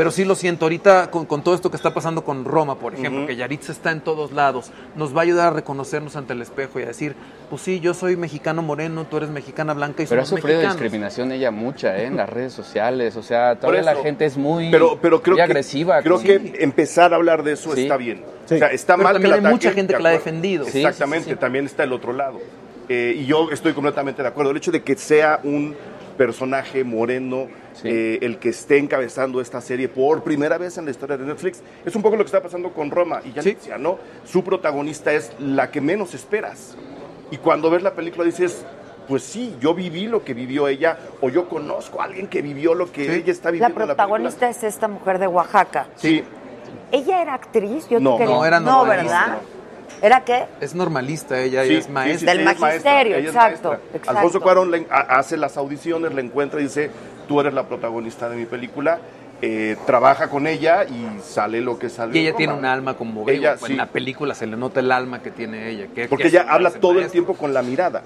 pero 0.01 0.11
sí 0.11 0.25
lo 0.25 0.35
siento. 0.35 0.65
Ahorita 0.65 1.11
con, 1.11 1.27
con 1.27 1.43
todo 1.45 1.55
esto 1.55 1.71
que 1.71 1.77
está 1.77 1.93
pasando 1.93 2.25
con 2.25 2.47
Roma, 2.47 2.77
por 2.79 2.95
ejemplo, 2.95 3.27
que 3.27 3.37
Yaritza 3.37 3.71
está 3.71 3.91
en 3.91 4.01
todos 4.01 4.33
lados, 4.33 4.71
nos 4.97 5.15
va 5.15 5.19
a 5.21 5.23
ayudar 5.25 5.49
a 5.49 5.51
reconocernos 5.51 6.17
ante 6.17 6.33
el 6.33 6.41
espejo 6.41 6.81
y 6.81 6.85
a 6.85 6.87
decir, 6.87 7.15
pues 7.51 7.61
sí, 7.61 7.81
yo 7.81 7.93
soy 7.93 8.17
mexicano 8.17 8.63
moreno, 8.63 9.05
tú 9.05 9.19
eres 9.19 9.29
mexicana 9.29 9.75
blanca 9.75 10.03
y 10.03 10.07
Pero 10.07 10.23
ha 10.23 10.25
sufrido 10.25 10.57
mexicanos. 10.61 10.81
discriminación 10.81 11.33
ella 11.33 11.51
mucha, 11.51 11.99
¿eh? 11.99 12.07
En 12.07 12.17
las 12.17 12.31
redes 12.31 12.55
sociales, 12.55 13.15
o 13.17 13.23
sea, 13.23 13.57
todavía 13.57 13.83
la 13.83 13.97
gente 13.97 14.25
es 14.25 14.39
muy, 14.39 14.71
pero, 14.71 14.99
pero 15.03 15.21
creo 15.21 15.35
muy 15.35 15.39
que, 15.41 15.43
agresiva. 15.43 16.01
Creo 16.01 16.15
con- 16.17 16.25
que 16.25 16.55
empezar 16.61 17.13
a 17.13 17.17
hablar 17.17 17.43
de 17.43 17.53
eso 17.53 17.75
Sí. 17.75 17.83
está 17.83 17.99
bien. 17.99 18.25
Sí. 18.47 18.55
O 18.55 18.59
sea, 18.59 18.69
está 18.69 18.95
Pero 18.95 19.05
mal 19.05 19.13
también 19.17 19.33
que 19.33 19.37
hay 19.37 19.43
la 19.45 19.51
mucha 19.51 19.73
gente 19.73 19.93
que 19.95 20.03
la 20.03 20.09
ha 20.09 20.13
defendido. 20.13 20.65
Sí, 20.65 20.79
Exactamente, 20.79 21.25
sí, 21.27 21.31
sí. 21.35 21.37
también 21.37 21.67
está 21.67 21.85
el 21.85 21.93
otro 21.93 22.15
lado. 22.15 22.39
Eh, 22.89 23.17
y 23.19 23.27
yo 23.27 23.51
estoy 23.53 23.75
completamente 23.75 24.23
de 24.23 24.29
acuerdo. 24.29 24.51
El 24.51 24.57
hecho 24.57 24.73
de 24.73 24.83
que 24.83 24.97
sea 24.97 25.41
un 25.45 25.77
personaje 26.25 26.85
moreno 26.85 27.47
eh, 27.83 28.19
el 28.21 28.37
que 28.39 28.51
esté 28.51 28.77
encabezando 28.77 29.41
esta 29.41 29.63
serie 29.63 29.89
por 29.89 30.23
primera 30.23 30.59
vez 30.59 30.77
en 30.77 30.85
la 30.85 30.91
historia 30.91 31.17
de 31.17 31.25
Netflix 31.25 31.63
es 31.83 31.97
un 31.97 32.03
poco 32.03 32.17
lo 32.17 32.25
que 32.25 32.27
está 32.27 32.43
pasando 32.43 32.75
con 32.75 32.91
Roma 32.91 33.23
y 33.25 33.33
ya 33.33 33.41
decía, 33.41 33.79
¿no? 33.79 33.97
Su 34.27 34.45
protagonista 34.45 35.15
es 35.15 35.33
la 35.39 35.71
que 35.71 35.81
menos 35.81 36.13
esperas. 36.13 36.77
Y 37.31 37.39
cuando 37.39 37.71
ves 37.71 37.83
la 37.83 37.95
película 37.95 38.27
dices, 38.27 38.67
pues 39.09 39.23
sí, 39.23 39.57
yo 39.61 39.73
viví 39.73 40.09
lo 40.09 40.23
que 40.23 40.35
vivió 40.35 40.69
ella 40.69 40.99
o 41.23 41.31
yo 41.31 41.49
conozco 41.49 42.03
a 42.03 42.05
alguien 42.05 42.27
que 42.27 42.43
vivió 42.43 42.75
lo 42.75 42.93
que 42.93 43.17
ella 43.17 43.33
está 43.33 43.49
La 43.49 43.53
viviendo 43.53 43.81
en 43.81 43.89
la 43.89 43.95
película. 43.95 43.95
protagonista 43.97 44.51
es 44.51 44.63
esta 44.63 44.89
mujer 44.89 45.19
de 45.19 45.27
Oaxaca. 45.27 45.87
Sí. 45.97 46.23
¿Ella 46.93 47.23
era 47.23 47.33
actriz? 47.33 47.89
Yo 47.89 47.97
te 47.97 48.05
No, 48.05 48.19
quería- 48.19 48.35
no, 48.35 48.45
era 48.45 48.61
No. 48.61 48.85
¿verdad? 48.85 49.39
¿Era 50.03 50.25
qué? 50.25 50.47
Es 50.61 50.75
normalista, 50.75 51.41
ella 51.41 51.65
Sí, 51.65 51.75
es 51.75 51.89
maestra. 51.91 52.19
sí, 52.21 52.27
Del 52.27 52.37
sí, 52.37 52.41
es 52.41 52.45
maestra, 52.47 52.69
magisterio, 52.69 53.17
es 53.17 53.27
exacto. 53.27 53.77
Alfonso 54.07 54.41
Cuarón 54.41 54.71
le- 54.71 54.87
ha- 54.91 55.19
hace 55.19 55.37
las 55.37 55.57
audiciones, 55.57 56.15
la 56.15 56.21
encuentra 56.21 56.61
y 56.61 56.65
dice, 56.65 56.91
tú 57.29 57.41
eres 57.41 57.53
la 57.55 57.65
protagonista 57.69 58.29
de 58.29 58.37
mi 58.37 58.47
película. 58.47 58.99
Eh, 59.43 59.77
trabaja 59.87 60.29
con 60.29 60.47
ella 60.47 60.85
y 60.85 61.19
sale 61.23 61.63
lo 61.63 61.79
que 61.79 61.89
sale. 61.89 62.15
Y 62.17 62.21
ella 62.21 62.31
en 62.31 62.37
tiene 62.37 62.53
un 62.53 62.65
alma 62.67 62.95
como 62.99 63.27
Ella, 63.29 63.53
en 63.53 63.59
sí. 63.59 63.73
la 63.75 63.87
película 63.87 64.35
se 64.35 64.47
le 64.47 64.57
nota 64.57 64.81
el 64.81 64.93
alma 64.93 65.23
que 65.23 65.31
tiene 65.31 65.71
ella. 65.71 65.87
que- 65.95 66.09
Porque 66.09 66.25
que 66.25 66.29
ella 66.29 66.45
habla 66.49 66.71
todo 66.71 66.99
el 67.01 67.11
tiempo 67.11 67.35
con 67.35 67.55
la 67.55 67.63
mirada. 67.63 68.03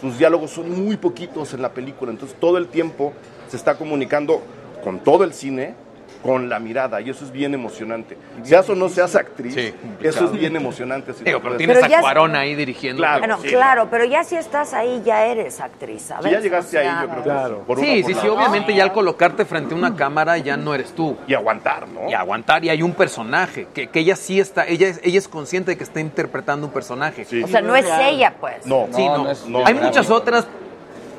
Sus 0.00 0.16
diálogos 0.16 0.50
son 0.50 0.70
muy 0.84 0.96
poquitos 0.96 1.52
en 1.52 1.60
la 1.60 1.70
película, 1.70 2.10
entonces 2.10 2.38
todo 2.40 2.56
el 2.56 2.68
tiempo 2.68 3.12
se 3.48 3.56
está 3.58 3.74
comunicando 3.76 4.40
con 4.82 5.00
todo 5.00 5.24
el 5.24 5.34
cine 5.34 5.74
con 6.22 6.48
la 6.48 6.58
mirada 6.58 7.00
y 7.00 7.10
eso 7.10 7.24
es 7.24 7.30
bien 7.30 7.54
emocionante. 7.54 8.16
Seas 8.42 8.68
o 8.68 8.74
no 8.74 8.88
seas 8.88 9.14
actriz, 9.14 9.56
eso 10.02 10.24
es 10.24 10.32
bien 10.32 10.56
emocionante. 10.56 11.14
si 11.14 11.22
Digo, 11.24 11.38
pero 11.38 11.50
puedes- 11.54 11.58
tienes 11.58 11.76
Pero 11.78 11.88
ya- 11.88 11.98
a 11.98 12.00
Cuarón 12.00 12.34
ahí 12.34 12.54
dirigiendo. 12.56 13.00
Claro, 13.00 13.18
bueno, 13.20 13.38
sí. 13.40 13.48
claro, 13.48 13.88
pero 13.90 14.04
ya 14.04 14.24
si 14.24 14.34
estás 14.36 14.74
ahí, 14.74 15.00
ya 15.04 15.26
eres 15.26 15.60
actriz, 15.60 16.02
¿sabes? 16.02 16.24
Si 16.24 16.30
ya 16.32 16.40
llegaste 16.40 16.78
O 16.78 16.80
sea, 16.82 17.00
ahí, 17.00 17.06
yo 17.06 17.12
creo 17.12 17.22
que 17.24 17.64
por 17.64 17.78
una 17.78 17.86
Sí, 17.88 18.02
por 18.02 18.10
sí, 18.12 18.18
sí, 18.20 18.26
otra. 18.28 18.32
obviamente 18.40 18.74
ya 18.74 18.82
al 18.82 18.92
colocarte 18.92 19.44
frente 19.44 19.74
a 19.74 19.78
una 19.78 19.94
cámara 19.94 20.36
ya 20.38 20.56
no 20.56 20.74
eres 20.74 20.92
tú. 20.92 21.16
Y 21.28 21.34
aguantar, 21.34 21.86
¿no? 21.88 22.08
Y 22.10 22.14
aguantar, 22.14 22.64
y 22.64 22.70
hay 22.70 22.82
un 22.82 22.92
personaje, 22.94 23.68
que, 23.72 23.86
que 23.88 24.00
ella 24.00 24.16
sí 24.16 24.40
está, 24.40 24.66
ella 24.66 24.88
es, 24.88 25.00
ella 25.04 25.18
es 25.18 25.28
consciente 25.28 25.70
de 25.72 25.76
que 25.78 25.84
está 25.84 26.00
interpretando 26.00 26.66
un 26.66 26.72
personaje. 26.72 27.26
O 27.44 27.46
sea, 27.48 27.60
no 27.60 27.76
es 27.76 27.86
ella, 28.02 28.34
pues. 28.40 28.66
No, 28.66 28.88
Sí, 28.92 29.06
no. 29.48 29.64
Hay 29.66 29.74
muchas 29.74 30.10
otras 30.10 30.46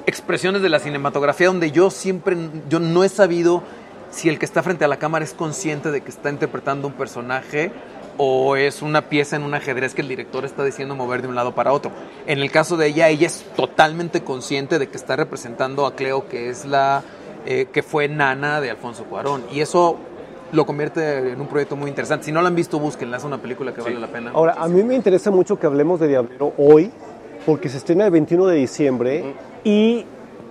expresiones 0.06 0.62
de 0.62 0.70
la 0.70 0.80
cinematografía 0.80 1.48
donde 1.48 1.72
yo 1.72 1.90
siempre, 1.90 2.36
yo 2.68 2.80
no 2.80 3.04
he 3.04 3.10
sabido 3.10 3.64
si 4.10 4.30
el 4.30 4.40
que 4.40 4.46
está 4.46 4.64
frente 4.64 4.86
a 4.86 4.88
la 4.88 4.98
cámara 4.98 5.26
es 5.26 5.34
consciente 5.34 5.92
de 5.92 6.02
que 6.02 6.10
está 6.10 6.30
interpretando 6.30 6.88
un 6.88 6.94
personaje 6.94 7.72
o 8.18 8.58
es 8.58 8.82
una 8.82 9.08
pieza 9.08 9.38
en 9.38 9.44
un 9.44 9.54
ajedrez 9.54 9.96
que 9.96 10.02
el 10.02 10.10
director 10.10 10.44
está 10.44 10.66
diciendo 10.66 10.96
mover 10.96 11.22
de 11.22 11.30
un 11.30 11.36
lado 11.36 11.56
para 11.56 11.72
otro. 11.72 11.92
En 12.28 12.40
el 12.40 12.52
caso 12.52 12.76
de 12.76 12.88
ella, 12.88 13.08
ella 13.08 13.28
es 13.28 13.46
totalmente 13.56 14.24
consciente 14.24 14.78
de 14.78 14.90
que 14.90 14.98
está 14.98 15.16
representando 15.16 15.86
a 15.86 15.96
Cleo, 15.96 16.28
que 16.28 16.50
es 16.50 16.66
la 16.66 17.04
eh, 17.46 17.68
que 17.72 17.82
fue 17.82 18.10
nana 18.10 18.60
de 18.60 18.72
Alfonso 18.72 19.06
Cuarón. 19.06 19.44
Y 19.54 19.62
eso 19.62 19.98
lo 20.52 20.66
convierte 20.66 21.32
en 21.32 21.40
un 21.40 21.48
proyecto 21.48 21.78
muy 21.78 21.90
interesante. 21.90 22.26
Si 22.26 22.32
no 22.32 22.42
lo 22.42 22.48
han 22.48 22.56
visto, 22.56 22.78
búsquenla, 22.80 23.18
es 23.18 23.24
una 23.24 23.38
película 23.38 23.74
que 23.74 23.82
vale 23.82 24.00
la 24.00 24.08
pena. 24.08 24.32
Ahora, 24.34 24.56
a 24.58 24.68
mí 24.68 24.84
me 24.84 24.96
interesa 24.96 25.32
mucho 25.32 25.58
que 25.58 25.66
hablemos 25.66 26.00
de 26.00 26.10
Diablero 26.10 26.54
hoy, 26.58 26.92
porque 27.46 27.70
se 27.70 27.78
estrena 27.78 28.06
el 28.06 28.12
21 28.12 28.48
de 28.48 28.56
diciembre 28.58 29.34
y 29.64 30.06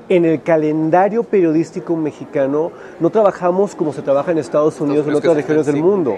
en 0.08 0.24
el 0.24 0.42
calendario 0.42 1.22
periodístico 1.22 1.96
mexicano 1.96 2.72
no 3.00 3.10
trabajamos 3.10 3.74
como 3.74 3.92
se 3.92 4.02
trabaja 4.02 4.32
en 4.32 4.38
Estados 4.38 4.80
Unidos 4.80 5.06
o 5.06 5.10
en 5.10 5.16
otras 5.16 5.36
regiones 5.36 5.66
del 5.66 5.76
mundo. 5.76 6.16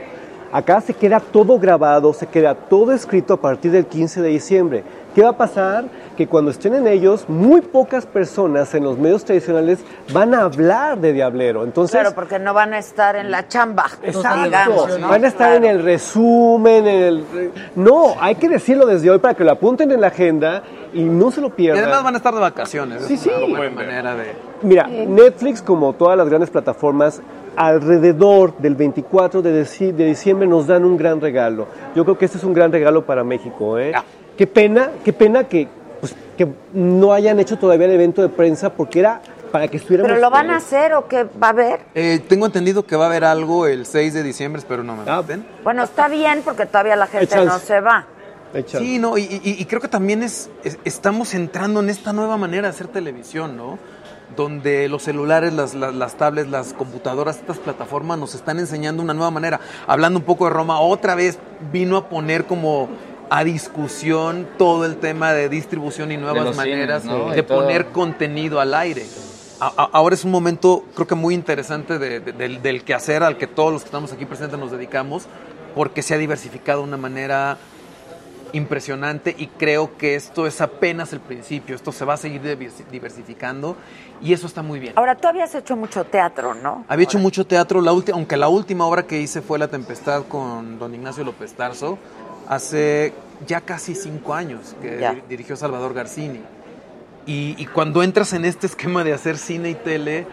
Acá 0.53 0.80
se 0.80 0.95
queda 0.95 1.20
todo 1.20 1.59
grabado, 1.59 2.12
se 2.12 2.26
queda 2.26 2.55
todo 2.55 2.93
escrito 2.93 3.34
a 3.34 3.41
partir 3.41 3.70
del 3.70 3.86
15 3.86 4.20
de 4.20 4.28
diciembre. 4.30 4.84
¿Qué 5.14 5.22
va 5.22 5.30
a 5.30 5.36
pasar? 5.36 5.84
Que 6.16 6.26
cuando 6.26 6.50
estrenen 6.50 6.86
ellos, 6.86 7.24
muy 7.28 7.62
pocas 7.62 8.04
personas 8.04 8.74
en 8.74 8.84
los 8.84 8.98
medios 8.98 9.24
tradicionales 9.24 9.78
van 10.12 10.34
a 10.34 10.42
hablar 10.42 10.98
de 10.98 11.12
Diablero. 11.14 11.64
Entonces, 11.64 11.98
Claro, 11.98 12.14
porque 12.14 12.38
no 12.38 12.52
van 12.52 12.74
a 12.74 12.78
estar 12.78 13.16
en 13.16 13.30
la 13.30 13.48
chamba, 13.48 13.86
Exacto. 14.02 14.44
digamos, 14.44 14.98
¿no? 14.98 15.08
Van 15.08 15.24
a 15.24 15.28
estar 15.28 15.54
en 15.54 15.64
el 15.64 15.82
resumen, 15.82 16.86
en 16.86 17.02
el... 17.02 17.24
No, 17.76 18.14
hay 18.20 18.34
que 18.34 18.48
decirlo 18.50 18.84
desde 18.86 19.08
hoy 19.11 19.18
para 19.18 19.32
que 19.34 19.44
lo 19.44 19.52
apunten 19.52 19.90
en 19.92 20.00
la 20.02 20.08
agenda 20.08 20.62
y 20.92 21.02
no 21.04 21.30
se 21.30 21.40
lo 21.40 21.46
Y 21.46 21.50
pierdan. 21.52 21.84
además 21.84 22.04
van 22.04 22.14
a 22.14 22.16
estar 22.18 22.34
de 22.34 22.40
vacaciones. 22.40 23.02
Sí, 23.04 23.14
es 23.14 23.20
sí. 23.20 23.30
una 23.34 23.56
buena 23.58 23.74
manera 23.76 24.14
de... 24.14 24.32
Mira, 24.62 24.86
Netflix, 24.88 25.62
como 25.62 25.94
todas 25.94 26.18
las 26.18 26.28
grandes 26.28 26.50
plataformas, 26.50 27.22
alrededor 27.56 28.56
del 28.58 28.74
24 28.74 29.40
de, 29.42 29.62
deci- 29.64 29.92
de 29.92 30.04
diciembre 30.06 30.46
nos 30.46 30.66
dan 30.66 30.84
un 30.84 30.96
gran 30.96 31.20
regalo. 31.20 31.66
Yo 31.94 32.04
creo 32.04 32.18
que 32.18 32.24
este 32.26 32.36
es 32.38 32.44
un 32.44 32.52
gran 32.52 32.70
regalo 32.72 33.06
para 33.06 33.24
México. 33.24 33.78
¿eh? 33.78 33.92
Qué 34.36 34.46
pena, 34.46 34.90
qué 35.04 35.12
pena 35.12 35.44
que, 35.44 35.68
pues, 36.01 36.14
que 36.36 36.48
no 36.72 37.12
hayan 37.12 37.38
hecho 37.40 37.59
todavía 37.59 37.86
el 37.86 37.92
evento 37.92 38.22
de 38.22 38.28
prensa 38.28 38.70
porque 38.70 39.01
era 39.01 39.20
para 39.53 39.68
que 39.68 39.76
estuviéramos... 39.78 40.11
¿Pero 40.11 40.20
lo 40.20 40.30
van 40.30 40.51
a 40.51 40.57
hacer 40.57 40.94
o 40.94 41.09
qué 41.09 41.24
va 41.24 41.48
a 41.48 41.51
haber? 41.51 41.80
Eh, 41.94 42.20
tengo 42.28 42.46
entendido 42.46 42.84
que 42.86 42.94
va 42.96 43.05
a 43.05 43.09
haber 43.09 43.24
algo 43.24 43.66
el 43.66 43.84
6 43.86 44.14
de 44.14 44.22
diciembre, 44.22 44.61
espero 44.61 44.82
no 44.84 44.96
me 44.96 45.05
maten. 45.05 45.44
Bueno, 45.64 45.82
está 45.82 46.09
bien 46.09 46.42
porque 46.44 46.66
todavía 46.66 46.96
la 46.96 47.07
gente 47.07 47.44
no 47.44 47.59
se 47.59 47.80
va. 47.80 48.07
Sí, 48.66 48.98
no, 48.98 49.16
y, 49.16 49.22
y- 49.22 49.57
y 49.61 49.64
creo 49.66 49.80
que 49.80 49.86
también 49.88 50.22
es, 50.24 50.51
es- 50.64 50.78
estamos 50.84 51.34
entrando 51.34 51.78
en 51.80 51.88
esta 51.90 52.12
nueva 52.12 52.36
manera 52.36 52.62
de 52.62 52.68
hacer 52.70 52.88
televisión, 52.88 53.57
¿no? 53.57 53.78
Donde 54.36 54.88
los 54.88 55.03
celulares, 55.03 55.53
las, 55.53 55.74
las, 55.74 55.94
las 55.94 56.14
tablets, 56.14 56.48
las 56.51 56.72
computadoras, 56.72 57.36
estas 57.38 57.59
plataformas 57.59 58.18
nos 58.18 58.34
están 58.34 58.59
enseñando 58.61 59.03
una 59.03 59.14
nueva 59.14 59.30
manera. 59.32 59.61
Hablando 59.86 60.18
un 60.20 60.24
poco 60.24 60.44
de 60.46 60.51
Roma, 60.51 60.80
otra 60.80 61.14
vez 61.16 61.38
vino 61.72 61.96
a 61.96 62.09
poner 62.09 62.44
como 62.44 62.88
a 63.31 63.45
discusión 63.45 64.49
todo 64.59 64.85
el 64.85 64.97
tema 64.97 65.33
de 65.33 65.49
distribución 65.49 66.11
y 66.12 66.16
nuevas 66.16 66.43
cines, 66.43 66.57
maneras 66.57 67.05
¿no? 67.05 67.31
de 67.31 67.39
Y 67.39 67.43
todo. 67.43 67.61
poner 67.61 67.87
contenido 67.87 68.61
al 68.61 68.74
aire. 68.74 69.07
A- 69.61 69.72
a- 69.76 69.91
ahora 69.93 70.14
es 70.14 70.24
un 70.24 70.31
momento, 70.33 70.85
creo 70.95 71.07
que 71.07 71.14
muy 71.14 71.35
interesante 71.35 71.99
de- 71.99 72.20
de- 72.20 72.33
del, 72.33 72.61
del 72.62 72.83
quehacer 72.83 73.22
al 73.22 73.37
que 73.39 73.47
todos 73.47 73.72
los 73.72 73.83
que 73.83 73.87
estamos 73.87 74.12
aquí 74.12 74.24
presentes 74.24 74.59
nos 74.59 74.70
dedicamos, 74.72 75.26
porque 75.74 76.03
se 76.03 76.14
ha 76.14 76.18
diversificado 76.18 76.81
de 76.83 76.89
una 76.89 76.97
manera 76.97 77.57
impresionante 78.53 79.33
y 79.39 79.47
creo 79.47 79.97
que 79.97 80.16
esto 80.16 80.45
es 80.47 80.61
apenas 80.61 81.12
el 81.12 81.20
principio, 81.20 81.76
esto 81.76 81.93
se 81.93 82.05
va 82.05 82.14
a 82.14 82.16
seguir 82.16 82.43
diversi- 82.43 82.85
diversificando 82.91 83.76
y 84.20 84.33
eso 84.33 84.49
está 84.49 84.61
muy 84.62 84.81
bien. 84.81 84.95
Ahora, 84.97 85.14
tú 85.14 85.28
habías 85.28 85.55
hecho 85.55 85.76
mucho 85.76 86.03
teatro, 86.05 86.55
¿no? 86.55 86.85
Había 86.89 87.05
hecho 87.05 87.18
mucho 87.20 87.47
teatro, 87.47 87.81
la 87.81 87.93
ulti- 87.93 88.12
aunque 88.12 88.37
la 88.37 88.49
última 88.49 88.87
obra 88.87 89.05
que 89.05 89.20
hice 89.20 89.41
fue 89.41 89.59
La 89.61 89.68
Tempestad 89.68 90.24
con 90.24 90.81
don 90.81 90.93
Ignacio 90.95 91.22
López 91.22 91.53
Tarso, 91.53 91.97
hace 92.51 93.12
ya 93.46 93.61
casi 93.61 93.94
cinco 93.94 94.34
años 94.34 94.74
que 94.82 95.22
dirigió 95.28 95.57
Salvador 95.57 95.94
Garcini. 95.94 96.40
Y, 97.24 97.55
y 97.57 97.66
cuando 97.66 98.03
entras 98.03 98.32
en 98.32 98.44
este 98.44 98.66
esquema 98.66 99.05
de 99.05 99.12
hacer 99.12 99.38
cine 99.38 99.70
y 99.70 99.74
tele, 99.74 100.26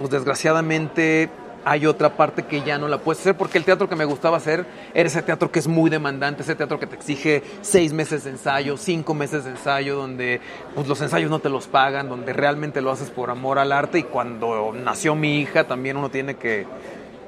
pues 0.00 0.10
desgraciadamente 0.10 1.30
hay 1.64 1.86
otra 1.86 2.16
parte 2.16 2.42
que 2.42 2.62
ya 2.62 2.76
no 2.76 2.88
la 2.88 2.98
puedes 2.98 3.20
hacer, 3.20 3.36
porque 3.36 3.56
el 3.56 3.64
teatro 3.64 3.88
que 3.88 3.94
me 3.94 4.04
gustaba 4.04 4.36
hacer 4.36 4.66
era 4.92 5.06
ese 5.06 5.22
teatro 5.22 5.52
que 5.52 5.60
es 5.60 5.68
muy 5.68 5.90
demandante, 5.90 6.42
ese 6.42 6.56
teatro 6.56 6.80
que 6.80 6.88
te 6.88 6.96
exige 6.96 7.44
seis 7.62 7.92
meses 7.92 8.24
de 8.24 8.30
ensayo, 8.30 8.76
cinco 8.76 9.14
meses 9.14 9.44
de 9.44 9.50
ensayo, 9.50 9.94
donde 9.94 10.40
pues, 10.74 10.88
los 10.88 11.00
ensayos 11.00 11.30
no 11.30 11.38
te 11.38 11.48
los 11.48 11.68
pagan, 11.68 12.08
donde 12.08 12.32
realmente 12.32 12.80
lo 12.80 12.90
haces 12.90 13.10
por 13.10 13.30
amor 13.30 13.60
al 13.60 13.70
arte 13.70 14.00
y 14.00 14.02
cuando 14.02 14.72
nació 14.72 15.14
mi 15.14 15.40
hija 15.40 15.68
también 15.68 15.96
uno 15.96 16.10
tiene 16.10 16.34
que... 16.34 16.66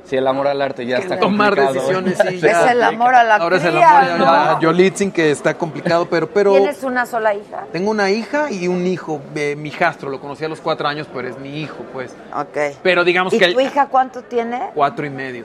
Sí, 0.06 0.16
el 0.16 0.26
amor 0.28 0.46
al 0.46 0.62
arte 0.62 0.86
ya 0.86 0.98
está 0.98 1.18
Tomar 1.18 1.56
complicado. 1.56 1.74
decisiones, 1.74 2.18
sí, 2.28 2.34
Es 2.36 2.40
ya. 2.42 2.70
el 2.72 2.82
amor 2.82 3.14
a 3.14 3.24
la 3.24 3.36
Ahora 3.36 3.56
es 3.56 3.64
el 3.64 3.72
cría, 3.72 3.98
amor 4.14 4.28
a 4.28 4.44
la 4.46 4.52
¿no? 4.54 4.60
Yolitzin, 4.60 5.10
que 5.10 5.30
está 5.32 5.54
complicado, 5.58 6.06
pero... 6.08 6.28
pero 6.28 6.52
¿Tienes 6.54 6.82
una 6.84 7.06
sola 7.06 7.34
hija? 7.34 7.64
tengo 7.72 7.90
una 7.90 8.08
hija 8.10 8.50
y 8.50 8.68
un 8.68 8.86
hijo, 8.86 9.20
eh, 9.34 9.56
mi 9.56 9.68
hijastro, 9.70 10.08
lo 10.08 10.20
conocí 10.20 10.44
a 10.44 10.48
los 10.48 10.60
cuatro 10.60 10.86
años, 10.86 11.08
pero 11.12 11.26
es 11.28 11.36
mi 11.38 11.60
hijo, 11.60 11.78
pues. 11.92 12.14
Ok. 12.34 12.76
Pero 12.82 13.02
digamos 13.04 13.32
¿Y 13.34 13.38
que... 13.38 13.52
tu 13.52 13.60
hija 13.60 13.88
cuánto 13.88 14.22
tiene? 14.22 14.70
Cuatro 14.74 15.04
y 15.04 15.10
medio. 15.10 15.44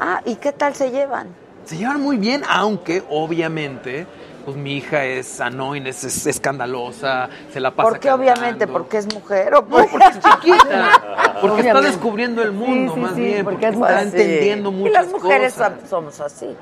Ah, 0.00 0.22
¿y 0.24 0.36
qué 0.36 0.52
tal 0.52 0.74
se 0.74 0.90
llevan? 0.90 1.28
Se 1.66 1.76
llevan 1.76 2.00
muy 2.00 2.16
bien, 2.16 2.42
aunque 2.48 3.02
obviamente, 3.10 4.06
pues 4.44 4.56
mi 4.56 4.76
hija 4.76 5.04
es 5.04 5.40
annoying, 5.40 5.86
es, 5.86 6.02
es 6.04 6.26
escandalosa, 6.26 7.28
se 7.52 7.60
la 7.60 7.70
pasa 7.70 7.88
¿Por 7.88 7.98
qué 8.00 8.10
obviamente? 8.10 8.66
¿Porque 8.66 8.98
es 8.98 9.12
mujer 9.14 9.54
o 9.54 9.64
porque 9.66 9.96
es 9.96 10.20
chiquita? 10.20 11.36
Porque 11.40 11.60
está 11.62 11.80
descubriendo 11.80 12.42
el 12.42 12.52
mundo, 12.52 12.92
Sí, 12.92 12.94
sí, 12.94 13.00
más 13.00 13.14
sí, 13.14 13.20
bien, 13.20 13.44
porque 13.44 13.66
porque 13.66 13.66
es 13.66 13.72
está 13.74 14.02
entendiendo 14.02 14.72
muchas 14.72 14.90
Y 14.90 14.94
las 14.94 15.08
mujeres 15.08 15.52
cosas. 15.54 15.72
som- 15.72 15.88
somos 15.88 16.20
así. 16.20 16.56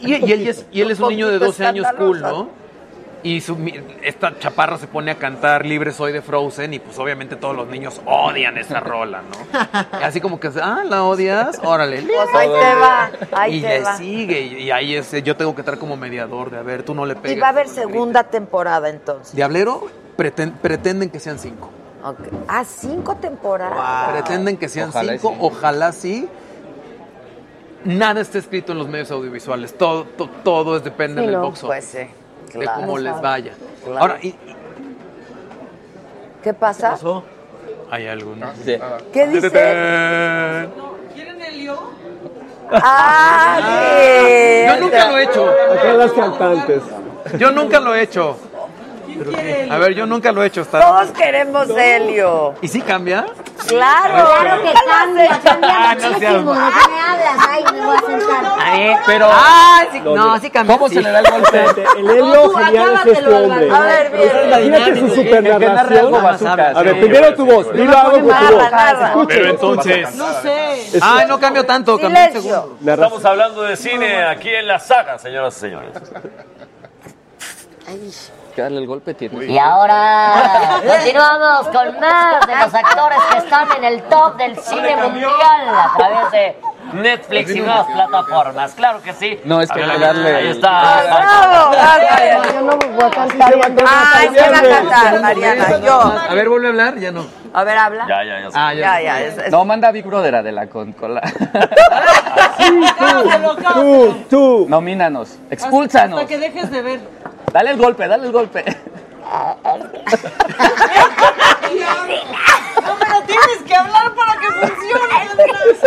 Y, 0.00 0.14
y 0.26 0.32
él, 0.32 0.48
es, 0.48 0.66
y 0.72 0.80
él 0.80 0.90
es 0.90 1.00
un 1.00 1.08
niño 1.10 1.26
de 1.28 1.32
poquito 1.38 1.46
12 1.46 1.66
años 1.66 1.86
cool. 1.98 2.20
¿no? 2.20 2.48
Y 3.22 3.42
su, 3.42 3.54
mi- 3.56 3.74
esta 4.02 4.38
chaparra 4.38 4.78
se 4.78 4.86
pone 4.86 5.10
a 5.10 5.16
cantar 5.16 5.66
Libre 5.66 5.92
Soy 5.92 6.10
de 6.12 6.22
Frozen 6.22 6.72
y 6.72 6.78
pues 6.78 6.98
obviamente 6.98 7.36
todos 7.36 7.54
los 7.54 7.68
niños 7.68 8.00
odian 8.06 8.56
esa 8.56 8.80
rola, 8.80 9.20
¿no? 9.22 10.00
Y 10.00 10.02
así 10.02 10.20
como 10.22 10.40
que, 10.40 10.50
ah, 10.62 10.82
¿la 10.88 11.04
odias? 11.04 11.60
Órale. 11.62 12.00
Pues 12.02 12.28
ahí 12.34 12.48
te 12.48 12.74
va, 12.76 13.10
ahí 13.32 13.56
y 13.56 13.60
te 13.60 13.68
le 13.68 13.80
va. 13.82 13.96
sigue 13.98 14.40
y, 14.40 14.54
y 14.62 14.70
ahí 14.70 14.94
es, 14.96 15.10
yo 15.22 15.36
tengo 15.36 15.54
que 15.54 15.60
estar 15.60 15.76
como 15.78 15.96
mediador 15.98 16.50
de, 16.50 16.58
a 16.58 16.62
ver, 16.62 16.82
tú 16.82 16.94
no 16.94 17.04
le 17.04 17.14
pegues. 17.14 17.36
Y 17.36 17.40
va 17.40 17.48
a 17.48 17.50
haber 17.50 17.68
segunda 17.68 18.24
temporada 18.24 18.88
entonces. 18.88 19.34
Diablero 19.36 19.86
preten- 20.16 20.52
pretenden 20.52 21.10
que 21.10 21.20
sean 21.20 21.38
cinco. 21.38 21.70
Ok. 22.02 22.20
Ah, 22.48 22.64
cinco 22.64 23.16
temporadas. 23.16 24.12
Pretenden 24.12 24.56
que 24.56 24.70
sean 24.70 24.88
Ojalá 24.88 25.12
cinco, 25.18 25.28
sí. 25.32 25.36
ojalá 25.42 25.92
sí. 25.92 26.28
Nada 27.84 28.20
está 28.20 28.38
escrito 28.38 28.72
en 28.72 28.78
los 28.78 28.88
medios 28.88 29.10
audiovisuales, 29.10 29.76
todo, 29.76 30.04
to- 30.04 30.28
todo 30.44 30.76
es 30.76 30.84
depende 30.84 31.20
Sí, 31.22 31.26
del 31.26 31.36
no, 31.36 31.42
box 31.42 31.60
pues 31.60 31.84
office, 31.94 32.10
de 32.58 32.66
cómo 32.66 32.98
les 32.98 33.20
vaya. 33.20 33.52
Claro. 33.84 33.98
Ahora, 33.98 34.18
y, 34.22 34.34
¿Qué 36.42 36.54
pasa? 36.54 36.96
hay 37.90 38.06
alguno. 38.06 38.46
¿Qué 39.12 39.26
dice? 39.26 39.50
¿Quieren 39.50 41.42
Helio? 41.42 41.78
Ah, 42.72 43.58
sí. 43.58 44.66
Yo 44.66 44.80
nunca 44.80 45.10
lo 45.10 45.18
he 45.18 45.24
hecho. 45.24 45.50
Acá 45.50 45.92
las 45.94 46.12
cantantes. 46.12 46.82
Yo 47.38 47.50
nunca 47.50 47.80
lo 47.80 47.94
he 47.94 48.02
hecho. 48.02 48.36
A 49.70 49.78
ver, 49.78 49.94
yo 49.94 50.06
nunca 50.06 50.32
lo 50.32 50.42
he 50.42 50.46
hecho. 50.46 50.62
Está... 50.62 50.80
Todos 50.80 51.10
queremos 51.10 51.68
Helio. 51.70 52.54
¿Y 52.62 52.68
si 52.68 52.80
cambia? 52.80 53.26
Claro. 53.66 54.14
Claro 54.40 54.62
que 54.62 54.72
cambia, 54.88 55.40
cambia 55.44 55.70
Ah, 55.90 55.94
no 55.94 56.08
muchísimo. 56.10 56.54
mal. 56.54 56.72
¿De 56.72 56.80
qué 56.80 56.88
me 56.90 57.00
hablas? 57.00 57.46
Ay, 57.48 57.64
me 57.72 57.86
voy 57.86 57.96
a 57.96 58.00
sentar. 58.00 58.44
A 58.58 58.76
ver, 58.78 58.96
pero. 59.06 59.28
Ah, 59.30 59.82
sí, 59.92 60.00
no, 60.00 60.40
sí 60.40 60.50
cambia. 60.50 60.76
¿Cómo 60.76 60.88
sí. 60.88 60.94
se 60.94 61.02
le 61.02 61.10
da 61.10 61.18
el 61.20 61.30
golpe? 61.30 61.64
El 61.98 62.10
helio 62.10 62.50
genial 62.54 62.94
es 62.94 63.06
este 63.18 63.34
hombre. 63.34 63.70
A 63.70 63.80
ver, 63.80 64.10
bien. 64.12 64.46
Imagínate 64.66 65.00
su 65.00 65.08
supernarración. 65.14 66.14
A 66.76 66.82
ver, 66.82 67.00
primero 67.00 67.34
tu 67.34 67.44
voz, 67.46 67.72
dilo 67.74 67.98
algo 67.98 68.12
con 68.12 68.22
tu 68.22 68.54
voz. 68.56 69.26
Pero 69.28 69.50
entonces, 69.50 70.14
No 70.14 70.32
sé. 70.40 70.98
Ay, 71.02 71.26
no 71.28 71.38
cambio 71.38 71.66
tanto, 71.66 71.96
un 71.96 72.00
segundo. 72.00 72.78
estamos 72.86 73.24
hablando 73.24 73.62
de 73.62 73.76
cine 73.76 74.24
aquí 74.24 74.48
en 74.48 74.66
la 74.66 74.78
saga, 74.78 75.18
señoras 75.18 75.56
y 75.58 75.60
señores. 75.60 75.92
Hay 77.86 77.98
que 78.50 78.62
darle 78.62 78.78
el 78.78 78.86
golpe, 78.86 79.14
tiene. 79.14 79.44
Y 79.46 79.58
ahora 79.58 80.32
continuamos 80.86 81.68
con 81.68 82.00
más 82.00 82.46
de 82.46 82.56
los 82.56 82.74
actores 82.74 83.18
que 83.30 83.38
están 83.38 83.68
en 83.76 83.84
el 83.84 84.02
top 84.04 84.36
del 84.36 84.56
cine 84.58 84.96
mundial 84.96 85.30
a 85.34 85.92
través 85.96 86.30
de 86.32 86.56
Netflix 86.94 87.54
y 87.54 87.60
nuevas 87.60 87.86
plataformas. 87.86 88.72
Claro 88.74 89.00
que 89.02 89.12
sí. 89.12 89.38
No, 89.44 89.60
es 89.60 89.70
que 89.70 89.80
A 89.82 89.84
hay 89.84 89.90
que 89.98 89.98
darle- 90.04 90.34
Ahí 90.36 90.48
está. 90.48 91.02
¡Bravo! 91.04 91.72
Yo 92.54 92.60
no 92.62 92.76
voy 92.76 93.04
a 93.04 93.10
cantar. 93.10 93.54
Ay, 93.86 94.28
¿quién 94.28 94.52
va 94.52 94.58
a 94.58 94.62
cantar, 94.62 95.20
Mariana? 95.20 95.78
Yo. 95.80 96.00
A 96.28 96.34
ver, 96.34 96.48
vuelve 96.48 96.66
a 96.66 96.70
hablar, 96.70 96.98
ya 96.98 97.12
no. 97.12 97.24
A 97.52 97.64
ver, 97.64 97.76
habla. 97.78 98.06
Ya, 98.08 98.24
ya, 98.24 98.40
ya. 98.40 98.48
Ah, 98.54 98.74
Ya, 98.74 99.00
ya. 99.00 99.20
es- 99.20 99.38
es- 99.38 99.50
No, 99.52 99.64
manda 99.64 99.88
a 99.88 99.92
Big 99.92 100.04
Brother 100.06 100.36
Adela 100.36 100.68
con, 100.68 100.92
con 100.92 101.14
la... 101.14 101.20
Tú, 103.74 104.14
tú. 104.28 104.66
Nomínanos, 104.68 105.38
expúlsanos. 105.50 106.18
Hasta 106.20 106.28
que 106.28 106.38
dejes 106.38 106.70
de 106.70 106.82
ver. 106.82 107.00
Dale 107.52 107.70
el 107.70 107.78
golpe, 107.78 108.06
dale 108.06 108.26
el 108.26 108.32
golpe. 108.32 108.64
No, 112.82 112.96
pero 112.98 113.22
tienes 113.26 113.62
que 113.66 113.74
hablar 113.74 114.14
para 114.14 114.38
que 114.40 114.46
funcione. 114.46 115.30
Es 115.72 115.80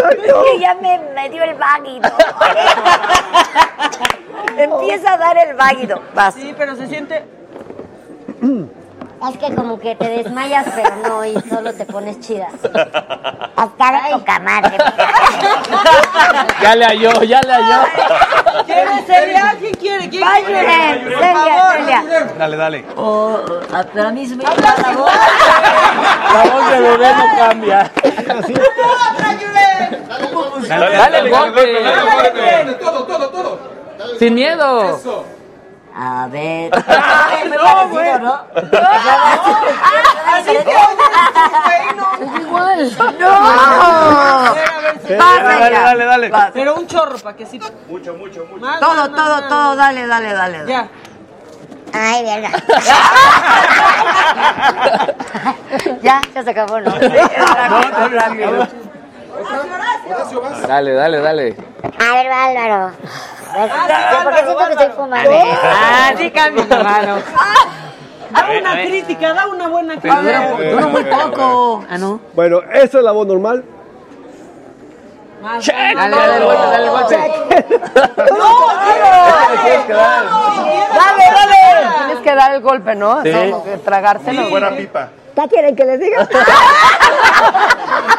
que 0.51 0.59
ya 0.59 0.73
me, 0.75 0.99
me 1.13 1.29
dio 1.29 1.43
el 1.43 1.55
váguido. 1.55 2.09
Empieza 4.57 5.13
a 5.13 5.17
dar 5.17 5.37
el 5.37 5.55
váguido. 5.55 6.01
Vas. 6.13 6.33
Sí, 6.35 6.53
pero 6.57 6.75
se 6.75 6.87
siente. 6.87 7.23
Es 9.29 9.37
que 9.37 9.55
como 9.55 9.79
que 9.79 9.95
te 9.95 10.09
desmayas, 10.09 10.65
pero 10.75 10.95
no, 11.07 11.23
y 11.25 11.33
solo 11.49 11.73
te 11.73 11.85
pones 11.85 12.19
chida. 12.19 12.47
Hasta 13.55 13.91
de 13.91 14.13
poca 14.17 14.39
madre. 14.39 14.77
Ya 16.61 16.75
le 16.75 16.85
halló, 16.85 17.23
ya 17.23 17.39
le 17.41 17.53
halló. 17.53 17.83
¿Quiere 18.65 19.03
Celia? 19.07 19.55
¿Quién 19.59 19.73
quiere? 19.75 20.09
¿Quién 20.09 20.23
quiere? 20.45 20.99
Por 21.03 21.13
Celia, 21.19 21.55
favor. 21.57 21.77
Celia. 21.77 22.03
Dale, 22.37 22.57
dale. 22.57 22.85
Oh, 22.97 23.37
a- 23.73 23.83
pero 23.83 24.07
a 24.09 24.11
mí 24.11 24.25
se 24.27 24.35
me 24.35 24.43
dio 24.43 24.53
la 24.55 24.91
voz. 24.91 25.11
La 26.33 26.43
voz 26.51 26.69
de 26.69 26.79
bebé 26.81 27.13
no 27.13 27.25
cambia. 27.37 27.91
Dale, 30.67 30.97
Dale 30.97 31.21
me 31.23 31.29
parecido, 31.31 31.79
¿no? 31.81 31.89
Así 31.91 32.31
que 32.33 32.59
Es 34.17 34.21
igual. 34.25 34.53
¡No! 34.57 35.42
A 35.95 36.27
ver, 36.27 36.71
a 36.73 36.79
ver, 36.79 37.53
Celia. 40.43 40.95
Vas, 45.17 45.43
Dale, 45.43 45.63
Celia. 45.63 45.81
dale, 45.81 46.05
dale. 46.05 46.29
Vas. 46.29 46.51
Pero 46.53 46.75
un 46.75 46.87
chorro 46.87 47.17
para 47.19 47.35
que 47.35 47.45
sí. 47.45 47.59
Mucho, 47.87 48.15
mucho, 48.15 48.45
mucho. 48.45 48.65
Todo, 48.79 49.11
todo, 49.11 49.47
todo. 49.47 49.75
Dale, 49.75 50.07
dale, 50.07 50.33
dale. 50.33 50.57
dale. 50.59 50.71
Ya. 50.71 50.87
Ay, 51.93 52.23
verga. 52.23 52.49
ya, 56.01 56.21
ya 56.33 56.43
se 56.43 56.49
acabó, 56.49 56.79
¿no? 56.79 56.91
Rápido, 56.91 58.67
Dale, 60.67 60.93
dale, 60.93 61.19
dale. 61.19 61.55
A 61.83 62.13
ver, 62.13 62.31
Álvaro. 62.31 62.91
¿Por 64.23 64.33
qué 64.33 64.43
siento 64.43 64.65
que 64.65 64.71
estoy 64.73 64.89
fumando? 64.95 65.31
Ah, 65.63 66.11
sí, 66.17 66.31
cambia, 66.31 66.65
hermano. 66.69 67.17
Da 68.31 68.49
una 68.59 68.73
crítica, 68.81 69.33
da 69.33 69.47
una 69.47 69.67
buena 69.67 69.93
crítica. 69.99 70.21
dura, 70.57 70.87
muy 70.87 71.03
poco. 71.03 71.85
Ah, 71.89 71.97
no. 71.97 72.19
Bueno, 72.33 72.61
esta 72.73 72.97
es 72.97 73.03
la 73.03 73.11
voz 73.11 73.27
normal. 73.27 73.63
Dale, 75.43 75.63
dale 76.09 76.37
el 76.37 76.43
golpe, 76.45 76.65
dale 76.67 76.85
el 76.85 76.89
golpe. 76.91 77.15
Dale, 80.93 81.25
dale. 81.33 81.55
Tienes 81.97 82.23
que 82.23 82.35
dar 82.35 82.53
el 82.53 82.61
golpe, 82.61 82.95
¿no? 82.95 83.21
Sí. 83.23 83.53
Tragárselo. 83.83 84.49
Buena 84.49 84.71
pipa. 84.71 85.09
¿Qué 85.35 85.47
quieren 85.49 85.75
que 85.75 85.85
les 85.85 85.99
diga? 85.99 86.27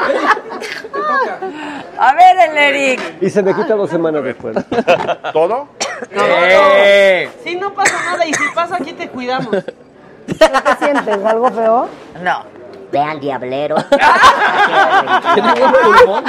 A 1.98 2.14
ver, 2.14 2.36
el 2.50 2.56
Eric. 2.58 3.16
Y 3.22 3.30
se 3.30 3.42
me 3.42 3.54
quita 3.54 3.74
dos 3.74 3.90
semanas 3.90 4.22
después. 4.24 4.56
¿Todo? 5.32 5.68
Eh. 6.10 7.30
Sí, 7.44 7.56
no 7.56 7.72
pasa 7.74 7.94
nada. 8.04 8.26
Y 8.26 8.34
si 8.34 8.42
pasa, 8.54 8.76
aquí 8.76 8.92
te 8.92 9.08
cuidamos. 9.08 9.48
¿Pero 9.50 10.62
qué 10.64 10.74
sientes? 10.84 11.24
¿Algo 11.24 11.50
feo? 11.50 11.88
No. 12.22 12.54
Diablero. 13.20 13.74
Lo 15.36 15.42
aventó 15.42 15.92
todo. 16.04 16.22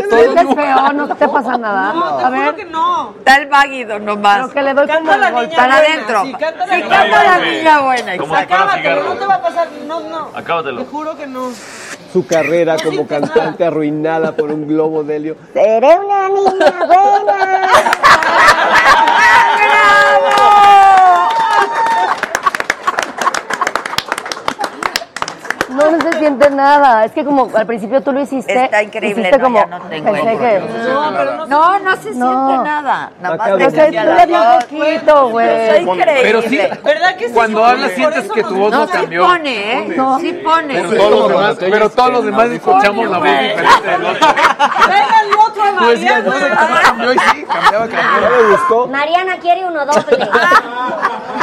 ¿Sientes 0.00 0.54
feo? 0.54 0.92
¿No 0.94 1.14
te 1.14 1.28
pasa 1.28 1.58
nada? 1.58 1.92
No, 1.92 2.04
A 2.06 2.16
te 2.16 2.24
juro 2.24 2.40
ver, 2.40 2.54
que 2.54 2.64
no. 2.64 3.14
Da 3.22 3.36
el 3.36 3.46
váguido 3.48 3.98
nomás. 3.98 4.36
pero 4.36 4.48
que 4.54 4.62
le 4.62 4.72
doy 4.74 4.86
como 4.86 5.10
Canta 5.10 5.16
la 5.30 5.40
el 5.42 5.50
Para 5.50 5.76
adentro. 5.76 6.22
Sí, 6.24 6.32
canta 6.32 6.66
la 6.66 6.74
Sí, 6.74 6.82
niña 6.82 6.88
canta 7.00 7.22
la 7.24 7.36
buena. 7.38 7.50
niña 7.50 7.80
buena. 7.80 8.16
Como 8.16 8.34
Acábatelo, 8.34 9.02
no 9.04 9.14
te 9.16 9.26
va 9.26 9.34
a 9.34 9.42
pasar. 9.42 9.68
No, 9.86 10.00
no. 10.00 10.30
Acábatelo. 10.34 10.82
Te 10.84 10.90
juro 10.90 11.16
que 11.18 11.26
no. 11.26 11.50
Su 12.14 12.24
carrera 12.24 12.76
como 12.80 13.08
cantante 13.08 13.64
arruinada 13.64 14.36
por 14.36 14.52
un 14.52 14.68
globo 14.68 15.02
de 15.02 15.16
helio. 15.16 15.36
Seré 15.52 15.98
una 15.98 16.28
niña 16.28 16.86
buena. 16.86 17.68
No, 26.24 26.40
no 26.40 26.40
se 26.40 26.48
siente 26.48 26.50
nada. 26.50 27.04
Es 27.04 27.12
que 27.12 27.24
como 27.24 27.50
al 27.54 27.66
principio 27.66 28.00
tú 28.02 28.12
lo 28.12 28.20
hiciste. 28.20 28.64
Está 28.64 28.82
increíble, 28.82 29.20
Hiciste 29.22 29.38
no, 29.38 29.44
como, 29.44 29.58
ya 29.58 29.66
no 29.66 29.80
tengo 29.82 30.12
pensé 30.12 30.32
el 30.32 30.38
que... 30.38 30.60
No, 30.88 31.12
pero 31.16 31.36
no. 31.36 31.46
No, 31.46 31.78
no 31.78 31.96
se 31.96 32.02
siente 32.02 32.18
No. 32.18 32.62
nada. 32.64 33.10
Nada 33.20 33.36
más 33.36 33.46
te 33.46 33.66
O 33.66 33.70
sea, 33.70 33.86
un 33.86 34.58
poquito, 34.60 35.28
güey. 35.30 35.82
Increíble. 35.82 36.18
Pero 36.22 36.42
sí, 36.42 36.58
¿Verdad 36.82 37.16
que 37.16 37.28
sí? 37.28 37.34
cuando 37.34 37.64
hablas 37.64 37.92
sientes 37.92 38.30
que 38.32 38.42
tu 38.42 38.54
voz 38.56 38.70
No, 38.72 38.78
no 38.80 38.86
sí 38.86 38.92
cambió. 38.92 39.26
pone, 39.26 39.72
¿eh? 39.72 39.94
No. 39.96 40.18
Sí 40.20 40.32
pone. 40.32 40.74
Pero 40.74 40.96
todos 40.96 41.10
los 41.20 41.28
demás, 41.28 41.56
pero 41.60 41.90
todos 41.90 42.10
los 42.12 42.24
demás 42.24 42.50
escuchamos 42.50 43.10
la 43.10 43.18
voz 43.18 43.28
diferente 43.28 43.88
del 43.90 44.04
otro. 44.06 44.26
Tráiganle 44.86 45.34
otro 45.46 45.62
a 45.62 45.72
Mariana. 45.72 46.24
cómo 46.24 46.74
cambió 46.82 47.12
y 47.12 47.18
sí, 47.18 47.44
cambiaba, 47.44 47.86
cambiaba. 47.88 48.20
¿No 48.20 48.36
le 48.42 48.48
gustó? 48.56 48.86
Mariana 48.88 49.36
quiere 49.38 49.66
uno 49.66 49.86
doble. 49.86 50.28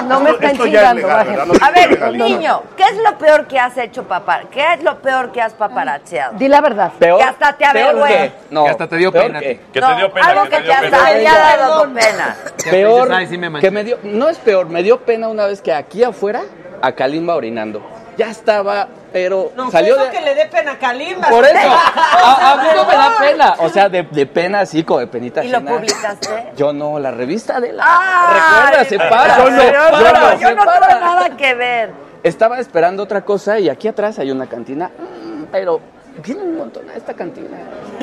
No 0.08 0.20
me 0.20 0.32
están 0.32 0.58
chingando, 0.58 1.08
A 1.10 1.72
ver, 1.72 2.12
niño, 2.14 2.64
¿qué 2.76 2.84
es 2.84 2.98
lo 2.98 3.18
peor 3.18 3.46
que 3.48 3.58
has 3.60 3.78
hecho, 3.78 4.04
papá? 4.04 4.42
¿Qué 4.52 4.62
es 4.74 4.84
lo 4.84 5.02
peor 5.02 5.32
que 5.32 5.42
has 5.42 5.54
paparacheado? 5.54 6.38
Di 6.38 6.48
la 6.48 6.62
verdad. 6.62 6.92
Peor. 7.00 7.18
Que 7.20 7.24
hasta 7.24 7.54
te 7.54 7.66
avergüenza. 7.66 8.36
No. 8.50 8.64
Que 8.66 8.70
hasta 8.72 8.88
te 8.88 8.96
dio 8.98 9.12
peor 9.12 9.28
pena. 9.28 9.40
que- 9.40 9.60
Que 9.74 9.80
No, 9.82 9.88
te 9.90 9.96
dio 9.96 10.14
pena. 10.14 10.28
Algo 10.28 10.44
que 10.44 10.50
que 10.50 10.62
te 10.64 10.74
hasta 10.74 11.06
haya 11.06 11.34
dado 11.58 11.94
pena. 11.94 12.36
Peor 12.70 13.14
Ay, 13.14 13.28
sí 13.28 13.38
me 13.38 13.60
que 13.60 13.72
me 13.72 13.84
dio, 13.84 13.98
no 14.04 14.30
es 14.30 14.38
peor, 14.38 14.68
me 14.70 14.84
dio 14.84 15.00
pena 15.02 15.28
una 15.28 15.46
vez 15.46 15.62
que 15.62 15.74
aquí 15.74 16.04
afuera 16.04 16.42
a 16.82 16.92
Kalimba 16.94 17.36
orinando. 17.36 17.82
Ya 18.18 18.28
estaba, 18.30 18.88
pero 19.14 19.52
No, 19.56 19.72
salió 19.72 19.96
eso 19.96 20.04
de 20.06 20.12
que 20.12 20.22
le 20.22 20.36
dé 20.36 20.46
pena 20.48 20.74
a 20.74 20.78
Kalimba. 20.78 21.30
por 21.30 21.46
eso. 21.46 21.58
A, 22.24 22.52
a 22.52 22.56
mí 22.58 22.68
no 22.76 22.86
me 22.86 22.94
da 22.94 23.12
pena, 23.18 23.56
o 23.60 23.70
sea, 23.70 23.88
de, 23.90 24.04
de 24.04 24.26
pena 24.26 24.60
así 24.60 24.84
como 24.84 25.00
de 25.00 25.08
penita 25.08 25.44
¿Y 25.44 25.48
lo 25.50 25.58
ajena. 25.58 25.72
publicaste? 25.72 26.52
Yo 26.56 26.74
no, 26.74 27.00
la 27.00 27.10
revista 27.12 27.60
de 27.60 27.72
la 27.74 27.84
Ay, 27.88 28.36
Recuerda, 28.36 28.86
se 28.86 29.00
para, 29.10 29.38
yo 29.38 29.50
no, 29.50 30.40
yo 30.40 30.56
no 30.56 30.66
para. 30.66 30.80
tuve 30.88 31.00
nada 31.00 31.30
que 31.38 31.54
ver. 31.56 31.94
Estaba 32.24 32.60
esperando 32.60 33.04
otra 33.04 33.22
cosa 33.22 33.60
y 33.60 33.70
aquí 33.70 33.88
atrás 33.88 34.20
hay 34.20 34.30
una 34.32 34.48
cantina, 34.48 34.88
mm, 34.90 35.44
pero 35.52 35.80
viene 36.24 36.44
un 36.44 36.58
montón 36.58 36.88
a 36.90 36.94
esta 36.96 37.14
cantina. 37.16 37.58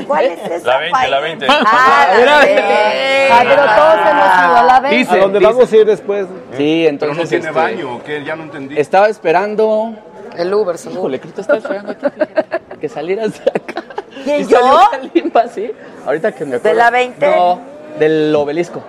¿Cuál 0.07 0.27
es 0.27 0.51
esa? 0.51 0.67
La 0.67 0.79
20, 0.79 1.09
la 1.09 1.21
20. 1.21 1.47
Ah, 1.49 2.07
la 2.11 2.19
Mira, 2.19 2.41
de- 2.41 3.29
Ah, 3.31 3.41
pero 3.45 3.63
todos 3.63 4.11
hemos 4.11 4.49
ido 4.49 4.57
a 4.57 4.63
la 4.65 4.81
vez. 4.81 4.91
Dice, 4.93 5.13
¿A 5.13 5.23
dónde 5.23 5.39
dice. 5.39 5.53
vamos 5.53 5.73
a 5.73 5.77
ir 5.77 5.87
después? 5.87 6.27
Sí, 6.57 6.81
Pero 6.81 6.89
entonces 6.91 7.19
no 7.19 7.29
tiene 7.29 7.47
este, 7.49 7.59
baño, 7.59 7.97
¿o 7.97 8.03
qué? 8.03 8.25
Ya 8.25 8.35
no 8.37 8.45
entendí. 8.45 8.79
Estaba 8.79 9.09
esperando. 9.09 9.95
El 10.37 10.53
Uber, 10.55 10.79
seguro. 10.79 11.01
Híjole, 11.01 11.21
creo 11.21 11.35
que 11.35 11.41
estaba 11.41 11.59
esperando 11.59 11.93
aquí, 11.93 12.07
fíjate, 12.11 12.61
que 12.81 12.89
salieras 12.89 13.45
de 13.45 13.51
acá. 13.51 13.85
¿Quién, 14.25 14.41
Y 14.41 14.45
salió 14.45 14.73
yo? 14.73 14.91
Kalimba, 14.91 15.49
sí. 15.49 15.71
Ahorita 16.07 16.33
que 16.33 16.45
me 16.45 16.57
acuerdo. 16.57 16.69
¿De 16.69 16.75
la 16.75 16.91
20? 16.91 17.27
No, 17.37 17.61
del 17.99 18.35
obelisco. 18.35 18.83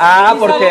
Ah, 0.00 0.34
porque. 0.38 0.68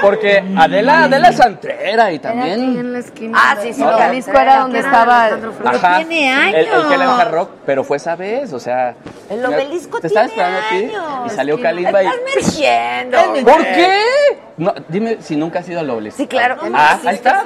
Porque 0.00 0.44
Adela, 0.56 1.04
Adela 1.04 1.28
es 1.30 1.40
antrera 1.40 2.12
y 2.12 2.18
también. 2.18 2.60
en 2.78 2.92
la 2.92 2.98
esquina. 3.00 3.36
Ah, 3.40 3.56
sí, 3.60 3.72
sí. 3.72 3.80
No, 3.80 3.90
la- 3.90 3.98
Jalisco 3.98 4.30
era 4.38 4.58
donde 4.60 4.78
estaba... 4.78 5.28
Ajá. 5.64 5.96
tiene 5.98 6.30
años. 6.32 6.54
El, 6.54 6.66
el 6.82 6.88
que 6.88 6.96
le 6.98 7.04
hard 7.04 7.30
rock, 7.32 7.50
pero 7.66 7.82
fue 7.84 7.96
esa 7.96 8.14
vez, 8.14 8.52
o 8.52 8.60
sea. 8.60 8.94
El 9.28 9.44
obelisco 9.44 10.00
Te 10.00 10.08
tiene 10.08 10.26
esperando 10.26 10.58
a 10.58 10.68
ti 10.68 10.76
años. 10.76 11.02
y 11.26 11.30
salió 11.30 11.56
Me 11.56 11.62
Kalimba 11.62 12.02
y. 12.02 12.06
Estás 12.06 12.20
mintiendo. 12.44 13.18
¿Por 13.52 13.62
qué? 13.64 14.02
No, 14.56 14.74
dime 14.88 15.18
si 15.20 15.36
nunca 15.36 15.60
has 15.60 15.68
ido 15.68 15.80
al 15.80 15.88
obelisco. 15.90 16.16
Sí, 16.16 16.26
claro. 16.26 16.56
Ah, 16.74 16.98
ahí 17.04 17.14
está. 17.14 17.44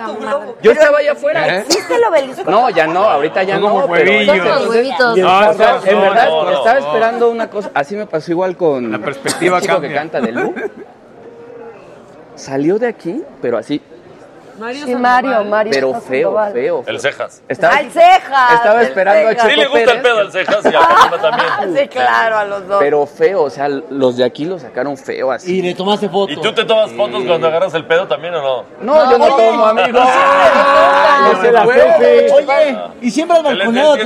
Yo 0.62 0.72
estaba 0.72 0.98
allá 0.98 1.12
afuera. 1.12 1.46
¿Eh? 1.46 1.60
¿Existe 1.60 1.94
el 1.94 2.04
obelisco? 2.04 2.50
No, 2.50 2.70
ya 2.70 2.86
no, 2.86 3.04
ahorita 3.04 3.42
ya 3.42 3.58
no. 3.58 3.68
como 3.70 3.86
pero 3.92 4.10
huevillos. 4.10 4.36
entonces- 4.36 4.60
Los 4.62 4.68
huevitos. 4.74 5.18
No, 5.18 5.48
o 5.50 5.54
sea, 5.54 5.80
en 5.84 6.00
verdad, 6.00 6.28
no, 6.28 6.44
no, 6.44 6.50
estaba 6.58 6.80
no. 6.80 6.86
esperando 6.86 7.30
una 7.30 7.50
cosa. 7.50 7.70
Así 7.74 7.96
me 7.96 8.06
pasó 8.06 8.30
igual 8.30 8.56
con 8.56 8.90
La 8.90 8.98
perspectiva 8.98 9.56
el 9.56 9.62
chico 9.62 9.74
cambia. 9.74 9.88
que 9.90 9.94
canta 9.94 10.20
de 10.20 10.32
Lu. 10.32 10.54
Salió 12.42 12.76
de 12.76 12.88
aquí, 12.88 13.22
pero 13.40 13.56
así. 13.56 13.80
Mario 14.58 14.84
Sí, 14.84 14.94
Mario, 14.96 15.44
Mario. 15.44 15.70
Pero 15.72 15.94
feo, 16.00 16.36
feo. 16.52 16.82
El 16.86 16.98
cejas. 17.00 17.40
Estaba, 17.48 17.76
¡Al 17.76 17.90
cejas! 17.90 18.52
estaba 18.54 18.80
el 18.80 18.86
esperando 18.88 19.28
a 19.28 19.32
cejas. 19.32 19.48
Sí 19.50 19.56
le 19.56 19.66
gusta 19.68 19.92
el 19.92 20.02
pedo 20.02 20.18
al 20.18 20.32
cejas 20.32 20.64
y 20.64 20.68
a 20.74 21.18
también. 21.20 21.76
Sí, 21.76 21.88
claro, 21.88 22.38
a 22.38 22.44
los 22.44 22.66
dos. 22.66 22.78
Pero 22.80 23.06
feo, 23.06 23.42
o 23.44 23.50
sea, 23.50 23.68
los 23.68 24.16
de 24.16 24.24
aquí 24.24 24.44
lo 24.44 24.58
sacaron 24.58 24.96
feo 24.96 25.30
así. 25.30 25.58
Y 25.58 25.62
le 25.62 25.74
tomaste 25.74 26.08
foto. 26.08 26.32
¿Y 26.32 26.36
tú 26.36 26.52
te 26.52 26.64
tomas 26.64 26.90
fotos 26.92 27.22
cuando 27.24 27.46
agarras 27.46 27.72
el 27.74 27.86
pedo 27.86 28.08
también 28.08 28.34
o 28.34 28.42
no? 28.42 28.64
No, 28.82 29.10
yo 29.12 29.18
no 29.18 29.36
tomo, 29.36 29.64
amigo. 29.66 29.98
Oye, 32.34 32.78
¿y 33.02 33.10
siempre 33.10 33.38
has 33.38 33.44
Él 33.44 33.52
es- 33.52 33.58
balconeado 33.58 33.96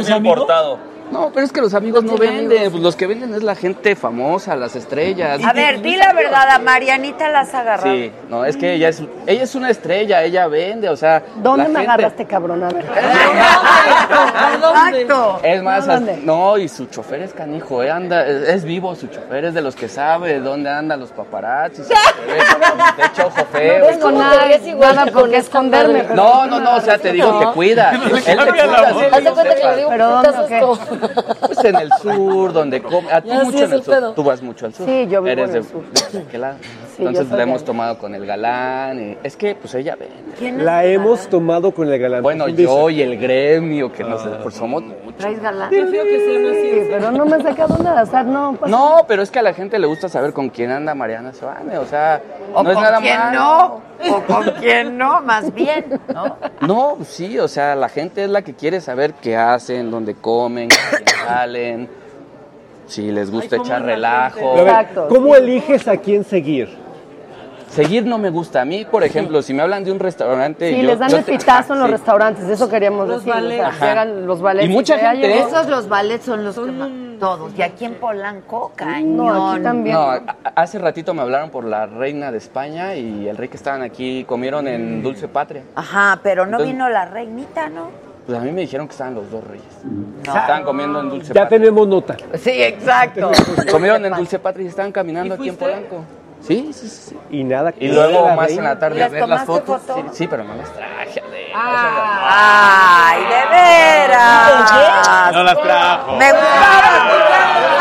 a 1.06 1.08
es. 1.08 1.12
No, 1.12 1.30
pero 1.32 1.46
es 1.46 1.52
que 1.52 1.60
los 1.60 1.74
amigos 1.74 2.04
no 2.04 2.16
venden. 2.16 2.70
Pues 2.70 2.82
los 2.82 2.96
que 2.96 3.06
venden 3.06 3.34
es 3.34 3.42
la 3.42 3.54
gente 3.54 3.96
famosa, 3.96 4.56
las 4.56 4.76
estrellas. 4.76 5.40
A 5.44 5.52
ver, 5.52 5.80
di 5.82 5.96
la 5.96 6.12
verdad, 6.12 6.50
a 6.50 6.58
Marianita 6.58 7.28
la 7.28 7.40
has 7.40 7.54
agarrado. 7.54 7.94
Sí, 7.94 8.12
no, 8.28 8.44
es 8.44 8.56
que 8.56 8.74
ella 8.74 8.88
es, 8.88 9.02
ella 9.26 9.42
es 9.42 9.54
una 9.54 9.70
estrella, 9.70 10.22
ella 10.22 10.46
vende, 10.48 10.88
o 10.88 10.96
sea. 10.96 11.22
¿Dónde 11.36 11.64
la 11.64 11.68
me 11.68 11.74
gente- 11.80 11.92
agarraste, 11.92 12.24
cabrón? 12.26 12.64
A 12.64 12.68
ver. 12.68 12.86
Exacto. 14.56 15.40
Es 15.42 15.62
más, 15.62 15.86
¿Dónde? 15.86 16.18
no, 16.22 16.58
y 16.58 16.68
su 16.68 16.86
chofer 16.86 17.22
es 17.22 17.32
canijo, 17.32 17.82
eh, 17.82 17.90
anda, 17.90 18.26
es, 18.26 18.48
es 18.48 18.64
vivo 18.64 18.94
su 18.94 19.06
chofer, 19.08 19.46
es 19.46 19.54
de 19.54 19.62
los 19.62 19.74
que 19.76 19.88
sabe 19.88 20.40
dónde 20.40 20.70
andan 20.70 21.00
los 21.00 21.10
paparazzis. 21.10 21.88
De 22.96 23.04
hecho, 23.04 23.26
ojo 23.26 23.44
feo. 23.52 23.80
No 23.80 23.86
tengo 23.86 24.10
nada, 24.12 24.48
nada 24.94 25.06
por 25.12 25.30
qué 25.30 25.36
esconderme. 25.38 26.04
No, 26.14 26.46
no, 26.46 26.60
no, 26.60 26.76
o 26.76 26.80
sea, 26.80 26.98
te 26.98 27.12
digo, 27.12 27.38
te 27.40 27.46
cuida. 27.52 27.92
Él 27.92 28.00
te 28.00 28.50
cuida, 28.50 28.92
sí, 28.92 29.04
Haz 29.12 29.24
de 29.24 29.30
cuenta 29.30 29.54
que 29.54 29.64
le 29.64 29.76
digo, 29.76 29.88
¿Pero 29.90 30.10
¿por 30.10 30.22
qué 30.22 30.60
dónde 30.60 30.95
qué? 31.00 31.08
Pues 31.46 31.64
en 31.64 31.76
el 31.76 31.90
sur, 32.02 32.52
donde 32.52 32.82
come. 32.82 33.10
A 33.12 33.20
ti 33.20 33.28
Ya, 33.28 33.44
mucho 33.44 33.58
en 33.58 33.64
el 33.64 33.72
el 33.74 33.82
sur. 33.84 33.94
pedo. 33.94 34.12
Tú 34.14 34.22
vas 34.24 34.42
mucho 34.42 34.66
al 34.66 34.74
sur. 34.74 34.86
Sí, 34.86 35.06
yo 35.08 35.22
vivo 35.22 35.26
Eres 35.28 35.46
en 35.48 35.52
de, 35.52 35.58
el 35.58 35.64
sur. 35.64 35.82
de 36.12 36.18
aquel 36.20 36.40
lado. 36.40 36.56
Sí, 36.96 37.02
yo 37.02 37.08
Entonces 37.10 37.36
la 37.36 37.42
hemos 37.42 37.62
tomado 37.64 37.98
con 37.98 38.14
el 38.14 38.24
galán. 38.24 38.98
y- 39.00 39.18
es 39.22 39.36
que, 39.36 39.54
pues 39.54 39.74
ella 39.74 39.96
vende. 39.96 40.64
La 40.64 40.84
hemos 40.86 41.28
tomado 41.28 41.72
con 41.72 41.92
el 41.92 41.98
galán. 41.98 42.22
Bueno, 42.22 42.46
Dice, 42.46 42.62
yo 42.62 42.88
y 42.88 43.02
el 43.02 43.18
gremio, 43.18 43.92
que 43.92 44.02
nos, 44.02 44.22
pues 44.42 44.54
somos 44.54 44.82
muchos. 44.82 45.16
¿Traes 45.18 45.40
galán? 45.42 45.68
Qué 45.70 45.84
feo 45.86 46.04
que 46.04 46.24
sean 46.24 46.46
así. 46.46 46.70
Sí, 46.84 46.86
pero 46.90 47.10
no 47.10 47.26
me 47.26 47.34
han 47.34 47.42
sacado 47.42 47.76
nada, 47.82 48.02
o 48.02 48.06
sea, 48.06 48.22
no 48.22 48.54
pasa 48.54 48.70
No, 48.70 49.04
pero 49.06 49.22
es 49.22 49.30
que 49.30 49.38
a 49.38 49.42
la 49.42 49.52
gente 49.52 49.78
le 49.78 49.86
gusta 49.86 50.08
saber 50.08 50.32
con 50.32 50.48
quién 50.48 50.70
anda 50.70 50.94
Mariana 50.94 51.32
Sebane, 51.34 51.76
o 51.78 51.84
sea, 51.86 52.22
O 52.54 52.62
no 52.62 52.70
es 52.70 52.74
con 52.74 52.84
nada 52.84 52.98
quién 53.00 53.18
malo. 53.18 53.38
no, 53.38 54.16
o 54.16 54.22
con 54.22 54.44
quién 54.60 54.96
no, 54.96 55.20
más 55.20 55.52
bien, 55.54 56.00
¿no? 56.14 56.36
No, 56.66 56.94
pues 56.96 57.08
sí, 57.08 57.38
o 57.38 57.48
sea, 57.48 57.74
la 57.74 57.88
gente 57.90 58.24
es 58.24 58.30
la 58.30 58.40
que 58.42 58.54
quiere 58.54 58.80
saber 58.80 59.12
qué 59.14 59.36
hacen, 59.36 59.90
dónde 59.90 60.14
comen, 60.14 60.68
quién 60.70 61.04
salen, 61.26 61.88
si 62.86 63.10
les 63.10 63.30
gusta 63.30 63.56
echar 63.56 63.82
relajo. 63.82 64.58
Exacto, 64.60 65.08
¿Cómo 65.08 65.34
eliges 65.36 65.86
a 65.88 65.96
quién 65.98 66.24
seguir? 66.24 66.85
Seguir 67.76 68.04
no 68.06 68.18
me 68.18 68.30
gusta. 68.30 68.62
A 68.62 68.64
mí, 68.64 68.84
por 68.90 69.04
ejemplo, 69.04 69.42
si 69.42 69.52
me 69.54 69.62
hablan 69.62 69.84
de 69.84 69.92
un 69.92 69.98
restaurante... 70.00 70.70
Sí, 70.70 70.80
yo- 70.82 70.88
les 70.88 70.98
dan 70.98 71.10
yo 71.10 71.18
el 71.18 71.24
te- 71.24 71.32
pitazo 71.38 71.74
en 71.74 71.80
los 71.80 71.88
Sí. 71.88 71.92
restaurantes, 71.92 72.46
de 72.48 72.54
eso 72.54 72.68
queríamos 72.68 73.06
Los 73.06 73.24
decir. 73.24 73.32
o 73.44 73.48
sea, 73.72 73.88
llegan 73.88 74.26
los 74.26 74.40
ballets. 74.40 74.66
Y 74.66 74.68
mucha 74.68 74.96
ya 75.00 75.12
gente- 75.12 75.28
llegó. 75.28 75.46
Esos 75.48 75.68
los 75.68 75.88
ballets 75.88 76.24
son 76.24 76.44
los 76.44 76.54
que 76.58 76.72
más, 76.72 76.88
todos. 77.20 77.52
Y 77.56 77.62
aquí 77.62 77.84
en 77.84 77.94
Polanco, 77.94 78.72
cañón. 78.74 79.16
No, 79.16 79.52
aquí 79.52 79.62
también. 79.62 79.94
No, 79.94 80.10
hace 80.54 80.78
ratito 80.78 81.14
me 81.14 81.22
hablaron 81.22 81.50
por 81.50 81.64
la 81.64 81.86
reina 81.86 82.32
de 82.32 82.38
España 82.38 82.94
y 82.96 83.28
el 83.28 83.36
rey 83.36 83.48
que 83.48 83.56
estaban 83.56 83.82
aquí 83.82 84.24
comieron 84.24 84.66
en 84.66 85.02
Dulce 85.02 85.28
Patria. 85.28 85.62
Ajá, 85.74 86.18
pero 86.22 86.44
no 86.46 86.52
Entonces- 86.58 86.72
vino 86.72 86.88
la 86.88 87.04
reinita, 87.04 87.68
¿no? 87.68 87.88
Pues 88.26 88.38
a 88.38 88.40
mí 88.40 88.50
me 88.50 88.62
dijeron 88.62 88.88
que 88.88 88.92
estaban 88.92 89.14
los 89.14 89.30
dos 89.30 89.44
reyes. 89.44 89.64
Estaban 90.20 90.64
comiendo 90.64 90.98
en 91.00 91.10
Dulce 91.10 91.32
Ya 91.32 91.42
Patria. 91.42 91.58
tenemos 91.60 91.86
nota. 91.86 92.16
Sí, 92.34 92.50
exacto. 92.60 93.30
Comieron 93.70 94.04
en 94.04 94.12
Dulce 94.16 94.38
Patria 94.40 94.64
y 94.64 94.68
estaban 94.68 94.90
caminando 94.90 95.34
aquí 95.34 95.48
en 95.50 95.56
Polanco. 95.56 96.02
Sí, 96.40 96.70
sí, 96.72 96.88
sí. 96.88 97.10
sí. 97.10 97.18
Y 97.30 97.44
nada. 97.44 97.72
Y 97.78 97.88
luego 97.88 98.26
la 98.28 98.36
más 98.36 98.46
reina. 98.46 98.62
en 98.62 98.68
la 98.68 98.78
tarde 98.78 98.98
¿Les 99.00 99.10
ver 99.10 99.28
las 99.28 99.44
fotos. 99.44 99.82
foto? 99.82 99.94
Sí, 99.96 100.02
sí, 100.12 100.26
pero 100.28 100.44
no 100.44 100.54
las 100.54 100.72
traje. 100.72 101.20
Adela. 101.20 102.20
¡Ay, 102.28 103.20
de 103.24 103.46
veras! 103.50 105.32
No 105.32 105.42
las 105.42 105.60
trajo. 105.62 106.16
Me 106.16 106.30
gustaba. 106.32 107.75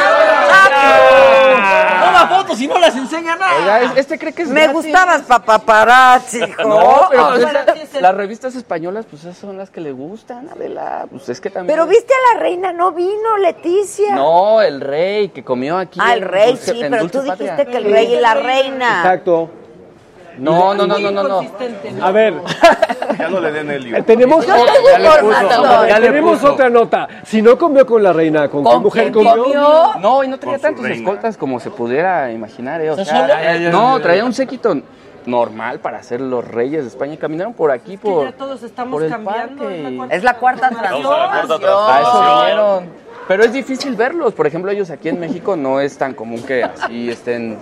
Toma 2.30 2.42
fotos 2.42 2.62
y 2.62 2.68
no 2.68 2.78
las 2.80 2.96
enseña 2.96 3.36
nada. 3.36 3.56
Oiga, 3.60 3.82
es- 3.84 3.98
este 3.98 4.18
cree 4.20 4.34
que 4.34 4.44
es 4.44 4.50
Me 4.50 4.64
gratis. 4.64 4.84
gustabas 4.84 5.22
paparazzi, 5.24 6.44
hijo. 6.48 6.64
No, 6.64 7.08
pero 7.10 7.28
pues 7.30 7.44
esa- 7.84 8.02
las 8.02 8.16
revistas 8.16 8.56
españolas, 8.56 9.06
pues 9.10 9.24
esas 9.24 9.38
son 9.38 9.58
las 9.58 9.70
que 9.70 9.82
le 9.82 9.92
gustan, 9.92 10.50
Adela. 10.50 11.06
Pues 11.10 11.30
es 11.30 11.40
que 11.42 11.50
también. 11.50 11.76
Pero 11.76 11.88
viste 11.88 12.14
a 12.14 12.34
la 12.36 12.40
reina, 12.42 12.72
no 12.74 12.92
vino, 12.92 13.38
Leticia. 13.38 14.16
No, 14.16 14.62
el 14.62 14.82
rey 14.82 15.30
que 15.30 15.44
comió 15.44 15.78
aquí. 15.78 16.00
Ah, 16.02 16.14
el 16.14 16.24
en 16.24 16.30
rey, 16.30 16.52
Dulce- 16.54 16.74
sí, 16.74 16.82
en 16.84 16.92
pero 16.92 17.10
tú 17.10 17.26
Patria. 17.26 17.52
dijiste 17.56 17.66
que 17.72 17.78
el 17.78 17.92
rey 17.92 18.14
y 18.14 18.20
la 18.20 18.34
reina. 18.34 18.98
Exacto. 19.04 19.50
No, 20.38 20.74
no, 20.74 20.86
no, 20.88 21.00
no, 21.00 21.12
no, 21.12 21.24
no. 21.24 21.42
A 22.02 22.12
ver, 22.12 22.34
Ya 23.18 23.30
no 23.30 23.40
le 23.40 23.52
den 23.52 23.72
el 23.72 23.96
eh, 23.96 24.02
tenemos, 24.04 24.46
ya 24.46 24.58
le 24.58 24.64
puso, 24.64 24.98
información. 24.98 25.88
ya 25.88 26.00
le 26.00 26.08
tenemos 26.08 26.44
otra 26.44 26.70
nota. 26.70 27.08
Si 27.24 27.42
no 27.42 27.58
comió 27.58 27.86
con 27.86 28.04
la 28.04 28.12
reina, 28.12 28.50
¿con, 28.50 28.64
qué 28.64 28.70
¿Con 28.70 28.82
mujer 28.84 29.12
comió? 29.12 29.44
comió? 29.44 29.94
No, 30.00 30.24
y 30.24 30.28
no 30.28 30.38
traía 30.38 30.60
tantos 30.60 30.84
reina. 30.84 30.98
escoltas 30.98 31.38
como 31.38 31.60
se 31.60 31.72
pudiera 31.72 32.32
imaginar, 32.32 32.82
eh. 32.82 33.70
No, 33.72 34.00
traía 34.02 34.26
un 34.26 34.34
séquito 34.34 34.76
normal 35.26 35.80
para 35.80 36.04
ser 36.04 36.22
los 36.22 36.46
reyes 36.46 36.84
de 36.84 36.90
España. 36.90 37.18
Caminaron 37.18 37.54
por 37.54 37.72
aquí, 37.72 37.98
por, 37.98 38.26
ya 38.26 38.32
todos 38.34 38.62
estamos 38.64 38.94
por 38.94 39.04
el 39.04 39.10
cambiando, 39.10 39.64
parque. 39.64 40.16
es 40.16 40.24
la 40.24 40.34
cuarta 40.38 40.68
Es 40.68 40.74
la 40.74 40.80
cuarta 40.80 40.92
Vamos 40.92 41.06
a 41.06 41.18
la 41.18 41.28
cuarta 41.28 41.60
transformación. 41.60 41.90
A 41.90 42.02
eso 42.02 42.40
vinieron. 42.40 43.05
Pero 43.28 43.44
es 43.44 43.54
difícil 43.54 43.96
verlos. 43.96 44.34
Por 44.34 44.46
ejemplo, 44.48 44.70
ellos 44.72 44.90
aquí 44.92 45.10
en 45.10 45.20
México 45.20 45.56
no 45.56 45.80
es 45.80 45.98
tan 45.98 46.14
común 46.14 46.44
que 46.44 46.64
así 46.64 47.10
estén 47.10 47.58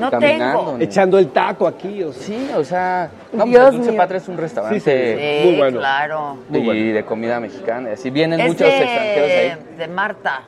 No 0.00 0.10
caminando. 0.10 0.58
tengo. 0.60 0.78
ni- 0.78 0.84
Echando 0.84 1.18
el 1.18 1.28
taco 1.28 1.66
aquí. 1.66 2.02
O 2.04 2.12
sea. 2.12 2.22
Sí, 2.24 2.50
o 2.56 2.64
sea, 2.64 3.10
no, 3.32 3.40
pues 3.44 3.50
Dios 3.50 3.66
el 3.68 3.72
Dulce 3.76 3.90
mío. 3.90 3.98
Patria 3.98 4.16
es 4.18 4.28
un 4.28 4.36
restaurante 4.38 4.80
Sí, 4.80 5.46
Muy 5.48 5.56
bueno. 5.58 5.78
claro. 5.78 6.36
y 6.52 6.92
de 6.92 7.04
comida 7.04 7.38
mexicana. 7.38 7.90
Así 7.92 8.08
vienen 8.10 8.40
Es 8.40 8.48
muchos 8.48 8.66
extranjeros 8.68 9.28
de, 9.28 9.38
ahí. 9.52 9.58
de 9.76 9.88
Marta. 9.88 10.42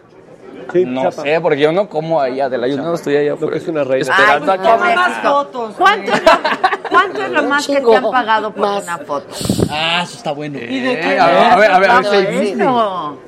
Sí, 0.73 0.85
No 0.85 1.03
chapa. 1.11 1.23
sé, 1.23 1.41
porque 1.41 1.61
yo 1.61 1.73
no 1.73 1.89
como 1.89 2.21
ahí, 2.21 2.41
Adela. 2.41 2.67
Yo 2.69 2.77
no 2.77 2.95
estoy 2.95 3.17
allá. 3.17 3.35
Lo 3.39 3.49
que 3.51 3.59
es 3.59 3.69
una 3.69 3.85
reina. 3.85 4.11
Esperando 4.15 4.53
Ay, 4.53 4.59
a 4.59 4.63
que 4.63 4.69
toma 4.69 4.87
me- 4.87 4.95
más 4.97 5.13
fotos. 5.23 5.75
¿Cuánto 5.77 6.13
es 6.13 6.23
lo, 6.23 6.31
cuánto 6.91 7.23
es 7.23 7.31
lo 7.31 7.43
más 7.45 7.67
que 7.67 7.81
te 7.81 7.97
han 7.97 8.11
pagado 8.11 8.51
por 8.53 8.61
Más. 8.63 8.83
una 8.85 8.99
foto? 8.99 9.27
Ah, 9.71 10.01
eso 10.05 10.17
está 10.17 10.33
bueno. 10.33 10.59
¿Y 10.59 10.81
de 10.81 10.93
Eh, 10.95 11.01
qué? 11.01 11.19
a 11.19 11.27
ver, 11.27 11.37
a 11.37 11.57
ver, 11.57 11.71
a 11.73 11.79
ver, 11.79 11.91
a 11.91 12.01
ver, 12.01 12.33
mil. 12.33 12.61
esto. 12.61 13.19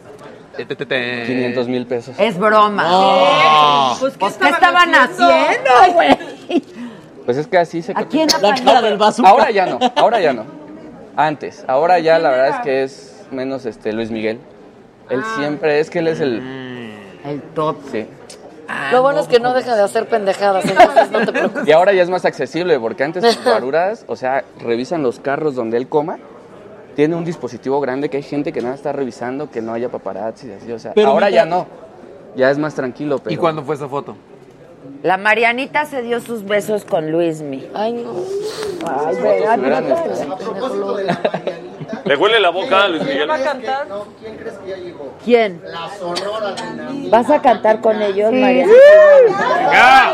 500 0.57 1.69
mil 1.69 1.87
pesos. 1.87 2.15
Es 2.19 2.39
broma. 2.39 3.97
Pues, 4.01 4.13
¿qué 4.15 4.19
Pues, 4.19 4.37
¿qué 4.37 4.49
estaban 4.49 4.95
haciendo, 4.95 5.71
güey? 5.95 6.63
Pues 7.25 7.37
es 7.37 7.47
que 7.47 7.59
así 7.59 7.83
se 7.83 7.93
¿A 7.95 8.05
quién 8.05 8.29
La 8.41 8.55
cara 8.55 8.83
del 8.83 8.99
bazooka. 8.99 9.29
Ahora 9.29 9.51
ya 9.51 9.67
no, 9.67 9.79
ahora 9.97 10.21
ya 10.21 10.33
no. 10.33 10.45
Antes, 11.17 11.65
ahora 11.69 11.99
ya 11.99 12.19
la 12.19 12.31
verdad 12.31 12.49
es 12.49 12.57
que 12.65 12.83
es 12.83 13.27
menos 13.31 13.65
este 13.67 13.93
Luis 13.93 14.11
Miguel. 14.11 14.41
Él 15.11 15.23
siempre, 15.37 15.79
es 15.81 15.91
que 15.91 15.99
él 16.01 16.09
es 16.09 16.21
el... 16.21 16.43
El 17.25 17.43
top. 17.55 17.77
Sí. 17.91 18.07
Lo 18.91 19.03
bueno 19.03 19.21
es 19.21 19.29
que 19.29 19.39
no 19.39 19.53
deja 19.53 19.77
de 19.77 19.83
hacer 19.83 20.09
pendejadas, 20.09 20.65
entonces 20.65 21.11
no 21.11 21.21
te 21.21 21.33
preocupes. 21.33 21.69
Y 21.69 21.73
ahora 21.73 21.93
ya 21.93 22.03
es 22.03 22.11
más 22.11 22.25
accesible, 22.25 22.79
porque 22.81 23.05
antes 23.05 23.25
sus 23.35 23.45
guaruras, 23.45 24.05
o 24.09 24.17
sea, 24.17 24.45
revisan 24.61 25.03
los 25.03 25.21
carros 25.21 25.55
donde 25.55 25.77
él 25.77 25.89
coma. 25.89 26.19
Tiene 26.95 27.17
un 27.17 27.25
dispositivo 27.25 27.81
grande 27.81 28.09
que 28.09 28.19
hay 28.19 28.23
gente 28.23 28.53
que 28.53 28.61
nada 28.61 28.75
está 28.75 28.93
revisando, 28.93 29.51
que 29.51 29.63
no 29.63 29.73
haya 29.73 29.89
paparazzi 29.89 30.49
y 30.49 30.53
así, 30.53 30.73
o 30.73 30.79
sea, 30.79 30.93
Pero 30.95 31.09
ahora 31.11 31.27
mientras- 31.29 31.45
ya 31.45 31.51
no. 31.51 31.67
Ya 32.37 32.51
es 32.51 32.59
más 32.59 32.75
tranquilo, 32.75 33.19
pero... 33.19 33.33
¿Y 33.33 33.37
cuándo 33.37 33.63
fue 33.63 33.75
esa 33.75 33.89
foto? 33.89 34.17
La 35.03 35.17
Marianita 35.17 35.85
se 35.85 36.03
dio 36.03 36.21
sus 36.21 36.45
besos 36.45 36.85
con 36.85 37.11
Luismi. 37.11 37.69
Ay, 37.75 37.93
no. 37.93 38.13
Ay, 38.89 39.17
mira, 39.59 39.79
este, 39.79 40.23
A 40.31 40.37
propósito 40.37 40.95
de 40.97 41.05
la 41.05 41.13
Marianita, 41.23 42.01
¿Le 42.05 42.17
huele 42.17 42.41
la 42.41 42.51
boca 42.51 42.85
a 42.85 42.89
Luis 42.89 43.03
Miguel? 43.05 43.31
¿Va 43.31 43.35
a 43.37 43.43
cantar? 43.43 43.87
no, 43.89 44.07
¿quién 44.21 44.37
crees 44.37 44.55
que 44.59 44.71
ya 44.71 44.77
llegó? 44.77 45.13
¿Quién? 45.25 45.63
La 45.65 45.89
Sonora 45.99 46.53
Dinamita. 46.55 47.17
¿Vas 47.17 47.31
a 47.31 47.43
cantar 47.43 47.81
con 47.81 48.01
ellos, 48.03 48.31
Sí. 48.31 48.37
Marianita? 48.41 48.79
¡Venga! 49.59 50.13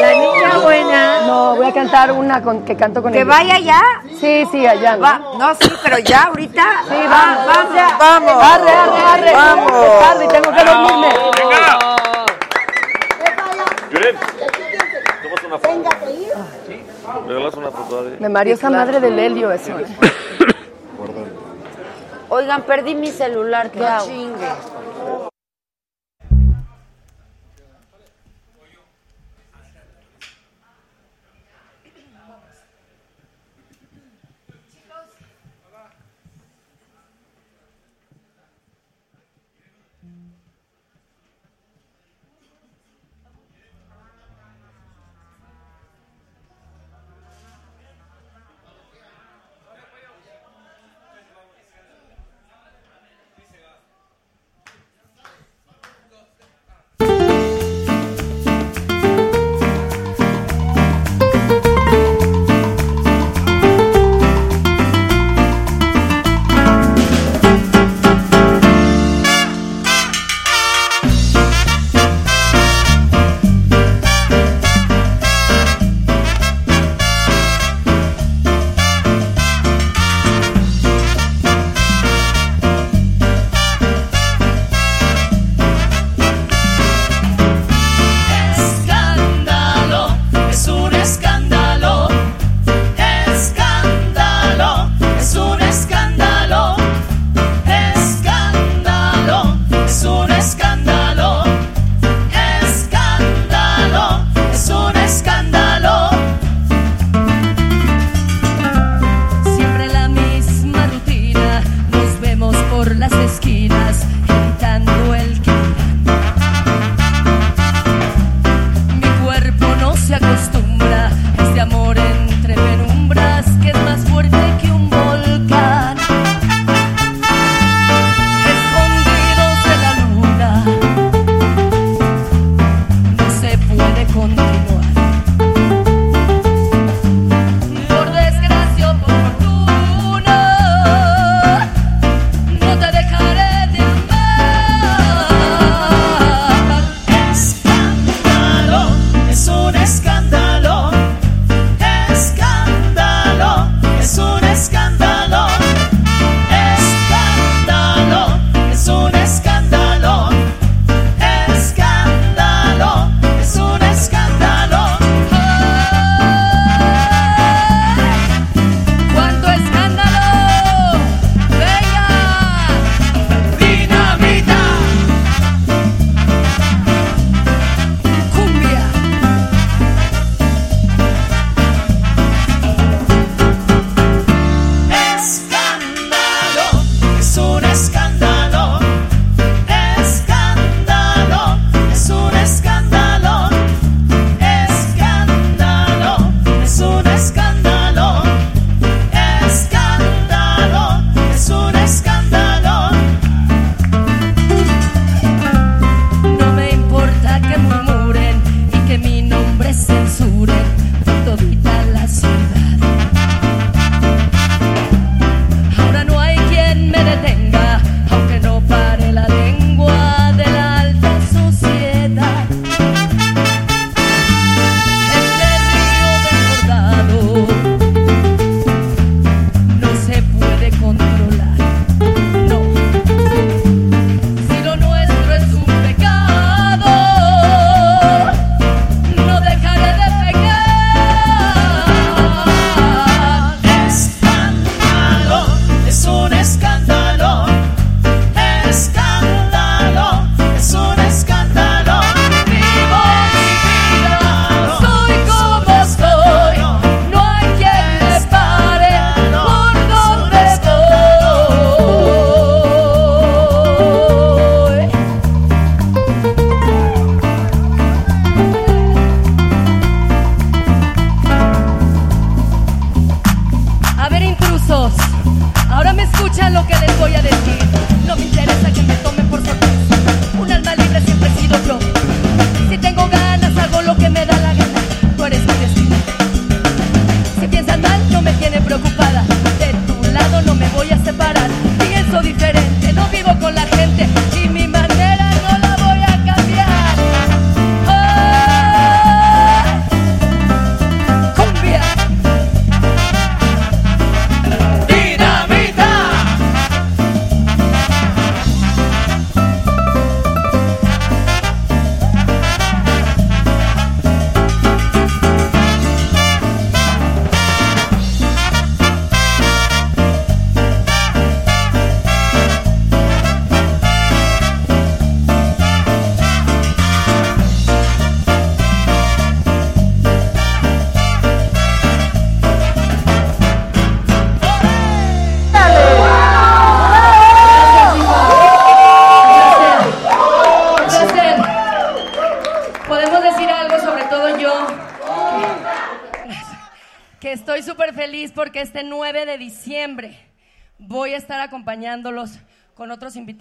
La 0.00 0.12
niña 0.12 0.58
buena. 0.62 1.26
No, 1.26 1.56
voy 1.56 1.66
a 1.66 1.72
cantar 1.72 2.12
una 2.12 2.42
con, 2.42 2.64
que 2.64 2.76
canto 2.76 3.02
con 3.02 3.12
¿Que 3.12 3.18
ellos. 3.20 3.28
vaya 3.28 3.58
ya? 3.58 3.82
Sí, 4.18 4.46
sí, 4.50 4.66
allá. 4.66 4.96
¿no? 4.96 5.02
Va, 5.02 5.18
no, 5.38 5.54
sí, 5.54 5.70
pero 5.82 5.98
ya 5.98 6.24
ahorita. 6.24 6.62
Sí, 6.88 6.94
Ah, 7.08 7.44
vamos. 7.46 7.74
vamos, 7.98 8.34
vamos. 8.34 8.44
Arre, 8.44 8.70
arre, 8.70 9.00
arre. 9.02 9.32
Vamos. 9.32 9.72
Es 9.72 9.98
tarde, 10.00 10.28
tengo 10.28 10.56
que 10.56 10.64
dormirme. 10.64 11.08
¡Venga! 11.38 11.78
Yuret, 13.92 14.16
¿tomas 15.22 15.44
una 15.44 15.58
foto? 15.58 15.90
Sí. 16.66 16.82
¿Le 17.26 17.28
regalas 17.34 17.54
una 17.54 17.70
foto 17.70 17.96
a 17.98 18.00
Adri? 18.02 18.16
Me 18.20 18.28
mareó 18.28 18.54
esa 18.54 18.70
madre 18.70 19.00
del 19.00 19.18
helio 19.18 19.50
eso. 19.50 19.78
eh. 19.78 19.84
Oigan, 22.28 22.62
perdí 22.62 22.94
mi 22.94 23.08
celular, 23.08 23.70
¿qué 23.72 23.84
hago? 23.84 24.04
abusos. 24.08 25.29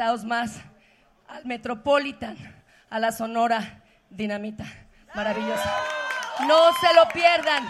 Invitados 0.10 0.26
más 0.26 0.57
al 1.27 1.45
Metropolitan, 1.45 2.36
a 2.90 2.99
la 2.99 3.11
Sonora 3.11 3.84
Dinamita. 4.10 4.65
Maravillosa. 5.14 5.72
No 6.48 6.73
se 6.73 6.94
lo 6.95 7.07
pierdan. 7.10 7.69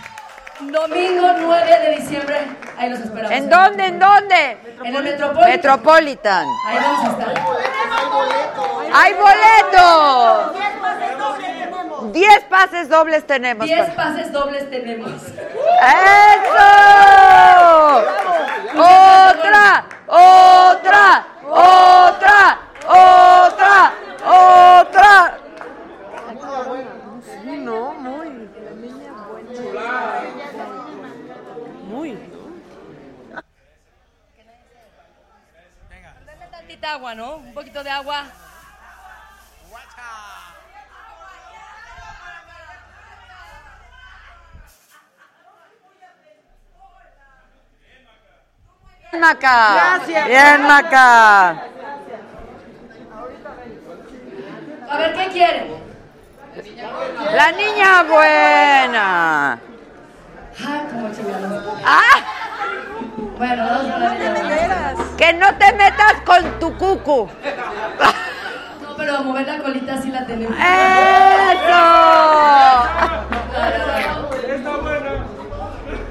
Domingo 0.61 1.27
9 1.39 1.79
de 1.79 1.95
diciembre, 1.97 2.37
ahí 2.77 2.89
los 2.89 2.99
esperamos. 2.99 3.31
¿En 3.31 3.49
dónde? 3.49 3.85
¿En 3.85 3.99
dónde? 3.99 4.57
En 4.83 4.95
el 4.95 5.03
Metropolitan. 5.03 5.49
Metropolitan. 5.49 6.47
Ahí 6.65 6.77
vamos 6.77 7.05
a 7.05 7.09
estar. 7.11 7.33
¡Hay 8.93 9.13
boleto! 9.13 10.53
Diez 12.11 12.43
pases 12.49 12.89
dobles 12.89 13.25
tenemos. 13.25 13.65
10 13.65 13.89
pases 13.91 14.31
dobles 14.31 14.69
tenemos. 14.69 15.11
¡Eso! 15.11 15.43
¡Otra! 18.75 19.85
¡Otra! 20.07 21.28
¡Otra! 21.49 22.59
¡Otra! 22.87 23.93
¡Otra! 24.23 25.39
Sí, 27.23 27.57
no, 27.57 27.93
muy. 27.93 28.29
Muy. 31.87 32.19
Dame 36.25 36.47
tantita 36.51 36.93
agua, 36.93 37.15
¿no? 37.15 37.37
Un 37.37 37.53
poquito 37.53 37.83
de 37.83 37.89
agua. 37.89 38.25
Bien, 49.11 49.21
Maca. 49.21 49.73
Gracias. 49.73 50.27
Bien, 50.27 50.61
Maca. 50.67 51.49
A 54.91 54.97
ver, 54.97 55.13
¿qué 55.13 55.27
quieren? 55.29 55.67
La 57.33 57.51
niña 57.51 58.03
buena. 58.03 59.59
Como. 60.91 61.09
¡Ah! 61.85 62.21
Bueno, 63.37 63.65
la 63.65 64.13
niña 64.13 64.33
buena. 64.33 64.93
Que 65.17 65.33
no 65.33 65.55
te 65.55 65.73
metas 65.73 66.13
con 66.25 66.59
tu 66.59 66.77
cucu. 66.77 67.29
No, 68.81 68.95
pero 68.95 69.23
mover 69.23 69.47
la 69.47 69.57
colita 69.59 69.99
sí 70.01 70.11
la 70.11 70.25
tenemos. 70.27 70.55
¡Eso! 70.55 71.81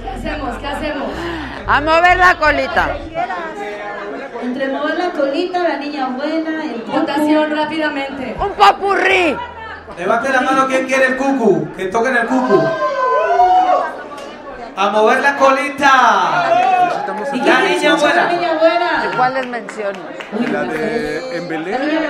¿Qué 0.03 0.11
hacemos? 0.11 0.59
¿Qué 0.59 0.67
hacemos? 0.67 1.09
A 1.69 1.83
mover 1.83 2.17
la 2.17 2.35
colita. 2.39 2.97
Entre 4.43 4.69
mover 4.69 4.95
la 4.97 5.11
colita, 5.11 5.63
la 5.63 5.77
niña 5.77 6.07
buena, 6.07 6.65
el 6.65 6.83
Votación 6.83 7.55
rápidamente. 7.55 8.35
Un 8.41 8.53
papurrí. 8.53 9.37
Levante 9.99 10.31
la 10.31 10.41
mano 10.41 10.67
quien 10.67 10.87
quiere 10.87 11.09
el 11.09 11.17
cucu, 11.19 11.69
que 11.77 11.87
toquen 11.87 12.17
el 12.17 12.27
cucu. 12.27 12.63
A 14.77 14.89
mover 14.89 15.21
la 15.21 15.37
colita. 15.37 16.49
La 17.07 17.63
niña 17.63 18.55
buena. 18.55 19.03
¿De 19.03 19.17
cuáles 19.17 19.47
mencionas? 19.47 20.03
La 20.51 20.63
de 20.63 21.37
En 21.37 21.49
Belén, 21.49 22.09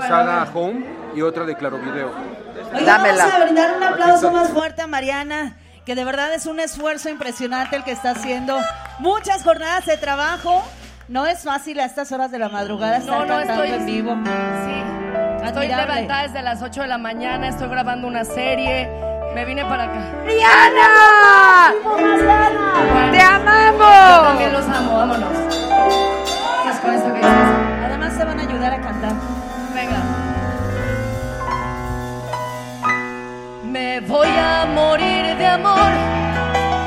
Sara 0.00 0.48
Home 0.52 0.84
y 1.14 1.22
otra 1.22 1.44
de 1.44 1.54
Claro 1.54 1.78
Video. 1.78 2.10
Oiga, 2.74 2.98
vamos 2.98 3.20
a 3.20 3.44
brindar 3.44 3.76
un 3.76 3.82
aplauso 3.84 4.32
más 4.32 4.48
fuerte 4.48 4.82
a 4.82 4.86
Mariana, 4.88 5.56
que 5.84 5.94
de 5.94 6.04
verdad 6.04 6.32
es 6.34 6.46
un 6.46 6.60
esfuerzo 6.60 7.08
impresionante 7.08 7.76
el 7.76 7.84
que 7.84 7.92
está 7.92 8.10
haciendo. 8.10 8.58
Muchas 8.98 9.42
jornadas 9.42 9.86
de 9.86 9.96
trabajo. 9.96 10.62
No 11.08 11.26
es 11.26 11.42
fácil 11.42 11.80
a 11.80 11.86
estas 11.86 12.12
horas 12.12 12.30
de 12.30 12.38
la 12.38 12.48
madrugada 12.48 12.98
estar 12.98 13.12
No, 13.18 13.24
no, 13.26 13.36
cantando 13.38 13.64
estoy 13.64 13.78
en 13.80 13.86
vivo. 13.86 14.14
Sí. 14.24 15.44
Estoy 15.44 15.66
Admirable. 15.66 15.94
levantada 15.94 16.22
desde 16.22 16.42
las 16.42 16.62
8 16.62 16.82
de 16.82 16.86
la 16.86 16.98
mañana, 16.98 17.48
estoy 17.48 17.68
grabando 17.68 18.06
una 18.06 18.24
serie. 18.24 18.88
Me 19.34 19.44
vine 19.44 19.64
para 19.64 19.84
acá. 19.84 20.00
¡Rihanna! 20.24 21.74
Bueno, 21.82 23.12
¡Te 23.12 23.20
amamos! 23.20 23.80
Yo 23.80 24.22
también 24.22 24.52
los 24.52 24.68
amo, 24.68 24.96
vámonos. 24.98 25.28
Además 27.84 28.16
te 28.18 28.24
van 28.24 28.38
a 28.38 28.42
ayudar 28.42 28.72
a 28.74 28.80
cantar. 28.80 29.12
Me 33.82 33.98
voy 34.00 34.28
a 34.28 34.66
morir 34.66 35.38
de 35.38 35.46
amor 35.46 35.92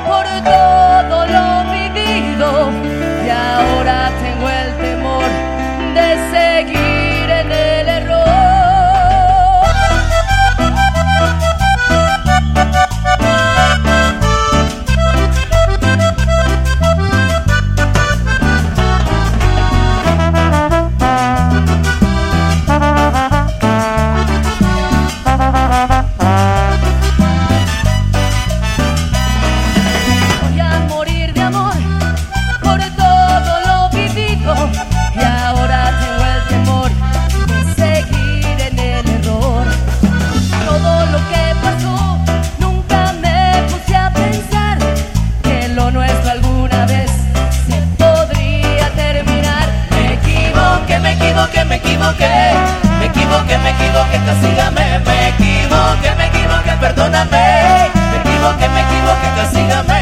por 0.06 0.24
todo 0.44 1.26
lo 1.26 1.46
vivido. 1.72 2.70
Y 3.26 3.30
ahora 3.30 4.12
tengo 4.22 4.48
el 4.48 4.70
temor 4.76 5.28
de 5.96 6.08
seguir 6.30 6.93
me 52.04 52.10
equivoqué, 52.10 52.58
me 52.98 53.06
equivoqué, 53.06 53.58
me 53.58 53.70
equivoqué, 53.70 54.20
castígame, 54.26 54.98
me 55.00 55.28
equivoqué, 55.28 56.14
me 56.16 56.26
equivoqué, 56.26 56.72
perdóname, 56.80 57.90
me 58.10 58.16
equivoqué, 58.18 58.68
me 58.68 58.80
equivoqué, 58.82 59.28
castígame. 59.36 59.93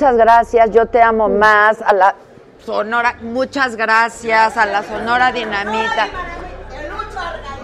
Muchas 0.00 0.16
gracias. 0.16 0.70
Yo 0.70 0.86
te 0.86 1.02
amo 1.02 1.28
más. 1.28 1.82
A 1.82 1.92
la 1.92 2.14
Sonora, 2.64 3.16
muchas 3.20 3.76
gracias. 3.76 4.56
A 4.56 4.64
la 4.64 4.82
Sonora 4.82 5.30
Dinamita. 5.30 6.08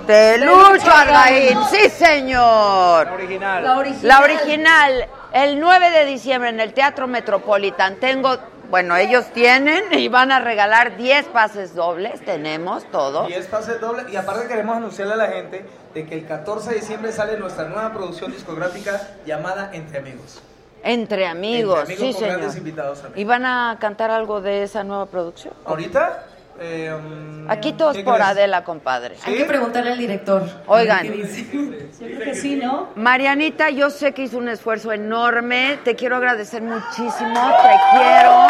De 0.06 0.36
Lucho 0.36 0.90
Argaín. 0.94 1.58
Sí, 1.70 1.88
señor. 1.88 3.06
La 3.06 3.14
original. 3.14 3.64
La 3.64 3.78
original. 3.78 4.06
La 4.06 4.20
original. 4.20 5.08
El 5.32 5.58
9 5.58 5.90
de 5.90 6.04
diciembre 6.04 6.50
en 6.50 6.60
el 6.60 6.74
Teatro 6.74 7.06
Metropolitan. 7.06 7.96
Tengo, 7.96 8.36
bueno, 8.68 8.96
ellos 8.96 9.24
tienen 9.32 9.84
y 9.98 10.08
van 10.08 10.30
a 10.30 10.38
regalar 10.38 10.98
10 10.98 11.28
pases 11.28 11.74
dobles. 11.74 12.22
Tenemos 12.22 12.84
todo. 12.90 13.28
10 13.28 13.46
pases 13.46 13.80
dobles 13.80 14.12
y 14.12 14.16
aparte 14.16 14.46
queremos 14.46 14.76
anunciarle 14.76 15.14
a 15.14 15.16
la 15.16 15.28
gente 15.28 15.64
de 15.94 16.04
que 16.04 16.14
el 16.14 16.26
14 16.26 16.68
de 16.68 16.80
diciembre 16.80 17.12
sale 17.12 17.38
nuestra 17.38 17.64
nueva 17.64 17.94
producción 17.94 18.30
discográfica 18.30 19.00
llamada 19.24 19.70
Entre 19.72 20.00
Amigos. 20.00 20.42
Entre 20.86 21.26
amigos, 21.26 21.80
Entre 21.80 21.94
amigos 21.94 22.06
sí, 22.06 22.12
con 22.12 22.20
señor. 22.22 22.38
grandes 22.38 22.56
invitados 22.58 23.02
también. 23.02 23.20
¿Y 23.20 23.28
van 23.28 23.44
a 23.44 23.76
cantar 23.80 24.10
algo 24.12 24.40
de 24.40 24.62
esa 24.62 24.84
nueva 24.84 25.06
producción? 25.06 25.52
¿Ahorita? 25.64 26.26
Eh, 26.60 26.90
um, 26.94 27.50
Aquí 27.50 27.72
todos 27.72 27.96
¿qué 27.96 28.04
por 28.04 28.14
crees? 28.14 28.28
Adela, 28.30 28.64
compadre. 28.64 29.16
Hay 29.24 29.36
que 29.36 29.44
preguntarle 29.44 29.90
al 29.92 29.98
director. 29.98 30.42
Oigan. 30.66 31.02
Que 31.12 32.34
sí, 32.34 32.56
¿no? 32.56 32.90
Marianita, 32.94 33.70
yo 33.70 33.90
sé 33.90 34.12
que 34.14 34.22
hizo 34.22 34.38
un 34.38 34.48
esfuerzo 34.48 34.92
enorme. 34.92 35.78
Te 35.84 35.96
quiero 35.96 36.16
agradecer 36.16 36.62
muchísimo. 36.62 37.34
Te 37.62 37.98
quiero. 37.98 38.46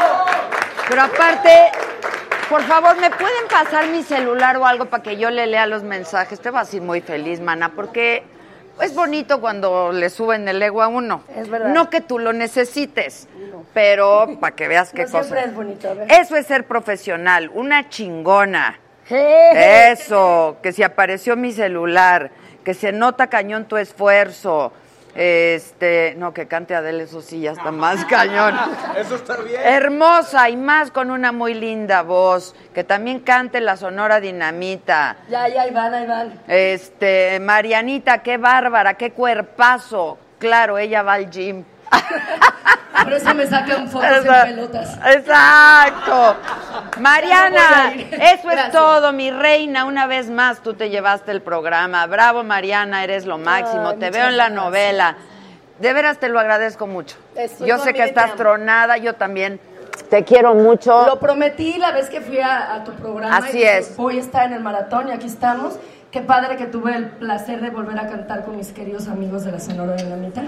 Pero 0.88 1.02
aparte, 1.02 1.72
por 2.48 2.62
favor, 2.62 2.96
¿me 3.00 3.10
pueden 3.10 3.48
pasar 3.50 3.88
mi 3.88 4.02
celular 4.02 4.56
o 4.58 4.66
algo 4.66 4.84
para 4.84 5.02
que 5.02 5.16
yo 5.16 5.30
le 5.30 5.46
lea 5.46 5.66
los 5.66 5.82
mensajes? 5.82 6.38
Te 6.38 6.50
vas 6.50 6.72
a 6.72 6.76
ir 6.76 6.82
muy 6.82 7.00
feliz, 7.00 7.40
mana, 7.40 7.72
porque 7.74 8.22
es 8.80 8.94
bonito 8.94 9.40
cuando 9.40 9.92
le 9.92 10.10
suben 10.10 10.46
el 10.48 10.62
ego 10.62 10.82
a 10.82 10.88
uno. 10.88 11.22
Es 11.36 11.48
verdad. 11.48 11.68
No 11.68 11.88
que 11.90 12.00
tú 12.00 12.18
lo 12.18 12.32
necesites, 12.32 13.28
pero 13.74 14.36
para 14.40 14.54
que 14.54 14.68
veas 14.68 14.90
qué 14.94 15.04
No 15.04 15.10
cosa. 15.10 15.40
es 15.42 15.54
bonito. 15.54 15.90
a 15.90 15.94
ver. 15.94 16.12
Eso 16.12 16.36
es 16.36 16.46
ser 16.46 16.64
profesional, 16.66 17.50
una 17.54 17.88
chingona. 17.88 18.78
Eso, 19.08 20.56
que 20.62 20.72
si 20.72 20.82
apareció 20.82 21.36
mi 21.36 21.52
celular, 21.52 22.30
que 22.64 22.74
se 22.74 22.92
nota 22.92 23.28
cañón 23.28 23.66
tu 23.66 23.76
esfuerzo. 23.76 24.72
Este, 25.16 26.14
no, 26.18 26.34
que 26.34 26.46
cante 26.46 26.74
Adele, 26.74 27.04
eso 27.04 27.22
sí 27.22 27.40
ya 27.40 27.52
está 27.52 27.72
más 27.72 28.04
cañón. 28.10 28.54
Eso 28.96 29.14
está 29.16 29.36
bien. 29.38 29.60
Hermosa 29.64 30.50
y 30.50 30.56
más 30.56 30.90
con 30.90 31.10
una 31.10 31.32
muy 31.32 31.54
linda 31.54 32.02
voz, 32.02 32.54
que 32.74 32.84
también 32.84 33.20
cante 33.20 33.60
la 33.60 33.76
Sonora 33.76 34.20
Dinamita. 34.20 35.16
Ya, 35.28 35.48
ya, 35.48 35.62
ahí 35.62 35.70
van, 35.70 35.94
ahí 35.94 36.06
van. 36.06 36.40
Este, 36.46 37.40
Marianita, 37.40 38.22
qué 38.22 38.36
bárbara, 38.36 38.94
qué 38.94 39.12
cuerpazo. 39.12 40.18
Claro, 40.38 40.76
ella 40.76 41.02
va 41.02 41.14
al 41.14 41.30
gym. 41.30 41.64
Por 43.02 43.12
eso 43.12 43.34
me 43.34 43.46
sacan 43.46 43.88
fotos 43.88 44.10
Esa- 44.10 44.42
en 44.48 44.54
pelotas. 44.56 44.98
Exacto. 45.06 46.36
Mariana, 46.98 47.92
eso 47.94 48.08
es 48.20 48.42
Gracias. 48.42 48.72
todo, 48.72 49.12
mi 49.12 49.30
reina. 49.30 49.84
Una 49.84 50.06
vez 50.06 50.28
más 50.30 50.60
tú 50.60 50.74
te 50.74 50.88
llevaste 50.90 51.30
el 51.30 51.42
programa. 51.42 52.06
Bravo, 52.06 52.42
Mariana, 52.42 53.04
eres 53.04 53.26
lo 53.26 53.38
máximo. 53.38 53.90
Ay, 53.90 53.96
te 53.98 54.10
veo 54.10 54.28
en 54.28 54.36
la 54.36 54.44
gracias. 54.48 54.64
novela. 54.64 55.16
De 55.78 55.92
veras 55.92 56.18
te 56.18 56.28
lo 56.28 56.40
agradezco 56.40 56.86
mucho. 56.86 57.16
Yo 57.60 57.78
sé 57.78 57.92
que 57.92 58.02
estás 58.04 58.34
tronada, 58.34 58.96
yo 58.96 59.14
también 59.14 59.60
te 60.10 60.24
quiero 60.24 60.54
mucho. 60.54 61.06
Lo 61.06 61.20
prometí 61.20 61.74
la 61.74 61.92
vez 61.92 62.08
que 62.08 62.20
fui 62.22 62.40
a, 62.40 62.74
a 62.76 62.84
tu 62.84 62.92
programa. 62.92 63.36
Así 63.36 63.58
y 63.58 63.62
es. 63.64 63.94
Voy 63.96 64.16
a 64.16 64.20
estar 64.20 64.46
en 64.46 64.54
el 64.54 64.60
maratón 64.60 65.08
y 65.08 65.12
aquí 65.12 65.26
estamos. 65.26 65.74
Qué 66.16 66.22
padre 66.22 66.56
que 66.56 66.64
tuve 66.64 66.96
el 66.96 67.08
placer 67.08 67.60
de 67.60 67.68
volver 67.68 67.98
a 67.98 68.06
cantar 68.06 68.46
con 68.46 68.56
mis 68.56 68.72
queridos 68.72 69.06
amigos 69.06 69.44
de 69.44 69.52
la 69.52 69.60
Sonora 69.60 69.96
Dinamita. 69.96 70.44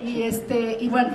Y 0.00 0.22
este, 0.22 0.78
y 0.80 0.88
bueno, 0.88 1.10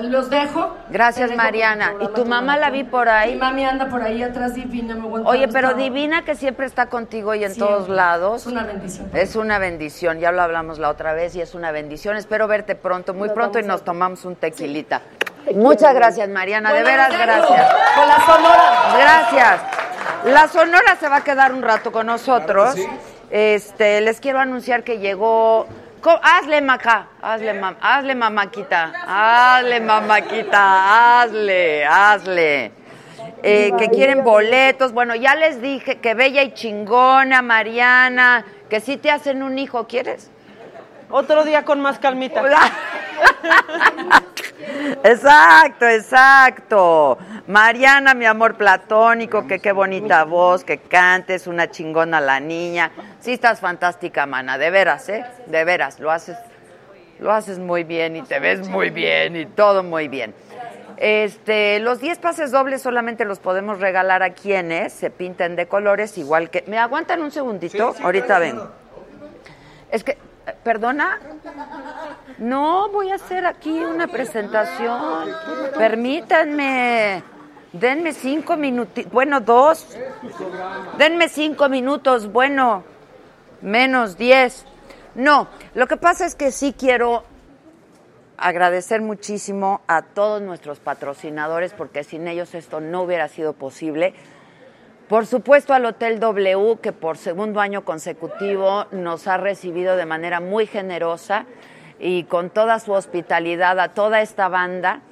los 0.00 0.30
dejo. 0.30 0.76
Gracias, 0.90 1.30
dejo 1.30 1.42
Mariana. 1.42 1.94
Y 2.00 2.06
tu 2.14 2.24
mamá 2.24 2.56
la 2.56 2.70
vi 2.70 2.84
por 2.84 3.08
ahí. 3.08 3.32
Mi 3.32 3.40
mami 3.40 3.64
anda 3.64 3.88
por 3.88 4.00
ahí 4.00 4.22
atrás 4.22 4.54
divina, 4.54 4.94
me 4.94 5.00
aguanta. 5.00 5.28
Oye, 5.28 5.48
pero 5.48 5.74
divina 5.74 6.24
que 6.24 6.36
siempre 6.36 6.66
está 6.66 6.86
contigo 6.86 7.34
y 7.34 7.42
en 7.42 7.56
todos 7.58 7.88
lados. 7.88 8.42
Es 8.42 8.46
una 8.46 8.62
bendición. 8.62 9.10
Es 9.12 9.34
una 9.34 9.58
bendición, 9.58 10.20
ya 10.20 10.30
lo 10.30 10.42
hablamos 10.42 10.78
la 10.78 10.88
otra 10.88 11.12
vez 11.12 11.34
y 11.34 11.40
es 11.40 11.56
una 11.56 11.72
bendición. 11.72 12.16
Espero 12.16 12.46
verte 12.46 12.76
pronto, 12.76 13.12
muy 13.12 13.26
Nos 13.26 13.34
pronto 13.34 13.58
y 13.58 13.64
nos 13.64 13.82
tomamos 13.82 14.24
un 14.24 14.36
tequilita. 14.36 15.02
Muchas 15.52 15.96
gracias, 15.96 16.28
Mariana, 16.28 16.72
de 16.72 16.84
veras 16.84 17.10
gracias. 17.12 17.74
Con 17.96 18.06
la 18.06 18.20
Sonora. 18.24 18.96
Gracias. 18.96 19.60
La 20.26 20.46
Sonora 20.46 20.96
se 21.00 21.08
va 21.08 21.16
a 21.16 21.24
quedar 21.24 21.52
un 21.52 21.62
rato 21.62 21.90
con 21.90 22.06
nosotros. 22.06 22.76
Este, 23.30 24.00
les 24.00 24.20
quiero 24.20 24.38
anunciar 24.38 24.82
que 24.84 24.98
llegó. 24.98 25.66
Hazle, 26.22 26.60
maca, 26.60 27.08
hazle, 27.20 27.52
mam- 27.60 27.76
hazle, 27.80 28.14
mamaquita, 28.14 28.92
hazle, 29.08 29.80
mamaquita, 29.80 31.20
hazle, 31.22 31.84
hazle. 31.84 32.70
Eh, 33.42 33.72
que 33.76 33.88
quieren 33.88 34.22
boletos. 34.22 34.92
Bueno, 34.92 35.16
ya 35.16 35.34
les 35.34 35.60
dije 35.60 35.98
que 35.98 36.14
bella 36.14 36.42
y 36.44 36.52
chingona, 36.54 37.42
Mariana, 37.42 38.44
que 38.70 38.78
si 38.78 38.96
te 38.96 39.10
hacen 39.10 39.42
un 39.42 39.58
hijo, 39.58 39.88
¿quieres? 39.88 40.30
Otro 41.10 41.44
día 41.44 41.64
con 41.64 41.80
más 41.80 41.98
calmita. 41.98 42.42
Exacto, 45.04 45.86
exacto. 45.86 47.18
Mariana, 47.46 48.14
mi 48.14 48.24
amor 48.24 48.56
platónico, 48.56 49.46
que 49.46 49.58
qué 49.60 49.72
bonita 49.72 50.24
voz, 50.24 50.64
que 50.64 50.78
cantes, 50.78 51.46
una 51.46 51.70
chingona 51.70 52.20
la 52.20 52.40
niña. 52.40 52.90
Sí 53.20 53.32
estás 53.32 53.60
fantástica, 53.60 54.26
mana, 54.26 54.58
de 54.58 54.70
veras, 54.70 55.08
¿eh? 55.08 55.24
De 55.46 55.64
veras, 55.64 56.00
lo 56.00 56.10
haces, 56.10 56.36
lo 57.20 57.32
haces 57.32 57.58
muy 57.58 57.84
bien 57.84 58.16
y 58.16 58.22
te 58.22 58.38
ves 58.38 58.68
muy 58.68 58.90
bien 58.90 59.36
y 59.36 59.46
todo 59.46 59.82
muy 59.82 60.08
bien. 60.08 60.34
Este, 60.96 61.78
los 61.80 62.00
10 62.00 62.18
pases 62.18 62.50
dobles 62.50 62.82
solamente 62.82 63.24
los 63.24 63.38
podemos 63.38 63.80
regalar 63.80 64.22
a 64.22 64.30
quienes 64.30 64.92
se 64.92 65.10
pinten 65.10 65.54
de 65.54 65.66
colores, 65.66 66.16
igual 66.18 66.50
que. 66.50 66.64
¿Me 66.66 66.78
aguantan 66.78 67.22
un 67.22 67.30
segundito? 67.30 67.94
Ahorita 68.02 68.38
vengo. 68.38 68.70
Es 69.90 70.02
que, 70.02 70.16
¿perdona? 70.66 71.20
No, 72.38 72.88
voy 72.88 73.12
a 73.12 73.14
hacer 73.14 73.46
aquí 73.46 73.84
una 73.84 74.08
presentación. 74.08 75.28
Permítanme. 75.78 77.22
Denme 77.72 78.12
cinco 78.12 78.56
minutos. 78.56 79.04
Bueno, 79.12 79.40
dos. 79.40 79.96
Denme 80.98 81.28
cinco 81.28 81.68
minutos. 81.68 82.32
Bueno, 82.32 82.82
menos 83.62 84.18
diez. 84.18 84.66
No, 85.14 85.46
lo 85.74 85.86
que 85.86 85.96
pasa 85.96 86.26
es 86.26 86.34
que 86.34 86.50
sí 86.50 86.74
quiero 86.76 87.22
agradecer 88.36 89.02
muchísimo 89.02 89.82
a 89.86 90.02
todos 90.02 90.42
nuestros 90.42 90.80
patrocinadores 90.80 91.74
porque 91.74 92.02
sin 92.02 92.26
ellos 92.26 92.56
esto 92.56 92.80
no 92.80 93.02
hubiera 93.02 93.28
sido 93.28 93.52
posible. 93.52 94.14
Por 95.08 95.24
supuesto 95.24 95.72
al 95.72 95.84
Hotel 95.84 96.18
W 96.18 96.78
que 96.82 96.90
por 96.90 97.16
segundo 97.16 97.60
año 97.60 97.84
consecutivo 97.84 98.86
nos 98.90 99.28
ha 99.28 99.36
recibido 99.36 99.94
de 99.94 100.04
manera 100.04 100.40
muy 100.40 100.66
generosa 100.66 101.46
y 102.00 102.24
con 102.24 102.50
toda 102.50 102.80
su 102.80 102.90
hospitalidad 102.90 103.78
a 103.78 103.94
toda 103.94 104.20
esta 104.20 104.48
banda 104.48 105.02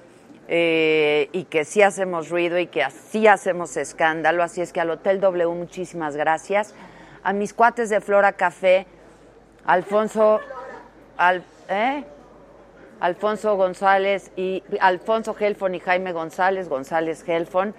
eh, 0.49 1.29
y 1.31 1.45
que 1.45 1.65
sí 1.65 1.81
hacemos 1.81 2.29
ruido 2.29 2.59
y 2.59 2.67
que 2.67 2.83
así 2.83 3.29
hacemos 3.29 3.77
escándalo. 3.77 4.43
Así 4.43 4.63
es 4.63 4.73
que 4.73 4.81
al 4.81 4.91
Hotel 4.91 5.21
W 5.21 5.55
muchísimas 5.55 6.17
gracias. 6.17 6.75
A 7.23 7.33
mis 7.33 7.55
cuates 7.55 7.89
de 7.89 8.01
Flora 8.01 8.33
Café, 8.33 8.89
Alfonso, 9.65 10.41
al, 11.17 11.45
¿eh? 11.69 12.03
Alfonso 12.99 13.55
González 13.55 14.33
y 14.35 14.65
Alfonso 14.81 15.35
Gelfon 15.35 15.77
y 15.77 15.79
Jaime 15.79 16.11
González, 16.11 16.69
González 16.69 17.23
Gelfon. 17.23 17.77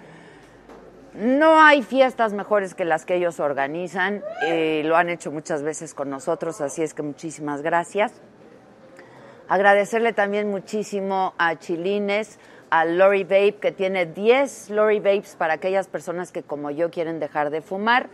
No 1.16 1.58
hay 1.62 1.82
fiestas 1.82 2.34
mejores 2.34 2.74
que 2.74 2.84
las 2.84 3.06
que 3.06 3.14
ellos 3.14 3.40
organizan, 3.40 4.22
eh, 4.46 4.82
lo 4.84 4.96
han 4.96 5.08
hecho 5.08 5.32
muchas 5.32 5.62
veces 5.62 5.94
con 5.94 6.10
nosotros, 6.10 6.60
así 6.60 6.82
es 6.82 6.92
que 6.92 7.00
muchísimas 7.02 7.62
gracias. 7.62 8.12
Agradecerle 9.48 10.12
también 10.12 10.50
muchísimo 10.50 11.32
a 11.38 11.58
Chilines, 11.58 12.38
a 12.68 12.84
Lori 12.84 13.24
Vape, 13.24 13.56
que 13.60 13.72
tiene 13.72 14.04
10 14.04 14.68
Lori 14.70 14.98
Vapes 14.98 15.36
para 15.36 15.54
aquellas 15.54 15.88
personas 15.88 16.32
que 16.32 16.42
como 16.42 16.70
yo 16.70 16.90
quieren 16.90 17.18
dejar 17.18 17.48
de 17.48 17.62
fumar. 17.62 18.10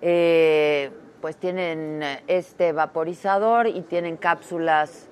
Eh, 0.00 0.90
pues 1.20 1.36
tienen 1.36 2.02
este 2.28 2.72
vaporizador 2.72 3.66
y 3.66 3.82
tienen 3.82 4.16
cápsulas 4.16 5.08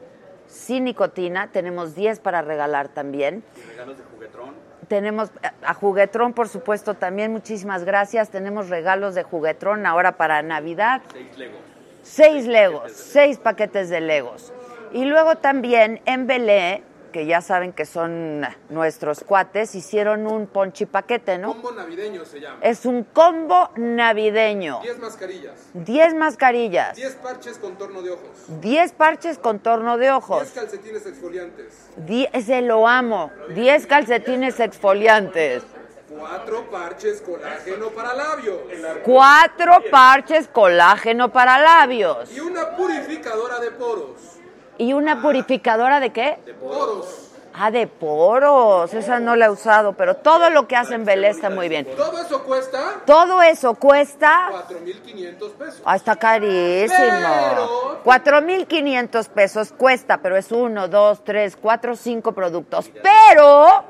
sin 0.46 0.84
nicotina. 0.84 1.50
Tenemos 1.50 1.94
10 1.94 2.20
para 2.20 2.40
regalar 2.40 2.88
también. 2.88 3.44
Regalos 3.68 3.98
de 3.98 4.04
juguetrón. 4.04 4.65
Tenemos 4.88 5.30
a 5.64 5.74
Juguetrón, 5.74 6.32
por 6.32 6.48
supuesto, 6.48 6.94
también 6.94 7.32
muchísimas 7.32 7.84
gracias. 7.84 8.30
Tenemos 8.30 8.68
regalos 8.68 9.14
de 9.14 9.22
Juguetrón 9.22 9.84
ahora 9.86 10.12
para 10.12 10.42
Navidad. 10.42 11.02
Seis 11.12 11.38
legos. 11.38 11.66
Seis 12.06 12.46
Legos, 12.46 12.92
seis 12.92 13.36
paquetes 13.36 13.88
de 13.88 14.00
Legos. 14.00 14.52
Y 14.92 15.06
luego 15.06 15.38
también 15.38 16.00
en 16.06 16.28
Belé, 16.28 16.84
que 17.16 17.24
ya 17.24 17.40
saben 17.40 17.72
que 17.72 17.86
son 17.86 18.42
nuestros 18.68 19.20
cuates, 19.24 19.74
hicieron 19.74 20.26
un 20.26 20.46
ponchipaquete, 20.46 21.38
¿no? 21.38 21.54
Combo 21.54 21.72
navideño 21.72 22.26
se 22.26 22.40
llama. 22.40 22.58
Es 22.60 22.84
un 22.84 23.04
combo 23.04 23.70
navideño. 23.76 24.80
10 24.82 24.98
mascarillas. 24.98 25.54
10 25.72 26.12
mascarillas, 26.14 26.94
10 26.94 27.14
parches 27.14 27.56
con 27.56 27.78
torno 27.78 28.02
de 28.02 28.10
ojos. 28.10 28.28
10 28.60 28.92
parches 28.92 29.38
con 29.38 29.60
torno 29.60 29.96
de 29.96 30.04
10 30.08 30.12
ojos. 30.12 30.50
calcetines 30.54 31.06
exfoliantes. 31.06 31.86
Die- 31.96 32.28
Ese 32.34 32.60
lo 32.60 32.86
amo. 32.86 33.30
10 33.54 33.86
calcetines 33.86 34.60
exfoliantes. 34.60 35.62
4 36.10 36.70
parches 36.70 37.22
colágeno 37.22 37.88
para 37.92 38.12
labio. 38.12 38.60
Cuatro 39.04 39.72
parches 39.90 40.48
colágeno 40.48 41.32
para 41.32 41.58
labios. 41.58 42.30
Y 42.36 42.40
una 42.40 42.76
purificadora 42.76 43.58
de 43.58 43.70
poros. 43.70 44.35
¿Y 44.78 44.92
una 44.92 45.22
purificadora 45.22 46.00
de 46.00 46.10
qué? 46.10 46.38
De 46.44 46.54
poros. 46.54 47.26
Ah, 47.58 47.70
de 47.70 47.86
poros. 47.86 48.92
Esa 48.92 49.18
no 49.18 49.34
la 49.34 49.46
he 49.46 49.50
usado, 49.50 49.94
pero 49.94 50.16
todo 50.16 50.50
lo 50.50 50.68
que 50.68 50.76
hacen 50.76 51.06
Belé 51.06 51.30
está 51.30 51.48
muy 51.48 51.70
bien. 51.70 51.86
Todo 51.96 52.18
eso 52.20 52.42
cuesta 52.44 53.00
Todo 53.06 53.40
eso 53.40 53.74
cuesta. 53.76 54.50
4.500 54.68 55.50
pesos. 55.52 55.82
Ah, 55.86 55.96
está 55.96 56.16
carísimo. 56.16 57.98
4.500 58.04 59.28
pesos 59.28 59.72
cuesta, 59.72 60.18
pero 60.18 60.36
es 60.36 60.52
uno, 60.52 60.88
dos, 60.88 61.24
tres, 61.24 61.56
cuatro, 61.56 61.96
cinco 61.96 62.32
productos. 62.32 62.90
Pero. 63.02 63.84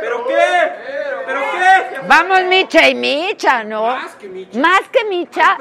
¿Pero 0.00 0.26
qué? 0.28 0.72
¿Pero 1.26 1.40
qué? 1.40 2.06
Vamos, 2.06 2.44
Micha 2.44 2.88
y 2.88 2.94
Micha, 2.94 3.64
¿no? 3.64 3.86
Más 3.86 4.14
que 4.14 4.28
Micha. 4.28 4.58
Más 4.60 4.88
que 4.90 5.04
Micha. 5.04 5.56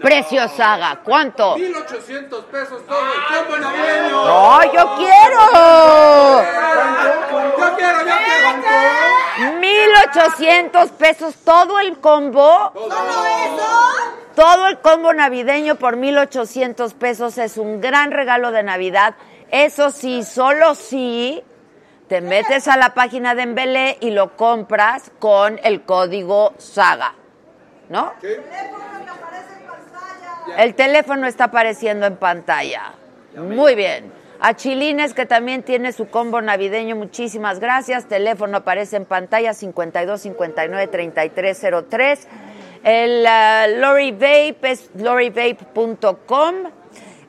Precio 0.00 0.48
saga. 0.48 1.00
¿Cuánto? 1.04 1.56
1.800 1.56 2.44
pesos 2.44 2.86
todo 2.86 3.00
el 3.00 3.36
combo 3.36 3.58
navideño. 3.58 4.24
¡No, 4.24 4.62
yo 4.72 4.96
quiero! 4.96 5.40
Yo 7.58 7.76
quiero, 7.76 8.00
yo 8.00 8.06
quiero. 8.06 9.60
1800 9.60 10.90
pesos 10.92 11.34
todo 11.44 11.78
el 11.78 11.98
combo. 11.98 12.72
Todo 14.34 14.68
el 14.68 14.78
combo 14.78 15.12
navideño 15.12 15.74
por 15.76 15.96
1800 15.96 16.94
pesos 16.94 17.36
es 17.38 17.58
un 17.58 17.80
gran 17.80 18.10
regalo 18.10 18.52
de 18.52 18.62
Navidad. 18.62 19.14
Eso 19.50 19.90
sí, 19.90 20.22
solo 20.22 20.74
si 20.74 21.42
te 22.08 22.20
metes 22.20 22.68
a 22.68 22.76
la 22.76 22.94
página 22.94 23.34
de 23.34 23.42
Embelé 23.42 23.98
y 24.00 24.10
lo 24.10 24.36
compras 24.36 25.10
con 25.18 25.60
el 25.62 25.82
código 25.82 26.54
SAGA. 26.58 27.14
¿No? 27.88 28.12
El 30.58 30.74
teléfono 30.74 31.26
está 31.26 31.44
apareciendo 31.44 32.06
en 32.06 32.16
pantalla. 32.16 32.94
Muy 33.36 33.74
bien. 33.74 34.12
A 34.40 34.54
Chilines, 34.54 35.12
que 35.12 35.26
también 35.26 35.62
tiene 35.62 35.92
su 35.92 36.08
combo 36.08 36.40
navideño, 36.40 36.96
muchísimas 36.96 37.60
gracias. 37.60 38.06
Teléfono 38.06 38.58
aparece 38.58 38.96
en 38.96 39.04
pantalla 39.04 39.52
52 39.52 40.20
59 40.20 40.86
33 40.86 41.66
03. 41.88 42.28
El 42.82 43.26
ah, 43.26 43.66
Lori 43.68 44.12
Vape 44.12 44.58
es 44.62 44.90
lorivape.com. 44.94 46.54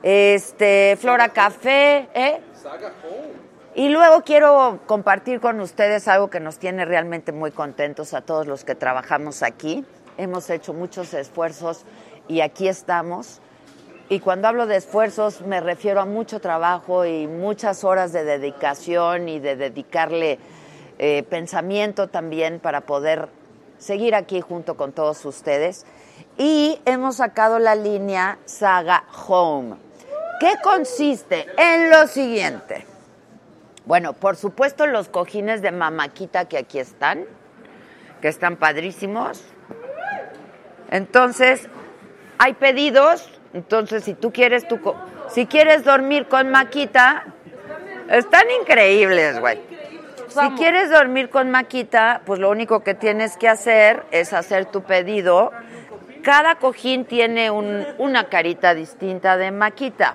Este, 0.02 0.96
Flora 0.98 1.28
Café, 1.28 2.08
¿eh? 2.14 2.40
Y 3.74 3.88
luego 3.90 4.22
quiero 4.22 4.80
compartir 4.86 5.40
con 5.40 5.60
ustedes 5.60 6.08
algo 6.08 6.28
que 6.28 6.40
nos 6.40 6.58
tiene 6.58 6.84
realmente 6.84 7.32
muy 7.32 7.50
contentos 7.52 8.14
a 8.14 8.22
todos 8.22 8.46
los 8.46 8.64
que 8.64 8.74
trabajamos 8.74 9.42
aquí. 9.42 9.84
Hemos 10.16 10.50
hecho 10.50 10.74
muchos 10.74 11.14
esfuerzos 11.14 11.84
y 12.28 12.40
aquí 12.40 12.68
estamos. 12.68 13.40
Y 14.08 14.20
cuando 14.20 14.48
hablo 14.48 14.66
de 14.66 14.76
esfuerzos 14.76 15.40
me 15.42 15.60
refiero 15.60 16.00
a 16.00 16.04
mucho 16.04 16.40
trabajo 16.40 17.06
y 17.06 17.26
muchas 17.26 17.84
horas 17.84 18.12
de 18.12 18.24
dedicación 18.24 19.28
y 19.28 19.40
de 19.40 19.56
dedicarle 19.56 20.38
eh, 20.98 21.22
pensamiento 21.24 22.08
también 22.08 22.60
para 22.60 22.82
poder 22.82 23.28
seguir 23.78 24.14
aquí 24.14 24.40
junto 24.40 24.76
con 24.76 24.92
todos 24.92 25.24
ustedes. 25.24 25.86
Y 26.38 26.80
hemos 26.84 27.16
sacado 27.16 27.58
la 27.58 27.74
línea 27.74 28.38
Saga 28.44 29.04
Home. 29.26 29.76
¿Qué 30.40 30.54
consiste? 30.62 31.46
En 31.56 31.90
lo 31.90 32.06
siguiente. 32.06 32.86
Bueno, 33.84 34.12
por 34.12 34.36
supuesto 34.36 34.86
los 34.86 35.08
cojines 35.08 35.62
de 35.62 35.72
mamaquita 35.72 36.44
que 36.44 36.58
aquí 36.58 36.78
están, 36.78 37.24
que 38.20 38.28
están 38.28 38.56
padrísimos. 38.56 39.42
Entonces, 40.90 41.68
hay 42.42 42.54
pedidos, 42.54 43.28
entonces 43.54 44.02
si 44.04 44.14
tú 44.14 44.32
quieres 44.32 44.66
tu 44.66 44.80
si 45.28 45.46
quieres 45.46 45.84
dormir 45.84 46.26
con 46.26 46.50
maquita, 46.50 47.24
están 48.10 48.44
increíbles, 48.60 49.38
güey. 49.38 49.60
Si 50.28 50.50
quieres 50.56 50.90
dormir 50.90 51.28
con 51.30 51.50
maquita, 51.50 52.22
pues 52.26 52.40
lo 52.40 52.50
único 52.50 52.82
que 52.82 52.94
tienes 52.94 53.36
que 53.36 53.48
hacer 53.48 54.02
es 54.10 54.32
hacer 54.32 54.64
tu 54.66 54.82
pedido. 54.82 55.52
Cada 56.22 56.56
cojín 56.56 57.04
tiene 57.04 57.50
un- 57.50 57.86
una 57.98 58.24
carita 58.24 58.74
distinta 58.74 59.36
de 59.36 59.50
maquita. 59.52 60.14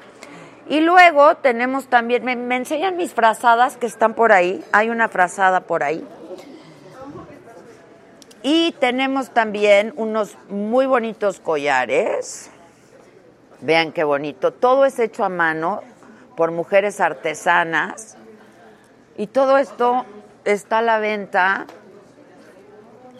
Y 0.68 0.82
luego 0.82 1.36
tenemos 1.38 1.88
también, 1.88 2.26
me, 2.26 2.36
me 2.36 2.58
enseñan 2.58 2.98
mis 2.98 3.14
frazadas 3.14 3.78
que 3.78 3.86
están 3.86 4.14
por 4.16 4.32
ahí. 4.34 4.64
Hay 4.74 4.90
una 4.90 5.08
frazada 5.08 5.62
por 5.62 5.84
ahí. 5.84 6.06
Y 8.50 8.72
tenemos 8.80 9.32
también 9.32 9.92
unos 9.98 10.38
muy 10.48 10.86
bonitos 10.86 11.42
collares. 11.42 12.50
Vean 13.60 13.92
qué 13.92 14.06
bonito. 14.06 14.54
Todo 14.54 14.86
es 14.86 15.00
hecho 15.00 15.26
a 15.26 15.30
mano 15.30 15.82
por 16.38 16.52
mujeres 16.52 17.02
artesanas. 17.02 18.16
Y 19.18 19.28
todo 19.28 19.58
esto 19.58 20.06
está 20.46 20.78
a 20.78 20.82
la 20.82 20.98
venta. 21.00 21.68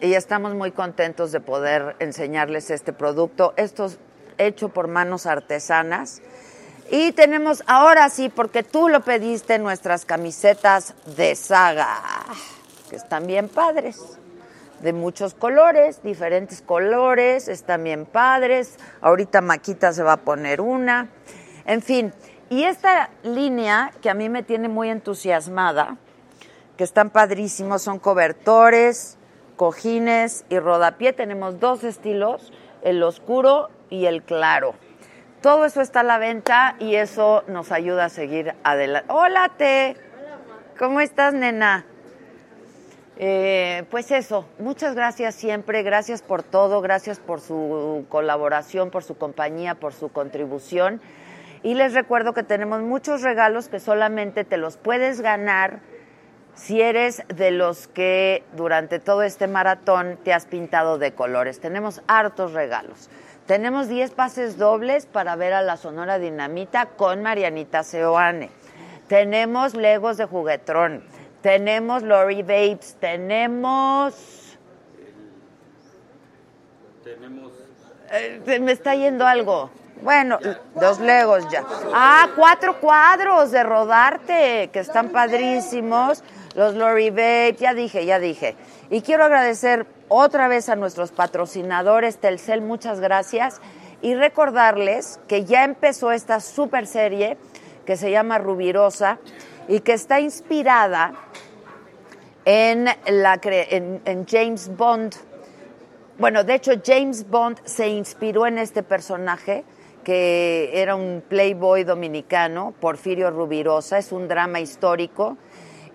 Y 0.00 0.14
estamos 0.14 0.54
muy 0.54 0.72
contentos 0.72 1.30
de 1.30 1.40
poder 1.40 1.94
enseñarles 1.98 2.70
este 2.70 2.94
producto. 2.94 3.52
Esto 3.58 3.84
es 3.84 3.98
hecho 4.38 4.70
por 4.70 4.88
manos 4.88 5.26
artesanas. 5.26 6.22
Y 6.90 7.12
tenemos 7.12 7.62
ahora 7.66 8.08
sí, 8.08 8.30
porque 8.30 8.62
tú 8.62 8.88
lo 8.88 9.02
pediste, 9.02 9.58
nuestras 9.58 10.06
camisetas 10.06 10.94
de 11.04 11.34
saga, 11.34 11.98
que 12.88 12.96
están 12.96 13.26
bien 13.26 13.50
padres, 13.50 14.18
de 14.80 14.92
muchos 14.92 15.34
colores, 15.34 16.02
diferentes 16.02 16.62
colores, 16.62 17.48
están 17.48 17.84
bien 17.84 18.06
padres. 18.06 18.76
Ahorita 19.00 19.40
Maquita 19.40 19.92
se 19.92 20.02
va 20.02 20.14
a 20.14 20.16
poner 20.18 20.60
una. 20.60 21.08
En 21.66 21.82
fin, 21.82 22.12
y 22.50 22.64
esta 22.64 23.10
línea 23.22 23.92
que 24.00 24.10
a 24.10 24.14
mí 24.14 24.28
me 24.28 24.42
tiene 24.42 24.68
muy 24.68 24.88
entusiasmada, 24.88 25.96
que 26.76 26.84
están 26.84 27.10
padrísimos, 27.10 27.82
son 27.82 27.98
cobertores, 27.98 29.18
cojines 29.56 30.44
y 30.48 30.58
rodapié. 30.58 31.12
Tenemos 31.12 31.60
dos 31.60 31.84
estilos, 31.84 32.52
el 32.82 33.02
oscuro 33.02 33.68
y 33.90 34.06
el 34.06 34.22
claro. 34.22 34.74
Todo 35.42 35.64
eso 35.66 35.80
está 35.80 36.00
a 36.00 36.04
la 36.04 36.18
venta 36.18 36.76
y 36.78 36.94
eso 36.94 37.44
nos 37.48 37.70
ayuda 37.70 38.06
a 38.06 38.08
seguir 38.08 38.54
adelante. 38.64 39.12
Hola, 39.12 39.52
Te. 39.56 39.96
¿Cómo 40.78 41.00
estás, 41.00 41.34
nena? 41.34 41.84
Eh, 43.20 43.84
pues 43.90 44.12
eso, 44.12 44.46
muchas 44.60 44.94
gracias 44.94 45.34
siempre, 45.34 45.82
gracias 45.82 46.22
por 46.22 46.44
todo, 46.44 46.80
gracias 46.80 47.18
por 47.18 47.40
su 47.40 48.06
colaboración, 48.08 48.90
por 48.90 49.02
su 49.02 49.18
compañía, 49.18 49.74
por 49.74 49.92
su 49.92 50.10
contribución. 50.10 51.00
Y 51.64 51.74
les 51.74 51.94
recuerdo 51.94 52.32
que 52.32 52.44
tenemos 52.44 52.80
muchos 52.82 53.22
regalos 53.22 53.68
que 53.68 53.80
solamente 53.80 54.44
te 54.44 54.56
los 54.56 54.76
puedes 54.76 55.20
ganar 55.20 55.80
si 56.54 56.80
eres 56.80 57.24
de 57.28 57.50
los 57.50 57.88
que 57.88 58.44
durante 58.52 59.00
todo 59.00 59.22
este 59.22 59.48
maratón 59.48 60.18
te 60.22 60.32
has 60.32 60.46
pintado 60.46 60.98
de 60.98 61.12
colores. 61.12 61.58
Tenemos 61.58 62.02
hartos 62.06 62.52
regalos. 62.52 63.10
Tenemos 63.46 63.88
10 63.88 64.12
pases 64.12 64.58
dobles 64.58 65.06
para 65.06 65.34
ver 65.34 65.54
a 65.54 65.62
la 65.62 65.76
Sonora 65.76 66.20
Dinamita 66.20 66.86
con 66.86 67.22
Marianita 67.22 67.82
Seoane. 67.82 68.50
Tenemos 69.08 69.74
Legos 69.74 70.18
de 70.18 70.26
Juguetrón. 70.26 71.02
Tenemos 71.42 72.02
Lori 72.02 72.42
Babes. 72.42 72.96
Tenemos. 73.00 74.58
Tenemos. 77.04 77.52
Eh, 78.10 78.58
me 78.60 78.72
está 78.72 78.94
yendo 78.94 79.26
algo. 79.26 79.70
Bueno, 80.02 80.38
dos 80.74 81.00
Legos 81.00 81.48
ya. 81.50 81.64
Ah, 81.92 82.28
cuatro 82.36 82.78
cuadros 82.80 83.50
de 83.50 83.62
rodarte, 83.62 84.70
que 84.72 84.80
están 84.80 85.10
padrísimos. 85.10 86.22
Los 86.54 86.74
Lori 86.74 87.10
Babes, 87.10 87.58
ya 87.58 87.74
dije, 87.74 88.04
ya 88.06 88.18
dije. 88.18 88.56
Y 88.90 89.02
quiero 89.02 89.24
agradecer 89.24 89.86
otra 90.08 90.48
vez 90.48 90.68
a 90.68 90.76
nuestros 90.76 91.12
patrocinadores 91.12 92.18
Telcel, 92.18 92.62
muchas 92.62 93.00
gracias. 93.00 93.60
Y 94.00 94.14
recordarles 94.14 95.20
que 95.28 95.44
ya 95.44 95.64
empezó 95.64 96.12
esta 96.12 96.40
super 96.40 96.86
serie 96.86 97.36
que 97.84 97.96
se 97.96 98.10
llama 98.10 98.38
Rubirosa 98.38 99.18
y 99.66 99.80
que 99.80 99.92
está 99.92 100.20
inspirada 100.20 101.12
en, 102.48 102.86
la, 102.86 103.38
en, 103.42 104.26
James 104.26 104.74
Bond. 104.74 105.14
Bueno, 106.18 106.44
de 106.44 106.54
hecho 106.54 106.72
James 106.82 107.28
Bond 107.28 107.60
se 107.64 107.88
inspiró 107.88 108.46
en 108.46 108.56
este 108.56 108.82
personaje 108.82 109.64
que 110.02 110.70
era 110.72 110.96
un 110.96 111.22
playboy 111.28 111.84
dominicano, 111.84 112.72
Porfirio 112.80 113.30
Rubirosa, 113.30 113.98
es 113.98 114.12
un 114.12 114.28
drama 114.28 114.60
histórico 114.60 115.36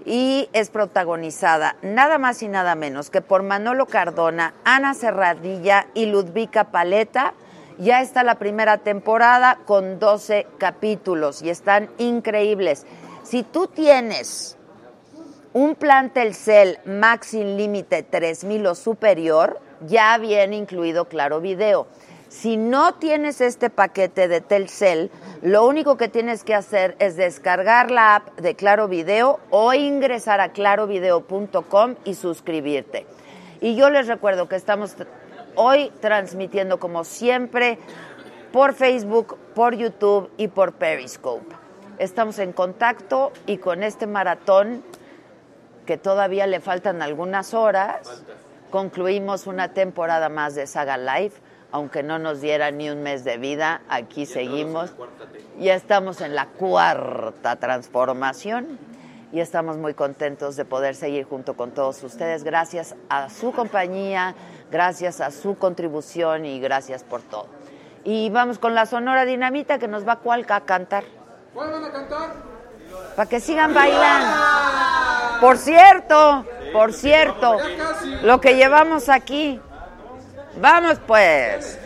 y 0.05 0.47
es 0.53 0.69
protagonizada 0.69 1.75
nada 1.81 2.19
más 2.19 2.43
y 2.43 2.47
nada 2.47 2.75
menos 2.75 3.09
que 3.09 3.21
por 3.21 3.41
Manolo 3.41 3.87
Cardona, 3.87 4.53
Ana 4.63 4.93
Serradilla 4.93 5.87
y 5.95 6.05
Ludvika 6.05 6.65
Paleta. 6.65 7.33
Ya 7.79 8.03
está 8.03 8.21
la 8.21 8.35
primera 8.35 8.77
temporada 8.77 9.57
con 9.65 9.97
12 9.97 10.45
capítulos 10.59 11.41
y 11.41 11.49
están 11.49 11.89
increíbles. 11.97 12.85
Si 13.23 13.41
tú 13.41 13.65
tienes 13.65 14.59
un 15.53 15.75
plan 15.75 16.11
Telcel 16.11 16.79
Max 16.85 17.27
sin 17.27 17.57
límite 17.57 18.03
3000 18.03 18.67
o 18.67 18.75
superior, 18.75 19.59
ya 19.87 20.17
viene 20.17 20.55
incluido 20.55 21.05
Claro 21.05 21.41
Video. 21.41 21.87
Si 22.27 22.57
no 22.57 22.95
tienes 22.95 23.41
este 23.41 23.69
paquete 23.69 24.27
de 24.27 24.41
Telcel, 24.41 25.11
lo 25.43 25.67
único 25.67 25.97
que 25.97 26.07
tienes 26.07 26.43
que 26.43 26.55
hacer 26.55 26.95
es 26.97 27.15
descargar 27.15 27.91
la 27.91 28.15
app 28.15 28.39
de 28.39 28.55
Claro 28.55 28.87
Video 28.87 29.39
o 29.51 29.75
ingresar 29.75 30.41
a 30.41 30.51
clarovideo.com 30.51 31.95
y 32.03 32.15
suscribirte. 32.15 33.05
Y 33.61 33.75
yo 33.75 33.91
les 33.91 34.07
recuerdo 34.07 34.49
que 34.49 34.55
estamos 34.55 34.95
hoy 35.55 35.91
transmitiendo 36.01 36.79
como 36.79 37.03
siempre 37.03 37.77
por 38.51 38.73
Facebook, 38.73 39.37
por 39.53 39.75
YouTube 39.75 40.31
y 40.37 40.47
por 40.47 40.73
Periscope. 40.73 41.55
Estamos 41.99 42.39
en 42.39 42.51
contacto 42.53 43.31
y 43.45 43.57
con 43.57 43.83
este 43.83 44.07
maratón 44.07 44.83
que 45.85 45.97
todavía 45.97 46.47
le 46.47 46.59
faltan 46.59 47.01
algunas 47.01 47.53
horas, 47.53 48.23
concluimos 48.69 49.47
una 49.47 49.73
temporada 49.73 50.29
más 50.29 50.55
de 50.55 50.67
Saga 50.67 50.97
Live 50.97 51.33
aunque 51.73 52.03
no 52.03 52.19
nos 52.19 52.39
diera 52.39 52.69
ni 52.69 52.91
un 52.91 53.01
mes 53.01 53.23
de 53.23 53.37
vida, 53.37 53.81
aquí 53.89 54.27
seguimos. 54.27 54.93
Ya 55.57 55.73
estamos 55.73 56.21
en 56.21 56.35
la 56.35 56.45
cuarta 56.45 57.55
transformación 57.55 58.77
y 59.31 59.39
estamos 59.39 59.77
muy 59.77 59.95
contentos 59.95 60.55
de 60.55 60.65
poder 60.65 60.93
seguir 60.93 61.25
junto 61.25 61.55
con 61.55 61.71
todos 61.71 62.03
ustedes. 62.03 62.43
Gracias 62.43 62.93
a 63.09 63.27
su 63.31 63.53
compañía, 63.53 64.35
gracias 64.69 65.19
a 65.19 65.31
su 65.31 65.57
contribución 65.57 66.45
y 66.45 66.59
gracias 66.59 67.03
por 67.03 67.23
todo. 67.23 67.47
Y 68.03 68.29
vamos 68.29 68.59
con 68.59 68.75
la 68.75 68.85
Sonora 68.85 69.25
Dinamita 69.25 69.79
que 69.79 69.87
nos 69.87 70.07
va 70.07 70.17
Cualca 70.17 70.57
a 70.57 70.61
cantar. 70.61 71.05
¿Cuál 71.55 71.71
van 71.71 71.85
a 71.85 71.91
cantar? 71.91 72.33
Para 73.15 73.27
que 73.27 73.39
sigan 73.39 73.73
bailando. 73.73 75.02
Por 75.43 75.57
cierto, 75.57 76.45
por 76.71 76.93
cierto, 76.93 77.57
lo 78.21 78.39
que 78.39 78.55
llevamos 78.55 79.09
aquí. 79.09 79.59
Vamos 80.55 80.99
pues. 81.05 81.77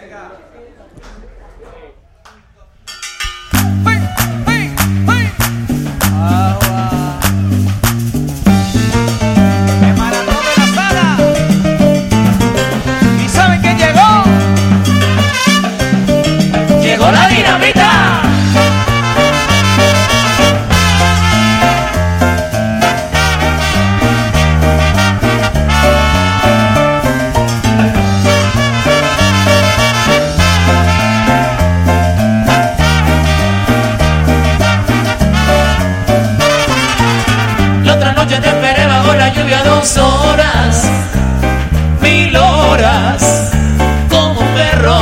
Dos 39.79 39.97
horas, 39.97 40.89
mil 42.01 42.35
horas, 42.35 43.51
como 44.09 44.39
un 44.39 44.47
perro. 44.55 44.99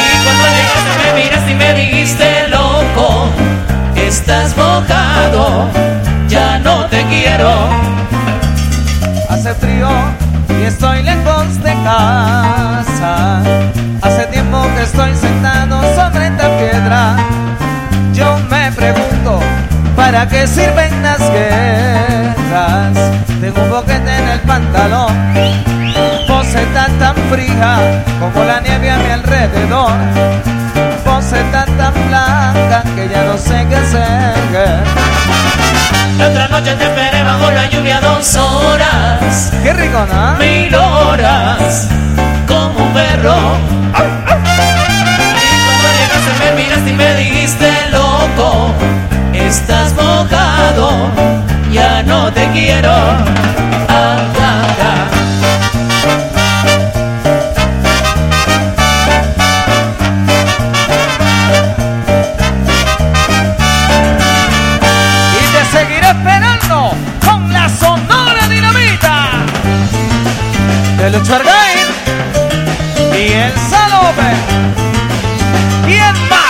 Y 0.00 0.24
cuando 0.24 0.46
llegaste 0.56 0.92
me 1.02 1.10
miraste 1.20 1.50
y 1.50 1.54
me 1.54 1.74
dijiste, 1.74 2.48
loco, 2.48 3.26
estás 3.96 4.56
mojado, 4.56 5.68
ya 6.28 6.58
no 6.60 6.84
te 6.86 7.02
quiero. 7.06 7.50
Hace 9.28 9.54
frío 9.54 9.88
y 10.60 10.62
estoy 10.66 11.02
lejos 11.02 11.60
de 11.60 11.72
casa. 11.82 13.42
Hace 14.02 14.26
tiempo 14.26 14.62
que 14.76 14.82
estoy 14.84 15.16
sentado 15.16 15.80
sobre 15.96 16.28
esta 16.28 16.48
piedra. 16.58 17.16
Yo 18.12 18.38
me 18.48 18.70
pregunto, 18.70 19.40
¿para 20.10 20.26
qué 20.26 20.46
sirven 20.46 21.02
las 21.02 21.18
guerras? 21.18 22.96
Tengo 23.42 23.60
un 23.62 23.70
boquete 23.70 24.16
en 24.16 24.28
el 24.28 24.40
pantalón. 24.40 25.12
Vos 26.26 26.46
estás 26.46 26.90
tan 26.98 27.14
fría 27.30 28.02
como 28.18 28.42
la 28.42 28.58
nieve 28.60 28.90
a 28.90 28.96
mi 28.96 29.10
alrededor. 29.10 29.92
Vos 31.04 31.24
estás 31.30 31.66
tan 31.76 31.94
blanca 32.08 32.82
que 32.96 33.06
ya 33.12 33.22
no 33.24 33.36
sé 33.36 33.66
qué 33.68 33.76
hacer. 33.76 34.78
La 36.16 36.28
otra 36.28 36.48
noche 36.48 36.74
te 36.76 36.84
esperé 36.84 37.22
bajo 37.22 37.50
la 37.50 37.68
lluvia 37.68 38.00
dos 38.00 38.34
horas, 38.36 39.52
Qué 39.62 39.72
rico, 39.74 40.06
¿no? 40.10 40.38
mil 40.38 40.74
horas, 40.74 41.86
como 42.46 42.86
un 42.86 42.92
perro. 42.94 43.36
Y 45.44 45.56
cuando 45.66 45.88
llegaste 45.98 46.32
me 46.40 46.48
miraste 46.62 46.90
y 46.90 46.94
me 46.94 47.14
dijiste, 47.14 47.70
estás 49.48 49.94
mojado, 49.94 51.10
ya 51.72 52.02
no 52.02 52.32
te 52.32 52.46
quiero. 52.52 52.92
Ah. 53.88 54.28
y 65.34 65.44
te 65.52 65.64
seguiré 65.78 66.08
esperando 66.08 66.92
con 67.24 67.52
la 67.52 67.68
sonora 67.68 68.48
dinamita 68.48 69.30
de 70.98 71.10
Lucho 71.10 71.34
Argain 71.34 71.88
y 73.14 73.32
el 73.32 73.52
Salome. 73.70 74.32
¿Quién 75.86 76.28
más? 76.28 76.47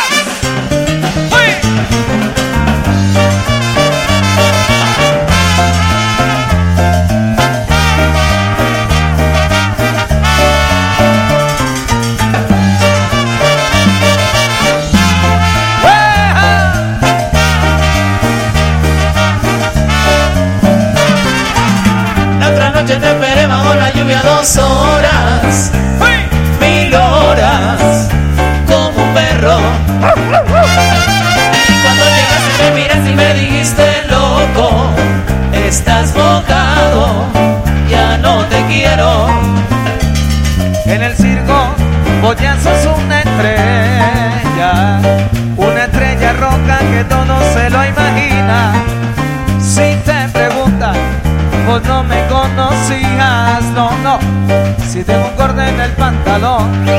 Si 55.49 55.55
tengo 55.55 55.63
un 55.63 55.65
corte 55.65 55.69
en 55.69 55.81
el 55.81 55.93
pantalón, 55.93 56.98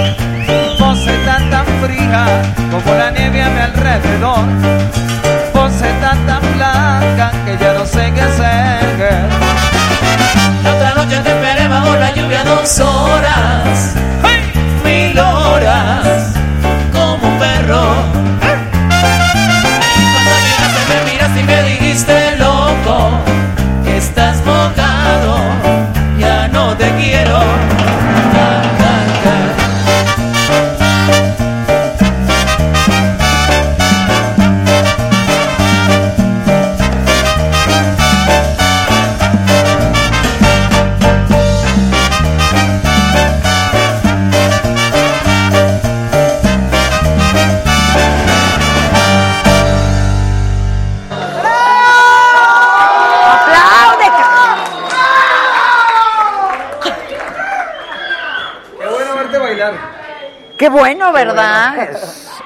Qué 60.59 60.67
bueno, 60.67 61.13
¿verdad? 61.13 61.97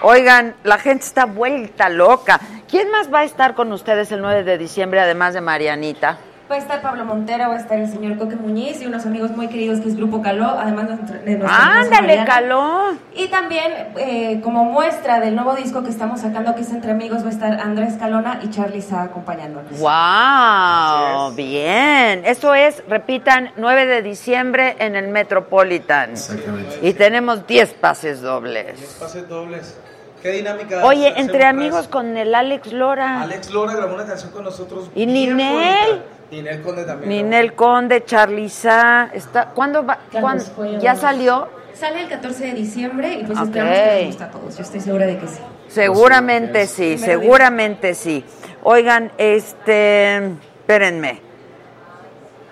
Oigan, 0.03 0.53
la 0.63 0.77
gente 0.77 1.03
está 1.03 1.25
vuelta 1.25 1.89
loca. 1.89 2.39
¿Quién 2.69 2.91
más 2.91 3.11
va 3.11 3.21
a 3.21 3.23
estar 3.23 3.55
con 3.55 3.73
ustedes 3.73 4.11
el 4.11 4.21
9 4.21 4.43
de 4.43 4.59
diciembre, 4.59 4.99
además 4.99 5.33
de 5.33 5.41
Marianita? 5.41 6.19
Va 6.51 6.55
a 6.55 6.57
estar 6.57 6.81
Pablo 6.81 7.05
Montero, 7.05 7.47
va 7.47 7.55
a 7.55 7.59
estar 7.59 7.79
el 7.79 7.89
señor 7.89 8.17
Coque 8.17 8.35
Muñiz 8.35 8.81
y 8.81 8.85
unos 8.85 9.05
amigos 9.05 9.31
muy 9.31 9.47
queridos 9.47 9.79
que 9.79 9.87
es 9.87 9.95
Grupo 9.95 10.21
Caló, 10.21 10.49
además 10.59 10.87
de 10.89 11.33
hermosa 11.33 11.79
¡Ándale. 11.79 12.25
Caló! 12.25 12.91
Y 13.15 13.27
también, 13.29 13.71
eh, 13.97 14.41
como 14.43 14.65
muestra 14.65 15.21
del 15.21 15.35
nuevo 15.35 15.55
disco 15.55 15.83
que 15.83 15.89
estamos 15.89 16.19
sacando, 16.19 16.53
que 16.53 16.61
es 16.61 16.71
Entre 16.71 16.91
Amigos, 16.91 17.23
va 17.23 17.29
a 17.29 17.31
estar 17.31 17.59
Andrés 17.61 17.93
Calona 17.97 18.41
y 18.43 18.49
Charlie 18.49 18.81
Sa 18.81 19.03
acompañándonos. 19.03 19.79
¡Wow! 19.79 21.33
Bien. 21.33 22.23
Eso 22.25 22.53
es, 22.53 22.83
repitan, 22.89 23.51
9 23.55 23.85
de 23.85 24.01
diciembre 24.01 24.75
en 24.79 24.95
el 24.97 25.07
Metropolitan. 25.07 26.11
Exactamente. 26.11 26.79
Y 26.81 26.93
tenemos 26.93 27.47
10 27.47 27.73
pases 27.75 28.21
dobles. 28.21 28.97
Pases 28.99 29.27
dobles. 29.29 29.77
Qué 30.21 30.31
dinámica. 30.31 30.85
Oye, 30.85 31.13
entre 31.17 31.45
amigos 31.45 31.87
con 31.87 32.15
el 32.15 32.35
Alex 32.35 32.71
Lora. 32.71 33.21
Alex 33.21 33.49
Lora 33.49 33.75
grabó 33.75 33.95
una 33.95 34.05
canción 34.05 34.31
con 34.31 34.43
nosotros. 34.43 34.89
¿Y 34.95 35.05
Ninel? 35.05 35.89
bonita. 35.89 36.03
Ninel 36.33 36.61
Conde 36.61 36.83
también. 36.83 37.09
Ninel 37.09 37.53
Conde, 37.53 38.03
Charlie 38.05 38.49
Sa. 38.49 39.09
Está, 39.13 39.49
¿Cuándo 39.49 39.85
va? 39.85 39.99
Cuándo-. 40.11 40.79
¿Ya 40.79 40.95
salió? 40.95 41.47
Sale 41.73 42.01
el 42.03 42.09
14 42.09 42.45
de 42.47 42.53
diciembre 42.53 43.13
y 43.13 43.23
pues 43.23 43.37
Ok. 43.37 43.45
esperamos 43.45 43.77
que 43.77 43.95
les 43.95 44.05
guste 44.07 44.23
a 44.23 44.31
todos. 44.31 44.57
Yo 44.57 44.63
estoy 44.63 44.79
segura 44.79 45.05
de 45.05 45.17
que 45.17 45.27
sí. 45.27 45.39
Seguramente 45.67 46.67
sí, 46.67 46.95
Primero 46.97 47.05
seguramente 47.21 47.95
sí. 47.95 48.25
Oigan, 48.63 49.11
este, 49.17 50.17
espérenme. 50.61 51.21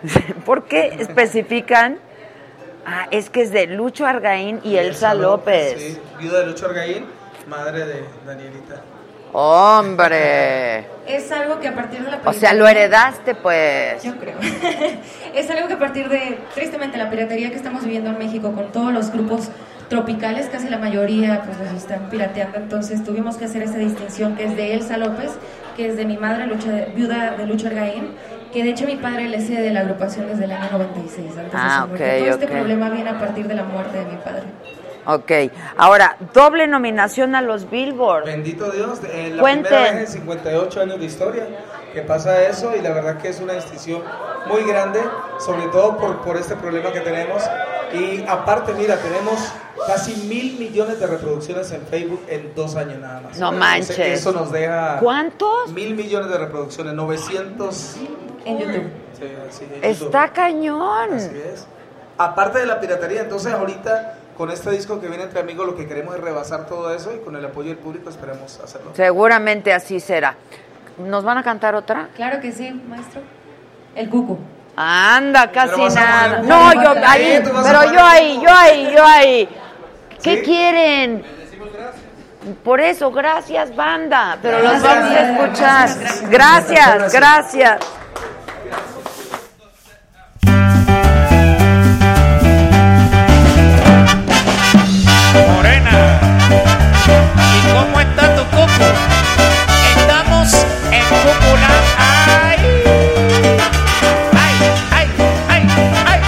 ¿Por 0.46 0.66
qué 0.66 0.96
especifican? 1.00 2.00
Ah, 2.86 3.08
es 3.12 3.30
que 3.30 3.42
es 3.42 3.52
de 3.52 3.68
Lucho 3.68 4.06
Argaín 4.08 4.60
y 4.64 4.76
Elsa 4.78 5.14
López. 5.14 5.76
Sí, 5.80 5.98
viuda 6.20 6.40
de 6.40 6.48
Lucho 6.48 6.66
Argaín, 6.66 7.06
madre 7.48 7.86
de 7.86 8.04
Danielita. 8.26 8.82
Hombre. 9.34 10.86
Es 11.08 11.32
algo 11.32 11.60
que 11.60 11.68
a 11.68 11.76
partir 11.76 12.04
de 12.04 12.12
la 12.12 12.20
O 12.26 12.34
sea, 12.34 12.54
lo 12.54 12.68
heredaste, 12.68 13.36
pues. 13.36 14.02
Yo 14.04 14.16
creo. 14.18 14.36
es 15.36 15.50
algo 15.50 15.68
que 15.68 15.74
a 15.74 15.80
partir 15.80 16.10
de, 16.10 16.38
tristemente, 16.54 16.98
la 16.98 17.10
piratería 17.10 17.50
que 17.50 17.56
estamos 17.56 17.84
viviendo 17.84 18.10
en 18.12 18.18
México 18.20 18.52
con 18.54 18.72
todos 18.72 18.94
los 18.94 19.12
grupos 19.12 19.50
tropicales, 19.90 20.48
casi 20.48 20.70
la 20.70 20.78
mayoría 20.78 21.42
pues 21.44 21.58
los 21.60 21.74
están 21.78 22.10
pirateando, 22.10 22.58
entonces 22.58 23.04
tuvimos 23.04 23.36
que 23.36 23.44
hacer 23.44 23.62
esa 23.64 23.78
distinción 23.78 24.38
que 24.38 24.46
es 24.46 24.56
de 24.56 24.74
Elsa 24.74 24.96
López, 24.96 25.32
que 25.76 25.90
es 25.90 25.98
de 25.98 26.06
mi 26.06 26.16
madre, 26.18 26.48
Lucha, 26.48 26.70
viuda 26.96 27.32
de 27.32 27.46
Lucho 27.46 27.68
Argaín, 27.68 28.12
que 28.54 28.64
de 28.64 28.70
hecho 28.70 28.86
mi 28.86 28.96
padre 28.96 29.28
le 29.28 29.42
sé 29.42 29.56
de 29.56 29.70
la 29.72 29.82
agrupación 29.82 30.28
desde 30.30 30.46
el 30.46 30.54
año 30.54 30.70
96, 30.72 31.38
antes 31.38 31.52
Ah, 31.54 31.80
de 31.82 31.82
su 31.82 31.88
muerte. 31.90 32.06
ok, 32.06 32.20
Todo 32.20 32.30
este 32.36 32.48
problema 32.48 32.90
viene 32.90 33.10
a 33.10 33.20
partir 33.20 33.48
de 33.50 33.54
la 33.56 33.64
muerte 33.64 33.98
de 33.98 34.06
mi 34.06 34.16
padre. 34.16 34.44
Ok. 35.06 35.32
Ahora, 35.78 36.18
doble 36.34 36.68
nominación 36.68 37.36
a 37.36 37.42
los 37.42 37.70
Billboard. 37.70 38.26
Bendito 38.26 38.70
Dios, 38.72 39.00
eh, 39.12 39.32
la 39.36 39.42
Cuenten. 39.42 39.66
primera 39.66 39.92
vez 39.94 40.16
en 40.16 40.22
58 40.22 40.82
años 40.82 41.00
de 41.00 41.06
historia 41.06 41.48
que 41.94 42.02
pasa 42.02 42.42
eso 42.44 42.74
y 42.76 42.82
la 42.82 42.92
verdad 42.92 43.18
que 43.18 43.30
es 43.30 43.40
una 43.40 43.54
distinción 43.54 44.02
muy 44.48 44.64
grande, 44.64 45.02
sobre 45.40 45.68
todo 45.68 45.98
por, 45.98 46.22
por 46.22 46.38
este 46.38 46.56
problema 46.56 46.92
que 46.92 47.02
tenemos. 47.02 47.44
Y 47.94 48.24
aparte, 48.28 48.74
mira, 48.74 48.96
tenemos 48.98 49.52
casi 49.86 50.16
mil 50.28 50.58
millones 50.58 51.00
de 51.00 51.08
reproducciones 51.08 51.72
en 51.72 51.82
Facebook 51.88 52.22
en 52.30 52.54
dos 52.56 52.76
años 52.76 53.00
nada 53.00 53.22
más. 53.22 53.38
No 53.38 53.52
Entonces, 53.52 53.60
manches. 53.60 54.20
Eso 54.20 54.32
nos 54.32 54.52
deja... 54.52 55.00
¿Cuántos? 55.00 55.72
Mil 55.74 55.96
millones 55.96 56.30
de 56.30 56.38
reproducciones, 56.38 56.94
900... 56.94 57.96
En 58.46 58.58
YouTube. 58.58 58.90
Sí, 59.20 59.28
sí, 59.52 59.66
en 59.66 59.82
YouTube. 59.94 60.08
Está 60.08 60.30
cañón. 60.30 61.14
Así 61.14 61.30
es. 61.54 61.68
Aparte 62.18 62.60
de 62.60 62.66
la 62.66 62.80
piratería, 62.80 63.22
entonces 63.22 63.54
ahorita 63.54 64.16
con 64.38 64.52
este 64.52 64.72
disco 64.72 65.00
que 65.00 65.08
viene 65.08 65.24
entre 65.24 65.40
amigos 65.40 65.66
lo 65.68 65.76
que 65.76 65.88
queremos 65.88 66.16
es 66.16 66.22
rebasar 66.22 66.66
todo 66.68 66.94
eso 66.94 67.14
y 67.16 67.20
con 67.20 67.36
el 67.36 67.46
apoyo 67.46 67.70
del 67.70 67.78
público 67.78 68.10
esperemos 68.10 68.60
hacerlo. 68.60 68.92
Seguramente 68.96 69.74
así 69.74 70.00
será. 70.00 70.36
¿Nos 70.98 71.24
van 71.24 71.38
a 71.38 71.44
cantar 71.44 71.76
otra? 71.76 72.10
Claro 72.16 72.40
que 72.42 72.52
sí, 72.52 72.72
maestro. 72.88 73.22
El 73.96 74.10
cucu. 74.10 74.38
Anda, 74.76 75.52
casi 75.52 75.82
nada. 75.96 76.38
poner 76.38 76.46
No, 76.46 76.74
yo 76.84 76.94
ahí, 77.06 77.42
pero 77.44 77.92
yo 77.92 78.04
ahí, 78.04 78.42
yo 78.42 78.50
ahí, 78.50 78.92
yo 78.96 79.06
ahí. 79.06 79.50
¿Qué 80.24 80.38
¿Sí? 80.38 80.42
quieren? 80.44 81.24
Por 82.64 82.80
eso, 82.82 83.12
gracias, 83.12 83.76
banda. 83.76 84.38
Pero 84.42 84.60
los 84.60 84.82
Gracias. 84.82 84.94
vamos 84.96 85.12
a 85.12 85.32
escuchar. 85.32 85.90
Gracias. 86.30 86.30
Gracias, 86.30 87.14
gracias. 87.14 88.01
Cómo 97.82 98.00
está 98.00 98.36
tu 98.36 98.44
coco? 98.56 98.88
Estamos 99.96 100.48
en 100.92 101.04
cúpula. 101.10 101.70
¡Ay! 101.98 102.60
¡Ay, 104.44 104.56
ay, 104.98 105.06
ay, 105.50 105.64
ay! 106.12 106.20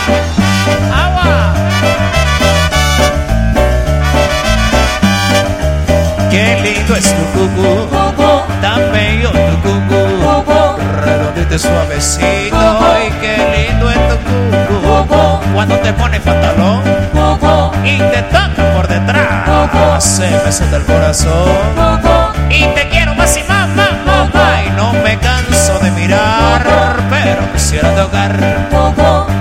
¡Agua! 1.03 1.53
Qué 6.31 6.45
lindo 6.63 6.95
es 6.95 7.07
tu 7.17 7.23
cucú, 7.33 7.71
tan 8.61 8.81
bello 8.91 9.31
tu 9.31 9.55
cucú, 9.65 10.01
redondito 11.05 11.55
y 11.55 11.59
suavecito, 11.59 12.63
y 13.05 13.11
qué 13.21 13.35
lindo 13.55 13.85
es 13.91 14.01
tu 14.09 14.12
cuando 15.53 15.77
te 15.77 15.93
pones 15.93 16.21
pantalón. 16.21 16.81
Y 17.85 17.97
te 17.97 18.21
toca 18.23 18.73
por 18.73 18.87
detrás, 18.87 20.03
se 20.03 20.29
me 20.43 20.51
suelta 20.51 20.77
el 20.77 20.83
corazón, 20.83 22.01
y 22.49 22.65
te 22.67 22.89
quiero 22.89 23.13
más 23.15 23.37
y 23.37 23.43
más, 23.43 23.67
más, 23.69 23.91
más, 24.05 24.33
más, 24.33 24.65
y 24.65 24.69
no 24.71 24.93
me 24.93 25.17
canso 25.19 25.79
de 25.79 25.91
mirar, 25.91 26.63
pero 27.09 27.51
quisiera 27.53 27.93
tocar, 27.95 28.39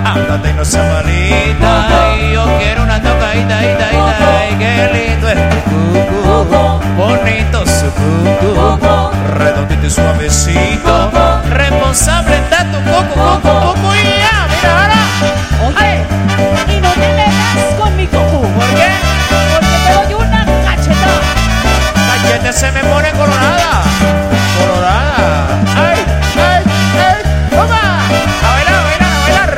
ándate 0.05 0.49
y 0.49 0.53
no 0.53 0.65
seas 0.65 0.91
malita, 0.93 2.15
y 2.19 2.33
yo 2.33 2.45
quiero 2.59 2.83
una 2.83 3.01
tocadita, 3.01 3.63
ita, 3.63 3.91
ita, 3.91 4.49
y 4.51 4.55
qué 4.55 4.89
lindo 4.93 5.29
es 5.29 5.49
tu 5.49 5.55
cucú, 5.69 6.81
bonito 6.97 7.65
su 7.65 7.89
cucú, 7.91 9.11
redondito 9.37 9.87
y 9.87 9.89
suavecito, 9.89 11.11
responsable 11.49 12.35
está 12.35 12.65
tu 12.65 12.77
coco, 12.91 13.39
coco, 13.41 13.73
coco, 13.73 13.95
y 13.95 14.22
Oye, 15.65 16.05
y 16.67 16.81
no 16.81 16.89
te 16.91 17.07
metas 17.13 17.73
con 17.79 17.95
mi 17.95 18.07
coco. 18.07 18.41
¿Por 18.41 18.67
qué? 18.75 18.89
Porque 19.53 19.77
te 19.85 19.91
doy 19.93 20.13
una 20.15 20.45
cachetada. 20.65 21.21
Cachete 22.07 22.51
se 22.53 22.71
me 22.71 22.81
pone 22.83 23.11
colorada. 23.11 23.83
Colorada. 24.59 25.47
¡Ay! 25.75 25.99
¡Ay! 26.35 26.63
¡Ay! 26.99 27.17
¡Toma! 27.49 27.83
A 28.43 28.49
bailar, 28.53 28.75
a 28.75 28.83
bailar, 28.83 29.11
a 29.11 29.19
bailar. 29.23 29.51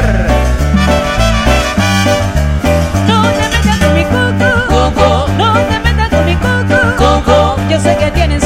No 3.08 3.18
te 3.32 3.46
metas 3.50 3.78
con 3.80 3.92
mi 3.94 4.04
coco. 4.04 4.50
Coco. 4.70 5.08
No 5.38 5.54
te 5.54 5.80
metas 5.80 6.10
con 6.10 6.26
mi 6.26 6.36
coco. 6.36 6.78
Coco. 6.98 7.38
Yo 7.70 7.80
sé 7.80 7.98
que 7.98 8.12
tienes 8.12 8.44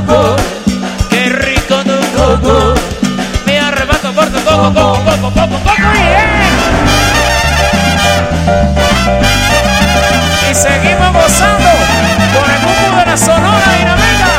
cucu, 0.00 0.36
qué 1.10 1.28
rico 1.30 1.76
tu 1.84 1.96
cucu. 2.14 2.74
Me 3.46 3.58
arrebato 3.58 4.12
por 4.12 4.26
tu 4.26 4.40
coco, 4.44 4.72
coco, 4.74 5.04
coco, 5.04 5.30
coco, 5.32 5.58
coco, 5.64 5.92
yeah. 5.94 6.50
Y 10.50 10.54
seguimos 10.54 11.12
gozando 11.12 11.70
con 12.34 12.50
el 12.50 12.58
cucu 12.60 12.96
de 12.96 13.06
la 13.06 13.16
Sonora 13.16 13.72
Dinamita. 13.78 14.32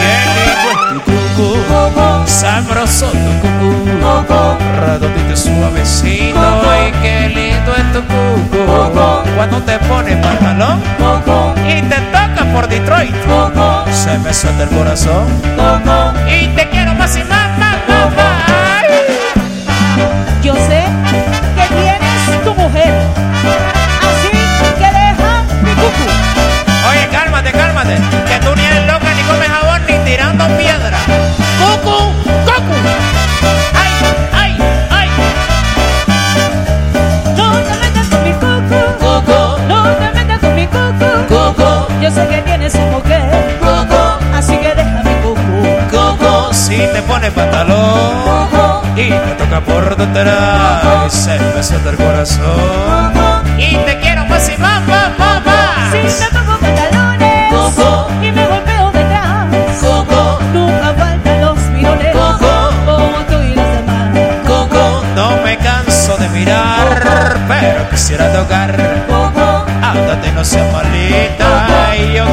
Qué 0.00 0.14
rico 0.44 0.68
es 0.70 0.78
tu 0.88 0.98
cucu, 1.36 1.48
sabroso 2.26 3.06
tu 3.06 3.32
cucu, 3.42 4.40
redondito 4.80 5.36
suavecito. 5.36 6.40
Y 6.86 6.92
qué 7.02 7.28
lindo 7.28 7.43
es 7.72 7.92
tu 7.92 8.00
cucu. 8.02 8.64
Cuando 9.36 9.60
te 9.62 9.78
pones 9.80 10.16
pantalón 10.16 10.80
y 11.66 11.82
te 11.82 11.96
toca 12.12 12.44
por 12.52 12.68
Detroit, 12.68 13.14
se 13.90 14.18
me 14.18 14.32
suelta 14.32 14.64
el 14.64 14.68
corazón 14.70 15.26
y 16.28 16.46
te 16.48 16.68
quiero 16.70 16.94
más 16.94 17.16
y 17.16 17.24
más, 17.24 17.33
se 51.08 51.38
me 51.38 51.62
suelta 51.62 51.90
el 51.90 51.96
corazón 51.96 53.12
y 53.56 53.74
te 53.76 53.98
quiero 54.00 54.26
más 54.26 54.50
y 54.50 54.60
más, 54.60 54.86
más, 54.86 55.18
más, 55.18 55.46
más. 55.46 55.92
Si 55.92 56.24
me 56.24 56.30
pongo 56.30 56.58
pantalones 56.58 57.54
y 58.22 58.30
me 58.30 58.46
golpeo 58.46 58.90
detrás. 58.92 59.46
Nunca 60.52 60.94
faltan 60.98 61.40
los 61.40 61.58
mirones. 61.70 62.14
Como 62.14 63.18
tú 63.30 63.40
y 63.40 63.54
los 63.54 63.66
demás. 63.66 64.18
Coco, 64.46 65.04
no 65.14 65.42
me 65.42 65.56
canso 65.56 66.16
de 66.18 66.28
mirar, 66.28 67.38
pero 67.48 67.88
quisiera 67.90 68.30
tocar. 68.32 68.78
Ándate, 69.82 70.32
no 70.32 70.44
seas 70.44 70.70
malita, 70.72 71.96
y 71.96 72.14
yo 72.14 72.24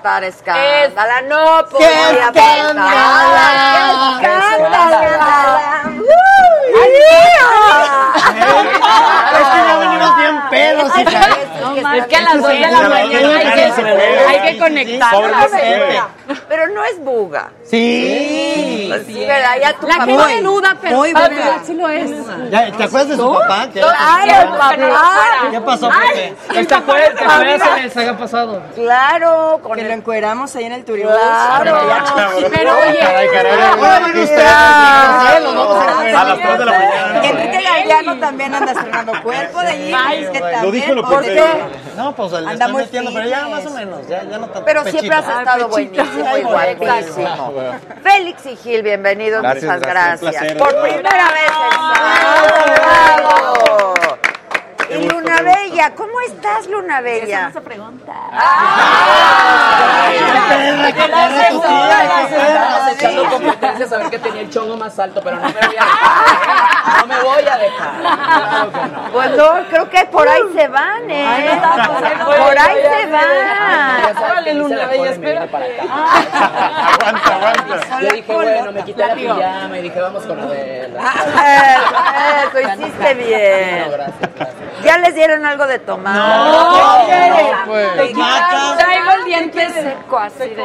podía 0.00 0.22
faltar 0.22 0.24
escándala, 0.24 1.22
no 1.22 1.68
podía. 1.68 2.32
¡Qué 4.20 4.26
escándala! 4.26 5.00
Es 9.32 9.46
que 9.46 9.58
ya 9.66 9.78
venimos 9.78 10.16
bien 10.16 10.40
pedos, 10.50 10.98
hija. 10.98 11.28
Es 11.96 12.06
que 12.06 12.16
a 12.16 12.20
las 12.20 12.34
dos 12.40 12.48
de 12.48 12.60
la 12.60 12.88
mañana 12.88 13.36
hay 13.36 13.52
que, 13.52 13.62
hay 14.28 14.52
que 14.52 14.58
conectar. 14.58 15.14
Pero 16.48 16.68
no 16.68 16.84
es 16.84 16.98
buga. 17.00 17.50
Sí. 17.64 18.92
Sí, 19.06 19.24
¿verdad? 19.24 19.56
Ya 19.60 19.72
tu 19.74 19.86
La 19.86 19.98
papá. 19.98 20.28
gente 20.28 20.42
nuda, 20.42 20.76
pero 20.80 20.96
Muy 20.96 21.12
ah, 21.14 21.58
sí 21.64 21.74
lo 21.74 21.88
es. 21.88 22.10
¿Te 22.50 22.56
acuerdas 22.84 23.08
de 23.08 23.16
su 23.16 23.32
papá? 23.32 23.68
¿Qué, 23.72 23.80
Claro, 23.80 24.50
papá. 24.58 24.76
¿Qué 25.50 25.60
pasó, 25.60 25.88
Pepe? 25.88 26.34
¿Te 26.66 26.74
acuerdas- 26.74 27.14
te 27.16 27.24
acuerdas 27.24 27.68
en 27.78 27.84
el 27.84 27.90
saga 27.90 28.16
pasado? 28.16 28.62
Claro, 28.74 29.60
con 29.62 29.74
Que 29.74 29.80
el- 29.82 29.88
lo 29.88 29.94
encueramos 29.94 30.54
ahí 30.56 30.64
en 30.64 30.72
el 30.72 30.84
turibús. 30.84 31.12
Claro. 31.12 31.78
Pero 32.50 32.78
oye. 32.78 33.00
A 36.14 36.24
las 36.24 36.38
3 36.40 36.58
de 36.58 36.64
la 36.64 36.72
mañana. 36.72 37.20
Enrique 37.24 37.62
Galeano 37.62 38.18
también 38.18 38.54
anda 38.54 38.72
estrenando 38.72 39.12
cuerpo 39.22 39.60
de 39.60 39.68
allí. 39.68 39.94
es 40.24 40.30
que 40.30 40.40
Lo 40.62 40.70
dijo 40.70 40.92
lo 40.94 41.02
¿por 41.02 41.22
perfecto. 41.22 41.44
qué? 41.44 41.96
No, 41.96 42.14
pues 42.14 42.32
le 42.32 42.68
muy 42.68 42.82
metiendo, 42.82 43.10
pero 43.12 43.28
ya 43.28 43.48
más 43.48 43.66
o 43.66 43.70
menos, 43.70 44.06
ya, 44.08 44.22
no 44.24 44.46
tanto. 44.46 44.64
Pero 44.64 44.84
siempre 44.84 45.14
has 45.16 45.28
estado 45.28 45.68
Pechito. 45.70 46.02
buenísimo 46.02 46.36
y 46.36 46.42
guapísimo. 46.42 47.52
Félix 48.02 48.46
y 48.46 48.56
Gil, 48.56 48.82
bienvenidos, 48.82 49.42
Gracias, 49.42 49.64
muchas 49.64 49.80
gracias. 49.80 50.52
Por 50.54 50.80
primera 50.82 51.28
vez 51.30 51.50
en 51.50 52.76
Sábado. 52.76 53.94
Y 54.90 55.08
Luna 55.08 55.40
Bella, 55.42 55.94
¿cómo 55.94 56.20
estás, 56.20 56.66
Luna 56.66 57.00
Bella? 57.00 57.52
se 57.52 57.60
pregunta. 57.60 58.12
echando 62.92 63.24
competencias 63.30 63.92
a 63.92 63.98
ver 63.98 64.10
que 64.10 64.18
tenía 64.18 64.42
el 64.42 64.50
chongo 64.50 64.76
más 64.76 64.98
alto, 64.98 65.20
pero 65.22 65.36
no 65.36 65.46
me 65.46 65.52
voy 65.52 65.76
a 65.78 65.84
dejar. 65.84 67.00
No 67.00 67.06
me 67.06 67.22
voy 67.22 67.48
a 67.48 67.58
dejar. 67.58 68.00
Claro 68.00 68.72
que 68.72 68.78
no. 68.78 69.12
Pues 69.12 69.30
no, 69.36 69.68
creo 69.70 69.90
que 69.90 70.04
por 70.06 70.28
ahí 70.28 70.42
se 70.54 70.68
van, 70.68 71.10
¿eh? 71.10 71.60
Por 72.24 72.58
ahí 72.58 72.82
se 72.82 73.06
van. 73.06 74.16
Órale, 74.30 74.54
Luna 74.54 74.86
Bella, 74.86 75.10
espera. 75.10 75.42
Aguanta, 75.42 77.34
aguanta. 77.34 78.00
Yo 78.00 78.08
dije, 78.12 78.34
bueno, 78.34 78.72
me 78.72 78.84
quité 78.84 79.06
la 79.06 79.14
pijama 79.14 79.78
y 79.78 79.82
dije, 79.82 80.00
vamos 80.00 80.24
con 80.24 80.36
lo 80.36 80.48
de 80.48 80.88
la... 80.88 81.00
Eso, 82.40 82.58
eso, 82.58 82.80
hiciste 82.80 83.14
bien. 83.14 83.84
No, 83.84 83.92
gracias, 83.92 84.30
gracias. 84.36 84.79
¿Ya 84.84 84.98
les 84.98 85.14
dieron 85.14 85.44
algo 85.44 85.66
de 85.66 85.78
tomar? 85.78 86.14
No, 86.14 87.66
pues. 87.66 88.14
Maca. 88.14 88.76
Traigo 88.78 89.10
el 89.12 89.24
diente 89.24 89.68
seco 89.70 90.18
así 90.18 90.38
de. 90.50 90.64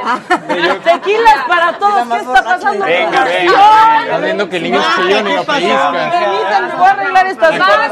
Tequilas 0.83 1.45
para 1.47 1.73
todos, 1.77 2.07
¿qué 2.07 2.17
está 2.17 2.43
pasando? 2.43 2.85
Venga, 2.85 3.23
venga. 3.23 4.17
Viendo 4.21 4.49
que 4.49 4.57
el 4.57 4.63
niño 4.63 4.79
es 4.79 4.95
chillón 4.95 5.27
y 5.27 5.33
lo 5.35 5.43
pellizca. 5.43 5.91
Permítanme, 5.91 6.75
voy 6.75 6.87
a 6.87 6.91
arreglar 6.91 7.27
estas 7.27 7.57
cosas. 7.57 7.91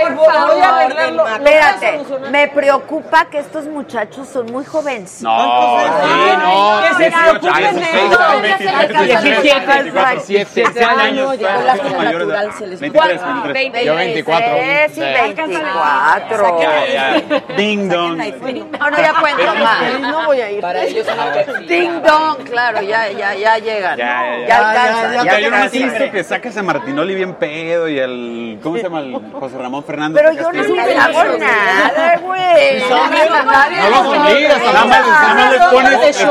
Por 0.00 0.16
favor, 0.26 0.52
voy 0.54 0.60
a 0.60 0.68
arreglarlo. 0.76 1.28
Espérate, 1.28 2.00
me 2.30 2.48
preocupa 2.48 3.24
que 3.26 3.38
estos 3.38 3.64
muchachos 3.66 4.28
son 4.28 4.46
muy 4.52 4.64
jovencitos. 4.64 5.22
No, 5.22 5.78
sí, 5.80 6.36
no. 6.42 6.80
Que 6.82 6.94
se 6.94 7.10
18 7.10 7.40
preocupen 7.40 7.54
años, 7.64 7.74
de 7.74 7.80
16, 7.80 8.12
eso. 8.12 8.18
23, 8.42 9.26
24, 9.26 10.22
17 10.26 10.84
años, 10.84 11.38
llegó 11.38 11.50
la 11.62 11.76
somos 11.76 11.90
vida 11.92 11.98
mayores 11.98 12.28
de- 12.28 12.34
natural, 12.34 12.58
se 12.58 12.66
les 12.66 12.80
23, 12.80 13.20
Guau, 13.20 13.42
23. 13.52 13.84
Yo 13.86 13.94
24. 13.96 14.48
Sí, 14.88 14.94
Sí. 14.94 15.00
24. 15.00 16.60
Ya, 16.60 16.86
ya. 16.86 17.54
Ding 17.56 17.88
dong. 17.88 18.16
No, 18.18 18.90
no, 18.90 18.98
ya 18.98 19.12
pueden 19.20 19.36
tomar. 19.36 20.00
No 20.00 20.26
voy 20.26 20.40
a 20.40 20.50
ir. 20.50 20.60
Para 20.60 20.82
ellos. 20.84 21.06
Ding 21.66 22.02
dong, 22.02 22.36
claro, 22.44 22.80
ya, 22.82 23.10
ya, 23.10 23.34
ya 23.34 23.58
llegan. 23.58 23.96
Ya, 23.96 24.36
ya, 24.38 24.46
ya. 24.46 24.56
Alcanzan, 24.68 25.16
más 25.16 25.34
alcanzan. 25.34 25.80
listo 25.82 26.10
que 26.10 26.24
sacas 26.24 26.56
a 26.56 26.62
Martinoli 26.62 27.14
bien 27.14 27.34
pedo 27.34 27.88
y 27.88 27.98
el. 27.98 28.58
¿Cómo 28.62 28.76
se 28.76 28.82
llama? 28.82 29.00
El 29.00 29.14
José 29.32 29.58
Ramón 29.58 29.84
Fernández. 29.84 30.22
Pero 30.22 30.32
yo 30.34 30.52
no 30.52 30.62
les 30.62 30.98
hago 30.98 31.38
nada, 31.38 32.16
güey. 32.18 32.80
No 32.88 33.90
los 33.90 34.06
obligas, 34.06 34.58
nada 34.62 34.84
más, 34.84 35.06
más 35.06 35.52
les 35.52 35.62
pones. 35.62 36.16
sí. 36.16 36.24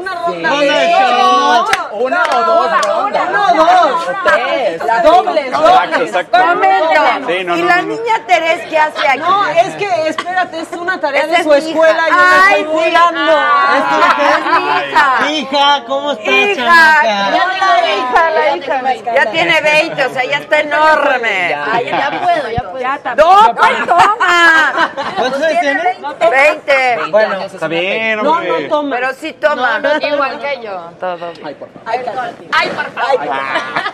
una 0.00 0.14
ronda 0.14 0.50
de 0.58 0.88
shots. 0.88 1.70
Una 1.92 2.22
o 2.22 2.44
dos 2.44 2.86
rondas. 2.86 3.28
Una 3.30 3.52
o 3.52 3.54
dos. 3.56 4.06
Tres. 4.24 4.80
Dobles, 5.04 5.50
dobles. 5.52 6.00
exacto. 6.00 6.38
Momento. 6.46 7.00
Sí, 7.26 7.44
no, 7.44 7.56
¿Y 7.56 7.62
no, 7.62 7.66
la 7.68 7.76
no, 7.76 7.82
no. 7.82 7.83
Niña 7.84 8.14
Teresa 8.26 8.64
qué 8.68 8.78
hace 8.78 9.08
aquí? 9.08 9.18
No, 9.18 9.46
es 9.48 9.74
que, 9.76 10.08
espérate, 10.08 10.60
es 10.60 10.72
una 10.72 11.00
tarea 11.00 11.26
de 11.26 11.34
es 11.36 11.42
su 11.44 11.52
escuela 11.54 12.08
yo 12.08 12.14
me 12.14 12.22
Ay, 12.22 12.60
estoy 12.60 12.64
sí. 12.64 12.64
burlando. 12.64 13.32
Ay, 13.36 13.82
Es 14.24 14.36
es 14.36 14.44
mi 14.46 14.64
hija. 14.90 15.30
Hija, 15.30 15.84
¿cómo 15.86 16.12
estás, 16.12 16.26
Hija, 16.34 17.02
ya 17.04 17.46
la 17.46 18.54
hija, 18.56 18.80
la 18.82 18.94
hija. 18.96 19.14
Ya 19.14 19.30
tiene 19.30 19.60
20, 19.60 20.06
o 20.06 20.10
sea, 20.12 20.24
ya 20.24 20.38
está 20.38 20.60
enorme. 20.60 21.48
Ya, 21.50 21.80
ya 21.82 22.10
puedo, 22.22 22.50
ya 22.50 22.62
puedo. 22.62 22.78
Ya 22.80 23.00
No, 23.16 23.54
pues 23.54 23.86
toma. 23.86 24.90
¿Cuántos 25.16 25.42
años 25.42 25.60
tienes? 25.60 25.96
20. 26.30 27.10
Bueno, 27.10 27.34
está 27.42 27.68
bien, 27.68 28.22
No, 28.22 28.32
hombre. 28.32 28.62
no 28.62 28.68
toma. 28.68 28.96
Pero 28.96 29.12
sí 29.14 29.32
toma. 29.34 29.80
Igual 30.00 30.38
que 30.40 30.60
yo. 30.62 30.90
Todo. 31.00 31.32
Ay, 31.44 31.54
por 31.54 31.68
favor. 31.68 32.30
Ay, 32.52 32.68
por 32.68 32.90
favor. 32.90 33.28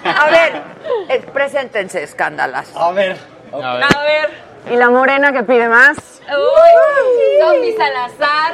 A 0.05 0.27
ver, 0.31 0.63
preséntense, 1.33 2.03
escándalas. 2.03 2.71
A 2.77 2.91
ver. 2.93 3.17
A 3.53 4.03
ver. 4.05 4.31
¿Y 4.71 4.77
la 4.77 4.91
morena 4.91 5.33
que 5.33 5.43
pide 5.43 5.69
más? 5.69 6.20
Uy, 6.37 7.73
Salazar. 7.77 8.53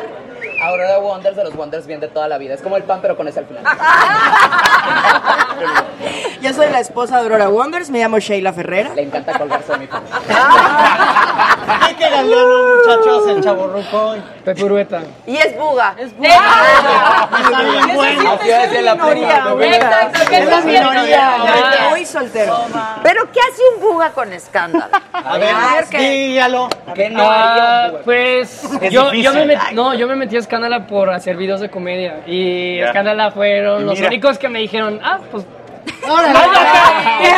Aurora 0.62 0.98
Wonders 0.98 1.36
de 1.36 1.44
los 1.44 1.54
Wonders 1.54 1.86
bien 1.86 2.00
de 2.00 2.08
toda 2.08 2.28
la 2.28 2.38
vida. 2.38 2.54
Es 2.54 2.62
como 2.62 2.76
el 2.76 2.82
pan, 2.84 3.00
pero 3.02 3.16
con 3.16 3.28
ese 3.28 3.40
al 3.40 3.46
final. 3.46 3.64
Yo 6.40 6.52
soy 6.52 6.70
la 6.70 6.80
esposa 6.80 7.16
de 7.16 7.22
Aurora 7.24 7.48
Wonders, 7.48 7.90
me 7.90 7.98
llamo 7.98 8.18
Sheila 8.18 8.52
Ferrera. 8.52 8.94
Le 8.94 9.02
encanta 9.02 9.36
colgarse 9.38 9.72
de 9.72 9.78
mi 9.78 9.86
pan. 9.86 10.02
Hay 11.68 11.94
que 11.94 12.08
muchachos, 12.10 13.28
el 13.28 13.42
chaborruco. 13.42 14.14
Pepurueta. 14.44 15.02
Y 15.26 15.36
es 15.36 15.58
buga. 15.58 15.94
Es 15.98 16.12
Así 16.12 16.20
va 18.50 18.56
a 18.56 18.66
decir 18.66 18.82
la 18.82 18.92
Exacto, 18.92 20.20
que 20.30 20.38
es 20.38 20.48
la 20.48 20.60
minoría. 20.60 21.36
Muy 21.90 22.06
soltero. 22.06 22.56
Pero 23.02 23.30
¿qué 23.32 23.40
hace 23.40 23.62
un 23.74 23.80
buga 23.80 24.10
con 24.10 24.32
escándalo? 24.32 24.96
A 25.12 25.38
ver, 25.38 25.54
dígalo. 25.90 26.68
Que 26.94 27.10
no 27.10 27.22
Ah, 27.28 27.52
haría 27.52 27.65
un 27.92 28.02
pues 28.04 28.64
Es 28.80 28.92
yo, 28.92 29.12
yo 29.12 29.32
me 29.32 29.56
no, 29.72 29.94
yo 29.94 30.06
me 30.06 30.16
metí 30.16 30.36
a 30.36 30.38
Escándala 30.38 30.86
por 30.86 31.10
hacer 31.10 31.36
videos 31.36 31.60
de 31.60 31.68
comedia 31.68 32.20
y 32.26 32.78
Ya. 32.78 32.86
Escándala 32.86 33.30
fueron 33.30 33.82
Y 33.82 33.86
los 33.86 34.00
únicos 34.00 34.38
que 34.38 34.48
me 34.48 34.60
dijeron, 34.60 35.00
ah, 35.02 35.20
pues 35.30 35.44
¡Órale! 36.08 36.38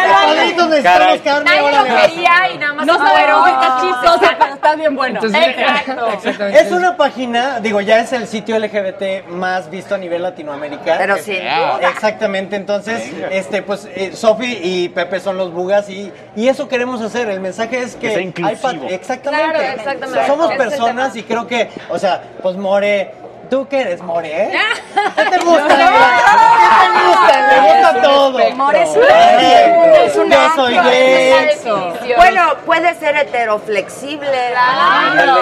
Cuadritos 0.08 0.68
necesitamos 0.68 1.20
carne, 1.22 1.44
Nadie 1.44 1.72
lo 1.76 1.84
quería 1.84 2.50
y 2.54 2.58
nada 2.58 2.72
más 2.74 2.86
No 2.86 2.98
sabemos 2.98 3.44
si 3.48 3.52
estás 3.54 3.82
chistosa, 3.82 4.36
pero 4.38 4.54
estás 4.54 4.76
bien 4.76 4.96
bueno. 4.96 5.20
Entonces- 5.22 5.48
Exacto. 5.48 6.08
Exactamente. 6.12 6.60
Es 6.60 6.72
una 6.72 6.96
página, 6.96 7.60
digo, 7.60 7.80
ya 7.80 8.00
es 8.00 8.12
el 8.12 8.26
sitio 8.26 8.56
LGBT 8.58 9.28
más 9.28 9.70
visto 9.70 9.94
a 9.94 9.98
nivel 9.98 10.22
Latinoamérica. 10.22 10.96
Pero 10.98 11.16
sin 11.18 11.36
duda. 11.40 11.80
Exactamente, 11.90 12.56
entonces, 12.56 13.10
este, 13.30 13.62
pues, 13.62 13.88
eh, 13.94 14.12
Sofi 14.14 14.58
y 14.62 14.88
Pepe 14.90 15.20
son 15.20 15.36
los 15.38 15.52
bugas 15.52 15.88
y, 15.88 16.12
y 16.36 16.48
eso 16.48 16.68
queremos 16.68 17.00
hacer. 17.00 17.28
El 17.28 17.40
mensaje 17.40 17.80
es 17.82 17.94
que, 17.94 18.08
Que 18.08 18.10
sea 18.10 18.18
hay 18.18 18.54
exactamente. 18.94 19.44
Claro, 19.52 19.60
exactamente. 19.60 20.26
Somos 20.26 20.52
personas 20.54 21.16
y 21.16 21.22
creo 21.22 21.46
que, 21.46 21.70
o 21.88 21.98
sea, 21.98 22.22
pues 22.42 22.56
More, 22.56 23.12
¿tú 23.50 23.66
qué 23.68 23.80
eres, 23.82 24.00
More? 24.02 24.28
eh? 24.28 24.50
¿Qué 25.16 25.24
te 25.24 25.38
gusta? 25.38 25.68
¿Qué 25.68 25.74
te 25.74 27.06
gusta? 27.08 27.32
Me 27.50 27.60
gusta 27.72 28.02
todo. 28.02 28.38
More 28.54 28.82
es 28.82 28.88
un- 28.90 28.94
Correcto. 28.94 30.00
es 30.04 30.16
un 30.16 30.30
Yo 30.30 30.50
soy 30.54 30.74
gay. 30.78 32.14
Bueno, 32.16 32.54
puede 32.66 32.94
ser 32.96 33.16
heteroflexible. 33.16 34.50
Claro. 34.52 35.36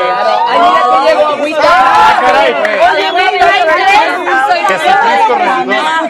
Ay, 0.49 0.59
mira 0.59 0.83
que 0.83 1.09
llegó 1.09 1.27
agüita. 1.29 1.61
Caray. 2.21 2.55
Oye, 2.93 3.11
güey, 3.11 3.27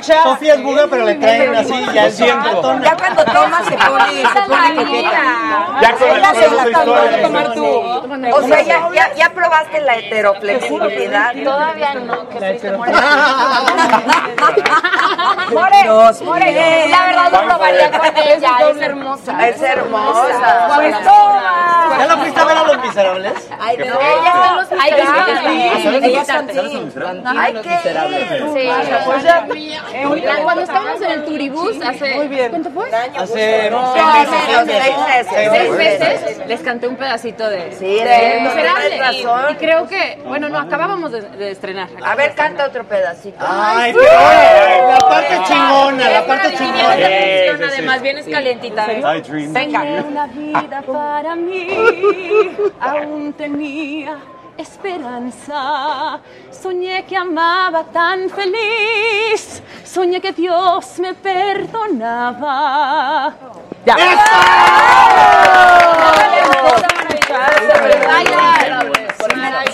Escucha. 0.06 0.22
Sofía 0.22 0.54
es 0.54 0.62
buga, 0.62 0.86
pero 0.88 1.04
le 1.04 1.14
traen 1.14 1.54
así 1.54 1.74
ya 1.92 2.06
el 2.06 2.12
siento. 2.12 2.80
Ya 2.80 2.96
cuando 2.96 3.24
toma 3.24 3.64
se 3.64 3.76
pone, 3.76 4.22
se 4.22 4.42
pone 4.48 4.74
coqueta. 4.76 5.80
Ya 5.82 5.92
con 5.92 7.36
el 7.36 7.52
tú. 7.52 7.64
O 8.36 8.42
sea, 8.42 8.62
ya, 8.62 8.88
ya, 8.94 9.14
ya 9.14 9.30
probaste 9.30 9.80
la 9.80 9.96
heteroflexibilidad. 9.96 11.34
Todavía 11.42 11.94
no, 11.94 12.28
que 12.28 12.38
triste, 12.38 12.70
More. 15.27 15.51
More, 15.51 16.12
More, 16.24 16.89
la 16.89 17.03
verdad 17.07 17.32
lo 17.32 17.43
probaría 17.47 17.90
con 17.90 18.07
ella, 18.16 18.51
es 18.70 18.81
hermosa. 18.81 19.48
Es 19.48 19.62
hermosa. 19.62 20.69
Pues 20.77 20.94
toma. 21.03 21.97
¿Ya 21.98 22.07
la 22.07 22.16
fuiste 22.16 22.40
a 22.40 22.44
ver 22.44 22.57
a 22.59 22.65
los 22.65 22.78
miserables? 22.81 23.32
Ay, 23.61 23.77
de 23.77 23.85
Ella 23.85 24.59
Ay, 24.81 24.93
miserables. 24.93 25.40
sí, 25.43 26.05
ella 26.05 26.24
que 27.62 27.73
ir. 28.12 28.39
Sí, 28.53 28.70
pues 29.07 29.24
la- 29.24 29.47
cuando 30.43 30.62
estábamos 30.62 31.01
en 31.03 31.11
el 31.11 31.24
turibús 31.24 31.77
hace 31.85 32.48
¿cuánto 32.51 32.70
fue? 32.70 32.89
Hace 32.94 33.27
Seis 33.27 33.73
seis 34.53 34.66
meses, 34.66 35.07
meses. 35.07 35.27
seis 35.31 35.51
meses. 35.51 35.51
Seis 35.51 35.70
meses 35.73 36.47
les 36.48 36.61
canté 36.61 36.89
un 36.89 36.97
pedacito 36.97 37.48
de 37.48 37.73
Sí, 37.73 37.85
de 37.86 38.05
de- 38.05 38.40
Miserable 38.40 38.90
tienes 38.90 39.16
y, 39.16 39.23
creo 39.57 39.86
que 39.89 40.19
bueno 40.24 40.48
no 40.48 40.59
acabábamos 40.59 41.12
de, 41.12 41.20
estrenar. 41.51 41.89
A 42.05 42.15
ver, 42.15 42.35
canta 42.35 42.66
otro 42.66 42.85
pedacito. 42.85 43.39
Ay, 43.47 43.93
la 43.94 44.98
parte 45.16 45.43
chingona, 45.47 46.10
la 46.10 46.26
parte 46.26 46.55
chingona. 46.56 47.66
además 47.68 48.02
vienes 48.02 48.26
calientita. 48.26 48.86
Venga. 48.86 49.82
Una 50.09 50.26
vida 50.26 50.82
para 50.82 51.34
mí, 51.36 51.68
aún 52.80 53.32
tenía 53.32 54.18
esperanza. 54.56 56.20
Soñé 56.51 57.05
que 57.05 57.16
amaba 57.16 57.84
tan 57.84 58.28
feliz, 58.30 59.62
soñé 59.84 60.20
que 60.20 60.32
Dios 60.32 60.98
me 60.98 61.14
perdonaba. 61.14 62.55
Ya. 63.84 63.97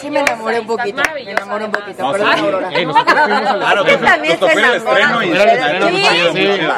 Sí 0.00 0.10
me 0.10 0.20
enamoré 0.20 0.60
un 0.60 0.66
poquito. 0.66 1.02
Me 1.14 1.30
enamoré 1.30 1.64
un 1.66 1.72
poquito. 1.72 2.02
No, 2.02 2.12
Perdón, 2.12 2.32
sí. 2.34 2.40
Aurora. 2.44 2.68
Claro, 2.70 3.82
Usted 3.82 4.00
también 4.00 4.32
nos 4.32 4.40
tocó 4.40 4.52
se 4.52 4.58
en 4.58 4.64
el 4.64 4.74
estreno 4.76 5.22
y 5.22 5.28
enamora. 5.30 5.52
era 5.52 5.52
el 5.52 5.58
estreno 5.58 6.72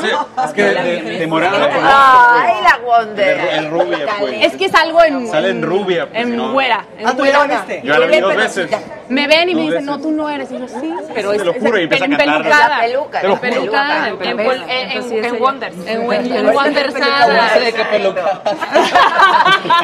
Sí. 0.00 0.08
Es 0.44 0.52
que 0.52 0.62
de, 0.62 1.02
de 1.18 1.26
morada 1.26 1.68
Ay, 2.42 2.54
la 2.62 2.78
de, 2.78 2.84
Wonder. 2.84 3.40
en 3.54 3.70
rubia, 3.70 4.06
pues. 4.18 4.34
Es 4.44 4.56
que 4.56 4.68
salgo 4.68 5.02
en, 5.04 5.28
Sale 5.28 5.50
en 5.50 5.62
rubia, 5.62 6.08
pues, 6.08 6.20
en 6.22 6.36
no. 6.36 6.52
güera. 6.52 6.84
en 6.98 7.06
Ah, 7.08 7.12
¿tú 7.16 7.24
ya 7.24 7.32
la 7.32 7.38
güera. 7.38 7.54
viste? 7.64 7.80
Yo 7.86 7.98
la 7.98 8.06
vi 8.06 8.20
dos 8.20 8.36
veces. 8.36 8.70
Me 9.08 9.26
ven 9.26 9.48
y 9.50 9.54
me 9.54 9.62
dicen, 9.62 9.84
no, 9.84 9.98
tú 10.00 10.10
no 10.10 10.28
eres. 10.30 10.50
Y 10.50 10.58
yo, 10.58 10.66
sí, 10.68 10.94
pero 11.14 11.30
Te 11.30 11.36
es, 11.36 11.44
lo 11.44 11.52
es 11.52 11.58
juro, 11.62 11.78
y 11.78 11.82
empieza 11.84 12.04
a 12.04 12.08
cantar. 12.08 12.28
empelucada. 12.28 12.68
La 12.68 12.80
peluca, 12.82 13.20
Te 13.20 13.28
lo. 13.28 13.40
Pelucada, 13.40 14.08
en, 14.08 14.22
en, 14.22 14.40
en, 14.40 15.12
en, 15.12 15.24
en 15.24 15.42
Wonders. 15.42 15.76
En, 15.86 15.88
en 15.88 16.46
Wonders. 16.54 16.94
No 16.94 17.48
sé 17.54 17.60
de 17.60 17.72
qué 17.72 17.84
peluca. 17.84 18.40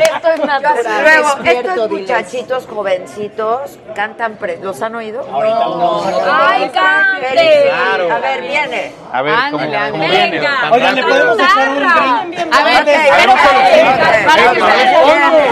Esto 0.02 0.28
es 0.32 0.44
natural. 0.44 1.02
Luego, 1.02 1.28
Despierto, 1.43 1.69
estos 1.70 1.90
diles. 1.90 2.09
muchachitos 2.09 2.66
jovencitos 2.66 3.78
cantan. 3.94 4.36
pre- 4.36 4.59
¿Los 4.62 4.80
han 4.82 4.94
oído? 4.94 5.24
¡Ay, 5.32 6.70
cante! 6.70 7.64
Claro. 7.68 8.12
A 8.14 8.18
ver, 8.18 8.40
viene. 8.42 8.92
A 9.12 9.22
ver, 9.22 9.34
¿cómo, 9.51 9.64
Ándale, 9.64 9.90
cómo 9.90 10.02
venga. 10.09 10.16
viene? 10.30 10.48
Oigan, 10.72 10.94
¿le 10.94 11.02
podemos 11.02 11.38
echar 11.38 11.68
un 11.68 11.76
drink? 11.76 12.55
A 12.55 12.64
ver, 12.64 12.88
espera. 12.88 13.34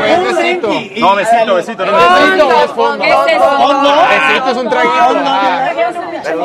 Es 0.07 0.37
besito. 0.37 0.69
No, 0.99 1.15
besito, 1.15 1.55
besito. 1.55 1.87
No, 1.87 1.93
besito. 1.93 2.65
Es 2.65 2.71
fondo. 2.73 3.05
¿Qué 3.05 3.11
es 3.11 3.17
eso? 3.37 3.59
Besito 4.09 4.51
es 4.51 4.57
un 4.57 4.69
traguito. 4.71 5.15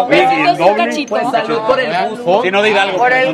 Besito 0.07 0.49
es 0.51 0.59
un 0.59 0.75
cachito. 0.75 1.09
Pues 1.09 1.31
salud 1.31 1.59
por 1.61 1.79
el 1.79 2.09
gusto. 2.09 2.41
Sí, 2.43 2.51
no 2.51 2.61
de 2.61 2.69
Hidalgo. 2.69 2.97
Por 2.97 3.11
el 3.13 3.33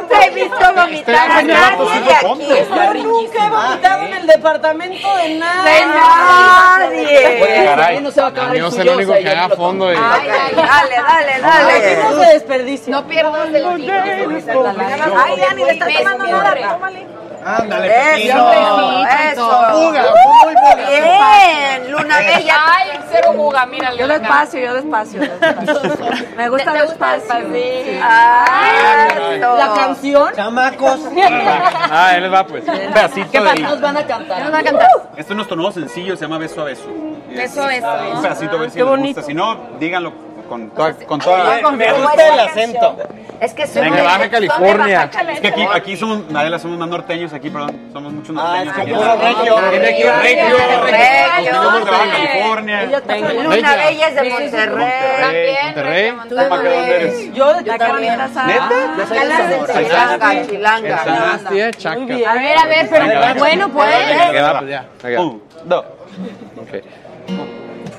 nunca 0.00 0.24
he 0.24 0.30
visto 0.30 0.74
vomitar 0.74 1.30
a 1.30 1.42
nadie 1.42 1.76
fue 1.76 2.80
aquí. 2.80 2.98
Yo 2.98 3.04
nunca 3.04 3.46
he 3.46 3.50
vomitado 3.50 4.02
en 4.04 4.14
el 4.14 4.26
departamento 4.26 5.16
de 5.16 5.28
nada. 5.36 5.64
De 5.64 5.86
nadie. 5.86 7.42
Oye, 7.42 7.64
Caray. 7.64 8.00
no 8.00 8.10
se 8.10 8.20
va 8.20 8.26
a 8.26 8.30
acabar 8.30 8.54
el 8.54 8.58
Yo 8.60 8.70
soy 8.70 8.78
suyo, 8.80 8.92
el 8.92 8.96
único 8.98 9.12
que 9.14 9.30
haga 9.30 9.48
fondo 9.56 9.92
y... 9.92 9.96
Ay, 9.96 10.28
ay, 10.28 10.54
dale, 10.54 10.96
dale, 11.42 11.72
Aquí 11.72 12.02
no 12.02 12.10
dale. 12.16 12.26
se 12.26 12.32
desperdicia. 12.34 12.90
No 12.90 13.06
pierdas 13.06 13.46
el 13.46 13.76
tiro. 13.76 13.94
Ay, 15.24 15.40
Dani, 15.40 15.64
le 15.64 15.72
estás 15.72 15.88
tomando 15.94 16.26
nada. 16.26 16.54
Tómale. 16.72 17.06
Ándale, 17.44 17.88
Eso, 17.88 18.46
Pepino. 18.46 19.04
eso. 19.32 19.46
Buga, 19.72 20.04
muy 20.44 20.54
buga. 20.54 20.74
Bien, 20.86 21.90
Luna 21.90 22.18
Bella. 22.18 22.56
Ay, 22.66 23.00
cero 23.10 23.32
buga, 23.34 23.66
mírale. 23.66 23.98
Yo 23.98 24.06
despacio, 24.06 24.60
yo 24.60 24.74
despacio. 24.74 25.20
Me 26.36 26.48
gusta 26.48 26.72
despacio. 26.72 27.34
Ay, 28.00 29.38
eso. 29.38 29.56
La 29.56 29.74
canción. 29.86 30.34
Chamacos. 30.34 31.00
Ah, 31.94 32.16
él 32.16 32.22
les 32.22 32.32
va, 32.32 32.46
pues. 32.46 32.64
Un 32.66 32.92
pedacito 32.92 33.28
¿Qué. 33.30 33.62
Nos 33.62 33.80
van 33.80 33.96
a 33.96 34.06
cantar. 34.06 34.42
Nos 34.42 34.52
van 34.52 34.60
a 34.60 34.64
cantar. 34.64 34.88
Este 35.16 35.32
es 35.32 35.36
nuestro 35.36 35.56
nuevo 35.56 35.72
sencillo, 35.72 36.16
se 36.16 36.22
llama 36.22 36.38
Beso 36.38 36.62
a 36.62 36.64
Beso. 36.64 36.88
Beso 37.28 37.62
a 37.62 37.66
beso. 37.66 37.86
Un 38.14 38.22
pedacito, 38.22 38.56
a 38.56 38.60
ver 38.60 38.70
si 38.70 38.76
Qué 38.76 38.82
les 38.82 38.88
bonito. 38.90 39.08
gusta. 39.20 39.22
Si 39.22 39.34
no, 39.34 39.56
díganlo 39.78 40.12
con 40.52 40.70
toda... 40.70 40.92
Con 41.06 41.18
toda... 41.18 41.70
Me 41.72 41.92
gusta 41.92 42.28
el 42.34 42.40
acento. 42.40 42.96
Es 43.40 43.54
que 43.54 43.66
de- 43.66 43.90
Baja 43.90 44.28
California. 44.30 45.10
Baja 45.12 45.32
Es 45.32 45.40
que 45.40 45.66
aquí, 45.72 45.96
somos, 45.96 46.20
Adela, 46.34 46.58
somos 46.58 46.78
más 46.78 46.88
norteños 46.88 47.32
aquí, 47.32 47.48
perdón. 47.48 47.88
Somos 47.92 48.12
muchos 48.12 48.36
Ah, 48.38 48.62
norteños 48.64 48.68
es 48.68 48.74
que 48.74 48.80
aquí. 48.82 48.92
puro 48.92 49.16
regio. 49.16 49.56
Regio, 49.70 50.12
Regio. 50.20 50.56
regio. 50.84 51.54
Somos 51.54 51.84
de 51.84 51.90
Baja 51.90 52.06
California. 52.12 52.82
Luna 53.42 53.76
Bella 53.76 54.08
es 54.08 54.14
de 54.14 54.30
Monterrey. 54.30 55.54
Monterrey. 55.64 56.12
Monterrey. 56.12 56.48
¿Para 56.50 56.62
qué 56.62 56.68
dónde 56.68 56.96
eres? 56.96 57.32
Yo 57.34 57.54
de 57.54 57.78
también. 57.78 58.18
¿Neta? 58.18 58.70
Yo 58.98 59.06
soy 59.06 59.18
de 59.18 59.72
Chilanga, 59.72 60.46
Chilanga. 60.46 61.02
A 61.02 62.34
ver, 62.34 62.58
a 62.58 62.66
ver, 62.66 62.88
pero 62.90 63.06
Venga, 63.06 63.34
bueno, 63.38 63.68
pues. 63.70 63.94
Pues. 65.00 65.18
Un, 65.18 65.42
dos. 65.64 65.84
Ok. 66.58 66.84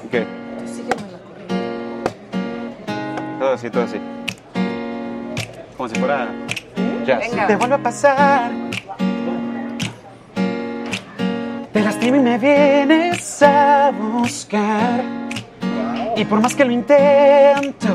Ok. 0.05 0.42
Todo 3.43 3.55
así, 3.55 3.69
todo 3.69 3.83
así. 3.83 3.97
Como 5.75 5.89
si 5.89 5.95
fuera 5.95 6.29
jazz. 7.05 7.29
Venga. 7.29 7.45
Te 7.45 7.55
vuelve 7.57 7.75
a 7.75 7.77
pasar. 7.77 8.51
Te 11.73 11.81
lastima 11.81 12.17
y 12.19 12.19
me 12.21 12.37
vienes 12.37 13.43
a 13.43 13.91
buscar. 13.91 15.03
Y 16.15 16.23
por 16.23 16.39
más 16.39 16.55
que 16.55 16.63
lo 16.63 16.71
intento, 16.71 17.89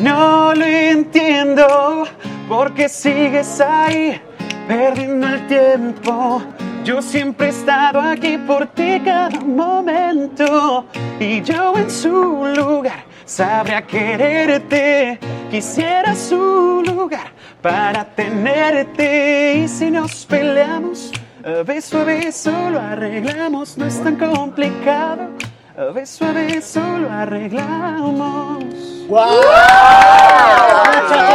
no 0.00 0.54
lo 0.54 0.64
entiendo. 0.64 2.04
Porque 2.48 2.88
sigues 2.88 3.60
ahí, 3.60 4.22
perdiendo 4.68 5.26
el 5.26 5.44
tiempo. 5.48 6.40
Yo 6.84 7.02
siempre 7.02 7.48
he 7.48 7.50
estado 7.50 8.00
aquí 8.00 8.38
por 8.38 8.68
ti 8.68 9.02
cada 9.04 9.40
momento. 9.40 10.86
Y 11.18 11.42
yo 11.42 11.76
en 11.76 11.90
su 11.90 12.46
lugar 12.54 13.09
sabría 13.30 13.86
quererte. 13.86 15.18
Quisiera 15.50 16.14
su 16.14 16.82
lugar 16.84 17.32
para 17.62 18.04
tenerte. 18.04 19.60
Y 19.64 19.68
si 19.68 19.90
nos 19.90 20.26
peleamos, 20.26 21.12
a 21.44 21.62
beso 21.62 22.00
a 22.00 22.04
beso 22.04 22.70
lo 22.70 22.80
arreglamos. 22.80 23.78
No 23.78 23.86
es 23.86 24.02
tan 24.02 24.16
complicado. 24.16 25.30
A 25.76 25.84
beso 25.92 26.26
a 26.26 26.32
beso 26.32 26.80
lo 26.98 27.10
arreglamos. 27.10 28.99
Muchachos, 29.10 29.26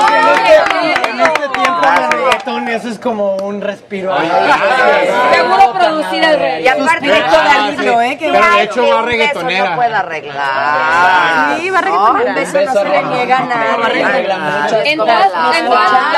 en 0.10 0.28
este, 0.30 1.10
en 1.10 1.20
este 1.20 1.50
tiempo 1.50 1.82
de 1.82 2.08
reggaetón 2.10 2.68
eso 2.70 2.88
es 2.88 3.00
como 3.00 3.36
un 3.36 3.60
respiro. 3.62 4.16
Seguro 4.16 5.74
producida 5.74 6.30
al 6.30 6.40
revés. 6.40 6.64
Y 6.64 6.68
aparte 6.70 7.06
de 7.06 7.22
todo 7.22 8.02
el 8.02 8.12
¿eh? 8.12 8.18
Que 8.18 8.32
Pero 8.32 8.46
de 8.46 8.64
hecho 8.64 8.88
va 8.88 9.02
reggaetonera. 9.02 9.70
no 9.72 9.76
puede 9.76 9.94
arreglar. 9.94 11.58
Sí, 11.60 11.70
va 11.70 11.82
reggaetonera. 11.82 12.30
un 12.30 12.36
beso 12.36 12.62
no 12.62 12.74
se 12.74 12.84
le 12.86 13.04
niega 13.04 13.38
a 13.38 13.46
nadie. 13.46 14.92
En 14.92 14.98
todas, 14.98 15.32
en 15.58 15.66
todas. 15.66 15.92
Las. 15.92 16.16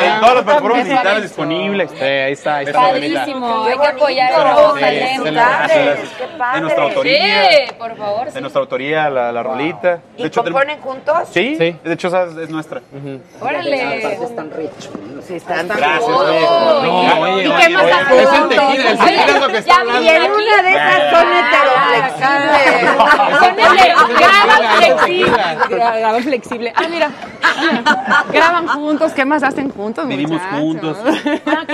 En 0.00 0.20
todas 0.20 0.34
las 0.34 0.44
plataformas 0.44 0.84
digitales 0.84 1.22
disponibles. 1.22 1.90
ahí 2.00 2.32
está, 2.32 2.56
ahí 2.56 2.64
está. 2.64 2.80
Padrísimo, 2.80 3.64
hay 3.64 3.78
que 3.78 3.86
apoyar 3.86 4.32
a 4.32 4.54
los 4.54 4.80
talentos. 4.80 5.24
De 6.54 6.60
nuestra 6.60 6.84
autoría. 6.84 7.50
Sí, 7.50 7.72
por 7.78 7.96
favor. 7.96 8.28
De 8.38 8.42
nuestra 8.42 8.60
autoría, 8.60 9.10
la, 9.10 9.32
la 9.32 9.42
rolita. 9.42 9.96
De 9.96 10.00
¿Y 10.18 10.26
hecho, 10.26 10.44
tenemos- 10.44 10.60
componen 10.62 10.80
juntos? 10.80 11.28
Sí, 11.32 11.56
de 11.56 11.76
hecho 11.92 12.06
esa 12.06 12.22
es, 12.22 12.36
es 12.36 12.50
nuestra. 12.50 12.80
Órale. 13.40 14.12
Están 14.22 14.48
rich. 14.52 14.90
Sí, 15.26 15.34
están 15.34 15.66
Gracias, 15.66 16.04
oye. 16.04 16.40
No, 16.40 17.20
oye, 17.20 17.48
¿Y 17.48 17.50
qué 17.50 17.68
más 17.70 17.84
es 17.84 17.90
el 17.98 18.06
juntos? 18.28 18.48
tequila, 18.48 18.90
el 18.92 18.98
tequila 18.98 19.26
es 19.26 19.40
lo 19.40 19.48
que 19.48 19.58
está 19.58 19.74
hablando. 19.80 20.02
Y 20.02 20.08
en 20.08 20.22
una 20.30 20.62
de 20.62 20.70
esas 20.70 21.10
son 21.10 21.26
heteroflexibles. 21.34 23.98
Graban 24.18 24.62
flexible. 24.78 25.42
Graban 25.68 26.22
flexible. 26.22 26.72
Ah, 26.76 26.82
mira. 26.88 27.10
Graban 28.32 28.68
juntos. 28.68 29.12
¿Qué 29.12 29.24
más 29.24 29.42
hacen 29.42 29.70
juntos? 29.70 30.06
Vivimos 30.06 30.40
juntos. 30.52 30.96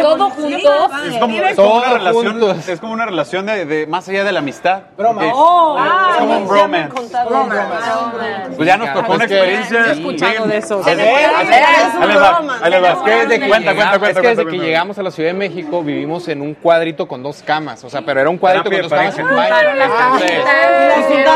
Todo 0.01 0.31
juntos. 0.31 0.91
Es 1.07 1.19
como, 1.19 1.37
es 1.43 1.57
como 1.57 1.75
una 1.77 1.93
relación, 1.93 2.43
es 2.69 2.81
como 2.81 2.93
una 2.95 3.05
relación 3.07 3.47
de, 3.47 3.65
de- 3.67 3.87
más 3.87 4.09
allá 4.09 4.25
de 4.25 4.33
la 4.33 4.39
amistad. 4.41 4.83
Broma. 4.97 5.23
Oh, 5.35 5.79
es 5.79 6.17
como 6.19 6.25
un 6.25 6.25
ya 6.25 6.25
me 6.25 6.35
han 6.35 6.47
bromance. 6.55 6.89
contado. 6.95 7.49
Pues 8.57 8.67
ya 8.67 8.77
nos 8.77 8.93
tocó 8.93 9.13
una 9.15 9.25
Es 9.25 9.31
que 9.31 9.37
experiencia. 9.37 9.87
he 9.87 9.93
escuchado 9.93 10.47
de 10.47 10.57
eso. 10.59 10.83
Ahí 10.85 10.97
les 10.97 12.23
va, 12.23 12.33
bromance. 12.41 12.65
ahí 12.65 12.71
les 12.71 12.83
va. 12.83 12.89
Es 12.93 12.99
que 12.99 13.11
desde 13.11 13.41
que 13.41 13.49
cuenta, 13.49 13.75
cuenta, 13.75 13.93
Es 13.95 13.99
cuenta, 13.99 14.21
que 14.21 14.29
desde 14.29 14.35
cuenta, 14.35 14.43
que 14.43 14.45
cuenta. 14.51 14.65
llegamos 14.67 14.99
a 14.99 15.03
la 15.03 15.11
Ciudad 15.11 15.29
de 15.31 15.35
México 15.35 15.83
vivimos 15.83 16.29
en 16.29 16.41
un 16.43 16.55
cuadrito 16.55 17.07
con 17.09 17.23
dos 17.23 17.43
camas, 17.43 17.83
o 17.85 17.91
sea, 17.91 18.03
pero 18.03 18.21
era 18.21 18.31
un 18.31 18.39
cuadrito 18.39 18.71
con 18.71 18.81
dos 18.83 18.91
camas 18.93 19.19
en 19.19 19.27
baño. 19.37 19.55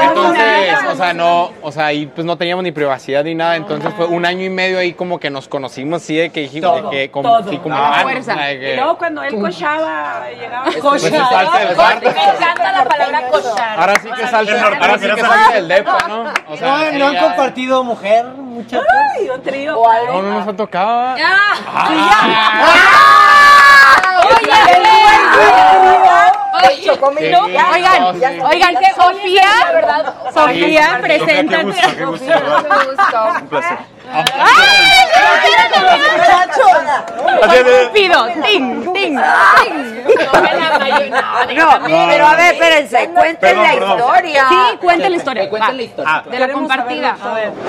Entonces, 0.03 0.79
o 0.91 0.95
sea, 0.97 1.13
no, 1.13 1.51
o 1.63 1.73
sea, 1.73 1.87
ahí 1.87 2.07
pues 2.07 2.25
no 2.25 2.37
teníamos 2.37 2.63
ni 2.63 2.73
privacidad 2.73 3.25
ni 3.25 3.35
nada, 3.35 3.57
entonces 3.57 3.93
fue 3.97 4.07
un 4.07 4.25
año 4.25 4.45
y 4.45 4.51
medio 4.51 4.79
ahí 4.79 4.93
como 4.93 5.19
que 5.19 5.31
nos 5.31 5.49
conocimos, 5.49 6.03
sí, 6.03 6.17
de 6.17 6.31
que 6.31 6.41
dijimos, 6.41 6.91
que 6.91 7.11
como, 7.11 7.29
todo. 7.41 7.51
sí, 7.51 7.59
como 7.59 7.77
A 7.77 7.81
la 7.81 7.99
hermanos, 8.01 8.25
fuerza. 8.25 8.53
Y 8.53 8.77
luego 8.77 8.99
cuando 8.99 9.23
él 9.23 9.35
cochaba, 9.41 10.23
llegaba. 10.31 10.65
Bar. 11.77 12.01
Me 12.03 12.09
encanta 12.11 12.73
la 12.73 12.85
palabra 12.85 13.29
cochar. 13.31 13.79
Ahora 13.79 13.95
sí 14.01 14.09
que 14.11 14.27
salte, 14.27 14.53
ahora 14.59 14.99
sí 14.99 15.08
del 15.53 15.69
depa, 15.69 15.99
¿no? 16.09 16.25
O 16.49 16.57
sea, 16.57 16.69
No, 16.93 16.99
no 16.99 17.07
han 17.09 17.13
ya- 17.15 17.21
compartido 17.23 17.85
mujer, 17.85 18.25
muchachos. 18.27 18.87
Ay, 19.17 19.29
un 19.31 19.43
trío. 19.43 19.73
No, 20.07 20.23
no 20.23 20.31
nos 20.41 20.49
ha 20.49 20.53
tocado. 20.57 21.17
Oye, 26.61 27.31
no, 27.31 27.45
oigan, 27.45 28.15
sí. 28.21 28.41
oigan, 28.43 28.77
que 28.77 28.93
Sofía, 28.95 29.51
Sofía, 30.35 30.89
Qué 30.97 31.03
preséntate. 31.03 31.65
gusto, 31.65 31.89
qué 31.97 32.05
gusto. 32.05 32.25
Un 33.41 33.49
placer. 33.49 33.79
No, 41.57 41.79
pero 42.09 42.27
a 42.27 42.37
ver, 42.37 42.55
espérense, 42.55 43.11
cuenten 43.11 43.63
la 43.63 43.75
historia. 43.75 44.49
Sí, 44.49 44.77
cuenten 44.81 45.11
la 45.11 45.17
historia. 45.17 45.49
Cuenten 45.49 45.77
la 45.77 45.83
historia. 45.83 46.25
De 46.31 46.39
la 46.39 46.53
compartida. 46.53 47.17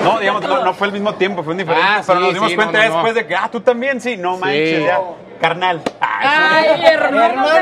No, 0.02 0.18
digamos, 0.18 0.42
no, 0.42 0.74
fue 0.74 0.86
el 0.88 0.92
mismo 0.92 1.14
tiempo, 1.14 1.42
fue 1.42 1.52
un 1.52 1.58
diferente. 1.58 1.86
Ah, 1.88 2.02
pero 2.06 2.20
nos 2.20 2.34
dimos 2.34 2.52
cuenta 2.54 2.78
después 2.80 3.14
de 3.14 3.26
que, 3.26 3.34
ah, 3.34 3.48
tú 3.50 3.60
también, 3.60 4.00
sí, 4.00 4.16
no 4.16 4.36
manches, 4.36 4.84
ya. 4.86 5.00
Carnal. 5.40 5.80
Ay, 6.00 6.84
hermano 6.84 7.48
de 7.48 7.60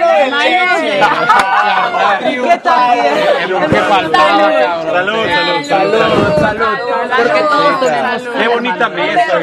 ¿Qué 2.42 2.58
tal? 2.58 2.98
Lo 3.48 3.60
que 3.68 3.76
faltaba, 3.76 4.50
cabrón. 4.52 4.92
Salud, 4.92 5.26
salud, 5.68 5.94
salud, 5.94 6.34
salud. 6.40 6.66
Porque 7.16 7.40
todos 7.42 7.80
tenemos. 7.80 8.22
Qué 8.36 8.48
bonita 8.48 8.88
mesa. 8.88 9.38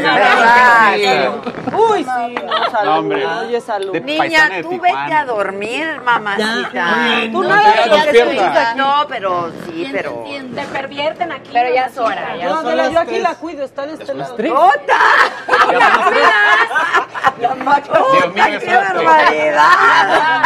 Uy, 1.77 2.03
sí, 2.03 2.35
no, 2.45 2.69
salud. 2.71 2.85
No, 2.85 2.99
hombre. 2.99 3.25
Oye, 3.25 3.61
salud. 3.61 3.93
De 3.93 4.01
Niña, 4.01 4.49
tú 4.61 4.79
vete 4.81 5.13
a 5.13 5.25
dormir, 5.25 6.01
mamacita. 6.03 6.85
Tú 7.31 7.43
No, 7.43 7.55
estuviste 7.55 8.75
No, 8.75 9.05
pero 9.07 9.51
sí, 9.65 9.89
pero. 9.91 10.25
Te 10.53 10.65
pervierten 10.65 11.31
aquí. 11.31 11.51
Pero 11.53 11.73
ya 11.73 11.85
es 11.85 11.97
hora. 11.97 12.35
Ya 12.35 12.49
No, 12.49 12.89
yo 12.91 12.99
aquí 12.99 13.19
la 13.19 13.35
cuido, 13.35 13.63
está 13.63 13.85
de 13.85 13.93
este 13.93 14.13
lado. 14.13 14.35
¡Ota! 14.35 14.99
¡La 17.39 17.55
macho! 17.55 17.91
Dios 18.13 18.24
mío, 18.33 18.43
¡Qué 18.45 18.55
eso 18.55 18.65
es- 18.65 18.93
barbaridad! 18.93 20.43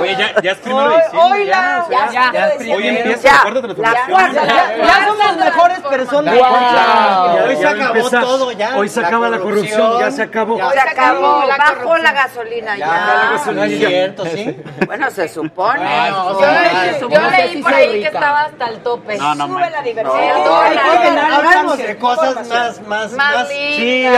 Oye, 0.00 0.16
ya, 0.16 0.40
ya 0.42 0.52
es 0.52 0.58
primero 0.58 0.90
de 0.90 0.96
diciembre. 1.02 1.46
Ya, 1.46 1.84
o 1.84 1.88
sea, 1.88 2.08
Ya, 2.12 2.32
ya. 2.32 2.74
Hoy 2.76 2.88
empieza 2.88 3.22
Ya, 3.22 3.32
la 3.32 3.42
cuarta 3.42 3.60
la 3.60 3.74
transformación. 3.74 4.10
cuarta, 4.10 4.46
Ya, 4.46 4.76
ya 4.76 5.06
somos 5.06 5.36
mejores 5.36 5.80
personas. 5.80 6.34
Wow. 6.34 6.44
Ya, 6.44 7.44
Hoy 7.48 7.56
se 7.56 7.62
Ya 7.62 7.70
acabó 7.70 8.10
todo 8.10 8.52
ya. 8.52 8.76
Hoy 8.76 8.88
se 8.88 9.00
acaba 9.00 9.28
la 9.28 9.38
corrupción, 9.38 9.98
ya 10.00 10.10
se 10.10 10.22
acabó. 10.22 10.58
Ya 10.58 10.70
Se 10.70 10.80
acabó, 10.80 11.42
bajó 11.46 11.98
la 11.98 12.12
gasolina 12.12 12.76
Ya, 12.76 12.86
ya. 13.44 13.52
no 13.52 13.64
es 13.64 13.78
cierto, 13.78 14.24
¿sí? 14.26 14.56
Bueno, 14.86 15.10
se 15.10 15.28
supone. 15.28 15.82
Ay, 15.86 16.10
¿no? 16.10 16.40
Yo, 16.40 16.46
Ay, 16.46 17.00
no 17.10 17.30
leí 17.30 17.62
por 17.62 17.74
ahí 17.74 18.00
que 18.00 18.06
estaba 18.06 18.42
hasta 18.42 18.66
el 18.68 18.78
tope. 18.82 19.18
No, 19.18 19.34
no, 19.34 19.46
Sube 19.48 19.70
la 19.70 19.82
diversión. 19.82 20.44
No. 20.44 20.60
Hay 20.60 20.78
que 20.78 21.08
Hablamos 21.38 21.78
de 21.78 21.96
cosas 21.98 22.48
más, 22.48 22.80
más, 22.82 23.12
Más 23.12 23.48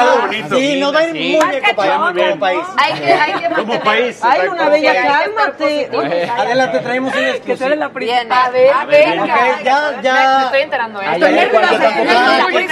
algo 0.01 0.18
bonito. 0.27 0.56
Sí, 0.56 0.81
nos 0.81 0.94
va 0.94 0.98
a 0.98 1.05
ir 1.05 1.12
Sí. 1.12 1.39
muy 1.40 1.48
bien 1.51 1.62
como 1.62 1.77
país. 1.77 1.98
Muy 1.98 2.12
bien. 2.12 2.28
como 2.31 2.40
país. 2.40 2.60
Hay 2.77 2.93
que, 2.94 3.12
hay 3.12 3.32
que 3.32 3.44
Como 3.48 3.56
mantener- 3.74 3.82
país. 3.82 4.20
Ay, 4.22 4.31
exacto. 4.40 4.52
una 4.52 4.68
bella, 4.68 5.02
cálmate. 5.02 5.90
Adelante, 6.39 6.78
traemos 6.81 7.14
un 7.14 7.20
Que 7.40 7.56
tú 7.56 7.64
eres 7.64 7.78
la 7.78 7.89
principal. 7.90 8.28
A 8.31 8.51
ver, 8.51 8.72
A 8.72 8.85
ver, 8.85 9.09
venga. 9.10 9.24
Ok, 9.24 9.62
ya, 9.64 9.93
Me 9.97 10.02
ya. 10.02 10.43
estoy 10.44 10.60
enterando, 10.62 11.01
¿eh? 11.02 11.06
Estoy 11.12 11.32
nerviosa. 11.32 11.94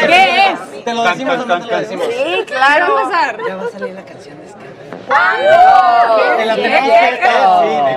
¿Qué 0.07 0.47
es? 0.51 0.85
¿Te 0.85 0.95
lo 0.95 1.03
decimos 1.05 1.39
o 1.39 1.45
no 1.47 1.61
te 1.61 1.73
lo 1.73 1.79
decimos? 1.81 2.07
Sí, 2.11 2.45
claro. 2.47 3.11
Ya 3.47 3.57
va 3.57 3.65
a 3.65 3.71
salir 3.71 3.95
la 3.95 4.05
canción 4.05 4.39
de. 4.41 4.48
¿Cuándo? 5.09 6.37
Te 6.37 6.45
la 6.47 6.55
¿Qué? 6.57 6.63
tenemos 6.63 6.91
que 6.91 7.17
sí. 7.17 7.23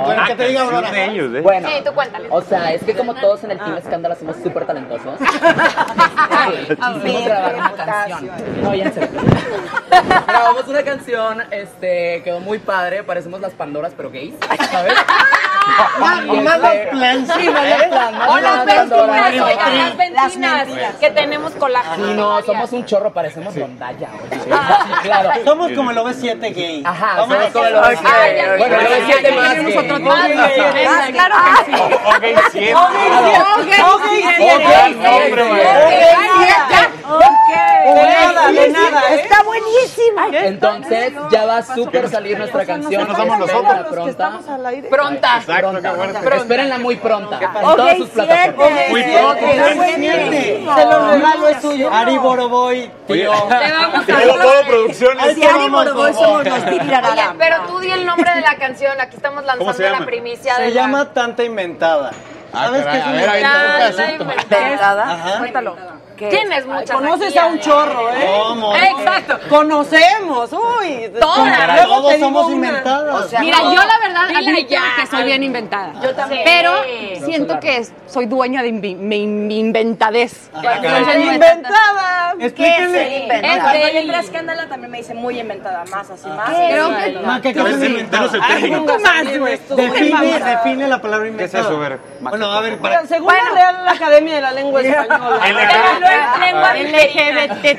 Bueno, 0.06 0.22
Ah, 0.24 0.28
que 0.28 0.36
te 0.36 0.48
diga 0.48 0.62
Aurora. 0.62 0.92
de 0.92 1.06
ellos, 1.06 1.36
¿eh? 1.36 1.42
Bueno, 1.42 1.68
Sí, 1.70 1.76
tú 1.86 1.94
cuéntale. 1.94 2.28
o 2.32 2.42
sea, 2.42 2.72
es 2.74 2.84
que 2.84 2.96
como 2.96 3.14
todos 3.16 3.44
en 3.44 3.52
el 3.52 3.58
Team 3.60 3.78
Escándalo 3.78 4.16
somos 4.16 4.36
súper 4.44 4.66
talentosos, 4.66 5.20
quisimos 5.20 7.22
grabar 7.26 7.56
una 7.56 7.72
canción. 7.86 8.32
No, 8.62 8.74
ya 8.76 8.86
en 8.86 8.94
serio. 8.94 9.22
Grabamos 10.28 10.68
una 10.68 10.84
canción, 10.84 11.44
este, 11.52 12.22
quedó 12.24 12.40
muy 12.40 12.60
padre, 12.60 13.04
parecemos 13.04 13.42
las 13.42 13.54
Pandoras, 13.54 13.94
pero 13.96 14.10
gays, 14.12 14.34
¿sabes? 14.72 14.94
Más- 16.00 16.26
Y 16.32 16.40
Más 16.42 16.56
este- 16.56 16.86
los 16.86 16.90
plans. 17.00 17.30
Sí, 17.38 17.50
más 17.50 17.70
los 17.70 17.84
plans, 17.88 18.18
más 18.18 18.30
O 18.30 18.40
las 18.40 18.66
las 18.66 18.76
Pandoras. 18.76 19.24
ventinas, 19.24 19.52
oigan, 19.52 19.74
las 19.78 19.98
ventinas 20.68 20.96
que 21.00 21.12
tenemos 21.12 21.52
colágeno. 21.54 22.08
Sí, 22.08 22.14
no, 22.16 22.42
somos 22.44 22.72
un 22.74 22.86
chorro, 22.86 23.12
parecemos 23.14 23.56
rondalla, 23.56 24.10
oye. 24.24 24.42
Sí, 24.42 24.50
claro. 25.04 25.30
Somos 25.46 25.72
como 25.74 25.92
el 25.92 25.98
OV7 25.98 26.54
gay. 26.56 26.82
Ajá, 26.86 27.01
Vamos 27.02 27.28
somos 27.36 27.46
a 27.48 27.52
como 27.52 27.66
el 27.66 27.76
hacer- 27.76 27.98
OV7. 27.98 28.06
Ah, 28.06 28.28
ya 28.36 28.56
Bueno, 28.58 28.76
el 28.76 28.82
vi. 28.82 28.94
OV7 28.94 29.22
Ya 29.22 29.36
más 29.36 29.50
tenemos 29.50 29.74
gay. 29.74 29.78
otro 29.78 30.00
Más 30.00 30.28
tipo. 30.28 30.38
gay. 30.38 30.86
Ah, 30.88 31.08
claro 31.12 31.36
que 32.22 32.36
sí. 32.52 32.74
Ok. 32.74 32.92
Ok. 37.12 37.50
De 37.84 38.04
nada, 38.04 38.52
nada, 38.70 39.02
¿eh? 39.12 39.16
Está 39.22 39.44
buenísima. 39.44 40.28
Entonces, 40.32 41.14
ya 41.32 41.46
va 41.46 41.58
a 41.58 41.64
súper 41.64 42.08
salir 42.10 42.38
nuestra 42.38 42.66
canción. 42.66 43.02
Nos 43.08 43.18
Espérenla 43.18 43.38
nosotros. 43.38 43.88
pronta. 43.92 44.40
Pronta. 44.90 45.42
Pronta. 45.46 46.36
Espérenla 46.38 46.78
muy 46.78 46.96
pronta. 46.98 47.38
En 47.40 47.66
Ok, 47.66 47.76
todas 47.76 47.98
sus 47.98 48.10
plataformas. 48.10 48.90
Muy 48.90 49.04
pronto. 49.04 49.46
Se 50.76 50.86
lo 50.86 51.12
regalo, 51.12 51.48
es 51.50 51.62
tuyo. 51.62 51.92
Ari 51.94 52.18
Boroboy, 52.18 52.92
tío. 53.08 53.32
Todo, 53.32 53.48
todo 54.36 54.54
Ari 55.54 55.70
Boroboy 55.70 56.14
somos 56.14 56.46
los 56.46 56.64
Pero 57.38 57.68
tú 57.68 57.80
di 57.80 57.92
el 57.92 58.06
nombre 58.06 58.34
de 58.34 58.42
la 58.42 58.56
canción. 58.56 59.00
Aquí 59.00 59.16
estamos 59.16 59.44
¿Cómo 59.58 59.74
se 59.74 59.84
lanzando 59.84 60.00
la 60.00 60.06
primicia 60.06 60.56
Se 60.56 60.62
de 60.64 60.72
llama 60.74 61.14
Tanta 61.14 61.44
Inventada. 61.44 62.12
Ah, 62.54 62.66
¿Sabes 62.66 62.86
qué 62.86 62.98
es 62.98 63.06
una 63.06 63.26
Tanta 63.26 64.12
inventada. 64.12 65.12
Ajá. 65.12 65.38
Cuéntalo. 65.40 65.91
Tienes 66.30 66.66
muchas. 66.66 66.92
Conoces 66.92 67.30
aquí, 67.30 67.38
a 67.38 67.46
un 67.48 67.60
chorro, 67.60 68.10
¿eh? 68.12 68.40
¿Cómo? 68.48 68.76
Exacto. 68.76 69.40
Conocemos. 69.50 70.52
Uy. 70.54 71.12
Todas. 71.20 71.76
Luego 71.76 72.02
Todos 72.02 72.20
somos 72.20 72.46
una. 72.48 72.68
inventadas. 72.68 73.34
Mira, 73.40 73.58
yo 73.64 73.76
la 73.76 74.00
verdad 74.08 74.24
admito 74.38 74.68
ya. 74.70 74.82
que 75.00 75.08
soy 75.08 75.24
bien 75.24 75.44
inventada. 75.44 75.94
Yo 76.02 76.14
también. 76.16 76.42
Pero 76.44 76.74
siento 77.26 77.60
que 77.60 77.86
soy 78.08 78.26
dueña 78.26 78.64
de 78.64 78.72
mi, 78.72 78.96
mi- 78.96 79.28
mi 79.28 79.60
inventadez. 79.60 80.50
Entonces, 80.54 81.26
Inventada. 81.34 82.34
Explíquenle. 82.40 83.28
Cuando 83.28 83.80
yo 83.80 83.88
entré 84.00 84.16
a 84.16 84.20
Escándala 84.20 84.68
también 84.68 84.92
me 84.92 85.00
hice 85.00 85.14
muy 85.14 85.40
inventada, 85.40 85.84
más 85.92 86.10
así, 86.10 86.28
más. 86.28 86.50
Creo 86.50 86.90
que 86.98 87.12
más, 87.20 87.42
güey. 89.38 89.60
Define, 89.70 90.40
define 90.40 90.88
la 90.88 91.02
palabra 91.02 91.26
¿Qué 91.26 91.30
es 91.46 91.54
inventada. 91.54 91.90
eso? 91.90 92.00
Bueno, 92.22 92.52
a 92.52 92.62
ver, 92.62 92.78
para... 92.78 93.06
Según 93.06 93.34
la 93.34 93.50
Real 93.54 93.88
Academia 93.88 94.36
de 94.36 94.42
la 94.42 94.52
Lengua 94.52 94.82
Española. 94.92 95.40
Lengua 96.40 96.72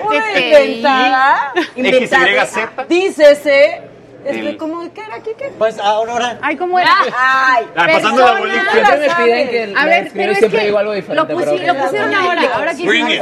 Una 0.07 0.33
inventada. 0.41 1.53
XYZ. 1.77 2.89
Dícese. 2.89 3.83
Este, 4.25 4.57
¿cómo 4.57 4.83
qué 4.95 5.01
era 5.01 5.17
aquí? 5.17 5.31
¿Qué? 5.37 5.51
Pues 5.59 5.81
ahora... 5.81 6.39
Ay, 6.43 6.57
¿cómo 6.57 6.79
era? 6.79 6.91
Ay, 7.19 7.67
Ah, 7.75 7.89
pasando 7.93 8.25
la 8.25 8.39
bolita. 8.39 8.71
Siempre 8.71 8.99
me 9.09 9.15
piden 9.17 9.49
que 9.51 9.75
A 9.77 9.85
ver, 9.87 10.11
pero 10.15 10.31
y 10.31 10.33
es 10.35 10.39
siempre 10.39 10.61
que 10.61 10.67
digo 10.67 10.79
algo 10.79 10.93
diferente. 10.93 11.33
Lo, 11.35 11.41
pusi- 11.41 11.59
pero- 11.59 11.73
lo 11.75 11.85
pusieron 11.85 12.15
ahora. 12.15 12.43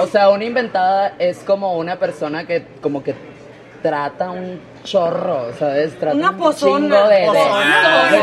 O 0.03 0.07
sea, 0.09 0.29
una 0.29 0.45
inventada 0.45 1.15
es 1.19 1.39
como 1.39 1.79
una 1.79 1.97
persona 1.97 2.47
que 2.47 2.67
como 2.83 3.03
que 3.03 3.15
trata 3.83 4.31
un 4.31 4.61
chorro, 4.85 5.47
¿sabes? 5.59 5.99
Trata 5.99 6.17
Una 6.17 6.31
un 6.31 6.37
pozona. 6.37 6.79
chingo 6.97 7.09
de... 7.09 7.15
de- 7.17 7.27
Pozona. 7.27 8.09
de 8.11 8.19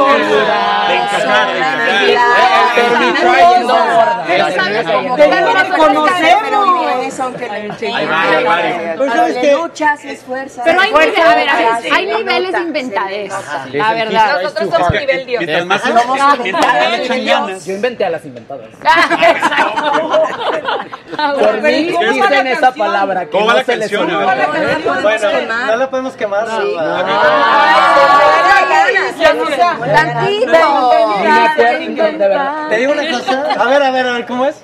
De 0.87 0.95
encajar, 0.95 1.47
de 1.53 1.59
eh, 1.59 2.07
de. 2.11 2.17
Ah, 2.17 2.73
que 23.25 23.31
¿Cómo 23.31 23.45
va 23.47 23.53
no 23.53 23.57
la 23.59 23.63
se 23.65 23.77
les 23.77 23.91
canción? 23.91 24.15
olvida. 24.15 24.31
A 24.31 24.35
ver. 24.35 25.01
Bueno, 25.01 25.29
no 25.67 25.75
la 25.75 25.89
podemos 25.89 26.13
quemar. 26.15 26.47
¿no? 26.47 26.57
Ya 29.19 29.33
no 29.33 29.45
sea. 29.47 29.73
Ni 30.21 30.45
me 30.45 30.57
acuerdo, 30.57 31.79
ni- 31.79 31.95
de 31.95 32.27
verdad. 32.27 32.67
Te 32.69 32.77
digo 32.77 32.91
una 32.91 33.09
cosa. 33.09 33.47
A 33.59 33.65
ver, 33.65 33.83
a 33.83 33.91
ver, 33.91 34.07
a 34.07 34.11
ver, 34.13 34.25
¿cómo 34.25 34.45
es? 34.45 34.63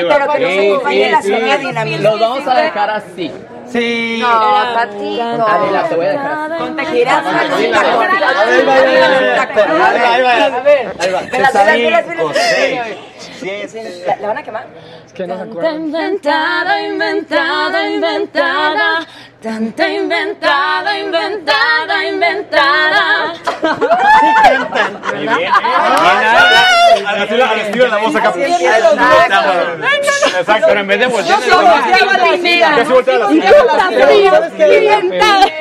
Iba. 0.00 0.14
Pero 0.14 0.32
que 0.32 0.38
nos 0.40 0.50
Sí, 0.52 0.95
acompañe 1.04 1.04
sí, 1.04 1.10
la 1.10 1.22
sí. 1.22 1.28
sonia 1.28 1.58
dinamita. 1.58 2.02
Los 2.02 2.20
vamos 2.20 2.46
a 2.48 2.54
dejar 2.60 2.90
así. 2.90 3.32
Sí. 3.66 4.18
No, 4.20 4.28
Patito. 4.74 5.22
Adela, 5.22 5.88
te 5.88 5.96
voy 5.96 6.06
a 6.06 6.10
dejar. 6.10 6.58
Con 6.58 6.80
A 6.80 6.84
ver, 6.84 6.86
ahí 6.86 7.04
va, 7.04 7.14
ahí 8.44 8.62
va, 8.64 8.76
ahí 8.76 9.24
va. 9.26 9.88
Ahí 9.88 9.98
va, 9.98 10.12
ahí 10.12 10.22
va. 10.22 10.92
Ahí 10.98 11.12
va. 11.12 11.20
Velas, 11.22 11.52
velas, 11.52 12.06
velas, 12.06 12.06
velas. 12.06 12.36
Seis. 13.38 14.02
¿La, 14.06 14.16
¿La 14.16 14.28
van 14.28 14.38
a 14.38 14.42
quemar? 14.42 14.66
Es 15.04 15.12
que 15.12 15.26
no 15.26 15.36
se 15.36 15.42
acuerdan. 15.42 15.74
Inventada, 15.74 16.82
inventada, 16.82 17.90
inventada. 17.90 19.06
Tanta 19.46 19.88
inventada, 19.88 20.98
inventada, 20.98 22.04
inventada. 22.04 23.32
Muy 25.14 25.28
bien. 25.28 25.52
Al 27.06 27.22
estilo- 27.22 27.44
al 27.44 27.60
estilo 27.60 27.84
de 27.84 27.90
la 27.90 27.96
voz 27.98 28.16
acá. 28.16 28.32
Exacto. 30.38 30.66
Pero 30.66 30.80
en 30.80 30.86
vez 30.88 30.98
de. 30.98 31.06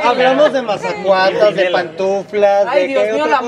Hablamos 0.03 0.53
de 0.53 0.61
mazacuatas, 0.61 1.55
de 1.55 1.65
pantuflas, 1.69 2.65
Ay, 2.67 2.81
de 2.81 2.87
Dios 2.87 3.03
qué 3.03 3.13
mío, 3.13 3.25
la 3.27 3.41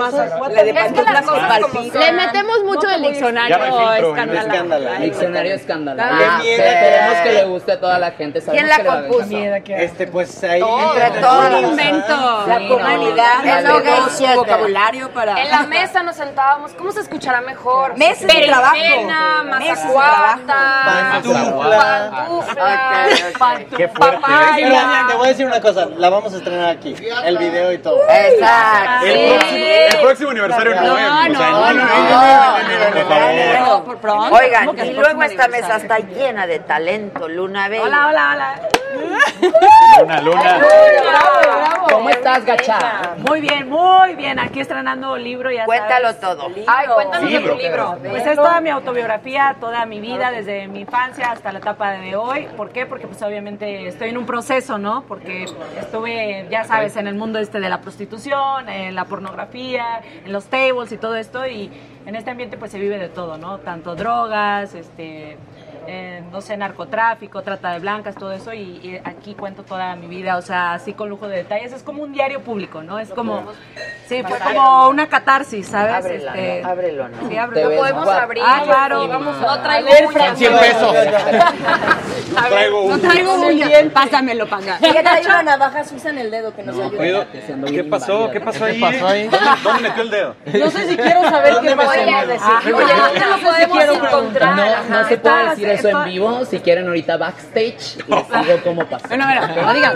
de 0.63 0.73
pantuflas 0.73 1.25
con. 1.25 1.87
Le 1.99 2.11
metemos 2.13 2.63
mucho 2.63 2.87
Ya 2.89 2.97
diccionario 2.97 3.57
escándalo. 3.93 4.89
Diccionario 4.99 5.55
escándalo. 5.55 6.01
Ah. 6.03 6.39
Queremos 6.43 7.17
que 7.23 7.31
le 7.33 7.43
guste 7.45 7.71
a 7.73 7.79
toda 7.79 7.99
la 7.99 8.11
gente. 8.11 8.41
¿Quién 8.41 8.67
la 8.67 8.83
compuso? 8.83 9.37
Este, 9.67 10.07
pues 10.07 10.26
ahí. 10.43 10.61
Entre 10.61 11.21
todos. 11.21 11.45
Un 11.45 11.69
invento. 11.69 12.47
La 12.47 12.67
comunidad, 12.67 13.43
no, 13.43 13.57
el 13.57 13.63
no, 13.63 13.79
logo, 13.79 13.85
no, 13.85 14.09
su 14.09 14.25
vocabulario 14.35 15.09
para... 15.11 15.41
En 15.43 15.51
la 15.51 15.63
mesa 15.63 16.03
nos 16.03 16.15
sentábamos. 16.15 16.73
¿Cómo 16.73 16.91
se 16.91 17.01
escuchará 17.01 17.41
mejor? 17.41 17.97
Meses 17.97 18.27
de 18.27 18.45
trabajo. 18.45 18.73
Berenjena, 18.73 19.43
Meses 19.43 19.67
de 19.67 19.69
mazacuata, 19.69 20.81
Pantufla. 20.85 22.27
Qué 23.75 23.87
fuerte. 23.87 24.25
Te 25.07 25.15
voy 25.15 25.25
a 25.25 25.29
decir 25.29 25.45
una 25.45 25.61
cosa, 25.61 25.85
la 25.97 26.09
vamos 26.09 26.33
a 26.33 26.37
estrenar 26.37 26.69
aquí, 26.69 26.95
el 27.25 27.37
video 27.37 27.71
y 27.73 27.77
todo. 27.79 28.01
Exacto. 28.09 29.05
El 29.05 29.99
próximo, 30.01 30.31
aniversario 30.31 30.75
no, 30.75 30.81
No, 30.81 30.97
eh. 30.97 31.03
No, 33.59 33.65
no. 33.65 33.83
por 33.83 33.99
favor. 33.99 34.33
Oigan, 34.33 34.65
¿Cómo 34.65 34.77
que 34.77 34.87
y 34.87 34.93
luego 34.93 35.23
esta 35.23 35.47
mesa 35.47 35.77
está 35.77 35.99
llena 35.99 36.47
de 36.47 36.59
talento, 36.59 37.27
Luna 37.27 37.67
Bella. 37.69 37.83
Hola, 37.83 38.07
hola, 38.07 38.31
hola. 38.33 38.69
Luna, 39.99 40.21
luna. 40.21 40.59
¿Cómo 41.89 42.09
estás, 42.09 42.45
gacha? 42.45 43.15
Muy 43.17 43.41
bien, 43.41 43.69
muy 43.69 44.15
bien. 44.15 44.39
Aquí 44.39 44.59
estrenando 44.59 45.17
libro 45.17 45.49
ya 45.51 45.65
Cuéntalo 45.65 46.07
sabes. 46.13 46.19
todo. 46.19 46.47
Ay, 46.67 46.87
cuéntanos 46.93 47.31
de 47.31 47.39
Libro. 47.39 47.53
tu 47.55 47.61
libro. 47.61 47.97
Pues 48.09 48.25
es 48.25 48.35
toda 48.35 48.61
mi 48.61 48.69
autobiografía, 48.69 49.55
toda 49.59 49.85
mi 49.85 49.99
vida, 49.99 50.31
desde 50.31 50.67
mi 50.67 50.81
infancia 50.81 51.31
hasta 51.31 51.51
la 51.51 51.59
etapa 51.59 51.91
de 51.91 52.15
hoy. 52.15 52.47
¿Por 52.57 52.71
qué? 52.71 52.85
Porque 52.85 53.07
pues 53.07 53.21
obviamente 53.21 53.87
estoy 53.87 54.09
en 54.09 54.17
un 54.17 54.25
proceso, 54.25 54.77
¿no? 54.77 55.03
Porque 55.07 55.45
estuve, 55.79 56.47
ya 56.49 56.63
sabes, 56.65 56.95
en 56.97 57.07
el 57.07 57.15
mundo 57.15 57.39
este 57.39 57.59
de 57.59 57.69
la 57.69 57.81
prostitución, 57.81 58.69
en 58.69 58.95
la 58.95 59.05
pornografía, 59.05 60.01
en 60.25 60.31
los 60.33 60.45
tables 60.45 60.91
y 60.91 60.97
todo 60.97 61.15
esto. 61.15 61.47
Y 61.47 61.71
en 62.05 62.15
este 62.15 62.31
ambiente 62.31 62.57
pues 62.57 62.71
se 62.71 62.79
vive 62.79 62.97
de 62.97 63.09
todo, 63.09 63.37
¿no? 63.37 63.59
Tanto 63.59 63.95
drogas, 63.95 64.73
este... 64.75 65.37
eh, 65.87 66.23
no 66.31 66.41
sé, 66.41 66.57
narcotráfico, 66.57 67.41
trata 67.41 67.71
de 67.71 67.79
blancas, 67.79 68.15
todo 68.15 68.31
eso, 68.33 68.53
y, 68.53 68.59
y 68.83 69.01
aquí 69.03 69.33
cuento 69.35 69.63
toda 69.63 69.95
mi 69.95 70.07
vida, 70.07 70.37
o 70.37 70.41
sea, 70.41 70.73
así 70.73 70.93
con 70.93 71.09
lujo 71.09 71.27
de 71.27 71.37
detalles. 71.37 71.71
Es 71.73 71.83
como 71.83 72.03
un 72.03 72.11
diario 72.13 72.41
público, 72.41 72.83
¿no? 72.83 72.99
Es 72.99 73.09
como, 73.09 73.43
sí, 74.07 74.21
fue 74.27 74.37
como 74.39 74.89
una 74.89 75.07
catarsis, 75.07 75.67
¿sabes? 75.67 75.95
Ábrelo, 75.95 76.29
Este, 76.33 76.61
¿no? 76.61 76.69
ábrelo, 76.69 77.09
¿no? 77.09 77.29
Sí, 77.29 77.37
ábrelo. 77.37 77.69
ves 77.69 77.79
podemos 77.79 78.07
abrir. 78.09 78.43
Ah, 78.45 78.61
claro, 78.65 79.07
vamos. 79.07 79.37
No 79.47 79.61
traigo. 79.61 79.87
Son 80.11 80.35
100 80.37 80.53
pesos. 80.59 80.95
Traigo 82.49 82.81
uno. 82.83 82.97
No 82.97 83.01
traigo 83.01 83.33
uñas. 83.47 83.69
Pásamelo, 83.93 84.47
panga. 84.47 84.77
Ya 84.79 85.01
trae 85.01 85.25
una 85.25 85.43
navaja 85.43 85.83
suiza 85.83 86.09
en 86.09 86.17
el 86.17 86.31
dedo 86.31 86.53
que 86.53 86.63
nos 86.63 86.77
ayuda. 86.77 87.25
Oye, 87.63 87.73
¿Qué 87.75 87.83
pasó? 87.83 88.29
¿Qué 88.31 88.41
pasó 88.41 88.65
ahí? 88.65 88.79
pasó 88.79 89.07
ahí? 89.07 89.27
¿Dónde, 89.27 89.47
dónde 89.63 89.81
metió 89.83 90.03
el 90.03 90.09
dedo? 90.09 90.35
No 90.45 90.71
sé 90.71 90.87
si 90.89 90.97
quiero 90.97 91.23
saber 91.29 91.55
qué 91.61 91.75
pasó. 91.75 91.89
Oye, 91.91 92.15
Ah, 92.39 92.61
oye, 92.65 92.73
¿dónde 92.75 93.25
lo 93.25 93.37
podemos 93.51 93.83
encontrar? 94.05 94.55
No, 94.55 94.97
no 95.01 95.07
se 95.07 95.17
puede 95.17 95.49
decir 95.49 95.76
eso 95.79 95.89
en 95.89 96.05
vivo. 96.05 96.45
Si 96.45 96.59
quieren 96.59 96.87
ahorita 96.87 97.17
backstage, 97.17 97.97
les 98.07 98.07
digo 98.07 98.59
cómo 98.63 98.85
pasó. 98.87 99.07
Bueno, 99.07 99.25
mira, 99.27 99.47
no 99.47 99.73
digan. 99.73 99.95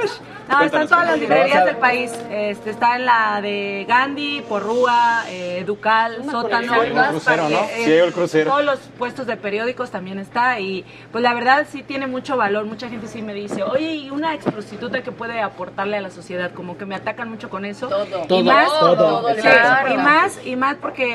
No, 0.50 0.62
está 0.62 0.82
en 0.82 0.88
todas 0.88 1.06
las 1.08 1.20
librerías 1.20 1.66
del 1.66 1.78
país. 1.78 2.12
Este, 2.30 2.70
está 2.72 2.96
en 2.98 3.06
la 3.06 3.40
de 3.42 3.86
Gandhi, 3.88 4.42
Porrúa, 4.48 5.24
eh, 5.30 5.64
Ducal, 5.66 6.24
Sótano. 6.30 6.74
Sí, 6.74 6.80
el 6.90 6.94
crucero, 7.10 7.50
¿no? 7.50 7.58
Eh, 7.60 7.82
Sí, 7.86 7.92
el 7.94 8.12
crucero. 8.14 8.52
Todos 8.52 8.66
los 8.66 8.80
puestos 8.98 9.28
de 9.28 9.38
periódicos 9.38 9.92
también 9.92 10.20
está. 10.20 10.60
Y 10.60 10.86
pues 11.12 11.22
la 11.24 11.34
verdad 11.34 11.66
sí 11.70 11.84
tiene 11.84 12.08
mucho 12.08 12.36
valor. 12.38 12.66
Mucha 12.66 12.90
gente 12.90 13.08
sí 13.08 13.22
me 13.22 13.34
dice, 13.34 13.64
oye, 13.64 13.94
y 13.96 14.10
una 14.10 14.34
ex 14.34 14.46
prostituta 14.46 15.02
que 15.04 15.12
puede 15.12 15.42
aportarle 15.42 15.98
a 15.98 16.02
la 16.02 16.10
sociedad. 16.12 16.52
Como 16.52 16.78
que 16.78 16.86
me 16.86 16.96
atacan 16.96 17.30
mucho 17.30 17.50
con 17.50 17.64
eso. 17.66 17.88
Todo. 17.88 18.24
Y 18.24 18.28
Todo, 18.28 18.44
más, 18.44 18.68
todo, 18.80 19.30
sí, 19.36 19.48
y 19.94 19.98
más, 19.98 20.40
y 20.46 20.56
más 20.56 20.76
porque 20.76 21.06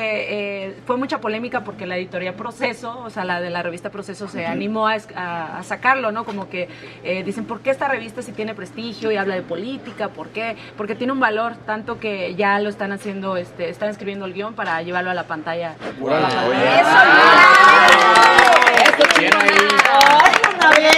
eh, 0.67 0.77
fue 0.85 0.97
mucha 0.97 1.19
polémica 1.19 1.63
porque 1.63 1.85
la 1.85 1.97
editorial 1.97 2.33
Proceso, 2.35 2.99
o 3.05 3.09
sea, 3.09 3.23
la 3.25 3.39
de 3.41 3.49
la 3.49 3.61
revista 3.63 3.89
Proceso 3.89 4.27
se 4.27 4.45
animó 4.45 4.87
a, 4.87 4.95
es- 4.95 5.07
a- 5.15 5.57
a 5.59 5.63
sacarlo, 5.63 6.11
¿no? 6.11 6.23
Como 6.25 6.49
que 6.49 6.67
eh, 7.03 7.23
dicen, 7.23 7.45
¿por 7.45 7.61
qué 7.61 7.69
esta 7.71 7.87
revista 7.87 8.21
si 8.21 8.31
tiene 8.31 8.53
prestigio 8.55 9.11
y 9.11 9.17
habla 9.27 9.35
de 9.35 9.41
política? 9.41 10.07
¿Por 10.09 10.29
qué? 10.29 10.55
Porque 10.77 10.95
tiene 10.95 11.11
un 11.13 11.19
valor, 11.19 11.55
tanto 11.65 11.99
que 11.99 12.35
ya 12.35 12.59
lo 12.59 12.69
están 12.69 12.93
haciendo, 12.93 13.37
este, 13.37 13.69
están 13.69 13.89
escribiendo 13.89 14.25
el 14.25 14.33
guion 14.33 14.53
para 14.53 14.81
llevarlo 14.81 15.11
a 15.11 15.13
la 15.13 15.23
pantalla. 15.23 15.75
Órale, 16.01 16.81
A 16.85 18.66
¡Ay, 18.99 20.31
una 20.57 20.69
bella! 20.71 20.93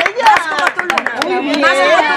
Muy 1.25 1.35
bien. 1.45 1.61
Más 1.61 1.75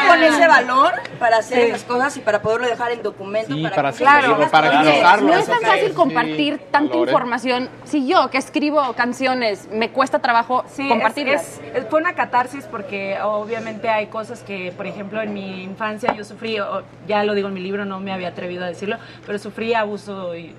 con 0.08 0.22
ese 0.22 0.46
valor, 0.48 0.92
para 1.18 1.38
hacer 1.38 1.58
Sí. 1.58 1.64
esas 1.70 1.84
cosas 1.84 2.16
y 2.16 2.20
para 2.20 2.40
poderlo 2.40 2.66
dejar 2.66 2.92
en 2.92 3.02
documento. 3.02 3.54
Sí, 3.54 3.62
para, 3.62 3.76
para 3.76 3.90
que- 3.92 3.98
seguirlo, 3.98 4.50
para 4.50 4.68
explorarlo. 4.82 5.28
No 5.28 5.34
es 5.38 5.46
tan 5.46 5.60
fácil 5.60 5.92
compartir 5.92 6.58
tanta 6.70 6.94
valores. 6.94 7.12
información. 7.12 7.68
Si 7.84 8.06
yo, 8.06 8.30
que 8.30 8.38
escribo 8.38 8.92
canciones, 8.94 9.68
me 9.70 9.90
cuesta 9.90 10.20
trabajo 10.20 10.64
Sí, 10.74 10.88
compartirlas. 10.88 11.42
es- 11.42 11.76
es- 11.76 11.86
fue 11.90 12.00
una 12.00 12.14
catarsis 12.14 12.64
porque 12.66 13.18
obviamente 13.22 13.88
hay 13.88 14.06
cosas 14.06 14.42
que, 14.42 14.72
por 14.76 14.86
ejemplo, 14.86 15.20
en 15.20 15.34
mi 15.34 15.62
infancia 15.62 16.14
yo 16.16 16.24
sufrí, 16.24 16.58
o- 16.60 16.82
ya 17.06 17.22
lo 17.24 17.34
digo 17.34 17.48
en 17.48 17.54
mi 17.54 17.60
libro, 17.60 17.84
no 17.84 18.00
me 18.00 18.12
había 18.12 18.28
atrevido 18.28 18.64
a 18.64 18.68
decirlo, 18.68 18.96
pero 19.26 19.38
sufrí 19.38 19.74
abuso 19.74 20.34
y- 20.34 20.54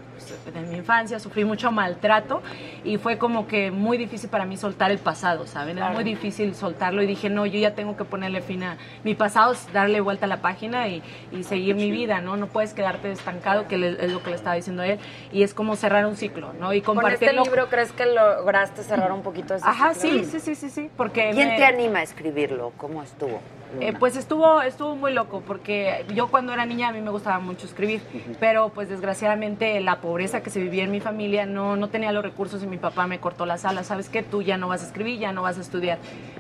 en 0.54 0.70
mi 0.70 0.78
infancia, 0.78 1.20
sufrí 1.20 1.46
mucho 1.46 1.72
maltrato 1.72 2.42
y 2.84 2.98
fue 2.98 3.18
como 3.18 3.48
que 3.48 3.72
muy 3.72 3.98
difícil 3.98 4.30
para 4.30 4.46
mí 4.46 4.58
soltar 4.58 4.92
el 4.92 4.98
pasado, 5.00 5.48
¿saben? 5.48 5.78
Es 5.78 5.82
Claro. 5.84 5.96
muy 5.96 6.04
difícil 6.04 6.56
soltarlo 6.56 7.02
y 7.02 7.06
dije, 7.08 7.30
no, 7.30 7.46
yo 7.46 7.60
ya 7.60 7.76
tengo 7.76 7.98
que 7.98 8.06
ponerle 8.06 8.42
fin 8.42 8.64
a 8.64 8.78
mi 9.04 9.16
pasado, 9.16 9.54
es 9.54 9.72
darle 9.74 10.02
vuelta 10.02 10.26
a 10.26 10.30
la 10.30 10.42
página 10.42 10.88
y, 10.88 11.02
y 11.32 11.44
seguir 11.44 11.76
mi 11.76 11.92
vida, 11.92 12.22
¿no? 12.22 12.38
No 12.38 12.48
puedes 12.48 12.74
quedarte 12.74 13.12
estancado, 13.12 13.68
que 13.68 13.78
le- 13.78 14.04
es 14.06 14.12
lo 14.12 14.22
que 14.24 14.30
le 14.30 14.36
estaba 14.36 14.56
diciendo 14.56 14.82
a 14.84 14.88
él, 14.88 15.00
y 15.32 15.44
es 15.44 15.54
como 15.54 15.76
cerrar 15.76 16.06
un 16.06 16.16
ciclo, 16.16 16.54
¿no? 16.54 16.74
Y 16.74 16.82
¿Con 16.82 16.98
este 16.98 17.12
compartirlo. 17.28 17.44
libro 17.44 17.70
crees 17.70 17.92
que 17.92 18.06
lograste 18.06 18.84
cerrar 18.84 19.12
un 19.12 19.22
poquito 19.24 19.56
ese 19.56 19.66
Ajá, 19.68 19.94
ciclo? 19.94 20.24
sí, 20.24 20.26
sí, 20.26 20.40
sí, 20.40 20.56
sí, 20.56 20.70
sí, 20.70 20.90
porque 20.96 21.32
¿Quién 21.34 21.50
me- 21.50 21.56
te 21.58 21.66
anima 21.66 22.00
a 22.00 22.04
escribirlo? 22.04 22.72
¿Cómo 22.78 23.02
estuvo? 23.04 23.42
Eh, 23.80 23.94
pues 23.98 24.16
estuvo 24.16 24.62
estuvo 24.62 24.96
muy 24.96 25.14
loco 25.14 25.42
porque 25.46 26.06
yo 26.14 26.28
cuando 26.28 26.54
era 26.54 26.66
niña 26.66 26.90
a 26.90 26.92
mí 26.92 27.02
me 27.02 27.10
gustaba 27.10 27.40
mucho 27.40 27.66
escribir, 27.66 28.02
pero 28.40 28.70
pues 28.70 28.90
desgraciadamente 28.90 29.80
la 29.82 30.00
pobreza 30.02 30.42
que 30.42 30.50
se 30.50 30.60
vivía 30.60 30.84
en 30.84 30.92
mi 30.92 31.00
familia 31.00 31.46
no, 31.46 31.76
no 31.76 31.90
tenía 31.90 32.12
los 32.12 32.24
recursos 32.24 32.64
y 32.64 32.68
mi 32.68 32.78
papá 32.78 33.08
me 33.08 33.20
cortó 33.20 33.46
las 33.46 33.66
alas. 33.66 33.88
¿Sabes 33.88 34.10
qué? 34.10 34.24
Tú 34.24 34.42
ya 34.42 34.58
no 34.58 34.68
vas 34.68 34.84
a 34.84 34.88
escribir, 34.88 35.20
ya 35.20 35.32
no 35.32 35.42
vas 35.42 35.58
a 35.58 35.62
estudiar. 35.62 35.98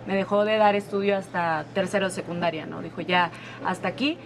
Me 0.08 0.16
dejó 0.16 0.46
de 0.46 0.58
dar 0.58 0.76
estudio 0.76 1.18
hasta 1.18 1.66
tercero 1.74 2.08
de 2.08 2.12
secundaria, 2.12 2.66
¿no? 2.66 2.82
Dijo 2.82 3.02
ya 3.02 3.32
hasta 3.66 3.88
aquí. 3.88 4.18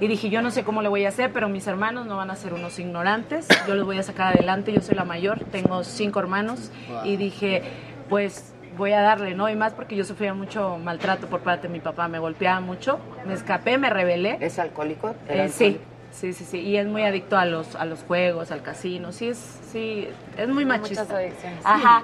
Y 0.00 0.08
dije, 0.08 0.28
yo 0.28 0.42
no 0.42 0.50
sé 0.50 0.64
cómo 0.64 0.82
le 0.82 0.88
voy 0.88 1.04
a 1.04 1.08
hacer, 1.08 1.32
pero 1.32 1.48
mis 1.48 1.66
hermanos 1.66 2.06
no 2.06 2.16
van 2.16 2.30
a 2.30 2.36
ser 2.36 2.52
unos 2.52 2.78
ignorantes. 2.78 3.46
Yo 3.68 3.74
los 3.74 3.84
voy 3.84 3.98
a 3.98 4.02
sacar 4.02 4.34
adelante. 4.34 4.72
Yo 4.72 4.80
soy 4.80 4.96
la 4.96 5.04
mayor, 5.04 5.40
tengo 5.52 5.84
cinco 5.84 6.18
hermanos. 6.18 6.72
Y 7.04 7.16
dije, 7.16 7.62
pues 8.08 8.53
voy 8.76 8.92
a 8.92 9.00
darle, 9.00 9.34
¿no? 9.34 9.48
Y 9.48 9.56
más 9.56 9.72
porque 9.72 9.96
yo 9.96 10.04
sufría 10.04 10.34
mucho 10.34 10.78
maltrato 10.78 11.26
por 11.26 11.40
parte 11.40 11.68
de 11.68 11.72
mi 11.72 11.80
papá, 11.80 12.08
me 12.08 12.18
golpeaba 12.18 12.60
mucho, 12.60 12.98
me 13.26 13.34
escapé, 13.34 13.78
me 13.78 13.90
rebelé. 13.90 14.38
¿Es 14.40 14.58
alcohólico? 14.58 15.10
Eh, 15.10 15.14
¿Era 15.28 15.48
sí, 15.48 15.78
sí, 16.12 16.32
sí, 16.32 16.44
sí. 16.44 16.58
Y 16.60 16.76
es 16.76 16.86
muy 16.86 17.02
adicto 17.02 17.36
a 17.36 17.44
los, 17.44 17.74
a 17.76 17.84
los 17.84 18.02
juegos, 18.02 18.50
al 18.50 18.62
casino. 18.62 19.12
Sí, 19.12 19.28
es, 19.28 19.38
sí, 19.72 20.08
es 20.36 20.48
muy 20.48 20.64
machista. 20.64 21.02
muchas 21.04 21.16
adicciones. 21.16 21.60
Ajá. 21.64 22.02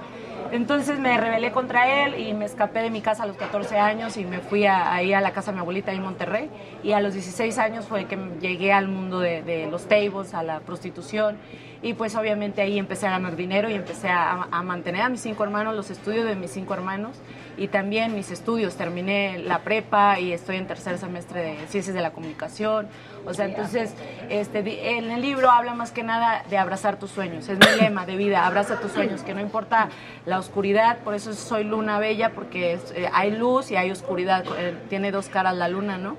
Entonces 0.52 0.98
me 0.98 1.16
rebelé 1.16 1.52
contra 1.52 2.05
él 2.06 2.18
y 2.18 2.32
me 2.34 2.44
escapé 2.44 2.80
de 2.80 2.90
mi 2.90 3.02
casa 3.02 3.22
a 3.22 3.26
los 3.26 3.36
14 3.36 3.78
años 3.78 4.16
y 4.16 4.24
me 4.24 4.38
fui 4.38 4.66
a- 4.66 4.92
ahí 4.92 5.12
a 5.12 5.20
la 5.20 5.32
casa 5.32 5.51
de 5.52 5.56
mi 5.56 5.60
abuelita 5.60 5.90
ahí 5.92 5.98
en 5.98 6.02
Monterrey. 6.02 6.51
Y 6.82 6.92
a 6.92 7.01
los 7.01 7.12
16 7.12 7.56
años 7.59 7.84
fue 7.86 8.06
que 8.06 8.18
llegué 8.40 8.72
al 8.72 8.88
mundo 8.88 9.20
de, 9.20 9.42
de 9.42 9.66
los 9.70 9.86
tables, 9.86 10.34
a 10.34 10.42
la 10.42 10.60
prostitución. 10.60 11.36
Y 11.82 11.94
pues 11.94 12.15
obviamente 12.15 12.61
ahí 12.61 12.78
empecé 12.78 13.07
a 13.07 13.11
ganar 13.11 13.36
dinero 13.36 13.70
y 13.70 13.74
empecé 13.74 14.09
a, 14.09 14.47
mantener 14.62 15.01
a 15.02 15.09
mis 15.09 15.20
cinco 15.20 15.44
hermanos, 15.44 15.74
los 15.74 15.90
estudios 15.90 16.27
de 16.27 16.36
mis 16.36 16.51
cinco 16.51 16.74
hermanos 16.74 17.16
y 17.57 17.69
también 17.69 18.15
mis 18.15 18.31
estudios. 18.31 18.77
Terminé 18.77 19.39
la 19.39 19.61
prepa 19.61 20.20
y 20.20 20.32
estoy 20.32 20.57
en 20.57 20.66
tercer 20.66 20.98
semestre 20.98 21.43
de 21.43 21.66
Ciencias 21.69 21.94
de 21.94 22.02
la 22.02 22.12
Comunicación. 22.12 22.89
O 23.26 23.34
sea, 23.34 23.44
entonces, 23.47 23.94
este, 24.28 24.62
di- 24.62 24.78
en 24.80 25.10
el 25.10 25.20
libro 25.20 25.51
habla 25.51 25.74
más 25.74 25.90
que 25.92 26.02
nada 26.02 26.42
de 26.48 26.59
abrazar 26.59 26.98
tus 26.98 27.10
sueños. 27.10 27.48
Es 27.48 27.59
mi 27.59 27.80
lema 27.80 28.06
de 28.06 28.16
vida, 28.16 28.47
abraza 28.47 28.80
tus 28.80 28.92
sueños, 28.92 29.22
que 29.22 29.34
no 29.34 29.40
importa 29.40 29.88
la 30.26 30.38
oscuridad, 30.38 30.98
por 30.98 31.14
eso 31.14 31.32
soy 31.34 31.64
luna 31.64 31.98
bella, 31.98 32.30
porque 32.30 32.72
es- 32.74 32.92
eh, 32.97 33.09
hay 33.12 33.30
luz 33.32 33.70
y 33.70 33.76
hay 33.76 33.90
oscuridad. 33.90 34.44
eh, 34.59 34.74
tiene 34.88 35.10
dos 35.12 35.28
caras 35.28 35.55
la 35.56 35.68
luna, 35.68 35.98
¿no? 35.98 36.16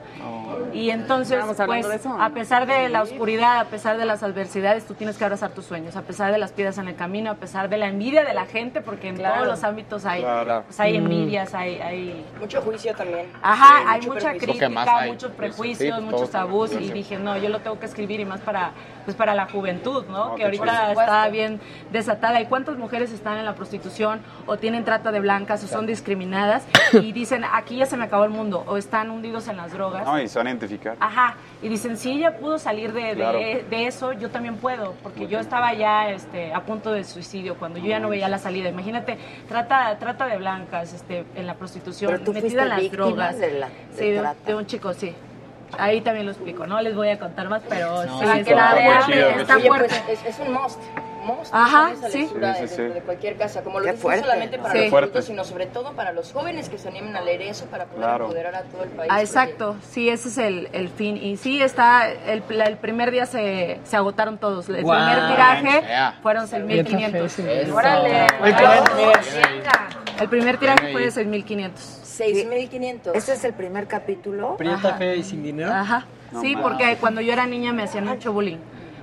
Y 0.74 0.90
entonces, 0.90 1.44
pues, 1.66 1.88
de 1.88 1.96
eso. 1.96 2.16
a 2.20 2.30
pesar 2.30 2.66
de 2.66 2.90
la 2.90 3.02
oscuridad, 3.02 3.60
a 3.60 3.66
pesar 3.66 3.98
de 3.98 4.06
las 4.06 4.24
adversidades, 4.24 4.86
tú 4.86 4.94
tienes 4.94 5.18
que 5.18 5.24
abrazar 5.24 5.52
tus 5.52 5.66
sueños, 5.66 5.96
a 5.96 6.02
pesar 6.04 6.32
de 6.32 6.38
las 6.38 6.52
piedras 6.52 6.78
en 6.78 6.88
el 6.88 6.96
camino, 6.96 7.32
a 7.32 7.36
pesar 7.36 7.70
de 7.70 7.78
la 7.78 7.88
envidia 7.88 8.24
de 8.24 8.34
la 8.34 8.46
gente, 8.46 8.82
porque 8.82 9.10
en 9.10 9.18
Claro. 9.18 9.36
todos 9.36 9.48
los 9.48 9.64
ámbitos 9.64 10.06
hay, 10.06 10.22
Claro. 10.22 10.64
pues, 10.66 10.80
hay 10.80 10.94
Mm. 10.94 11.04
envidias, 11.04 11.54
hay, 11.54 11.80
hay 11.80 12.26
Mucho 12.40 12.62
juicio 12.62 12.94
también. 12.96 13.28
Ajá, 13.42 13.66
Sí, 13.80 13.86
hay 13.88 14.02
mucha 14.02 14.20
prejuicio. 14.32 14.48
crítica, 14.58 14.98
hay. 15.00 15.12
muchos 15.12 15.32
prejuicios, 15.32 15.98
sí, 15.98 16.04
muchos 16.04 16.30
tabús 16.32 16.70
Sí. 16.72 16.91
Y 16.92 16.94
dije, 17.00 17.18
no, 17.18 17.38
yo 17.38 17.50
lo 17.50 17.60
tengo 17.60 17.80
que 17.80 17.86
escribir 17.86 18.20
y 18.20 18.26
más 18.26 18.42
para 18.42 18.72
pues 19.06 19.18
para 19.18 19.34
la 19.34 19.48
juventud, 19.50 20.06
¿no? 20.10 20.30
No, 20.30 20.36
que 20.36 20.44
ahorita 20.44 20.92
está 20.92 21.28
bien 21.30 21.60
desatada. 21.92 22.40
¿Y 22.40 22.46
cuántas 22.46 22.78
mujeres 22.78 23.12
están 23.12 23.38
en 23.40 23.46
la 23.46 23.56
prostitución 23.56 24.20
o 24.46 24.58
tienen 24.58 24.84
trata 24.86 25.12
de 25.12 25.20
blancas 25.20 25.64
o 25.64 25.68
son 25.68 25.88
discriminadas 25.88 26.64
y 26.94 27.12
dicen, 27.12 27.44
aquí 27.52 27.78
ya 27.78 27.88
se 27.88 27.98
me 27.98 28.04
acabó 28.06 28.26
el 28.26 28.30
mundo 28.30 28.64
o 28.68 28.78
están 28.78 29.10
hundidos 29.10 29.48
en 29.48 29.58
las 29.58 29.74
drogas? 29.74 30.06
No, 30.06 30.20
y 30.22 30.28
se 30.28 30.38
van 30.38 30.48
a 30.48 30.50
identificar. 30.52 30.98
Ajá, 31.00 31.36
y 31.64 31.70
dicen, 31.70 31.98
si 31.98 32.12
ella 32.12 32.38
pudo 32.38 32.60
salir 32.60 32.94
de, 32.94 33.02
de- 33.02 33.16
Claro. 33.16 33.40
de 33.40 33.88
eso, 33.88 34.14
yo 34.14 34.30
también 34.30 34.58
puedo, 34.58 34.94
porque 35.02 35.28
yo 35.28 35.40
estaba 35.40 35.74
ya 35.74 36.10
este, 36.12 36.54
a 36.54 36.62
punto 36.62 36.92
de 36.92 37.04
suicidio, 37.04 37.56
cuando 37.56 37.80
yo 37.80 37.88
ya 37.88 38.00
no 38.00 38.10
veía 38.10 38.28
la 38.30 38.38
salida. 38.38 38.70
Imagínate, 38.70 39.18
trata, 39.48 39.98
trata 39.98 40.28
de 40.28 40.38
blancas 40.38 40.94
este, 40.94 41.26
en 41.36 41.48
la 41.48 41.56
prostitución, 41.56 42.22
metida 42.34 42.64
en 42.64 42.70
las 42.70 42.92
drogas. 42.92 43.40
de 43.40 43.52
la- 43.60 43.70
sí, 43.96 44.12
de 44.12 44.20
trata. 44.20 44.38
de 44.46 44.56
un 44.56 44.66
chico, 44.68 44.94
sí. 44.94 45.16
Ahí 45.78 46.02
también 46.02 46.26
lo 46.26 46.32
explico, 46.32 46.68
no 46.68 46.82
les 46.82 46.96
voy 46.96 47.10
a 47.10 47.18
contar 47.20 47.50
más, 47.50 47.62
pero 47.68 48.04
No, 48.06 48.20
sí, 48.20 48.26
fuerte, 48.26 48.44
Chido, 49.06 49.30
está 49.40 49.60
fuerte. 49.60 49.96
pues, 50.06 50.20
es, 50.22 50.26
es 50.26 50.40
un 50.48 50.54
must. 50.54 50.80
Must 51.24 51.54
Ajá, 51.54 51.92
sí. 52.10 52.18
lectura 52.24 52.56
Sí, 52.56 52.62
de, 52.64 52.68
sí, 52.68 52.76
sí. 52.78 52.82
de 52.82 53.02
cualquier 53.02 53.38
casa, 53.38 53.62
como 53.62 53.80
lo 53.80 53.94
fuerte. 53.94 54.22
no 54.22 54.28
solamente 54.28 54.58
para 54.58 54.74
Sí. 54.74 54.86
los 54.86 54.94
adultos, 54.94 55.26
sino 55.26 55.44
sobre 55.44 55.68
todo 55.68 55.92
para 55.94 56.14
los 56.14 56.34
jóvenes 56.34 56.68
que 56.68 56.80
se 56.80 56.88
animen 56.88 57.16
a 57.16 57.22
leer 57.22 57.44
eso 57.44 57.66
para 57.68 57.86
poder 57.86 58.00
Claro. 58.04 58.26
empoderar 58.26 58.56
a 58.56 58.62
todo 58.64 58.84
el 58.84 58.90
país. 58.90 59.08
Ah, 59.12 59.18
porque- 59.18 59.22
exacto, 59.26 59.76
sí, 59.88 60.10
ese 60.10 60.30
es 60.30 60.38
el, 60.40 60.70
el 60.74 60.90
fin. 60.90 61.18
Y 61.18 61.38
sí, 61.38 61.62
está, 61.62 62.10
el, 62.10 62.42
la- 62.50 62.66
el 62.66 62.78
primer 62.78 63.12
día 63.12 63.28
se, 63.28 63.80
se 63.84 63.96
agotaron 63.98 64.40
todos. 64.40 64.68
El 64.68 64.78
primer 64.78 65.28
tiraje 65.28 65.82
Yeah. 65.88 66.20
fueron 66.24 66.48
6.500. 66.48 67.38
Eso. 67.38 67.76
Órale. 67.76 68.26
El 70.20 70.28
primer 70.28 70.58
tiraje 70.58 70.92
fue 70.92 71.02
de 71.04 71.12
6.500. 71.12 72.01
6.500. 72.26 73.12
¿Ese 73.16 73.34
es 73.34 73.44
el 73.44 73.54
primer 73.54 73.88
capítulo? 73.88 74.56
Prieta 74.58 74.94
Fe 74.96 75.18
y 75.18 75.24
sin 75.24 75.44
dinero. 75.44 75.72
Ajá. 75.72 76.06
No 76.32 76.42
sí, 76.42 76.56
porque 76.62 76.96
cuando 77.00 77.22
yo 77.22 77.34
era 77.34 77.46
niña 77.46 77.74
me 77.74 77.84
hacían 77.84 78.06
mucho 78.06 78.32
bullying. 78.34 78.58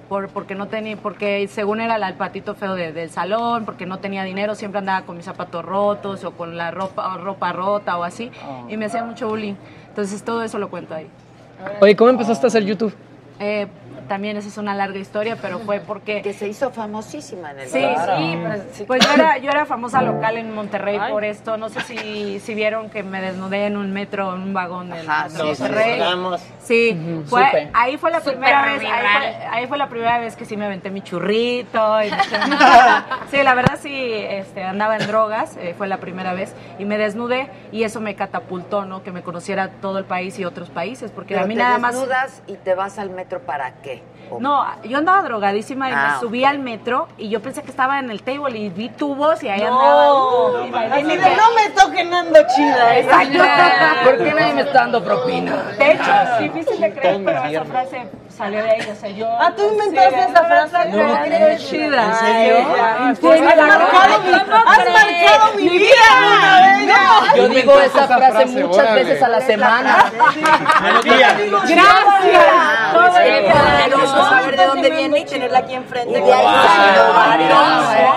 Por, 0.09 0.29
porque 0.29 0.55
no 0.55 0.69
tenía, 0.69 0.97
porque 0.97 1.47
según 1.49 1.83
era 1.83 1.97
el 1.97 2.15
patito 2.15 2.55
feo 2.55 2.75
de- 2.75 2.93
del 2.95 3.11
salón, 3.11 3.67
porque 3.67 3.85
no 3.85 3.99
tenía 3.99 4.25
dinero, 4.25 4.55
siempre 4.55 4.79
andaba 4.79 5.03
con 5.05 5.17
mis 5.17 5.27
zapatos 5.27 5.63
rotos 5.63 6.25
o 6.25 6.31
con 6.31 6.57
la 6.57 6.71
ropa, 6.71 7.15
o 7.15 7.19
ropa 7.19 7.53
rota 7.53 7.99
o 7.99 8.05
así, 8.05 8.31
y 8.71 8.77
me 8.79 8.87
hacían 8.87 9.07
mucho 9.07 9.29
bullying. 9.29 9.53
Entonces 9.89 10.23
todo 10.23 10.43
eso 10.43 10.59
lo 10.59 10.71
cuento 10.71 10.95
ahí. 10.95 11.07
Oye, 11.83 11.95
¿cómo 11.95 12.09
empezaste 12.09 12.47
a 12.47 12.49
hacer 12.49 12.65
YouTube? 12.65 12.95
Eh, 13.39 13.67
también 14.09 14.37
esa 14.37 14.49
es 14.49 14.57
una 14.59 14.75
larga 14.75 14.99
historia, 14.99 15.37
pero 15.41 15.59
fue 15.61 15.81
porque... 15.81 16.23
Que 16.23 16.33
se 16.33 16.49
hizo 16.49 16.71
famosísima 16.71 17.53
en 17.53 17.61
el 17.61 17.69
Sí, 17.69 17.79
Claro. 17.81 18.17
sí, 18.17 18.39
pues, 18.43 18.85
pues 18.87 19.07
yo, 19.07 19.13
era, 19.13 19.39
yo 19.39 19.51
era 19.51 19.67
famosa 19.67 20.03
local 20.03 20.37
en 20.39 20.55
Monterrey 20.55 20.99
por 21.11 21.25
esto. 21.25 21.57
No 21.57 21.69
sé 21.69 21.81
si, 21.83 22.41
si 22.41 22.55
vieron 22.55 22.91
que 22.91 23.03
me 23.03 23.21
desnudé 23.21 23.67
en 23.67 23.77
un 23.77 23.93
metro, 23.93 24.35
en 24.35 24.41
un 24.43 24.55
vagón 24.55 24.91
de, 24.91 25.03
sí, 25.03 25.07
Monterrey. 25.09 26.01
sí. 26.61 26.69
Sí, 26.69 27.23
fue, 27.27 27.71
ahí 27.75 27.97
fue 27.97 28.11
la 28.11 28.19
Súper 28.21 28.35
primera 28.35 28.63
vez, 28.67 28.83
ahí 28.83 28.89
fue, 28.89 29.47
ahí 29.51 29.67
fue 29.67 29.79
la 29.79 29.89
primera 29.89 30.19
vez 30.19 30.37
que 30.37 30.45
sí 30.45 30.57
me 30.57 30.67
aventé 30.67 30.91
mi 30.91 31.01
churrito. 31.03 32.03
y- 32.03 32.11
sí, 33.31 33.43
la 33.43 33.55
verdad 33.55 33.79
sí, 33.81 34.13
este, 34.13 34.65
andaba 34.65 34.97
en 34.97 35.07
drogas, 35.07 35.57
eh, 35.59 35.75
fue 35.77 35.89
la 35.89 35.99
primera 35.99 36.35
vez, 36.35 36.55
y 36.79 36.85
me 36.85 36.99
desnudé 36.99 37.49
y 37.73 37.85
eso 37.85 38.01
me 38.01 38.15
catapultó, 38.15 38.85
¿no? 38.85 39.03
Que 39.03 39.13
me 39.13 39.23
conociera 39.23 39.69
todo 39.81 39.99
el 39.99 40.05
país 40.05 40.39
y 40.39 40.45
otros 40.45 40.71
países, 40.71 41.11
porque 41.11 41.35
Pero 41.35 41.45
a 41.45 41.49
mí 41.49 41.55
te 41.55 41.61
nada 41.63 41.79
más... 41.79 41.95
desnudas 41.95 42.43
y 42.47 42.55
te 42.55 42.75
vas 42.75 42.99
al 42.99 43.11
metro 43.11 43.41
para 43.41 43.73
qué? 43.83 43.98
¿O 44.31 44.41
No, 44.41 44.65
yo 44.85 44.99
andaba 44.99 45.23
drogadísima 45.23 45.89
y 45.89 45.93
Ah, 45.95 46.13
me 46.15 46.21
subí 46.21 46.45
al 46.45 46.59
metro 46.59 47.09
y 47.19 47.29
yo 47.29 47.41
pensé 47.41 47.63
que 47.63 47.71
estaba 47.71 47.99
en 47.99 48.11
el 48.11 48.23
table 48.23 48.59
y 48.59 48.69
vi 48.69 48.89
tubos 48.91 49.43
y 49.43 49.49
ahí 49.49 49.61
No. 49.61 49.67
andaba. 49.79 50.05
No, 50.07 50.99
y 50.99 51.03
de, 51.03 51.19
que- 51.19 51.37
no 51.37 51.55
me 51.55 51.71
toquen 51.81 52.13
ando 52.15 52.39
chida. 52.55 52.99
Exacto. 52.99 53.39
¿Por 54.05 54.19
qué 54.19 54.33
nadie 54.35 54.55
me 54.55 54.61
está 54.69 54.81
dando 54.81 55.03
propina? 55.03 55.57
De 55.79 55.93
hecho, 55.93 56.03
es 56.13 56.53
difícil 56.53 56.81
de 56.81 56.93
creer, 56.93 57.23
pero 57.25 57.45
esa 57.45 57.65
frase 57.65 58.09
salió 58.39 58.63
de 58.63 58.71
ahí. 58.71 58.81
O 58.91 58.95
sea, 58.95 59.11
yo. 59.11 59.27
Ah, 59.39 59.53
¿tú 59.57 59.63
inventaste 59.71 60.21
esa 60.31 60.45
frase? 60.45 60.89
No, 60.91 60.97
No, 61.09 61.23
qué 61.25 61.37
¿en 61.53 61.59
chida. 61.59 62.15
serio? 62.15 62.57
Has 63.11 63.23
marcado 63.23 64.21
mi- 64.23 64.33
has 64.33 64.47
marcado 64.47 65.55
mi 65.57 65.69
vida. 65.69 67.35
Yo 67.37 67.43
No. 67.43 67.49
digo 67.55 67.73
esa 67.81 68.05
Esa 68.05 68.17
frase 68.17 68.33
frase, 68.33 68.65
muchas 68.65 68.79
órale. 68.85 69.05
veces 69.05 69.23
a 69.23 69.29
la 69.29 69.41
semana. 69.43 70.05
Gracias. 71.05 71.33
Sí, 71.67 71.77
poderoso 72.95 74.25
saber 74.31 74.57
de 74.57 74.67
dónde 74.67 74.91
viene 74.91 75.19
y 75.21 75.25
tenerla 75.25 75.59
aquí 75.59 75.75
enfrente. 75.75 76.21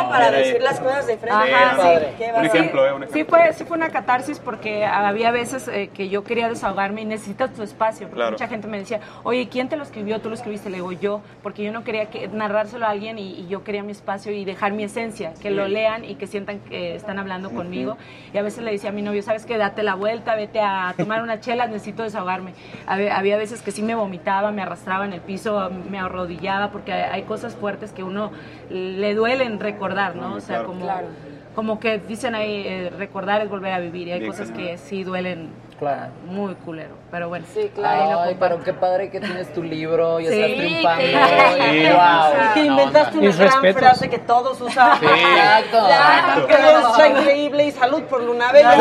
Para 0.10 0.32
decir 0.32 0.62
las 0.62 0.80
cosas 0.80 1.08
de 1.08 1.18
frente. 1.18 1.54
Ajá, 1.54 1.78
sí. 1.82 2.24
Un 2.36 2.46
ejemplo, 2.46 2.86
¿eh? 3.04 3.08
Sí 3.14 3.24
fue, 3.24 3.54
sí 3.54 3.64
fue 3.66 3.78
una 3.78 3.90
catarsis 3.90 4.40
porque 4.40 4.86
había 4.86 5.32
veces 5.32 5.68
eh, 5.68 5.90
que 5.94 6.10
yo 6.10 6.24
quería 6.24 6.48
desahogarme 6.50 7.02
y 7.02 7.06
necesitas 7.06 7.52
tu 7.54 7.64
espacio. 7.64 8.08
Mucha 8.14 8.48
gente 8.48 8.68
me 8.68 8.80
decía, 8.80 9.00
oye, 9.24 9.50
¿quién 9.50 9.68
te 9.70 9.76
lo 9.78 9.84
escribió? 9.84 10.11
Tú 10.20 10.30
lo 10.30 10.36
escribiste, 10.36 10.70
le 10.70 10.78
digo 10.78 10.92
yo, 10.92 11.22
porque 11.42 11.64
yo 11.64 11.72
no 11.72 11.84
quería 11.84 12.06
que, 12.10 12.28
narrárselo 12.28 12.86
a 12.86 12.90
alguien 12.90 13.18
y, 13.18 13.32
y 13.32 13.48
yo 13.48 13.64
quería 13.64 13.82
mi 13.84 13.92
espacio 13.92 14.32
y 14.32 14.46
dejar 14.46 14.72
mi 14.74 14.84
esencia, 14.84 15.34
que 15.42 15.50
lo 15.52 15.68
lean 15.68 16.06
y 16.06 16.16
que 16.16 16.28
sientan 16.28 16.60
que 16.60 16.96
están 16.96 17.20
hablando 17.20 17.50
conmigo. 17.52 17.98
Y 18.34 18.38
a 18.38 18.44
veces 18.44 18.64
le 18.64 18.72
decía 18.72 18.92
a 18.92 18.94
mi 18.94 19.02
novio, 19.02 19.22
¿sabes 19.24 19.32
¿sabes 19.32 19.46
qué? 19.46 19.58
Date 19.58 19.82
la 19.82 19.96
vuelta, 19.96 20.36
vete 20.36 20.60
a 20.60 20.94
tomar 20.98 21.22
una 21.24 21.40
chela, 21.40 21.66
necesito 21.66 22.04
desahogarme. 22.04 22.54
Había, 22.86 23.38
veces 23.38 23.62
que 23.62 23.72
sí 23.72 23.82
me 23.82 23.96
vomitaba, 23.96 24.52
me 24.52 24.62
arrastraba 24.62 25.06
en 25.06 25.14
el 25.14 25.22
piso, 25.22 25.72
me 25.90 26.00
arrodillaba, 26.00 26.70
porque 26.70 26.92
hay, 26.92 27.24
cosas 27.24 27.56
fuertes 27.56 27.94
que 27.94 28.04
uno 28.04 28.32
le 28.70 29.16
duelen 29.16 29.60
recordar, 29.60 30.16
¿no? 30.16 30.36
O 30.36 30.42
sea, 30.42 30.58
Claro. 30.58 30.68
como, 30.68 30.86
Claro. 30.86 31.08
como 31.56 31.80
que 31.80 32.00
dicen 32.00 32.36
ahí, 32.36 32.64
eh, 32.66 32.92
recordar 32.98 33.42
es 33.42 33.50
volver 33.50 33.72
a 33.72 33.80
vivir, 33.80 34.10
y 34.10 34.12
hay 34.12 34.20
Bien 34.20 34.32
cosas 34.32 34.52
que 34.52 34.78
sí 34.78 35.04
duelen 35.04 35.50
Claro. 35.80 36.12
muy 36.28 36.56
culero, 36.56 36.96
pero 37.12 37.28
bueno. 37.30 37.46
Sí, 37.54 37.70
lo 37.76 37.86
Ay, 37.88 38.00
comparto. 38.14 38.36
pero 38.40 38.64
qué 38.64 38.74
padre 38.74 39.10
que 39.10 39.20
tienes 39.20 39.54
tu 39.54 39.62
libro 39.64 40.20
y 40.20 40.28
Sí, 40.28 40.34
estás 40.42 40.58
triunfando. 40.58 41.04
claro. 41.12 41.58
y 41.58 41.62
Sí. 41.82 41.90
wow. 41.92 42.32
Y 42.50 42.54
que 42.54 42.60
inventaste 42.66 43.18
una 43.18 43.28
Mis 43.28 43.38
gran 43.38 43.52
respetos. 43.52 43.82
frase 43.82 44.10
que 44.10 44.18
todos 44.20 44.62
usan. 44.62 45.00
Sí. 45.00 45.06
Exacto. 45.06 46.48
Que 46.48 46.56
sea 46.96 47.08
increíble 47.08 47.66
y 47.66 47.72
salud 47.72 48.04
por 48.04 48.24
Luna 48.24 48.52
Bella. 48.52 48.76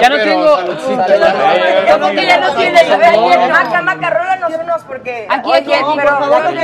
Ya 0.00 0.08
no 0.08 0.16
tengo. 0.16 0.56
Como 1.92 2.10
que 2.10 2.26
ya 2.26 2.38
no 2.40 2.54
tiene. 2.54 2.80
Maca, 3.48 3.82
Maca, 3.82 4.10
rólanos 4.10 4.52
unos 4.62 4.82
porque. 4.84 5.26
Aquí, 5.30 5.52
aquí, 5.52 5.72
aquí, 5.72 5.92
pero 5.96 6.18
por 6.18 6.28
favor. 6.30 6.54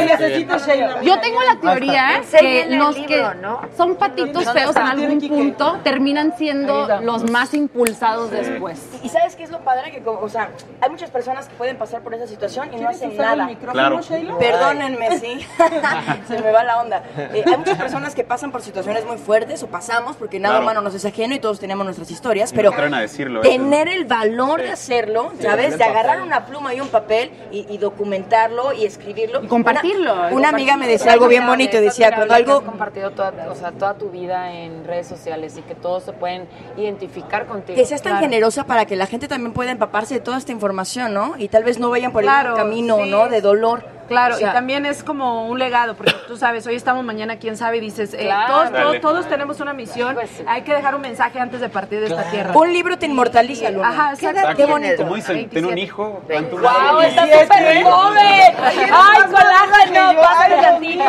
Yo 1.02 1.20
tengo 1.20 1.40
la 1.42 1.60
teoría 1.60 2.20
que 2.38 2.66
los 2.70 2.96
que 2.96 3.24
¿no? 3.40 3.60
son 3.76 3.96
patitos 3.96 4.44
¿Dónde 4.44 4.60
feos 4.60 4.76
en 4.76 4.82
está? 4.82 4.90
algún 4.90 5.28
punto 5.28 5.78
terminan 5.82 6.34
siendo 6.36 6.86
los 7.02 7.30
más 7.30 7.54
impulsados 7.54 8.30
después. 8.30 8.80
Y 9.02 9.08
sabes 9.08 9.36
qué 9.36 9.44
es 9.44 9.50
lo 9.50 9.60
padre 9.60 9.90
que, 9.90 9.99
como- 10.00 10.20
o 10.20 10.28
sea, 10.28 10.50
hay 10.80 10.90
muchas 10.90 11.10
personas 11.10 11.48
que 11.48 11.54
pueden 11.54 11.76
pasar 11.76 12.02
por 12.02 12.14
esa 12.14 12.26
situación 12.26 12.68
y 12.68 12.72
no 12.72 12.76
¿Quieres 12.78 12.96
hacen 12.96 13.10
usar 13.12 13.32
el 13.32 13.38
nada. 13.38 13.50
micrófono, 13.50 13.72
Claro. 13.72 14.00
Sheila? 14.02 14.38
Perdónenme, 14.38 15.18
sí. 15.18 15.46
Se 16.28 16.38
me 16.42 16.52
va 16.52 16.64
la 16.64 16.80
onda. 16.80 17.02
Eh, 17.16 17.44
hay 17.46 17.56
muchas 17.56 17.76
personas 17.78 18.14
que 18.14 18.24
pasan 18.24 18.50
por 18.52 18.62
situaciones 18.62 19.04
muy 19.06 19.18
fuertes 19.18 19.62
o 19.62 19.66
pasamos 19.68 20.16
porque 20.16 20.38
nada 20.38 20.54
Claro. 20.56 20.64
humano 20.64 20.80
nos 20.82 20.94
es 20.94 21.04
ajeno 21.04 21.34
y 21.34 21.38
todos 21.38 21.60
tenemos 21.60 21.84
nuestras 21.84 22.10
historias, 22.10 22.52
pero 22.52 22.70
a 22.72 23.00
decirlo, 23.00 23.42
eso. 23.42 23.50
tener 23.50 23.88
el 23.88 24.04
valor 24.04 24.60
de 24.62 24.70
hacerlo, 24.70 25.30
Sí, 25.36 25.42
¿sabes? 25.44 25.72
el 25.72 25.78
De 25.78 25.84
agarrar 25.84 26.16
papel. 26.16 26.22
una 26.26 26.46
pluma 26.46 26.74
y 26.74 26.80
un 26.80 26.88
papel 26.88 27.30
y, 27.52 27.66
y 27.72 27.78
documentarlo 27.78 28.72
y 28.72 28.84
escribirlo. 28.84 29.42
Y 29.44 29.46
compartirlo, 29.48 30.12
Una, 30.12 30.28
una 30.32 30.48
amiga 30.48 30.76
me 30.76 30.86
decía 30.88 31.12
algo 31.12 31.28
bien 31.28 31.46
bonito, 31.46 31.80
decía, 31.80 32.08
cuando 32.08 32.28
que 32.28 32.34
algo 32.34 32.52
has 32.58 32.60
compartido 32.64 33.10
toda, 33.10 33.32
o 33.50 33.54
sea, 33.54 33.72
toda 33.72 33.94
tu 33.94 34.10
vida 34.10 34.52
en 34.52 34.84
redes 34.84 35.06
sociales 35.06 35.56
y 35.56 35.62
que 35.62 35.74
todos 35.74 36.04
se 36.04 36.12
pueden 36.12 36.48
identificar 36.76 37.46
contigo. 37.46 37.76
que 37.76 37.84
seas 37.84 38.02
tan 38.02 38.12
Claro. 38.12 38.26
generosa 38.26 38.64
para 38.64 38.86
que 38.86 38.96
la 38.96 39.06
gente 39.06 39.28
también 39.28 39.52
pueda 39.52 39.70
empaparse 39.90 40.14
de 40.14 40.20
toda 40.20 40.38
esta 40.38 40.52
información, 40.52 41.12
¿no? 41.12 41.34
Y 41.36 41.48
tal 41.48 41.64
vez 41.64 41.78
no 41.80 41.90
vayan 41.90 42.12
por 42.12 42.22
Claro, 42.22 42.50
el 42.50 42.56
camino, 42.56 42.98
sí. 43.02 43.10
¿no? 43.10 43.28
De 43.28 43.40
dolor. 43.40 43.84
Claro, 44.06 44.34
O 44.34 44.38
sea, 44.38 44.50
y 44.50 44.52
también 44.52 44.86
es 44.86 45.04
como 45.04 45.46
un 45.46 45.56
legado, 45.60 45.94
porque 45.94 46.12
tú 46.26 46.36
sabes, 46.36 46.66
hoy 46.66 46.74
estamos, 46.74 47.04
mañana 47.04 47.36
quién 47.38 47.56
sabe, 47.56 47.76
y 47.76 47.80
dices, 47.80 48.12
eh, 48.12 48.22
Claro. 48.22 48.52
todos, 48.52 48.72
todos, 48.72 49.00
todos 49.00 49.28
tenemos 49.28 49.60
una 49.60 49.72
misión, 49.72 50.16
hay 50.48 50.62
que 50.62 50.74
dejar 50.74 50.96
un 50.96 51.00
mensaje 51.00 51.38
antes 51.38 51.60
de 51.60 51.68
partir 51.68 52.00
de 52.00 52.06
esta 52.06 52.24
tierra. 52.28 52.50
Un 52.52 52.72
libro 52.72 52.98
te 52.98 53.06
inmortaliza, 53.06 53.70
Luna. 53.70 53.88
Ajá, 53.90 54.08
¿Qué 54.18 54.26
exacto. 54.26 54.48
edad 54.48 54.56
Qué 54.56 54.66
bonito. 54.66 54.96
Como 55.04 55.14
dicen, 55.14 55.48
ten 55.48 55.64
un 55.64 55.78
hijo, 55.78 56.20
planta 56.26 56.56
un 56.56 56.60
¡Wow! 56.60 57.00
¡Está 57.02 57.22
súper 57.22 57.84
joven! 57.84 58.54
¡Ay, 58.92 59.22
colágeno! 59.30 60.20
¡Pásale 60.20 60.56
tantito! 60.56 61.04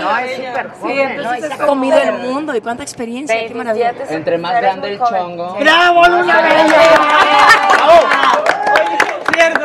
No, 0.00 0.18
es 0.18 0.36
súper 0.36 0.70
Sí, 0.72 0.80
joven. 0.80 0.98
entonces 1.10 1.40
¿no? 1.50 1.56
se 1.56 1.62
ha 1.62 1.66
comido 1.66 1.98
el 1.98 2.12
mundo 2.20 2.56
y 2.56 2.60
cuánta 2.62 2.82
experiencia, 2.84 3.36
qué 3.46 3.54
maravilla. 3.54 3.92
Entre 4.08 4.38
más 4.38 4.54
grande 4.58 4.92
el 4.94 4.98
chongo. 4.98 5.56
¡Bravo, 5.60 6.04
Luna 6.08 6.40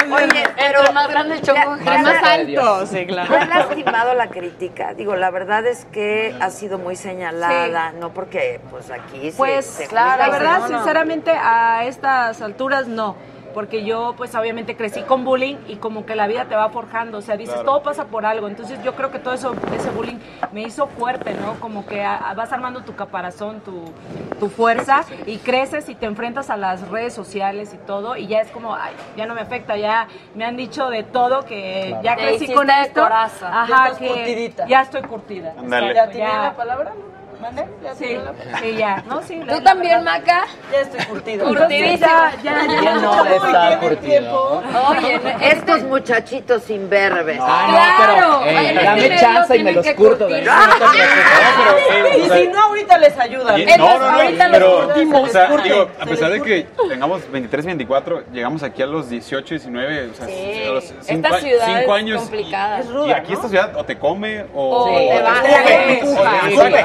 Oye, 0.09 0.43
Entre 0.57 0.91
más 0.93 1.07
grande 1.09 1.35
el 1.35 1.41
chongo, 1.41 1.75
¿te- 1.75 1.79
entre 1.79 1.95
te 1.97 2.01
más 2.01 2.23
alto. 2.23 2.85
Sí, 2.87 3.05
claro. 3.05 3.29
¿te 3.29 3.37
has 3.37 3.49
lastimado 3.49 4.13
la 4.13 4.27
crítica? 4.27 4.93
Digo, 4.93 5.15
la 5.15 5.29
verdad 5.29 5.65
es 5.65 5.85
que 5.85 6.35
ha 6.39 6.49
sido 6.49 6.77
muy 6.79 6.95
señalada, 6.95 7.91
no 7.91 8.13
porque 8.13 8.59
pues 8.71 8.89
aquí 8.89 9.31
se- 9.31 9.37
Pues 9.37 9.65
se 9.65 9.93
la 9.93 10.11
juzga, 10.11 10.29
verdad, 10.29 10.59
¿no? 10.59 10.67
sinceramente, 10.67 11.31
a 11.31 11.85
estas 11.85 12.41
alturas 12.41 12.87
no. 12.87 13.15
Porque 13.53 13.83
yo, 13.83 14.13
pues 14.17 14.35
obviamente 14.35 14.75
crecí 14.75 15.01
con 15.01 15.23
bullying 15.23 15.55
y 15.67 15.77
como 15.77 16.05
que 16.05 16.15
la 16.15 16.27
vida 16.27 16.45
te 16.45 16.55
va 16.55 16.69
forjando. 16.69 17.17
O 17.17 17.21
sea, 17.21 17.37
dices, 17.37 17.53
Claro. 17.55 17.65
todo 17.71 17.83
pasa 17.83 18.05
por 18.05 18.25
algo. 18.25 18.47
Entonces 18.47 18.81
yo 18.83 18.93
creo 18.95 19.11
que 19.11 19.19
todo 19.19 19.33
eso, 19.33 19.53
ese 19.75 19.89
bullying 19.91 20.17
me 20.51 20.61
hizo 20.61 20.87
fuerte, 20.87 21.33
¿no? 21.33 21.59
Como 21.59 21.85
que 21.85 22.03
a- 22.03 22.17
a- 22.17 22.33
vas 22.33 22.51
armando 22.53 22.81
tu 22.81 22.95
caparazón, 22.95 23.61
tu, 23.61 23.91
tu 24.39 24.49
fuerza 24.49 25.01
y 25.25 25.37
creces 25.37 25.89
y 25.89 25.95
te 25.95 26.05
enfrentas 26.05 26.49
a 26.49 26.57
las 26.57 26.87
redes 26.89 27.13
sociales 27.13 27.73
y 27.73 27.77
todo. 27.77 28.15
Y 28.17 28.27
ya 28.27 28.41
es 28.41 28.49
como, 28.51 28.75
ay, 28.75 28.93
ya 29.15 29.25
no 29.25 29.33
me 29.33 29.41
afecta. 29.41 29.75
Ya 29.77 30.07
me 30.35 30.45
han 30.45 30.55
dicho 30.57 30.89
de 30.89 31.03
todo 31.03 31.43
que 31.45 31.85
Claro. 31.89 32.03
ya 32.03 32.15
crecí 32.15 32.53
con 32.53 32.69
esto. 32.69 33.01
coraza. 33.01 33.61
Ajá, 33.63 33.97
que 33.97 34.07
curtidita. 34.07 34.67
ya 34.67 34.81
estoy 34.81 35.01
curtida. 35.01 35.53
Ándale. 35.57 35.93
¿Ya 35.93 36.09
tiene 36.09 36.27
Ya. 36.29 36.41
la 36.43 36.53
palabra? 36.55 36.93
¿Mande? 37.41 37.65
¿Ya 37.83 37.93
Sí, 37.93 38.05
tiene 38.05 38.23
la 38.23 38.31
palabra? 38.33 38.59
sí, 38.59 38.75
ya. 38.75 39.03
No, 39.07 39.21
sí, 39.21 39.35
la- 39.43 39.53
¿Tú 39.55 39.61
también, 39.63 40.03
Maca? 40.03 40.45
Ya 40.71 40.79
estoy 40.81 41.05
curtida. 41.05 41.43
Curtidísima. 41.45 42.31
Ya, 42.43 42.43
ya, 42.43 42.67
ya. 42.67 42.79
¿Quién 42.79 43.01
no 43.01 43.23
le 43.23 43.35
está 43.35 43.79
curtido? 43.79 44.63
Oye, 44.89 45.21
estos 45.51 45.83
muchachitos 45.83 46.69
imberbes. 46.71 47.39
Ay, 47.41 47.71
no, 47.71 47.79
pero 47.99 48.39
Oye, 48.39 48.69
eh, 48.71 48.83
dame 48.83 49.19
chance 49.19 49.55
y 49.55 49.63
me 49.63 49.71
los 49.73 49.87
curto 49.91 50.27
de. 50.27 50.41
Y 50.41 52.29
si 52.31 52.47
no, 52.47 52.63
ahorita 52.63 52.97
les 52.97 53.17
ayudan. 53.19 53.61
No, 53.77 53.77
no, 53.77 53.99
no, 53.99 54.05
ahorita 54.19 54.47
pero, 54.51 54.67
los 54.69 54.85
curtimos. 54.85 55.29
o 55.29 55.31
sea, 55.31 55.57
digo, 55.57 55.89
a 55.99 56.05
pesar 56.05 56.31
de 56.31 56.41
que 56.41 56.67
tengamos 56.89 57.29
23, 57.31 57.65
24, 57.67 58.23
llegamos 58.33 58.63
aquí 58.63 58.81
a 58.81 58.87
los 58.87 59.09
18, 59.09 59.55
19, 59.55 60.09
o 60.09 60.13
sea, 60.15 60.25
Sí. 60.25 60.63
a 60.65 60.69
los 60.71 60.83
Esta 60.85 61.03
cinco, 61.03 61.27
a- 61.35 61.39
ciudad 61.39 61.65
cinco 61.67 61.95
es 61.95 62.01
años. 62.01 62.21
complicada. 62.21 62.81
y- 63.05 63.11
aquí 63.11 63.31
¿no? 63.31 63.37
esta 63.37 63.49
ciudad 63.49 63.75
o 63.77 63.83
te 63.83 63.97
come 63.97 64.45
o, 64.55 64.85
te 64.85 65.21
va. 65.21 65.33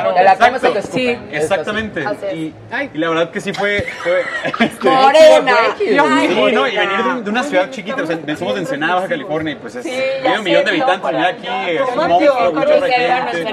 o 0.08 0.14
te 0.14 0.22
escupe. 0.46 1.18
Exactamente. 1.32 2.04
Y, 2.34 2.54
y 2.94 2.98
la 2.98 3.08
verdad 3.08 3.30
que 3.30 3.40
sí 3.40 3.52
fue... 3.52 3.84
fue 4.02 4.20
este, 4.60 4.88
Morena. 4.90 5.56
Sí, 5.78 5.84
Ay, 5.88 6.52
no, 6.54 6.66
y 6.68 6.76
venir 6.76 7.02
de, 7.04 7.10
un- 7.10 7.24
de 7.24 7.30
una 7.30 7.42
ciudad 7.42 7.70
chiquita, 7.70 8.02
o 8.02 8.06
sea, 8.06 8.18
somos 8.36 8.54
de 8.54 8.60
Ensenada, 8.60 8.94
Baja 8.96 9.08
California, 9.08 9.52
y 9.52 9.56
pues 9.56 9.76
es, 9.76 9.84
Sí, 9.84 9.90
tiene 10.22 10.38
un 10.38 10.44
millón 10.44 10.64
de 10.64 10.70
habitantes, 10.70 11.10
venir 11.12 11.26
aquí, 11.26 11.46
es 11.70 11.80
un 11.82 12.08
monstruo, 12.08 12.52
mucha 12.52 12.66
gente. 12.86 13.52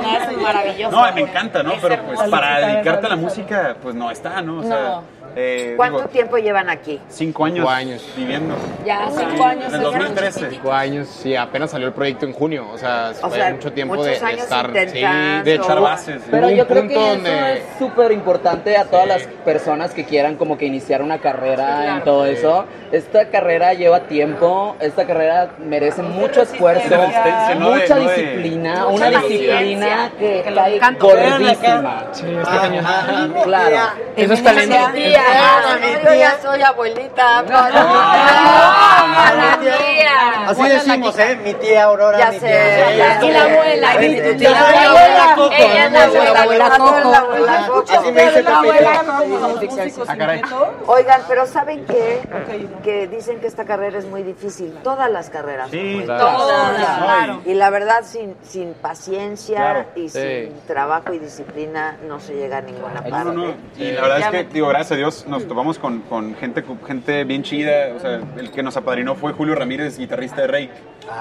No, 0.91 1.13
me 1.13 1.21
encanta, 1.21 1.63
¿no? 1.63 1.73
Pero 1.81 1.97
pues 2.03 2.19
para 2.29 2.59
dedicarte 2.67 3.05
a 3.05 3.09
la 3.09 3.15
música, 3.15 3.75
pues 3.81 3.95
no 3.95 4.11
está, 4.11 4.41
¿no? 4.41 4.59
O 4.59 4.63
sea, 4.63 4.79
No. 4.79 5.03
Eh, 5.35 5.73
¿Cuánto 5.77 5.97
digo, 5.99 6.09
tiempo 6.09 6.37
llevan 6.37 6.69
aquí? 6.69 6.99
cinco 7.09 7.45
años, 7.45 7.57
Cinco 7.59 7.69
años. 7.69 8.13
viviendo. 8.15 8.55
Ya, 8.85 9.09
Sí, 9.09 9.17
cinco 9.29 9.43
años. 9.45 9.65
En 9.65 9.73
el 9.73 9.75
es 9.75 9.81
2013. 9.93 10.49
Cinco 10.49 10.73
años, 10.73 11.07
sí, 11.07 11.35
apenas 11.35 11.71
salió 11.71 11.87
el 11.87 11.93
proyecto 11.93 12.25
en 12.25 12.33
junio, 12.33 12.67
o 12.73 12.77
sea, 12.77 13.11
O 13.21 13.27
fue 13.29 13.37
sea, 13.37 13.51
mucho 13.51 13.71
tiempo 13.73 14.03
de, 14.03 14.17
años 14.17 14.41
estar, 14.43 14.71
sí, 14.87 14.99
de 15.43 15.53
echar 15.55 15.79
bases. 15.81 16.21
Pero 16.29 16.49
yo 16.49 16.67
creo 16.67 16.83
que 16.87 16.95
punto 16.95 16.99
eso 17.01 17.09
donde 17.15 17.53
es 17.53 17.63
súper 17.77 18.11
importante 18.11 18.75
a 18.77 18.85
todas 18.85 19.07
las 19.07 19.23
personas 19.45 19.91
que 19.93 20.05
quieran 20.05 20.35
como 20.35 20.57
que 20.57 20.65
iniciar 20.65 21.01
una 21.01 21.19
carrera 21.19 21.97
en 21.97 22.03
todo 22.03 22.25
eso. 22.25 22.65
Esta 22.91 23.29
carrera 23.29 23.73
lleva 23.73 24.01
tiempo, 24.01 24.75
esta 24.79 25.05
carrera 25.05 25.51
merece 25.59 26.01
mucho 26.01 26.41
esfuerzo, 26.41 26.89
no 26.89 27.71
de- 27.71 27.79
mucha 27.81 27.95
de- 27.95 28.01
disciplina, 28.01 28.87
una 28.87 29.09
disciplina 29.11 30.11
que 30.17 30.41
Que 30.43 30.51
lo 30.51 30.61
cae 30.61 30.79
gordísima. 30.99 32.03
Sí, 32.11 32.25
está 32.39 32.61
cañón. 32.61 33.33
Claro. 33.43 33.75
Eso 34.15 34.33
es 34.33 34.43
talento. 34.43 34.75
Tía, 35.25 35.99
yo 36.03 36.13
ya 36.15 36.37
soy 36.41 36.61
abuelita. 36.61 37.43
la 37.43 39.57
tía. 39.61 40.47
Así 40.47 40.63
decimos, 40.67 41.17
¿eh? 41.19 41.37
Mi 41.43 41.53
tía 41.55 41.83
Aurora, 41.83 42.17
Ya 42.17 42.31
mi 42.31 42.39
sé, 42.39 42.95
Y 43.21 43.31
la 43.31 43.43
abuela. 43.43 44.03
Y 44.05 44.15
tu 44.15 44.21
tía, 44.21 44.37
tía. 44.37 44.51
la 44.51 44.89
abuela 44.89 45.33
Coco. 45.35 45.53
Ella 45.57 45.85
es 45.85 45.91
la 45.91 46.03
abuela. 46.05 46.41
abuela 46.41 46.69
Coco. 46.77 47.09
La 47.11 47.17
abuela 47.19 47.67
Coco. 47.67 47.93
Así 47.93 48.11
me 48.11 48.21
dice 48.23 48.43
Pepito. 48.43 50.05
Ah. 50.07 50.71
Oigan, 50.87 51.21
pero 51.27 51.45
¿saben 51.45 51.85
qué? 51.85 52.21
Que 52.83 53.07
dicen 53.07 53.39
que 53.39 53.47
esta 53.47 53.65
carrera 53.65 53.97
es 53.99 54.05
muy 54.05 54.23
difícil. 54.23 54.73
Todas 54.83 55.09
las 55.11 55.29
carreras. 55.29 55.69
Sí. 55.71 56.01
Claro. 56.05 57.41
Y 57.45 57.53
la 57.53 57.69
verdad, 57.69 58.03
sin, 58.03 58.35
sin 58.43 58.73
paciencia 58.73 59.87
y 59.95 60.09
sin 60.09 60.59
trabajo 60.67 61.13
y 61.13 61.19
disciplina 61.19 61.97
no 62.07 62.19
se 62.19 62.33
llega 62.35 62.57
a 62.57 62.61
ninguna 62.61 63.01
No, 63.01 63.09
parte. 63.09 63.25
no, 63.25 63.33
no. 63.33 63.53
Y 63.77 63.91
la 63.91 64.01
verdad 64.01 64.19
es 64.19 64.27
que, 64.29 64.43
digo, 64.45 64.67
gracias 64.67 64.91
a 64.93 64.95
Dios 64.95 65.08
nos 65.27 65.47
topamos 65.47 65.79
con, 65.79 66.01
con 66.01 66.35
gente, 66.35 66.63
gente 66.85 67.23
bien 67.23 67.43
chida. 67.43 67.93
O 67.95 67.99
sea, 67.99 68.21
el 68.37 68.51
que 68.51 68.63
nos 68.63 68.77
apadrinó 68.77 69.15
fue 69.15 69.33
Julio 69.33 69.55
Ramírez, 69.55 69.97
guitarrista 69.97 70.41
de 70.41 70.47
Rake. 70.47 70.71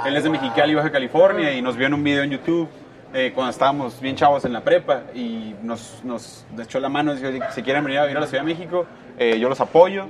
Él 0.07 0.17
es 0.17 0.25
de 0.25 0.31
Mexicali, 0.31 0.75
Baja 0.75 0.91
California, 0.91 1.53
y 1.53 1.63
nos 1.63 1.77
vio 1.77 1.87
en 1.87 1.95
un 1.95 2.05
video 2.05 2.23
en 2.23 2.31
YouTube 2.31 2.69
eh, 3.15 3.33
cuando 3.35 3.51
estábamos 3.51 4.01
bien 4.01 4.17
chavos 4.17 4.45
en 4.45 4.53
la 4.53 4.63
prepa. 4.63 5.05
Y 5.15 5.55
nos, 5.63 6.03
nos 6.05 6.45
echó 6.59 6.81
la 6.81 6.89
mano, 6.89 7.15
dijo, 7.15 7.47
si 7.55 7.63
quieren 7.63 7.85
venir 7.85 7.99
a 7.99 8.03
vivir 8.03 8.17
a 8.17 8.21
la 8.21 8.27
Ciudad 8.27 8.45
de 8.45 8.53
México, 8.53 8.87
eh, 9.19 9.39
yo 9.39 9.49
los 9.49 9.61
apoyo. 9.61 10.07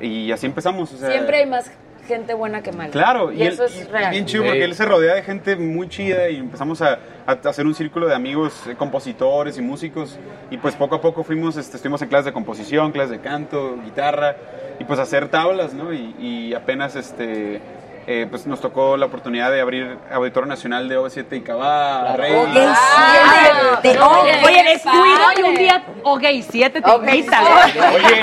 Y 0.00 0.32
así 0.32 0.46
empezamos. 0.46 0.92
O 0.92 0.96
sea, 0.96 1.10
Siempre 1.10 1.38
hay 1.38 1.46
más 1.46 1.70
gente 2.06 2.34
buena 2.34 2.62
que 2.62 2.72
mala. 2.72 2.90
Claro, 2.90 3.32
y, 3.32 3.38
y, 3.42 3.46
eso 3.46 3.64
es 3.64 3.76
y- 3.80 3.84
real. 3.84 4.10
bien 4.10 4.26
chido 4.26 4.42
Sí. 4.42 4.48
porque 4.48 4.64
él 4.64 4.74
se 4.74 4.84
rodea 4.84 5.14
de 5.14 5.22
gente 5.22 5.56
muy 5.56 5.88
chida 5.88 6.28
y 6.28 6.36
empezamos 6.36 6.82
a, 6.82 6.98
a 7.26 7.32
hacer 7.44 7.66
un 7.66 7.74
círculo 7.74 8.06
de 8.08 8.14
amigos, 8.14 8.66
eh, 8.66 8.74
compositores 8.76 9.56
y 9.58 9.62
músicos 9.62 10.18
y 10.50 10.56
pues 10.58 10.74
poco 10.74 10.96
a 10.96 11.00
poco 11.00 11.22
fuimos, 11.24 11.56
este, 11.56 11.76
estuvimos 11.76 12.02
en 12.02 12.08
clases 12.08 12.26
de 12.26 12.32
composición, 12.32 12.92
clases 12.92 13.10
de 13.12 13.20
canto, 13.20 13.76
guitarra 13.84 14.36
y 14.80 14.84
pues 14.84 14.98
hacer 14.98 15.28
tablas, 15.28 15.72
¿no? 15.74 15.92
Y, 15.92 16.14
y 16.18 16.54
apenas 16.54 16.96
este, 16.96 17.60
eh, 18.06 18.26
pues 18.28 18.46
nos 18.46 18.60
tocó 18.60 18.96
la 18.96 19.06
oportunidad 19.06 19.50
de 19.52 19.60
abrir 19.60 19.96
Auditorio 20.12 20.48
Nacional 20.48 20.88
de 20.88 20.98
OV7 20.98 21.36
y 21.36 21.40
Cabá, 21.42 22.16
Rey. 22.16 22.34
Ok, 22.34 22.48
siete. 23.82 23.98
Oye, 24.00 24.64
descuido 24.64 25.24
y 25.38 25.42
un 25.42 25.54
día, 25.54 25.84
ok, 26.02 26.24
siete 26.50 26.82
te 26.82 26.90
invitan. 26.90 27.44
Oye, 27.94 28.20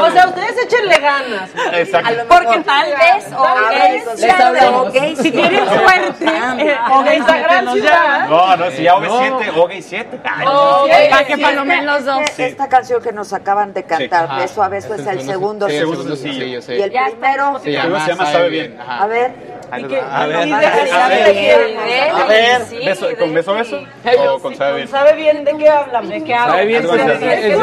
O 0.00 0.10
sea, 0.10 0.28
ustedes 0.28 0.56
échenle 0.64 0.98
ganas. 0.98 1.50
Exacto. 1.72 2.24
Porque 2.28 2.60
tal 2.60 2.86
vez, 2.90 3.32
ok, 3.32 4.18
Les 4.18 4.40
hablo, 4.40 4.82
ok, 4.82 4.94
si 5.16 5.22
sí. 5.22 5.30
tienen 5.32 5.64
suerte, 5.66 6.24
eh, 6.26 6.76
ok, 6.92 7.06
Esta 7.06 7.38
gran 7.38 7.72
ciudad. 7.72 8.28
No, 8.28 8.56
no, 8.56 8.70
si 8.70 8.82
ya 8.82 8.94
OV7, 8.96 9.52
OV7. 9.52 10.04
Ok, 10.46 10.90
para 11.10 11.24
que 11.26 11.36
Sí, 11.36 11.42
palomen 11.42 11.86
los 11.86 12.04
dos. 12.04 12.20
Esta, 12.38 12.68
canción 12.68 13.02
que 13.02 13.12
nos 13.12 13.32
acaban 13.32 13.72
de 13.72 13.84
cantar. 13.84 14.40
Beso 14.40 14.62
a 14.62 14.68
Beso, 14.68 14.94
es 14.94 15.06
el 15.06 15.22
segundo 15.22 15.68
Sí, 15.68 15.76
el 15.76 15.80
sencillo. 15.80 15.96
segundo 16.02 16.16
sencillo, 16.16 16.62
sí. 16.62 16.72
Y 16.74 16.82
el 16.82 16.90
primero, 17.12 17.60
Se 17.60 17.72
llama, 17.72 18.26
Sabe 18.26 18.48
Bien. 18.48 18.78
A 18.80 19.06
ver, 19.06 19.21
hacer 19.22 19.51
Ahí 19.72 19.80
Y 19.80 19.88
les 19.88 19.92
que- 19.92 20.06
va. 20.06 20.18
A 20.22 20.26
ver, 20.26 20.36
a 20.36 20.38
ver, 20.40 20.48
y 20.48 20.52
a 20.52 20.58
de- 20.60 20.66
ver. 20.68 21.34
de- 21.34 22.00
A 22.10 22.26
ver, 22.26 22.62
beso, 22.84 23.06
¿con 23.18 23.32
beso 23.32 23.54
beso? 23.54 23.80
¿O 24.28 24.38
con 24.38 24.54
sabe 24.54 24.76
bien? 24.76 24.88
¿Sabe 24.88 25.14
bien 25.14 25.44
de 25.44 25.56
qué 25.56 25.68
hablan? 25.68 26.08
¿De 26.10 26.22
qué 26.22 26.34
Sabe 26.34 26.66
bien, 26.66 26.86
pues, 26.86 27.00
es- 27.00 27.22
es- 27.22 27.44
es- 27.44 27.58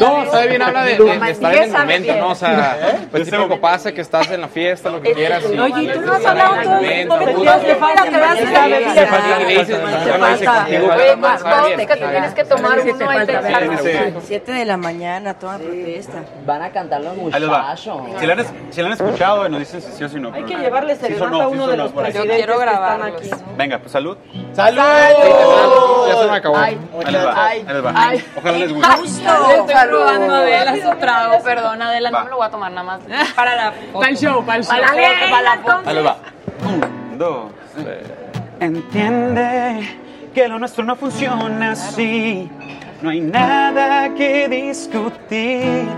no, 0.00 0.30
sabe 0.32 0.48
bien, 0.48 0.62
habla 0.62 0.82
de, 0.84 0.98
de- 0.98 1.18
de 1.20 1.30
estar 1.30 1.54
en 1.54 1.62
el 1.62 1.70
momento, 1.70 2.14
¿no? 2.16 2.28
O 2.30 2.34
sea, 2.34 2.76
pues 3.12 3.30
típico 3.30 3.60
pasa 3.60 3.92
que 3.92 4.00
estás 4.00 4.28
en 4.32 4.40
la 4.40 4.48
fiesta, 4.48 4.90
lo 4.90 5.00
que 5.00 5.12
quieras. 5.12 5.44
y- 5.52 5.56
Oye, 5.58 5.82
¿y 5.84 5.88
tú 5.88 6.00
no 6.00 6.12
has 6.14 6.20
el 6.20 6.26
hablado 6.26 6.56
todo 6.62 6.80
el. 6.80 7.08
Te 7.60 7.74
falta 7.76 8.04
dices, 9.46 9.70
tienes 12.10 12.34
que 12.34 12.44
tomar 12.44 12.78
uno. 12.80 14.20
Siete 14.24 14.52
de 14.52 14.64
la 14.64 14.76
mañana, 14.76 15.34
toda 15.34 15.58
protesta. 15.58 16.24
Van 16.44 16.62
a 16.62 16.70
cantar 16.70 17.00
los 17.02 17.16
muchachos. 17.16 17.40
Si 18.18 18.26
la 18.26 18.32
han, 18.86 18.92
escuchado, 18.92 19.48
nos 19.48 19.60
dicen 19.60 19.80
si 19.80 19.92
sí 19.92 20.04
o 20.04 20.08
si 20.08 20.18
no. 20.18 20.32
Hay 20.32 20.42
que 20.44 20.54
no. 20.56 20.62
llevarle 20.62 20.96
Sí 21.28 21.34
uno 21.50 21.66
de 21.66 21.76
los 21.76 21.92
que 21.92 22.08
están 22.08 23.02
aquí. 23.02 23.30
Venga, 23.56 23.78
pues 23.78 23.92
salud. 23.92 24.16
¡Salud! 24.52 24.82
Ya 26.08 26.16
se 26.16 26.26
me 26.26 26.36
acabó. 26.36 26.56
Ahí 26.56 26.78
les 27.10 27.26
va. 27.26 27.46
Ahí 27.46 27.64
les 27.64 27.84
va. 27.84 27.92
Ay. 27.94 28.24
Ojalá 28.36 28.58
les 28.58 28.72
guste. 28.72 28.88
Le 29.22 29.54
estoy 29.56 29.88
probando 29.88 30.34
a 30.34 30.38
Adela 30.38 30.76
su 30.76 30.98
trago, 30.98 31.42
perdón, 31.42 31.82
Adela, 31.82 32.10
no 32.10 32.24
me 32.24 32.30
lo 32.30 32.36
voy 32.36 32.46
a 32.46 32.50
tomar 32.50 32.72
nada 32.72 32.82
más. 32.84 33.00
Para 33.34 33.56
la 33.56 33.72
foto. 33.72 33.98
Para 33.98 34.10
el 34.10 34.16
show, 34.16 34.44
para 34.44 34.58
el 34.58 34.64
show. 34.64 34.76
Para 34.76 34.82
la 34.82 34.92
foto, 34.92 35.30
para 35.30 35.42
la 35.42 35.56
foto. 35.56 35.88
Ahí 35.88 35.94
les 35.94 36.06
va. 36.06 36.16
Un, 36.64 37.18
dos, 37.18 37.52
tres. 37.74 37.98
Entiende 38.60 39.98
que 40.34 40.48
lo 40.48 40.58
nuestro 40.58 40.84
no 40.84 40.96
funciona 40.96 41.72
así. 41.72 42.50
No 43.02 43.10
hay 43.10 43.20
nada 43.20 44.14
que 44.14 44.48
discutir. 44.48 45.88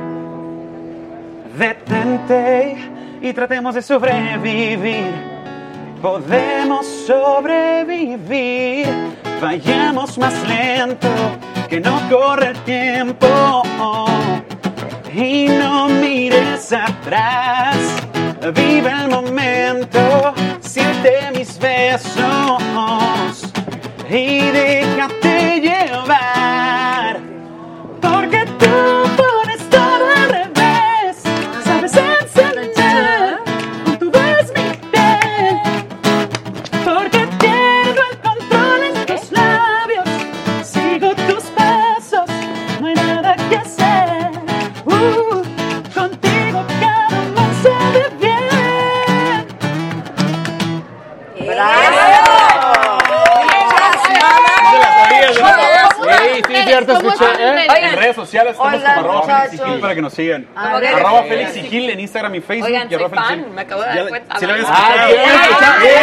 Detente 1.59 2.77
y 3.23 3.32
tratemos 3.32 3.74
de 3.74 3.82
sobrevivir. 3.82 5.11
Podemos 6.03 6.85
sobrevivir. 7.07 8.89
Vayamos 9.40 10.19
más 10.19 10.35
lento, 10.49 11.09
que 11.69 11.81
no 11.81 12.01
corre 12.11 12.49
el 12.49 12.59
tiempo. 12.65 13.62
Y 15.15 15.47
no 15.47 15.89
mires 15.89 16.73
atrás. 16.73 17.77
Vive 18.55 18.90
el 18.90 19.09
momento, 19.09 20.35
siente 20.61 21.31
mis 21.36 21.59
besos 21.61 23.53
y 24.11 24.40
déjate 24.51 25.61
llevar. 25.61 26.81
Escuché. 56.88 57.24
¿eh? 57.38 57.66
En 57.82 57.96
redes 57.96 58.16
sociales 58.16 58.52
estamos 58.52 58.74
Oigan, 58.74 58.94
como 58.94 59.18
arroba 59.18 59.22
Félix 59.42 59.54
y. 59.54 59.59
Gil 59.64 59.80
para 59.80 59.94
que 59.94 60.02
nos 60.02 60.12
sigan. 60.12 60.46
Arroba 60.56 61.22
Félix 61.24 61.56
y 61.56 61.62
Gil 61.62 61.90
en 61.90 62.00
Instagram 62.00 62.34
y 62.34 62.40
Facebook. 62.40 62.66
Oigan, 62.66 62.90
y 62.90 62.94
arroba 62.94 63.09
soy 63.10 63.16
Félix 63.16 63.26
y 63.26 63.28
fan, 63.28 63.44
Gil. 63.44 63.54
me 63.54 63.62
acabo 63.62 63.82
de 63.82 63.88
dar 63.88 64.09
cuenta. 64.09 64.38
¿Sí 64.38 64.46
lo 64.46 64.52
habías 64.52 64.68
escuchado? 64.68 65.09
Bien. 65.09 66.02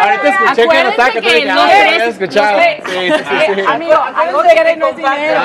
Ahorita 0.00 0.28
escuché 0.28 0.68
que 0.68 0.84
no 0.84 0.90
estaba, 0.90 1.08
lo 1.10 1.62
había 1.62 2.04
escuchado. 2.06 2.60
Sí, 2.60 2.66
sí, 2.86 3.12
sí, 3.12 3.54
sí. 3.54 3.60
Amigo, 3.68 3.94
acuérdate 3.94 4.54
que 4.54 4.76
no 4.76 4.86
es 4.88 4.96
dinero. 4.96 5.40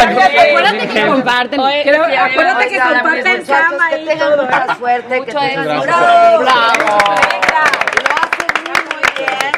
Acuérdate 0.00 0.88
que 0.88 1.06
comparten. 1.06 1.60
Acuérdate 1.60 2.68
que 2.68 2.80
comparten 2.80 3.44
cama 3.44 3.92
y 3.92 4.04
tengan 4.06 4.30
todo. 4.30 4.42
mucha 4.44 4.74
suerte, 4.76 5.18
Mucho 5.18 5.38
éxito. 5.42 5.62
Bravo. 5.82 6.38
Bravo. 6.38 6.98
Lo 8.66 8.72
muy 8.94 9.02
bien. 9.16 9.52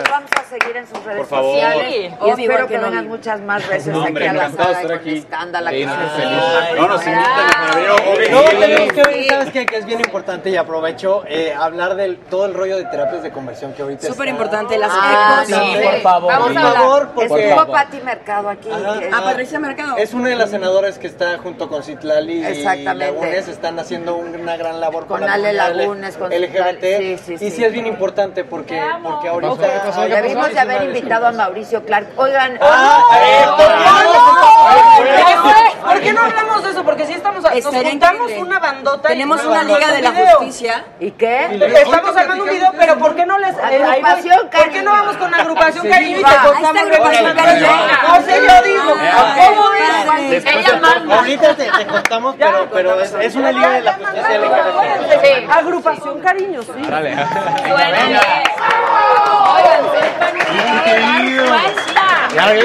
Los 0.00 0.10
vamos 0.10 0.30
a 0.38 0.44
seguir 0.48 0.76
en 0.76 0.86
sus 0.86 1.04
redes 1.04 1.18
Por 1.18 1.26
favor. 1.26 1.52
sociales. 1.54 1.86
Sí. 1.90 2.00
Y 2.02 2.14
Obvio, 2.20 2.34
espero 2.50 2.66
que 2.66 2.78
no 2.78 2.82
vengan 2.90 3.08
muchas 3.08 3.40
más 3.40 3.68
veces 3.68 3.86
No, 3.94 4.00
aquí 4.00 4.08
hombre, 4.08 4.28
a 4.28 4.32
la 4.32 4.50
sala 4.50 4.70
estar 4.70 4.82
con 4.86 4.92
aquí. 4.92 5.18
escándala. 5.18 5.70
Sí, 5.70 5.76
que 5.76 5.86
no. 5.86 6.76
No, 6.76 6.88
nos 6.88 7.06
invitan. 7.06 8.30
No, 8.30 8.40
tenemos 8.60 8.92
que 8.92 9.02
ver, 9.02 9.24
¿sabes 9.28 9.50
qué? 9.52 9.66
Que 9.66 9.76
es 9.76 9.86
bien 9.86 10.00
importante 10.00 10.50
y 10.50 10.56
aprovecho 10.56 11.22
eh, 11.26 11.54
hablar 11.56 11.94
del 11.94 12.16
todo 12.18 12.46
el 12.46 12.54
rollo 12.54 12.76
de 12.76 12.84
terapias 12.86 13.22
de 13.22 13.30
conversión 13.30 13.72
que 13.72 13.82
ahorita 13.82 14.06
Súper 14.06 14.28
importante, 14.28 14.76
las 14.78 14.90
Ah, 14.92 15.44
ecos. 15.48 15.56
sí, 15.56 15.78
por 15.82 16.00
favor. 16.00 16.32
Vamos 16.32 16.52
Por 16.52 16.62
favor, 16.62 17.08
porque 17.14 17.48
Estuvo 17.50 17.72
Pati 17.72 18.00
Mercado 18.00 18.48
aquí. 18.48 18.68
Ah, 18.72 19.20
Patricia 19.24 19.58
Mercado. 19.58 19.96
es 19.96 20.12
una 20.14 20.28
de 20.30 20.36
las 20.36 20.50
senadoras 20.50 20.98
que 20.98 21.06
está 21.06 21.38
junto 21.38 21.68
con 21.68 21.82
Citlali 21.82 22.44
y. 22.46 22.64
Lagunes, 23.00 23.48
están 23.48 23.78
haciendo 23.78 24.16
una 24.16 24.56
gran 24.56 24.80
labor 24.80 25.06
Con 25.06 25.22
Ale 25.22 25.52
Lagunes, 25.52 26.16
con 26.16 26.30
LGBT. 26.30 26.80
Citlali. 26.80 27.18
Sí, 27.18 27.36
sí, 27.38 27.46
y 27.46 27.50
sí. 27.50 27.64
es 27.64 27.72
bien 27.72 27.86
importante 27.86 28.44
porque, 28.44 28.82
porque 29.02 29.28
ahorita... 29.96 30.22
Debimos 30.22 30.50
de 30.52 30.58
haber 30.60 30.82
invitado 30.84 31.26
a 31.26 31.32
Mauricio 31.32 31.84
Clark. 31.84 32.08
Oigan, 32.16 32.58
Ah, 32.60 33.02
eh, 33.14 33.44
¡Oh, 33.48 34.59
¿por 34.96 35.06
qué 35.06 35.34
no? 35.34 35.80
¿Por 35.90 36.00
qué 36.00 36.12
no 36.12 36.20
hablamos 36.22 36.62
de 36.62 36.70
eso? 36.70 36.84
Porque 36.84 37.06
si 37.06 37.12
estamos, 37.14 37.42
nos 37.42 37.52
juntamos 37.52 38.32
una 38.38 38.58
bandota. 38.58 39.08
y 39.08 39.12
Tenemos 39.12 39.44
una 39.44 39.62
liga 39.64 39.92
de 39.92 40.02
la 40.02 40.12
justicia. 40.12 40.84
¿y 40.98 41.10
qué? 41.12 41.46
Estamos 41.82 42.16
armando 42.16 42.44
un 42.44 42.50
video, 42.50 42.72
pero 42.78 42.98
¿por 42.98 43.14
qué 43.16 43.26
no 43.26 43.38
les... 43.38 43.56
eh. 43.56 43.82
Agrupación 43.82 44.50
¿Por 44.50 44.70
qué 44.70 44.82
no 44.82 44.92
vamos 44.92 45.16
con 45.16 45.34
agrupación 45.34 45.88
Cariño 45.88 46.18
y 46.18 46.22
te 46.22 46.36
contamos. 46.44 46.84
No 46.84 48.22
sé, 48.24 48.40
yo 48.46 48.62
digo. 48.62 48.94
¿Cómo 49.36 49.64
es? 49.74 50.46
Ella 50.46 50.76
manda. 50.80 51.18
Ahorita 51.18 51.56
te, 51.56 51.86
contamos, 51.86 52.36
pero, 52.38 52.68
pero 52.70 53.00
es, 53.00 53.34
una 53.34 53.52
liga 53.52 53.70
de 53.70 53.82
la 53.82 53.92
justicia. 53.94 55.54
Agrupación 55.54 56.20
Cariño, 56.20 56.62
sí. 56.62 56.82
Dale. 56.88 57.16
Oigan, 61.22 61.80
Ya 62.34 62.44
lo 62.46 62.50
había 62.52 62.64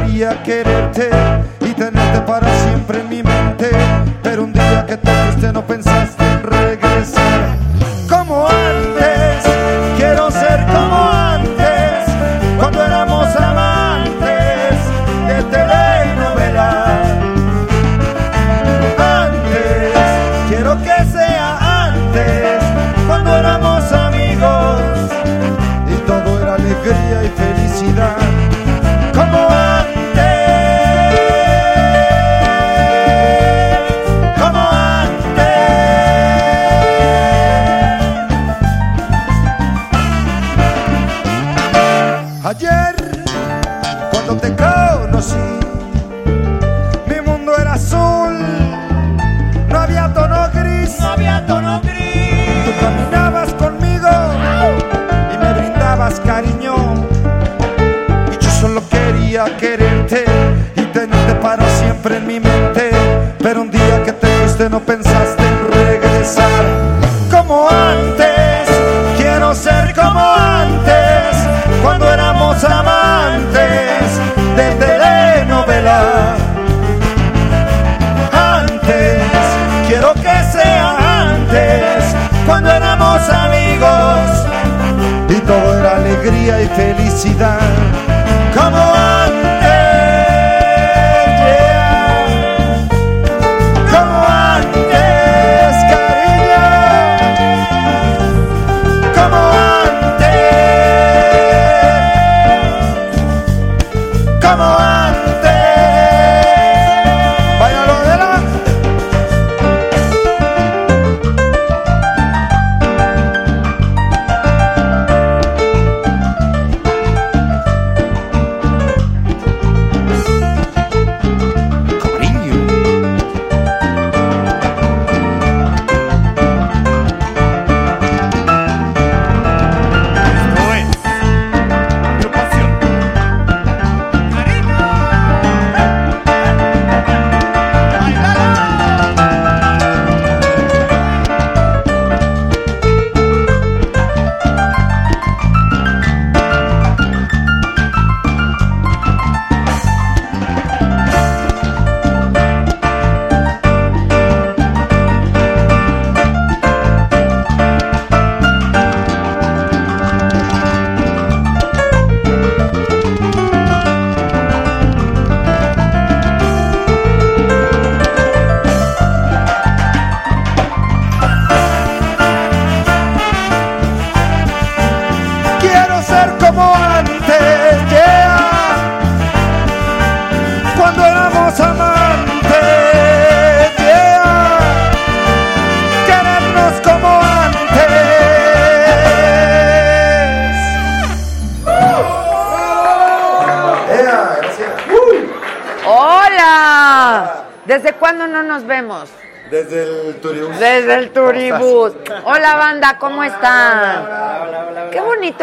quería 0.00 0.42
quererte 0.42 1.10
y 1.60 1.72
tenerte 1.74 2.20
para 2.22 2.48
siempre 2.64 3.00
en 3.00 3.08
mi 3.08 3.22
mente. 3.22 3.70
Pero 4.22 4.44
un 4.44 4.52
día 4.52 4.86
que 4.86 4.96
te 4.96 5.10
fuiste 5.10 5.52
no 5.52 5.66
pensaste 5.66 6.24
en 6.24 6.42
regresar. 6.42 6.89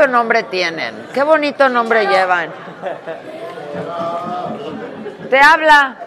Bonito 0.08 0.18
nombre 0.18 0.44
tienen, 0.44 1.08
qué 1.14 1.24
bonito 1.24 1.70
nombre 1.70 2.06
llevan. 2.06 2.50
Te 5.30 5.40
habla 5.40 5.98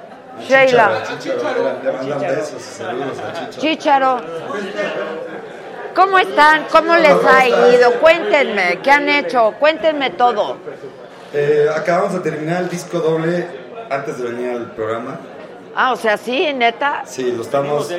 Sheila. 0.48 1.02
Chicharo. 3.58 4.20
¿Cómo 5.94 6.18
están? 6.18 6.66
¿Cómo 6.70 6.96
les 6.96 7.24
ha 7.24 7.46
ido? 7.46 7.92
Cuéntenme, 8.00 8.78
¿qué 8.82 8.90
han 8.90 9.08
hecho? 9.08 9.54
Cuéntenme 9.58 10.10
todo. 10.10 10.56
Eh, 11.32 11.68
acabamos 11.74 12.14
de 12.14 12.20
terminar 12.20 12.62
el 12.62 12.68
disco 12.68 12.98
doble 12.98 13.46
antes 13.90 14.18
de 14.18 14.30
venir 14.30 14.50
al 14.50 14.70
programa. 14.72 15.18
Ah, 15.74 15.92
o 15.92 15.96
sea, 15.96 16.16
sí, 16.16 16.52
neta. 16.54 17.02
Sí, 17.06 17.32
lo 17.32 17.42
estamos. 17.42 17.92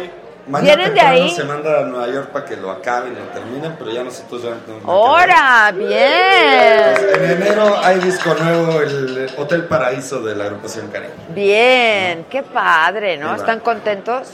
¿Vienen 0.48 0.52
Mañana 0.52 0.84
de 0.84 0.90
temprano 0.90 1.24
ahí? 1.24 1.30
se 1.30 1.44
manda 1.44 1.80
a 1.80 1.84
Nueva 1.84 2.08
York 2.08 2.30
para 2.30 2.46
que 2.46 2.58
lo 2.58 2.72
acaben 2.72 3.14
y 3.14 3.16
lo 3.16 3.26
terminen, 3.28 3.76
pero 3.78 3.92
ya 3.92 4.04
nosotros 4.04 4.42
ya 4.42 4.56
tenemos 4.66 4.84
¡Hora! 4.88 5.72
¡Bien! 5.72 7.16
En 7.16 7.32
enero 7.42 7.76
hay 7.84 8.00
disco 8.00 8.34
nuevo, 8.34 8.82
el 8.82 9.30
Hotel 9.38 9.66
Paraíso 9.66 10.20
de 10.22 10.36
la 10.36 10.46
agrupación 10.46 10.88
Cariño. 10.88 11.14
Bien, 11.30 12.26
qué 12.30 12.42
padre, 12.42 13.18
¿no? 13.18 13.36
¿Están 13.36 13.60
contentos? 13.60 14.28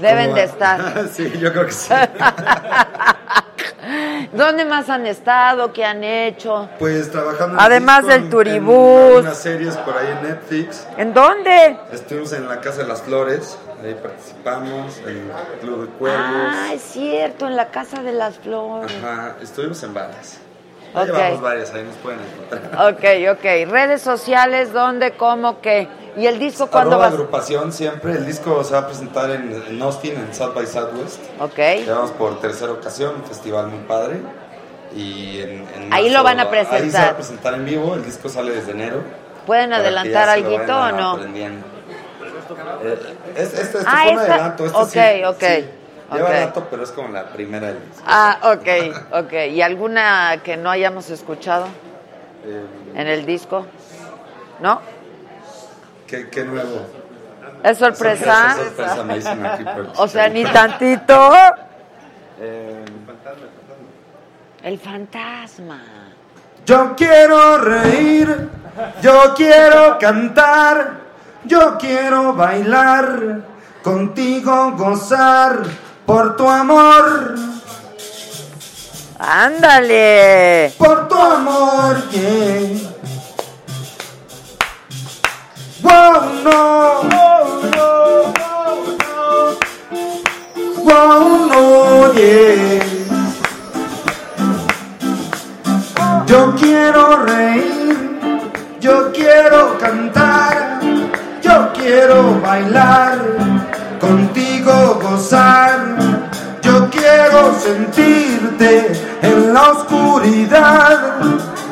Deben 0.00 0.26
¿Cómo 0.26 0.36
de 0.36 0.42
estar. 0.44 1.08
sí, 1.12 1.32
yo 1.38 1.52
creo 1.52 1.66
que 1.66 1.72
sí. 1.72 1.94
¿Dónde 4.76 4.88
más 4.88 4.90
han 5.00 5.06
estado? 5.06 5.72
¿Qué 5.72 5.84
han 5.84 6.04
hecho? 6.04 6.68
Pues 6.78 7.10
trabajando 7.10 7.54
en 7.54 7.60
Además 7.60 7.98
disco, 8.02 8.12
del 8.12 8.22
en- 8.24 8.30
Turibús. 8.30 9.10
En 9.12 9.16
unas 9.20 9.38
series 9.38 9.76
por 9.78 9.96
ahí 9.96 10.06
en 10.08 10.22
Netflix. 10.28 10.86
¿En 10.98 11.14
dónde? 11.14 11.78
Estuvimos 11.92 12.32
en 12.34 12.46
la 12.48 12.60
Casa 12.60 12.82
de 12.82 12.88
las 12.88 13.00
Flores, 13.02 13.56
ahí 13.82 13.94
participamos, 13.94 14.98
en 14.98 15.08
el 15.08 15.58
Club 15.60 15.86
de 15.86 15.92
Cuervos. 15.98 16.20
Ah, 16.28 16.72
es 16.74 16.82
cierto, 16.82 17.46
en 17.46 17.56
la 17.56 17.68
Casa 17.70 18.02
de 18.02 18.12
las 18.12 18.36
Flores. 18.38 18.92
Ajá, 19.02 19.36
estuvimos 19.40 19.82
en 19.82 19.94
varias. 19.94 20.38
Ya 20.94 21.00
Ok. 21.02 21.06
llevamos 21.08 21.40
varias, 21.40 21.74
ahí 21.74 21.82
nos 21.84 21.96
pueden 21.96 22.20
encontrar. 22.20 22.92
Ok, 22.92 23.38
ok. 23.38 23.70
Redes 23.70 24.02
sociales, 24.02 24.72
¿dónde, 24.74 25.12
cómo, 25.12 25.60
qué? 25.62 25.88
¿Y 26.18 26.26
el 26.26 26.38
disco 26.38 26.66
cuándo 26.68 26.96
vas? 26.98 27.12
agrupación 27.12 27.72
siempre. 27.72 28.12
El 28.12 28.24
disco 28.24 28.64
se 28.64 28.72
va 28.72 28.80
a 28.80 28.86
presentar 28.86 29.30
en, 29.30 29.62
en 29.68 29.82
Austin, 29.82 30.14
en 30.16 30.34
South 30.34 30.54
by 30.54 30.66
Southwest. 30.66 31.20
Ok. 31.40 31.58
Llevamos 31.84 32.10
por 32.12 32.40
tercera 32.40 32.72
ocasión, 32.72 33.14
un 33.16 33.24
festival 33.24 33.66
muy 33.68 33.80
padre. 33.80 34.20
Y 34.94 35.40
en, 35.40 35.50
en 35.74 35.92
Ahí 35.92 36.10
lo 36.10 36.22
van 36.22 36.40
a 36.40 36.44
Ahí 36.44 36.48
se 36.48 36.54
va 36.64 36.70
presentar. 36.70 37.08
a 37.10 37.14
presentar 37.16 37.54
en 37.54 37.64
vivo. 37.64 37.94
El 37.94 38.04
disco 38.04 38.28
sale 38.28 38.52
desde 38.52 38.72
enero. 38.72 39.02
¿Pueden 39.46 39.72
adelantar 39.72 40.28
algo 40.28 40.54
o 40.56 40.92
no? 40.92 41.18
Eh, 42.82 42.98
este 43.36 43.42
este, 43.42 43.62
este 43.62 43.78
Ah, 43.86 44.00
fue 44.04 44.12
un 44.12 44.20
esta- 44.20 44.34
adelanto. 44.34 44.66
Este 44.66 44.78
ok, 44.78 44.88
sí, 44.90 45.24
ok, 45.24 45.40
sí. 45.40 45.68
Lleva 46.12 46.28
ok. 46.28 46.34
rato, 46.34 46.66
pero 46.70 46.82
es 46.84 46.90
como 46.92 47.08
la 47.08 47.24
primera 47.30 47.66
del 47.68 47.80
disco. 47.84 48.02
Ah, 48.06 48.38
ok, 48.42 49.24
ok. 49.24 49.32
¿Y 49.52 49.60
alguna 49.62 50.40
que 50.42 50.56
no 50.56 50.70
hayamos 50.70 51.10
escuchado 51.10 51.66
Eh, 52.44 52.64
en 52.94 53.06
el 53.08 53.26
disco? 53.26 53.66
¿No? 54.60 54.80
¿qué, 56.06 56.28
qué 56.30 56.44
nuevo? 56.44 56.86
¿Es 57.64 57.78
sorpresa? 57.78 58.54
Sorpresa, 58.54 58.64
sorpresa, 58.64 59.02
me 59.04 59.14
dicen 59.16 59.44
aquí 59.46 59.64
O 59.96 60.06
sea, 60.06 60.28
ni 60.28 60.44
tantito. 60.44 61.32
Eh, 62.40 62.75
El 64.66 64.80
fantasma. 64.80 65.80
Yo 66.66 66.96
quiero 66.96 67.58
reír, 67.58 68.50
yo 69.00 69.32
quiero 69.36 69.96
cantar, 69.96 71.02
yo 71.44 71.78
quiero 71.78 72.34
bailar, 72.34 73.42
contigo 73.84 74.72
gozar 74.72 75.62
por 76.04 76.34
tu 76.34 76.48
amor. 76.48 77.36
Ándale. 79.20 80.74
Por 80.76 81.06
tu 81.06 81.14
amor, 81.14 82.10
yeah. 82.10 82.90
Wow, 85.80 86.42
no. 86.42 87.02
Wow, 90.82 91.46
no, 91.52 92.12
yeah. 92.14 92.95
Yo 96.26 96.54
quiero 96.56 97.24
reír, 97.24 98.50
yo 98.80 99.12
quiero 99.12 99.78
cantar, 99.78 100.80
yo 101.40 101.72
quiero 101.72 102.40
bailar, 102.40 103.18
contigo 104.00 104.98
gozar. 105.02 105.96
Yo 106.62 106.90
quiero 106.90 107.54
sentirte 107.54 108.90
en 109.22 109.54
la 109.54 109.70
oscuridad. 109.70 111.14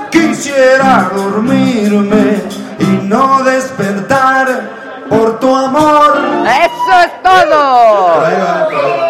Quisiera 0.08 1.10
dormirme 1.12 2.40
y 2.78 3.08
no 3.08 3.42
despertar 3.42 4.46
por 5.08 5.40
tu 5.40 5.54
amor. 5.54 6.16
¡Eso 6.46 7.00
es 7.00 7.22
todo! 7.24 8.22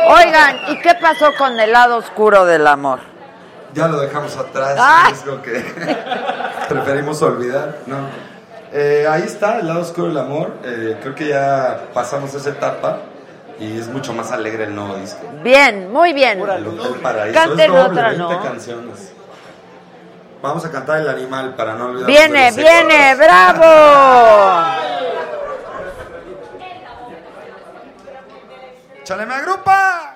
Oigan, 0.08 0.56
¿y 0.68 0.80
qué 0.80 0.94
pasó 0.94 1.34
con 1.36 1.60
el 1.60 1.70
lado 1.70 1.98
oscuro 1.98 2.46
del 2.46 2.66
amor? 2.66 3.13
Ya 3.74 3.88
lo 3.88 4.00
dejamos 4.00 4.36
atrás, 4.36 4.76
Ah. 4.78 5.08
es 5.12 5.26
lo 5.26 5.42
que 5.42 5.52
preferimos 6.68 7.20
olvidar. 7.22 7.78
No. 7.86 7.96
Eh, 8.72 9.06
ahí 9.08 9.22
está, 9.22 9.58
el 9.58 9.66
lado 9.66 9.80
oscuro 9.80 10.08
del 10.08 10.18
amor. 10.18 10.52
Eh, 10.64 10.96
creo 11.02 11.14
que 11.14 11.28
ya 11.28 11.80
pasamos 11.92 12.32
esa 12.34 12.50
etapa 12.50 12.98
y 13.58 13.78
es 13.78 13.88
mucho 13.88 14.12
más 14.12 14.32
alegre 14.32 14.64
el 14.64 14.74
nuevo 14.74 14.96
disco. 14.96 15.26
Bien, 15.42 15.92
muy 15.92 16.12
bien. 16.12 16.40
El 16.40 16.66
Hotel 16.68 16.94
Paraíso. 17.02 17.38
Canten 17.38 17.60
es 17.60 17.68
doble, 17.68 17.80
otra, 17.90 18.08
20 18.10 18.18
¿no? 18.22 18.42
canciones. 18.42 19.12
Vamos 20.42 20.64
a 20.64 20.70
cantar 20.70 21.00
El 21.00 21.08
Animal 21.08 21.54
para 21.54 21.74
no 21.74 21.86
olvidar. 21.86 22.06
Viene, 22.06 22.50
viene, 22.52 23.14
bravo. 23.16 23.64
¡Chale, 29.04 29.26
me 29.26 29.34
agrupa! 29.34 30.13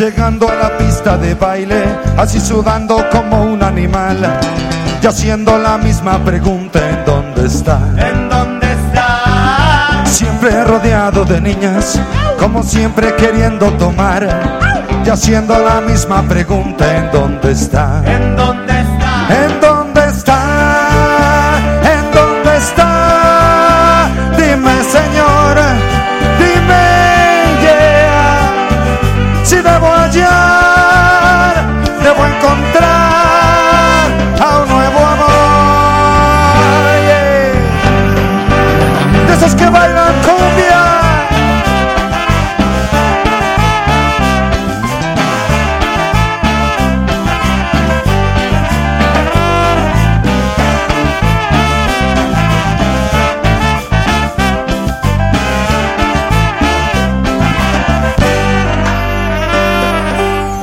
Llegando 0.00 0.48
a 0.48 0.54
la 0.54 0.78
pista 0.78 1.18
de 1.18 1.34
baile, 1.34 1.84
así 2.16 2.40
sudando 2.40 3.04
como 3.12 3.44
un 3.44 3.62
animal, 3.62 4.16
y 5.02 5.06
haciendo 5.06 5.58
la 5.58 5.76
misma 5.76 6.18
pregunta, 6.24 6.80
¿en 6.88 7.04
dónde 7.04 7.44
está? 7.44 7.78
¿En 7.98 8.30
dónde 8.30 8.66
está? 8.72 10.02
Siempre 10.06 10.64
rodeado 10.64 11.26
de 11.26 11.42
niñas, 11.42 12.00
como 12.38 12.62
siempre 12.62 13.14
queriendo 13.16 13.70
tomar, 13.72 14.26
y 15.04 15.10
haciendo 15.10 15.58
la 15.58 15.82
misma 15.82 16.22
pregunta, 16.22 16.96
¿en 16.96 17.10
dónde 17.12 17.52
está? 17.52 18.02
¿En 18.06 18.36
dónde 18.36 18.72
está? 18.72 18.89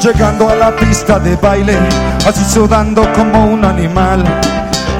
Llegando 0.02 0.50
a 0.50 0.56
la 0.56 0.76
pista 0.76 1.20
de 1.20 1.36
baile, 1.36 1.78
así 2.26 2.46
sudando 2.46 3.02
como 3.14 3.48
un 3.48 3.66
animal, 3.66 4.24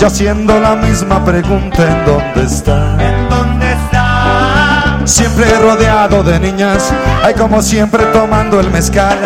y 0.02 0.04
haciendo 0.04 0.60
la 0.60 0.76
misma 0.76 1.24
pregunta, 1.24 1.84
¿en 1.88 2.06
dónde 2.06 2.44
está? 2.44 2.98
¿En 3.00 3.30
dónde 3.30 3.72
está? 3.74 5.00
Siempre 5.06 5.46
rodeado 5.60 6.24
de 6.24 6.40
niñas, 6.40 6.92
hay 7.24 7.36
como 7.36 7.62
siempre 7.62 8.06
tomando 8.08 8.60
el 8.60 8.72
mezcal, 8.72 9.18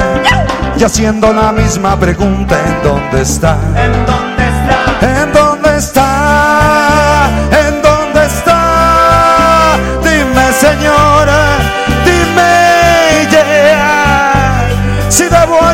y 0.78 0.84
haciendo 0.84 1.34
la 1.34 1.52
misma 1.52 1.98
pregunta, 1.98 2.56
¿en 2.68 2.84
dónde 2.84 3.22
está? 3.22 3.58
¿En 3.76 4.06
dónde 4.06 4.31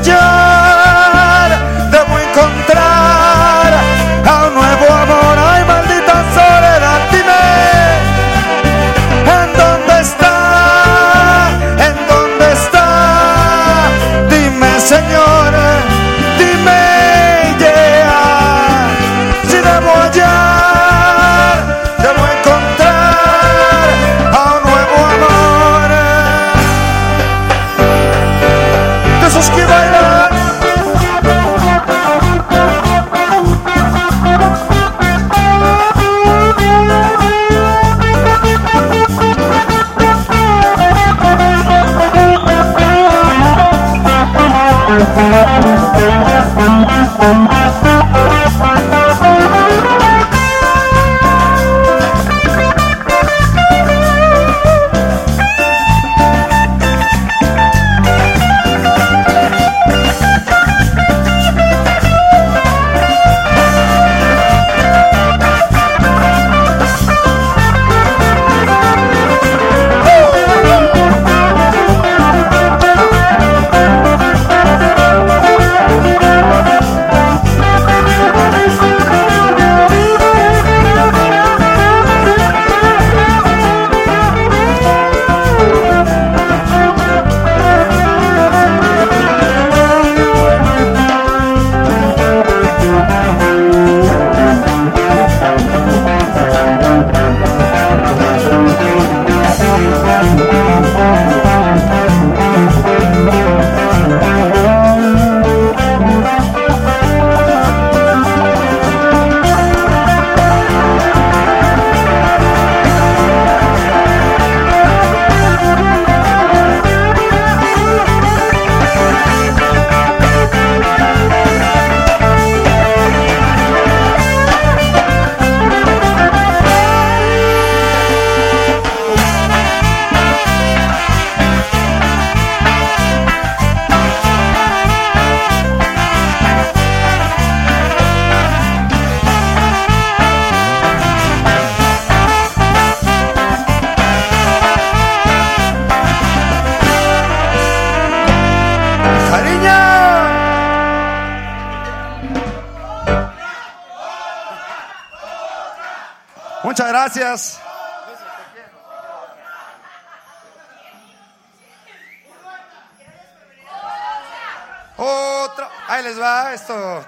hallar, 0.08 1.52
debo 1.92 2.20
encontrar 2.20 3.74
a 4.26 4.48
un 4.48 4.54
nuevo 4.54 4.94
amor. 4.94 5.38
Ay, 5.38 5.64
maldita 5.66 6.24
soledad, 6.34 7.00
dime, 7.12 7.46
¿en 9.40 9.50
dónde 9.58 10.02
está? 10.02 10.36
¿En 11.88 11.96
dónde 12.08 12.46
está? 12.54 12.88
Dime, 14.30 14.80
señora, 14.80 15.27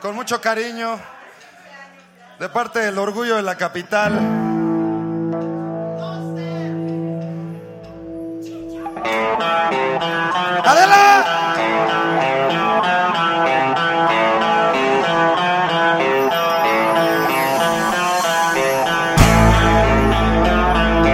Con 0.02 0.16
mucho 0.16 0.40
cariño 0.40 1.00
de 2.40 2.50
parte 2.50 2.80
del 2.80 2.98
orgullo 2.98 3.36
de 3.36 3.42
la 3.42 3.56
capital. 3.56 4.14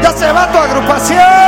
Ya 0.01 0.11
se 0.11 0.31
va 0.31 0.51
tu 0.51 0.57
agrupación. 0.57 1.44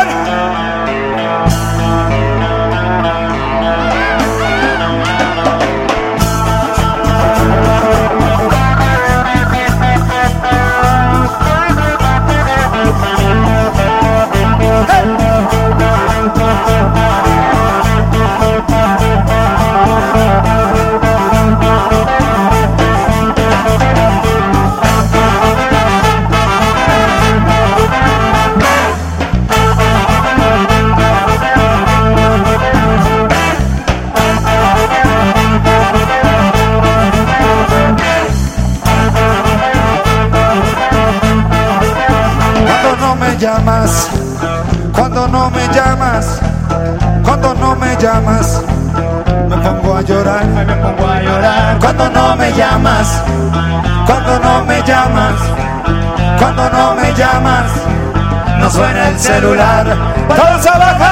Me 43.37 43.43
llamas, 43.43 44.09
cuando 44.93 45.27
no 45.27 45.51
me 45.51 45.67
llamas, 45.67 46.39
cuando 47.23 47.53
no 47.53 47.75
me 47.75 47.95
llamas, 47.97 48.63
me 49.47 49.57
pongo 49.57 49.95
a 49.95 50.01
llorar, 50.01 50.45
me 50.45 50.75
pongo 50.75 51.07
a 51.07 51.21
llorar. 51.21 51.79
Cuando 51.79 52.09
no 52.09 52.35
me 52.35 52.51
llamas, 52.53 53.21
cuando 54.07 54.39
no 54.39 54.65
me 54.65 54.81
llamas, 54.81 55.35
cuando 56.39 56.69
no 56.71 56.95
me 56.95 57.13
llamas, 57.13 57.71
no 58.59 58.71
suena 58.71 59.09
el 59.09 59.19
celular. 59.19 59.85
Todos 60.29 60.65
abajo. 60.65 61.05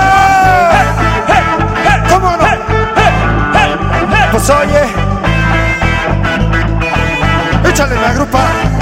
¿Cómo 2.10 2.32
no? 2.32 2.48
Pues 4.32 4.50
oye, 4.50 4.84
échale 7.70 7.96
la 8.02 8.14
grupa. 8.14 8.75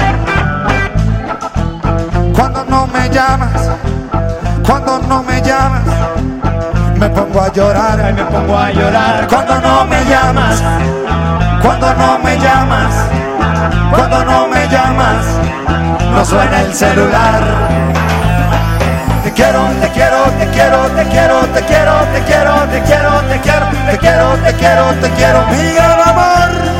Me 3.04 3.10
llamas, 3.10 3.70
cuando 4.66 4.98
no 5.00 5.22
me 5.22 5.40
llamas, 5.42 5.82
me 6.98 7.08
pongo 7.10 7.40
a 7.42 7.52
llorar, 7.52 8.14
me 8.14 8.24
pongo 8.24 8.56
a 8.56 8.70
llorar. 8.70 9.26
Cuando 9.28 9.60
no 9.60 9.84
me 9.84 10.04
llamas, 10.06 10.62
cuando 11.60 11.94
no 11.94 12.18
me 12.20 12.38
llamas, 12.38 12.94
cuando 13.90 14.24
no 14.24 14.48
me 14.48 14.68
llamas, 14.68 15.24
no 16.14 16.24
suena 16.24 16.62
el 16.62 16.72
celular. 16.72 17.42
Te 19.22 19.32
quiero, 19.32 19.60
te 19.82 19.88
quiero, 19.90 20.22
te 20.38 20.46
quiero, 20.46 20.78
te 20.96 21.04
quiero, 21.04 21.40
te 21.54 21.62
quiero, 21.62 21.94
te 22.12 22.20
quiero, 22.22 22.54
te 22.72 22.80
quiero, 22.80 23.10
te 23.28 23.40
quiero, 23.40 23.66
te 23.90 23.98
quiero, 23.98 24.28
te 24.44 24.52
quiero, 24.54 24.84
te 25.02 25.10
quiero, 25.10 25.46
mi 25.48 25.74
gran 25.74 26.00
amor. 26.08 26.73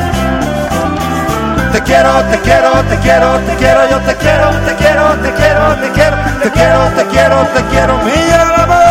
Te 1.74 1.82
quiero, 1.82 2.22
te 2.30 2.38
quiero, 2.38 2.70
te 2.84 2.96
quiero, 2.98 3.36
te 3.40 3.56
quiero, 3.56 3.90
yo 3.90 3.98
te 4.02 4.14
quiero, 4.14 4.48
te 4.64 4.74
quiero, 4.76 5.08
te 5.16 5.32
quiero, 5.32 5.74
te 5.74 5.90
quiero, 5.90 6.16
te 6.40 6.50
quiero, 6.52 6.88
te 6.94 7.04
quiero, 7.08 7.46
te 7.52 7.64
quiero, 7.64 7.98
mi 8.04 8.12
gran 8.12 8.60
amor. 8.60 8.83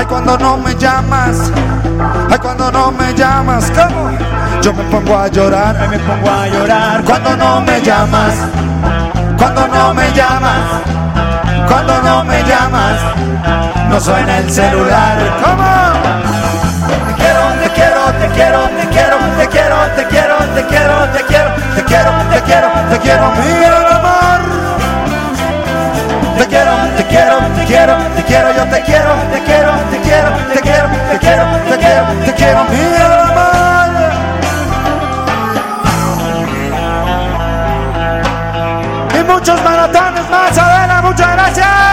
Ay 0.00 0.06
cuando 0.06 0.38
no 0.38 0.56
me 0.56 0.74
llamas, 0.76 1.52
ay 2.30 2.38
cuando 2.38 2.72
no 2.72 2.90
me 2.92 3.12
llamas, 3.12 3.70
¿cómo? 3.70 4.10
Yo 4.62 4.72
me 4.72 4.82
pongo 4.84 5.18
a 5.18 5.28
llorar, 5.28 5.76
ay, 5.78 5.88
me 5.88 5.98
pongo 5.98 6.30
a 6.30 6.48
llorar. 6.48 7.04
Cuando 7.04 7.36
no 7.36 7.60
me 7.60 7.80
llamas, 7.82 8.34
cuando 9.36 9.68
no 9.68 9.92
me 9.92 10.10
llamas, 10.12 10.64
cuando 11.68 12.02
no 12.02 12.24
me 12.24 12.42
llamas, 12.44 12.96
no 13.90 14.00
suena 14.00 14.38
el 14.38 14.50
celular. 14.50 15.16
¿Cómo? 15.44 15.70
Te 17.06 17.12
quiero, 17.20 17.42
te 17.62 17.68
quiero, 17.76 18.02
te 18.20 18.28
quiero, 18.36 18.60
te 18.78 18.88
quiero, 18.88 19.16
te 19.36 19.48
quiero, 19.48 19.76
te 19.96 20.06
quiero, 20.06 20.36
te 20.54 20.62
quiero, 20.64 20.96
te 21.12 21.24
quiero, 21.24 21.50
te 21.76 21.84
quiero, 21.84 22.12
te 22.32 22.42
quiero, 22.42 22.68
te 22.90 22.98
quiero, 23.00 23.30
mi 23.32 23.52
gran 23.60 23.86
amor. 23.98 24.59
Te 26.40 26.46
quiero, 26.46 26.72
te 26.96 27.04
quiero, 27.04 27.36
te 27.54 27.64
quiero, 27.66 27.96
te 28.16 28.22
quiero, 28.24 28.56
yo 28.56 28.64
te 28.64 28.80
quiero, 28.80 29.12
te 29.30 29.42
quiero, 29.42 29.72
te 29.90 30.00
quiero, 30.00 30.30
te 30.54 30.60
quiero, 30.62 30.88
te 31.12 31.18
quiero, 31.18 31.44
te 31.68 31.76
quiero, 31.76 32.06
te 32.24 32.32
quiero, 32.32 32.64
mi 32.64 32.80
amor. 32.96 33.90
Y 39.20 39.22
muchos 39.30 39.62
maratones 39.62 40.30
más, 40.30 40.56
Adela, 40.56 41.02
muchas 41.02 41.30
gracias. 41.30 41.90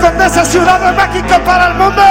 Condesa, 0.00 0.44
Ciudad 0.44 0.80
de 0.80 0.92
México 0.92 1.40
para 1.44 1.68
el 1.68 1.74
mundo. 1.74 2.02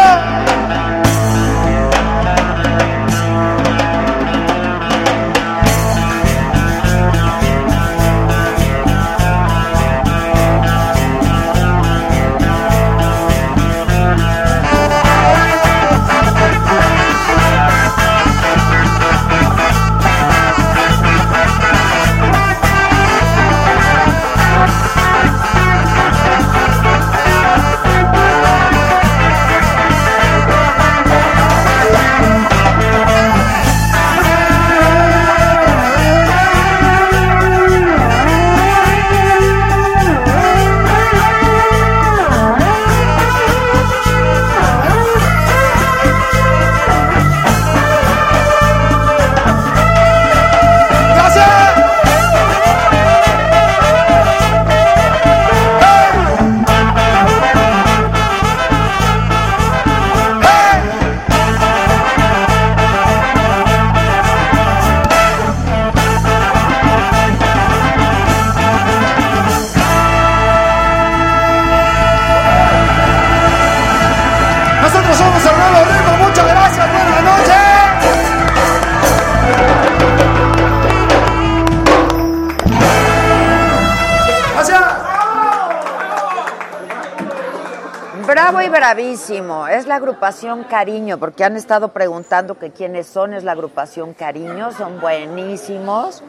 Bravísimo. 88.79 89.67
Es 89.67 89.87
la 89.87 89.95
agrupación 89.95 90.63
Cariño, 90.63 91.17
porque 91.17 91.43
han 91.43 91.57
estado 91.57 91.89
preguntando 91.89 92.57
que 92.57 92.71
quiénes 92.71 93.07
son. 93.07 93.33
Es 93.33 93.43
la 93.43 93.51
agrupación 93.51 94.13
Cariño, 94.13 94.71
son 94.71 95.01
buenísimos, 95.01 96.23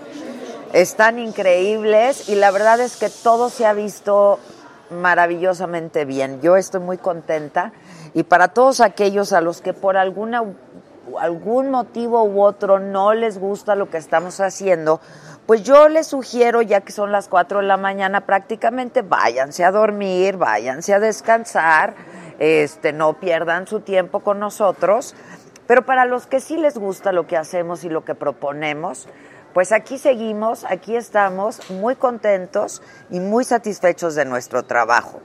están 0.72 1.20
increíbles 1.20 2.28
y 2.28 2.34
la 2.34 2.50
verdad 2.50 2.80
es 2.80 2.96
que 2.96 3.08
todo 3.08 3.50
se 3.50 3.66
ha 3.66 3.72
visto 3.72 4.40
maravillosamente 4.90 6.04
bien. 6.04 6.40
Yo 6.40 6.56
estoy 6.56 6.80
muy 6.80 6.98
contenta 6.98 7.72
y 8.14 8.24
para 8.24 8.48
todos 8.48 8.80
aquellos 8.80 9.32
a 9.32 9.40
los 9.40 9.60
que 9.60 9.72
por 9.72 9.96
alguna 9.96 10.42
algún 11.20 11.70
motivo 11.70 12.24
u 12.24 12.42
otro 12.42 12.78
no 12.80 13.14
les 13.14 13.38
gusta 13.38 13.76
lo 13.76 13.90
que 13.90 13.98
estamos 13.98 14.40
haciendo, 14.40 15.00
pues 15.46 15.62
yo 15.62 15.88
les 15.88 16.08
sugiero, 16.08 16.62
ya 16.62 16.80
que 16.80 16.92
son 16.92 17.10
las 17.10 17.28
4 17.28 17.60
de 17.60 17.66
la 17.66 17.76
mañana 17.76 18.26
prácticamente, 18.26 19.02
váyanse 19.02 19.64
a 19.64 19.70
dormir, 19.72 20.36
váyanse 20.36 20.94
a 20.94 21.00
descansar, 21.00 21.94
este, 22.40 22.92
no 22.92 23.20
pierdan 23.20 23.68
su 23.68 23.80
tiempo 23.80 24.20
con 24.20 24.40
nosotros. 24.40 25.14
Pero 25.68 25.86
para 25.86 26.04
los 26.04 26.26
que 26.26 26.40
sí 26.40 26.56
les 26.56 26.76
gusta 26.76 27.12
lo 27.12 27.28
que 27.28 27.36
hacemos 27.36 27.84
y 27.84 27.88
lo 27.88 28.04
que 28.04 28.16
proponemos, 28.16 29.06
pues 29.52 29.70
aquí 29.70 29.98
seguimos, 29.98 30.64
aquí 30.64 30.96
estamos 30.96 31.70
muy 31.70 31.94
contentos 31.94 32.82
y 33.10 33.20
muy 33.20 33.44
satisfechos 33.44 34.16
de 34.16 34.24
nuestro 34.24 34.64
trabajo. 34.64 35.20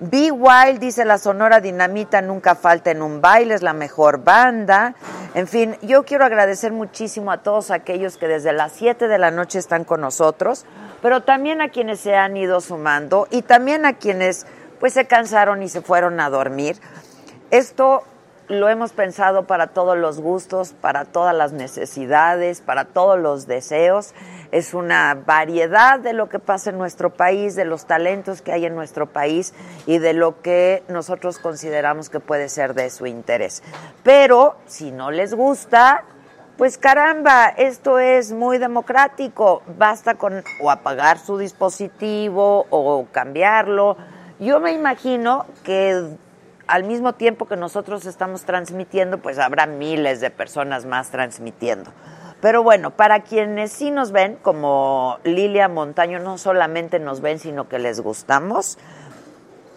Be 0.00 0.30
Wild 0.30 0.78
dice 0.78 1.06
la 1.06 1.16
Sonora 1.16 1.60
Dinamita 1.60 2.20
nunca 2.20 2.54
falta 2.54 2.90
en 2.90 3.00
un 3.00 3.22
baile, 3.22 3.54
es 3.54 3.62
la 3.62 3.72
mejor 3.72 4.22
banda. 4.22 4.94
En 5.34 5.46
fin, 5.46 5.76
yo 5.80 6.04
quiero 6.04 6.26
agradecer 6.26 6.72
muchísimo 6.72 7.32
a 7.32 7.42
todos 7.42 7.70
aquellos 7.70 8.18
que 8.18 8.28
desde 8.28 8.52
las 8.52 8.72
7 8.72 9.08
de 9.08 9.18
la 9.18 9.30
noche 9.30 9.58
están 9.58 9.84
con 9.84 10.02
nosotros, 10.02 10.66
pero 11.00 11.22
también 11.22 11.62
a 11.62 11.70
quienes 11.70 12.00
se 12.00 12.14
han 12.14 12.36
ido 12.36 12.60
sumando 12.60 13.26
y 13.30 13.40
también 13.40 13.86
a 13.86 13.94
quienes 13.94 14.46
pues 14.80 14.92
se 14.92 15.06
cansaron 15.06 15.62
y 15.62 15.68
se 15.68 15.82
fueron 15.82 16.20
a 16.20 16.30
dormir. 16.30 16.76
Esto 17.50 18.02
lo 18.48 18.68
hemos 18.68 18.92
pensado 18.92 19.46
para 19.46 19.68
todos 19.68 19.96
los 19.98 20.20
gustos, 20.20 20.72
para 20.80 21.04
todas 21.04 21.34
las 21.34 21.52
necesidades, 21.52 22.60
para 22.60 22.84
todos 22.84 23.18
los 23.18 23.46
deseos. 23.46 24.14
Es 24.52 24.74
una 24.74 25.14
variedad 25.14 25.98
de 25.98 26.12
lo 26.12 26.28
que 26.28 26.38
pasa 26.38 26.70
en 26.70 26.78
nuestro 26.78 27.10
país, 27.10 27.56
de 27.56 27.64
los 27.64 27.86
talentos 27.86 28.42
que 28.42 28.52
hay 28.52 28.66
en 28.66 28.74
nuestro 28.74 29.06
país 29.06 29.52
y 29.86 29.98
de 29.98 30.12
lo 30.12 30.40
que 30.42 30.84
nosotros 30.88 31.38
consideramos 31.38 32.08
que 32.08 32.20
puede 32.20 32.48
ser 32.48 32.74
de 32.74 32.90
su 32.90 33.06
interés. 33.06 33.62
Pero 34.04 34.56
si 34.66 34.92
no 34.92 35.10
les 35.10 35.34
gusta, 35.34 36.04
pues 36.56 36.78
caramba, 36.78 37.48
esto 37.48 37.98
es 37.98 38.32
muy 38.32 38.58
democrático. 38.58 39.62
Basta 39.76 40.14
con 40.14 40.44
o 40.60 40.70
apagar 40.70 41.18
su 41.18 41.36
dispositivo 41.36 42.66
o 42.70 43.06
cambiarlo. 43.10 43.96
Yo 44.38 44.60
me 44.60 44.72
imagino 44.72 45.46
que 45.64 46.08
al 46.66 46.84
mismo 46.84 47.14
tiempo 47.14 47.46
que 47.46 47.56
nosotros 47.56 48.04
estamos 48.06 48.44
transmitiendo, 48.44 49.18
pues 49.18 49.38
habrá 49.38 49.66
miles 49.66 50.20
de 50.20 50.30
personas 50.30 50.84
más 50.84 51.10
transmitiendo. 51.10 51.90
Pero 52.40 52.62
bueno, 52.62 52.90
para 52.90 53.20
quienes 53.20 53.72
sí 53.72 53.90
nos 53.90 54.12
ven, 54.12 54.36
como 54.42 55.18
Lilia 55.24 55.68
Montaño, 55.68 56.18
no 56.18 56.36
solamente 56.36 56.98
nos 56.98 57.20
ven, 57.20 57.38
sino 57.38 57.68
que 57.68 57.78
les 57.78 58.00
gustamos. 58.00 58.78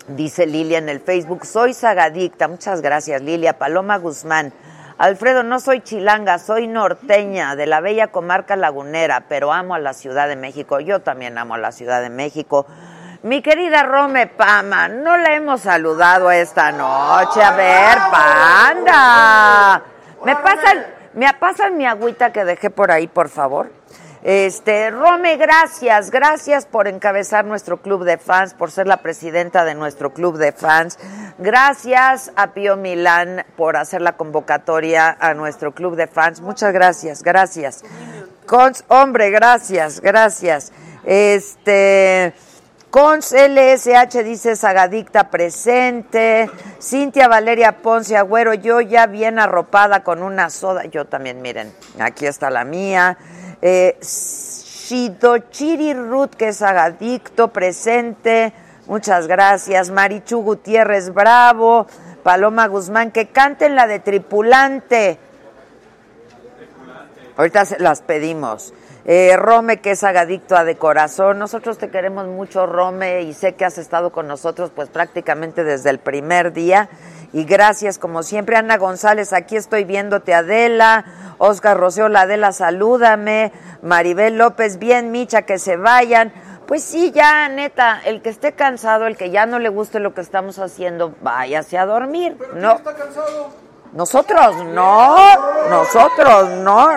Dice 0.09 0.45
Lilia 0.45 0.79
en 0.79 0.89
el 0.89 0.99
Facebook, 0.99 1.45
soy 1.45 1.73
sagadicta. 1.73 2.47
Muchas 2.47 2.81
gracias, 2.81 3.21
Lilia. 3.21 3.57
Paloma 3.57 3.97
Guzmán. 3.97 4.51
Alfredo, 4.97 5.43
no 5.43 5.61
soy 5.61 5.79
chilanga, 5.79 6.37
soy 6.39 6.67
norteña 6.67 7.55
de 7.55 7.65
la 7.65 7.79
bella 7.79 8.07
comarca 8.07 8.57
lagunera, 8.57 9.25
pero 9.29 9.53
amo 9.53 9.75
a 9.75 9.79
la 9.79 9.93
Ciudad 9.93 10.27
de 10.27 10.35
México. 10.35 10.81
Yo 10.81 10.99
también 10.99 11.37
amo 11.37 11.53
a 11.53 11.57
la 11.57 11.71
Ciudad 11.71 12.01
de 12.01 12.09
México. 12.09 12.65
Mi 13.21 13.41
querida 13.41 13.83
Rome 13.83 14.27
Pama, 14.27 14.87
no 14.87 15.17
la 15.17 15.35
hemos 15.35 15.61
saludado 15.61 16.31
esta 16.31 16.71
noche. 16.71 17.43
A 17.43 17.51
ver, 17.51 17.97
panda. 18.09 19.83
¿Me 20.23 20.37
pasan, 20.37 20.85
me 21.15 21.33
pasan 21.33 21.75
mi 21.75 21.85
agüita 21.85 22.31
que 22.31 22.45
dejé 22.45 22.69
por 22.69 22.91
ahí, 22.91 23.07
por 23.07 23.27
favor? 23.27 23.71
Este, 24.23 24.89
Rome, 24.91 25.35
gracias, 25.35 26.11
gracias 26.11 26.65
por 26.65 26.87
encabezar 26.87 27.43
nuestro 27.43 27.81
club 27.81 28.05
de 28.05 28.17
fans, 28.17 28.53
por 28.53 28.71
ser 28.71 28.87
la 28.87 28.97
presidenta 28.97 29.65
de 29.65 29.75
nuestro 29.75 30.13
club 30.13 30.37
de 30.37 30.53
fans. 30.53 30.97
Gracias 31.37 32.31
a 32.37 32.53
Pío 32.53 32.77
Milán 32.77 33.45
por 33.57 33.75
hacer 33.75 34.01
la 34.01 34.13
convocatoria 34.13 35.17
a 35.19 35.33
nuestro 35.33 35.73
club 35.73 35.97
de 35.97 36.07
fans. 36.07 36.39
Muchas 36.39 36.71
gracias, 36.71 37.21
gracias. 37.21 37.83
Hombre, 38.87 39.29
gracias, 39.29 39.99
gracias. 39.99 40.71
Este, 41.03 42.33
Cons 42.89 43.33
LSH 43.33 44.23
dice 44.23 44.55
Sagadicta 44.55 45.29
presente. 45.29 46.49
Cintia 46.81 47.27
Valeria 47.27 47.83
Ponce 47.83 48.17
Agüero, 48.17 48.55
yo 48.55 48.81
ya 48.81 49.05
bien 49.05 49.37
arropada 49.37 50.03
con 50.03 50.23
una 50.23 50.49
soda. 50.49 50.85
Yo 50.85 51.05
también, 51.05 51.39
miren, 51.43 51.71
aquí 51.99 52.25
está 52.25 52.49
la 52.49 52.65
mía. 52.65 53.15
Eh, 53.61 53.99
Shidochiri 54.01 55.93
Ruth, 55.93 56.31
que 56.31 56.47
es 56.47 56.57
Sagadicto, 56.57 57.49
presente. 57.49 58.53
Muchas 58.87 59.27
gracias. 59.27 59.91
Marichu 59.91 60.41
Gutiérrez 60.41 61.13
Bravo. 61.13 61.85
Paloma 62.23 62.67
Guzmán, 62.67 63.11
que 63.11 63.27
canten 63.27 63.75
la 63.75 63.85
de 63.85 63.99
tripulante. 63.99 65.19
Ahorita 67.37 67.65
las 67.77 68.01
pedimos. 68.01 68.73
Eh, 69.05 69.35
Rome, 69.37 69.79
que 69.79 69.91
es 69.91 70.03
agadicto 70.03 70.55
a 70.55 70.63
de 70.63 70.75
corazón. 70.75 71.39
Nosotros 71.39 71.77
te 71.77 71.89
queremos 71.89 72.27
mucho, 72.27 72.65
Rome, 72.65 73.21
y 73.21 73.33
sé 73.33 73.55
que 73.55 73.65
has 73.65 73.77
estado 73.77 74.11
con 74.11 74.27
nosotros 74.27 74.71
pues 74.75 74.89
prácticamente 74.89 75.63
desde 75.63 75.89
el 75.89 75.99
primer 75.99 76.53
día. 76.53 76.89
Y 77.31 77.45
gracias, 77.45 77.99
como 77.99 78.23
siempre, 78.23 78.55
Ana 78.55 78.77
González, 78.77 79.33
aquí 79.33 79.55
estoy 79.55 79.83
viéndote, 79.83 80.33
Adela. 80.33 81.05
Oscar 81.37 81.77
Roseola, 81.77 82.21
Adela, 82.21 82.51
salúdame. 82.51 83.51
Maribel 83.81 84.37
López, 84.37 84.77
bien, 84.77 85.11
Micha, 85.11 85.43
que 85.43 85.59
se 85.59 85.77
vayan. 85.77 86.33
Pues 86.67 86.83
sí, 86.83 87.11
ya, 87.11 87.49
neta, 87.49 88.01
el 88.05 88.21
que 88.21 88.29
esté 88.29 88.51
cansado, 88.51 89.07
el 89.07 89.17
que 89.17 89.31
ya 89.31 89.45
no 89.45 89.57
le 89.57 89.69
guste 89.69 89.99
lo 89.99 90.13
que 90.13 90.21
estamos 90.21 90.59
haciendo, 90.59 91.15
váyase 91.21 91.77
a 91.77 91.85
dormir. 91.85 92.37
no. 92.55 92.75
está 92.75 92.95
cansado? 92.95 93.68
Nosotros 93.93 94.63
no, 94.65 95.17
nosotros 95.69 96.49
no. 96.49 96.87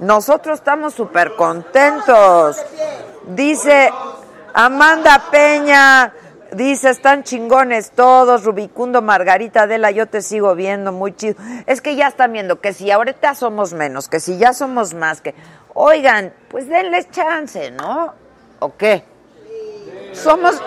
Nosotros 0.00 0.58
estamos 0.58 0.94
súper 0.94 1.34
contentos. 1.36 2.56
Dice 3.26 3.90
Amanda 4.54 5.26
Peña, 5.30 6.12
dice, 6.52 6.90
están 6.90 7.22
chingones 7.22 7.92
todos, 7.92 8.44
Rubicundo, 8.44 9.02
Margarita, 9.02 9.62
Adela, 9.62 9.90
yo 9.90 10.06
te 10.06 10.22
sigo 10.22 10.54
viendo, 10.54 10.92
muy 10.92 11.14
chido. 11.14 11.36
Es 11.66 11.80
que 11.80 11.94
ya 11.96 12.08
están 12.08 12.32
viendo 12.32 12.60
que 12.60 12.72
si 12.72 12.90
ahorita 12.90 13.34
somos 13.34 13.72
menos, 13.72 14.08
que 14.08 14.20
si 14.20 14.38
ya 14.38 14.52
somos 14.52 14.94
más, 14.94 15.20
que... 15.20 15.34
Oigan, 15.72 16.34
pues 16.48 16.68
denles 16.68 17.10
chance, 17.10 17.70
¿no? 17.70 18.12
¿O 18.58 18.76
qué? 18.76 19.04
Somos, 20.12 20.60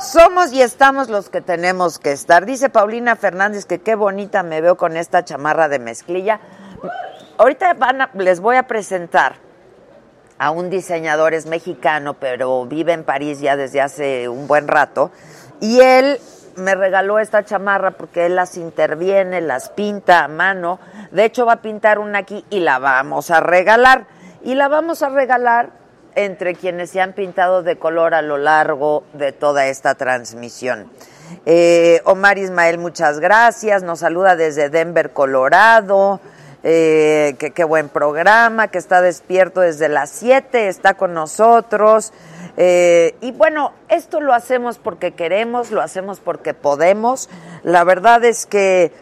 somos 0.00 0.52
y 0.52 0.62
estamos 0.62 1.08
los 1.08 1.28
que 1.28 1.40
tenemos 1.40 1.98
que 1.98 2.12
estar. 2.12 2.46
Dice 2.46 2.68
Paulina 2.68 3.16
Fernández 3.16 3.66
que 3.66 3.80
qué 3.80 3.94
bonita 3.94 4.42
me 4.42 4.60
veo 4.60 4.76
con 4.76 4.96
esta 4.96 5.24
chamarra 5.24 5.68
de 5.68 5.78
mezclilla. 5.78 6.40
Ahorita 7.38 7.76
les 8.14 8.40
voy 8.40 8.56
a 8.56 8.66
presentar 8.66 9.36
a 10.38 10.50
un 10.50 10.70
diseñador, 10.70 11.34
es 11.34 11.46
mexicano, 11.46 12.14
pero 12.14 12.66
vive 12.66 12.92
en 12.92 13.04
París 13.04 13.40
ya 13.40 13.56
desde 13.56 13.80
hace 13.80 14.28
un 14.28 14.46
buen 14.46 14.68
rato. 14.68 15.10
Y 15.60 15.80
él 15.80 16.20
me 16.56 16.74
regaló 16.74 17.18
esta 17.18 17.44
chamarra 17.44 17.92
porque 17.92 18.26
él 18.26 18.36
las 18.36 18.56
interviene, 18.56 19.40
las 19.40 19.70
pinta 19.70 20.24
a 20.24 20.28
mano. 20.28 20.78
De 21.10 21.24
hecho, 21.24 21.46
va 21.46 21.54
a 21.54 21.62
pintar 21.62 21.98
una 21.98 22.20
aquí 22.20 22.44
y 22.50 22.60
la 22.60 22.78
vamos 22.78 23.30
a 23.30 23.40
regalar. 23.40 24.06
Y 24.42 24.54
la 24.54 24.68
vamos 24.68 25.02
a 25.02 25.08
regalar 25.08 25.83
entre 26.14 26.54
quienes 26.54 26.90
se 26.90 27.00
han 27.00 27.12
pintado 27.12 27.62
de 27.62 27.76
color 27.76 28.14
a 28.14 28.22
lo 28.22 28.38
largo 28.38 29.04
de 29.12 29.32
toda 29.32 29.66
esta 29.66 29.94
transmisión. 29.94 30.90
Eh, 31.46 32.00
Omar 32.04 32.38
Ismael, 32.38 32.78
muchas 32.78 33.20
gracias. 33.20 33.82
Nos 33.82 34.00
saluda 34.00 34.36
desde 34.36 34.68
Denver, 34.68 35.10
Colorado. 35.10 36.20
Eh, 36.62 37.36
qué 37.38 37.64
buen 37.64 37.90
programa, 37.90 38.68
que 38.68 38.78
está 38.78 39.02
despierto 39.02 39.60
desde 39.60 39.90
las 39.90 40.10
7, 40.10 40.68
está 40.68 40.94
con 40.94 41.12
nosotros. 41.12 42.12
Eh, 42.56 43.16
y 43.20 43.32
bueno, 43.32 43.72
esto 43.88 44.20
lo 44.20 44.32
hacemos 44.32 44.78
porque 44.78 45.12
queremos, 45.12 45.70
lo 45.70 45.82
hacemos 45.82 46.20
porque 46.20 46.54
podemos. 46.54 47.28
La 47.64 47.84
verdad 47.84 48.24
es 48.24 48.46
que 48.46 48.92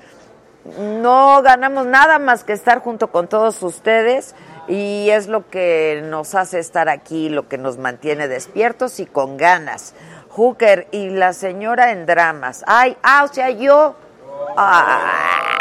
no 0.78 1.42
ganamos 1.42 1.86
nada 1.86 2.18
más 2.18 2.44
que 2.44 2.52
estar 2.52 2.80
junto 2.80 3.12
con 3.12 3.28
todos 3.28 3.62
ustedes 3.62 4.34
y 4.72 5.10
es 5.10 5.26
lo 5.26 5.50
que 5.50 6.02
nos 6.02 6.34
hace 6.34 6.58
estar 6.58 6.88
aquí, 6.88 7.28
lo 7.28 7.46
que 7.46 7.58
nos 7.58 7.76
mantiene 7.76 8.26
despiertos 8.26 9.00
y 9.00 9.06
con 9.06 9.36
ganas. 9.36 9.92
Hooker 10.30 10.88
y 10.92 11.10
la 11.10 11.34
señora 11.34 11.90
en 11.90 12.06
dramas. 12.06 12.64
Ay, 12.66 12.96
ah, 13.02 13.26
o 13.28 13.34
sea, 13.34 13.50
yo. 13.50 13.94
Ah. 14.56 15.58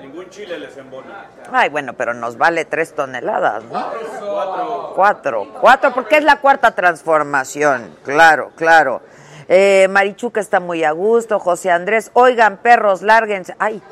Ningún 0.00 0.30
chile 0.30 0.58
les 0.60 0.74
embona. 0.78 1.26
Ay, 1.52 1.68
bueno, 1.68 1.92
pero 1.92 2.14
nos 2.14 2.38
vale 2.38 2.64
tres 2.64 2.94
toneladas, 2.94 3.64
¿no? 3.64 3.70
Cuatro. 3.70 4.92
Cuatro, 4.94 5.46
cuatro, 5.60 5.92
porque 5.92 6.16
es 6.16 6.24
la 6.24 6.40
cuarta 6.40 6.74
transformación. 6.74 7.96
Claro, 8.02 8.52
claro. 8.56 9.02
Eh, 9.46 9.88
Marichuca 9.90 10.40
está 10.40 10.58
muy 10.58 10.84
a 10.84 10.92
gusto. 10.92 11.38
José 11.38 11.70
Andrés, 11.70 12.12
oigan, 12.14 12.56
perros, 12.56 13.02
lárguense. 13.02 13.54
Ay, 13.58 13.82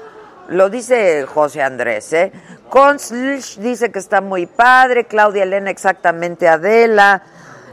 lo 0.48 0.68
dice 0.70 1.26
José 1.26 1.62
Andrés, 1.62 2.12
¿eh? 2.12 2.32
Conslish 2.68 3.58
dice 3.58 3.90
que 3.90 3.98
está 3.98 4.20
muy 4.20 4.46
padre. 4.46 5.06
Claudia 5.06 5.44
Elena, 5.44 5.70
exactamente 5.70 6.48
Adela. 6.48 7.22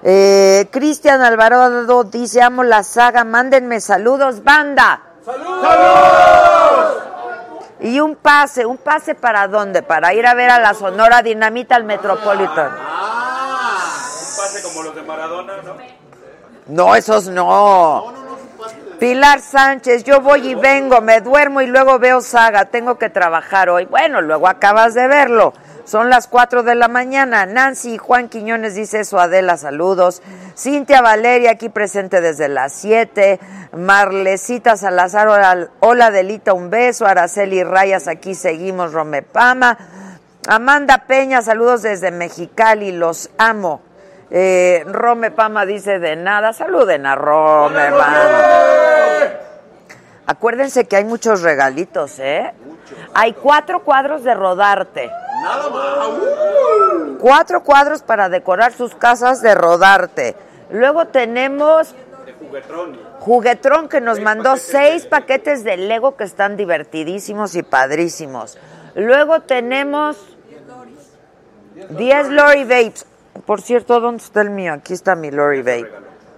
Eh, 0.04 0.68
Cristian 0.72 1.22
Alvarado 1.22 2.04
dice, 2.04 2.42
amo 2.42 2.64
la 2.64 2.84
saga, 2.84 3.24
mándenme 3.24 3.82
saludos, 3.82 4.44
banda. 4.44 5.02
¡Saludos! 5.26 7.04
Y 7.80 8.00
un 8.00 8.16
pase, 8.16 8.66
¿un 8.66 8.78
pase 8.78 9.16
para 9.16 9.48
dónde? 9.48 9.82
Para 9.82 10.14
ir 10.14 10.28
a 10.28 10.34
ver 10.34 10.50
a 10.50 10.60
la 10.60 10.74
Sonora 10.74 11.22
Dinamita 11.22 11.76
al 11.76 11.84
Metropolitan. 11.86 12.72
Un 12.72 12.78
pase 14.38 14.62
como 14.64 14.84
los 14.84 14.96
de 14.96 15.02
Maradona, 15.02 15.54
¿no? 15.64 15.76
No, 16.68 16.96
esos 16.96 17.28
no. 17.28 18.25
Pilar 19.00 19.42
Sánchez, 19.42 20.06
yo 20.06 20.22
voy 20.22 20.48
y 20.48 20.56
vengo, 20.56 21.02
me 21.02 21.20
duermo 21.20 21.62
y 21.62 21.68
luego 21.68 22.00
veo 22.00 22.22
saga, 22.22 22.66
tengo 22.66 22.98
que 22.98 23.10
trabajar 23.10 23.70
hoy. 23.70 23.86
Bueno, 23.86 24.22
luego 24.22 24.48
acabas 24.48 24.94
de 24.94 25.08
verlo. 25.08 25.54
Son 25.84 26.10
las 26.10 26.28
4 26.28 26.64
de 26.64 26.76
la 26.76 26.88
mañana. 26.88 27.46
Nancy 27.46 27.98
Juan 27.98 28.30
Quiñones 28.30 28.74
dice 28.74 29.02
eso, 29.02 29.20
Adela, 29.20 29.58
saludos. 29.58 30.24
Cintia 30.58 31.02
Valeria 31.02 31.52
aquí 31.52 31.70
presente 31.70 32.22
desde 32.22 32.48
las 32.48 32.74
7. 32.74 33.40
Marlecita 33.74 34.78
Salazar, 34.78 35.28
hola, 35.28 35.70
hola 35.82 36.10
Delita, 36.10 36.54
un 36.54 36.70
beso. 36.70 37.06
Araceli 37.06 37.64
Rayas, 37.64 38.08
aquí 38.08 38.34
seguimos, 38.34 38.94
Romepama. 38.94 39.78
Amanda 40.48 41.06
Peña, 41.06 41.42
saludos 41.42 41.82
desde 41.82 42.12
Mexicali, 42.12 42.92
los 42.92 43.30
amo. 43.38 43.82
Eh, 44.32 44.84
Rome 44.88 45.32
Pama 45.32 45.66
dice 45.66 46.00
de 46.00 46.16
nada, 46.16 46.54
saluden 46.54 47.06
a 47.06 47.16
Rome 47.16 47.92
Pama. 47.92 48.30
Acuérdense 50.28 50.86
que 50.86 50.96
hay 50.96 51.06
muchos 51.06 51.42
regalitos, 51.44 52.18
¿eh? 52.20 52.52
Hay 53.14 53.34
cuatro 53.34 53.84
cuadros 53.84 54.24
de 54.24 54.34
rodarte. 54.34 55.12
Nada 55.44 55.70
más. 55.70 56.10
Cuatro 57.20 57.64
cuadros 57.64 58.02
para 58.02 58.30
decorar 58.30 58.74
sus 58.74 58.96
casas 58.96 59.42
de 59.42 59.54
rodarte. 59.54 60.36
Luego 60.72 61.08
tenemos 61.08 61.96
De 62.26 62.34
juguetrón. 62.34 63.00
Juguetrón 63.20 63.90
que 63.90 64.02
nos 64.02 64.20
mandó 64.20 64.58
seis 64.58 65.06
paquetes 65.06 65.64
de 65.64 65.78
Lego 65.78 66.16
que 66.16 66.24
están 66.24 66.58
divertidísimos 66.58 67.56
y 67.56 67.62
padrísimos. 67.64 68.58
Luego 68.96 69.42
tenemos 69.42 70.18
10 71.90 72.30
Lori 72.30 72.64
Vapes. 72.64 73.06
Por 73.46 73.62
cierto, 73.62 74.00
¿dónde 74.00 74.24
está 74.24 74.42
el 74.42 74.50
mío? 74.50 74.74
Aquí 74.74 74.94
está 74.94 75.16
mi 75.16 75.32
Lori 75.32 75.62
Vape. 75.62 75.92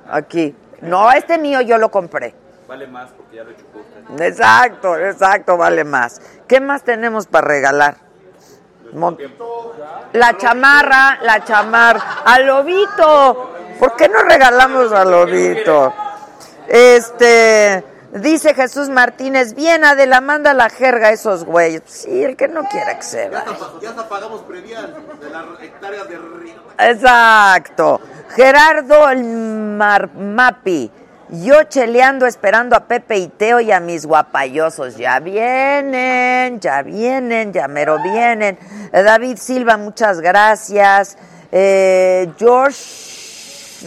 Aquí. 0.10 0.56
No, 0.82 1.12
este 1.12 1.38
mío 1.38 1.62
yo 1.62 1.78
lo 1.78 1.90
compré. 1.90 2.34
Vale 2.68 2.88
más 2.88 3.12
porque 3.12 3.38
ya 3.38 3.44
lo 3.44 3.52
chupó 3.54 3.80
usted. 3.80 4.24
Exacto, 4.26 4.98
exacto, 4.98 5.58
vale 5.58 5.84
más. 5.84 6.22
¿Qué 6.48 6.60
más 6.60 6.84
tenemos 6.84 7.28
para 7.28 7.48
regalar? 7.48 7.96
Mon- 8.94 9.18
La 10.14 10.38
chamarra, 10.38 11.20
la 11.22 11.44
chamarra. 11.44 12.02
¡Al 12.26 12.46
lobito! 12.46 13.52
¿Por 13.80 13.96
qué 13.96 14.08
no 14.10 14.22
regalamos 14.24 14.92
al 14.92 15.12
lobito? 15.12 15.94
Este. 16.68 17.84
Dice 18.22 18.54
Jesús 18.54 18.90
Martínez, 18.90 19.54
bien, 19.54 19.84
Adela, 19.84 20.22
manda 20.22 20.54
la 20.54 20.70
jerga 20.70 21.08
a 21.08 21.12
esos 21.12 21.46
güeyes. 21.46 21.82
Sí, 21.86 22.24
el 22.24 22.36
que 22.36 22.48
no 22.48 22.64
quiera 22.66 22.96
que 22.98 23.04
se 23.04 23.30
Ya 23.30 23.44
vaya. 23.44 24.08
pagamos 24.10 24.42
predial 24.42 24.96
de 25.20 25.30
las 25.30 25.46
hectáreas 25.62 26.08
de 26.10 26.18
río. 26.18 26.56
Exacto. 26.78 28.02
Gerardo 28.36 29.10
el 29.10 29.24
Marmapi. 29.24 30.92
Yo 31.30 31.64
cheleando 31.64 32.26
esperando 32.26 32.76
a 32.78 32.86
Pepe 32.86 33.18
y 33.18 33.28
Teo 33.28 33.60
y 33.60 33.72
a 33.72 33.82
mis 33.82 34.06
guapayosos. 34.06 34.96
Ya 34.96 35.20
vienen, 35.20 36.60
ya 36.62 36.82
vienen, 36.84 37.52
ya 37.52 37.68
mero 37.68 38.02
vienen. 38.02 38.58
David 38.94 39.38
Silva, 39.38 39.76
muchas 39.76 40.22
gracias. 40.22 41.18
Eh, 41.52 42.32
George 42.40 42.78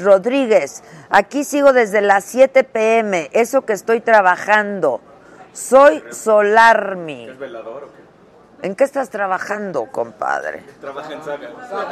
Rodríguez, 0.03 0.83
aquí 1.11 1.45
sigo 1.45 1.73
desde 1.73 2.01
las 2.01 2.25
7 2.25 2.65
pm. 2.65 3.29
Eso 3.33 3.63
que 3.63 3.73
estoy 3.73 4.01
trabajando. 4.01 5.01
Soy 5.53 6.03
Solarmi. 6.11 7.29
¿Es 7.29 7.39
velador 7.39 7.85
o 7.85 7.87
qué? 7.93 8.67
¿En 8.67 8.75
qué 8.75 8.85
estás 8.85 9.09
trabajando, 9.09 9.87
compadre? 9.91 10.63
Trabaja 10.81 11.13
en 11.13 11.25
saga. 11.25 11.49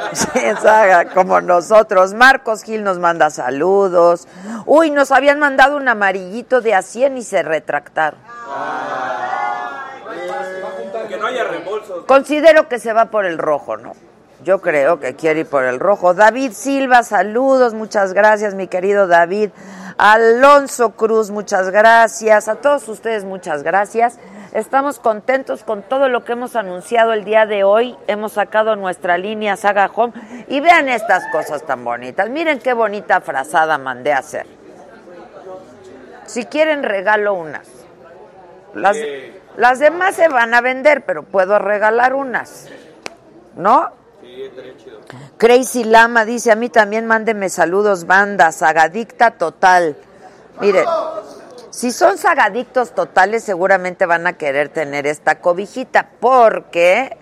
Sí, 0.13 0.39
saga, 0.61 1.05
como 1.13 1.41
nosotros. 1.41 2.13
Marcos 2.13 2.63
Gil 2.63 2.83
nos 2.83 2.99
manda 2.99 3.29
saludos. 3.29 4.27
Uy, 4.65 4.91
nos 4.91 5.11
habían 5.11 5.39
mandado 5.39 5.77
un 5.77 5.87
amarillito 5.87 6.61
de 6.61 6.75
a 6.75 6.81
100 6.81 7.17
y 7.17 7.23
se 7.23 7.41
retractaron. 7.43 8.19
Que 11.07 11.17
no 11.17 11.25
haya 11.25 11.43
reembolsos. 11.43 12.05
Considero 12.05 12.69
que 12.69 12.77
se 12.77 12.93
va 12.93 13.05
por 13.05 13.25
el 13.25 13.39
rojo, 13.39 13.77
¿no? 13.77 13.93
Yo 14.43 14.61
creo 14.61 14.99
que 14.99 15.15
quiere 15.15 15.41
ir 15.41 15.45
por 15.47 15.65
el 15.65 15.79
rojo. 15.79 16.13
David 16.13 16.53
Silva, 16.53 17.03
saludos, 17.03 17.73
muchas 17.73 18.13
gracias, 18.13 18.55
mi 18.55 18.67
querido 18.67 19.05
David. 19.07 19.49
Alonso 19.97 20.91
Cruz, 20.91 21.29
muchas 21.29 21.71
gracias. 21.71 22.47
A 22.47 22.55
todos 22.55 22.87
ustedes, 22.87 23.25
muchas 23.25 23.63
gracias. 23.63 24.17
Estamos 24.53 24.97
contentos 24.97 25.63
con 25.63 25.83
todo 25.83 26.07
lo 26.07 26.23
que 26.23 26.31
hemos 26.31 26.55
anunciado 26.55 27.11
el 27.11 27.25
día 27.25 27.45
de 27.45 27.65
hoy. 27.65 27.97
Hemos 28.07 28.31
sacado 28.33 28.77
nuestra 28.77 29.17
línea 29.17 29.57
Saga 29.57 29.91
Home. 29.93 30.13
Y 30.47 30.61
vean 30.61 30.87
estas 30.87 31.27
cosas 31.33 31.63
tan 31.63 31.83
bonitas. 31.83 32.29
Miren 32.29 32.59
qué 32.59 32.71
bonita 32.71 33.19
frazada 33.19 33.77
mandé 33.77 34.13
a 34.13 34.19
hacer. 34.19 34.47
Si 36.27 36.45
quieren, 36.45 36.83
regalo 36.83 37.33
unas. 37.33 37.67
Las, 38.73 38.95
las 39.57 39.79
demás 39.79 40.15
se 40.15 40.29
van 40.29 40.53
a 40.53 40.61
vender, 40.61 41.03
pero 41.03 41.23
puedo 41.23 41.59
regalar 41.59 42.13
unas. 42.13 42.69
¿No? 43.57 43.98
Chido. 44.77 44.99
Crazy 45.37 45.83
Lama 45.83 46.25
dice, 46.25 46.51
a 46.51 46.55
mí 46.55 46.69
también 46.69 47.05
mándeme 47.05 47.49
saludos, 47.49 48.05
banda, 48.05 48.51
sagadicta 48.51 49.31
total. 49.31 49.95
Miren, 50.61 50.85
si 51.69 51.91
son 51.91 52.17
sagadictos 52.17 52.93
totales, 52.93 53.43
seguramente 53.43 54.05
van 54.05 54.27
a 54.27 54.33
querer 54.33 54.69
tener 54.69 55.07
esta 55.07 55.39
cobijita, 55.39 56.09
porque 56.19 57.17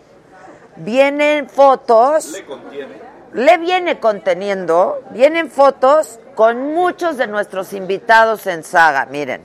vienen 0.78 1.50
fotos, 1.50 2.32
Le 2.32 2.46
contiene. 2.46 3.02
le 3.34 3.58
viene 3.58 4.00
conteniendo, 4.00 5.02
vienen 5.12 5.50
fotos 5.50 6.20
con 6.36 6.74
muchos 6.74 7.18
de 7.18 7.28
nuestros 7.28 7.74
invitados 7.74 8.48
en 8.48 8.64
saga, 8.64 9.06
miren. 9.08 9.42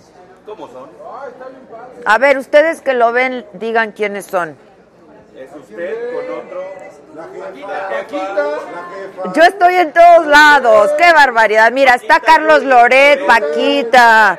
¿Cómo 0.46 0.68
son? 0.68 0.90
A 2.04 2.18
ver, 2.18 2.36
ustedes 2.38 2.80
que 2.80 2.94
lo 2.94 3.12
ven, 3.12 3.46
digan 3.54 3.92
quiénes 3.92 4.26
son. 4.26 4.56
Es 5.36 5.50
usted 5.54 6.14
con 6.14 6.38
otro. 6.46 6.62
Yo 9.34 9.42
estoy 9.42 9.74
en 9.74 9.92
todos 9.92 10.26
lados, 10.26 10.90
qué 10.96 11.12
barbaridad. 11.12 11.70
Mira, 11.72 11.94
está 11.94 12.20
Carlos 12.20 12.62
Loret, 12.62 13.26
Paquita, 13.26 14.38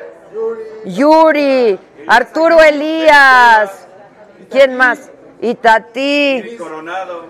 Yuri, 0.84 1.78
Arturo 2.08 2.60
Elías, 2.62 3.86
¿quién 4.50 4.76
más? 4.76 5.10
Itatí, 5.40 6.56
Coronado. 6.58 7.26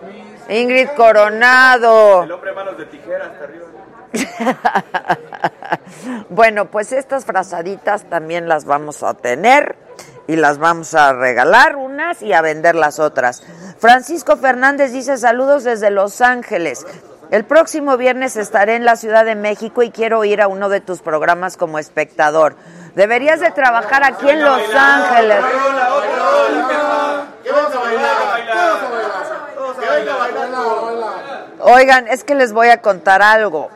Ingrid 0.49 0.89
Coronado. 0.97 2.23
El 2.25 2.33
hombre 2.33 2.53
manos 2.53 2.79
de 2.79 2.87
tijera 2.87 3.27
hasta 3.27 3.45
arriba. 3.45 3.67
Bueno, 6.29 6.67
pues 6.67 6.93
estas 6.93 7.25
frazaditas 7.25 8.05
también 8.05 8.49
las 8.49 8.65
vamos 8.65 9.03
a 9.03 9.15
tener 9.15 9.77
y 10.27 10.37
las 10.37 10.59
vamos 10.59 10.95
a 10.95 11.13
regalar 11.13 11.77
unas 11.77 12.23
y 12.23 12.33
a 12.33 12.41
vender 12.41 12.75
las 12.75 12.99
otras. 12.99 13.43
Francisco 13.79 14.37
Fernández 14.37 14.93
dice 14.93 15.19
saludos 15.19 15.65
desde 15.65 15.91
Los 15.91 16.21
Ángeles. 16.21 16.87
El 17.31 17.45
próximo 17.45 17.97
viernes 17.97 18.37
estaré 18.37 18.77
en 18.77 18.85
la 18.85 18.97
Ciudad 18.97 19.25
de 19.25 19.35
México 19.35 19.83
y 19.83 19.91
quiero 19.91 20.25
ir 20.25 20.41
a 20.41 20.49
uno 20.49 20.69
de 20.69 20.81
tus 20.81 21.01
programas 21.01 21.57
como 21.57 21.79
espectador. 21.79 22.57
Deberías 22.95 23.41
de 23.41 23.51
trabajar 23.51 24.05
aquí 24.05 24.29
en 24.29 24.45
Los 24.45 24.63
Ángeles. 24.75 25.45
Oigan, 31.61 32.09
es 32.09 32.25
que 32.25 32.35
les 32.35 32.53
voy 32.53 32.69
a 32.69 32.81
contar 32.83 33.23
algo. 33.23 33.71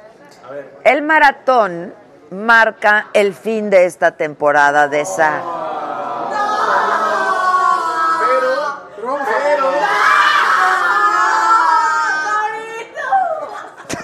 El 0.85 1.03
maratón 1.03 1.95
marca 2.31 3.09
el 3.13 3.35
fin 3.35 3.71
de 3.71 3.87
esta 3.87 4.13
temporada 4.13 4.89
de 4.89 5.05
SAG. 5.05 5.43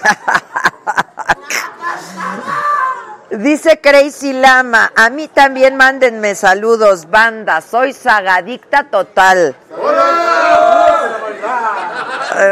Dice 3.31 3.81
Crazy 3.81 4.33
Lama, 4.33 4.91
a 4.95 5.09
mí 5.09 5.27
también 5.27 5.75
mándenme 5.75 6.35
saludos, 6.35 7.09
banda, 7.09 7.59
soy 7.61 7.91
sagadicta 7.91 8.85
total. 8.85 9.55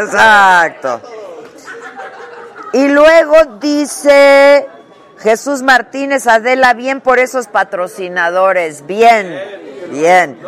Exacto. 0.02 1.02
Y 2.74 2.88
luego 2.88 3.36
dice 3.62 4.68
Jesús 5.20 5.62
Martínez, 5.62 6.28
Adela, 6.28 6.74
bien 6.74 7.02
por 7.02 7.20
esos 7.20 7.48
patrocinadores. 7.48 8.86
Bien, 8.86 9.40
bien. 9.92 10.40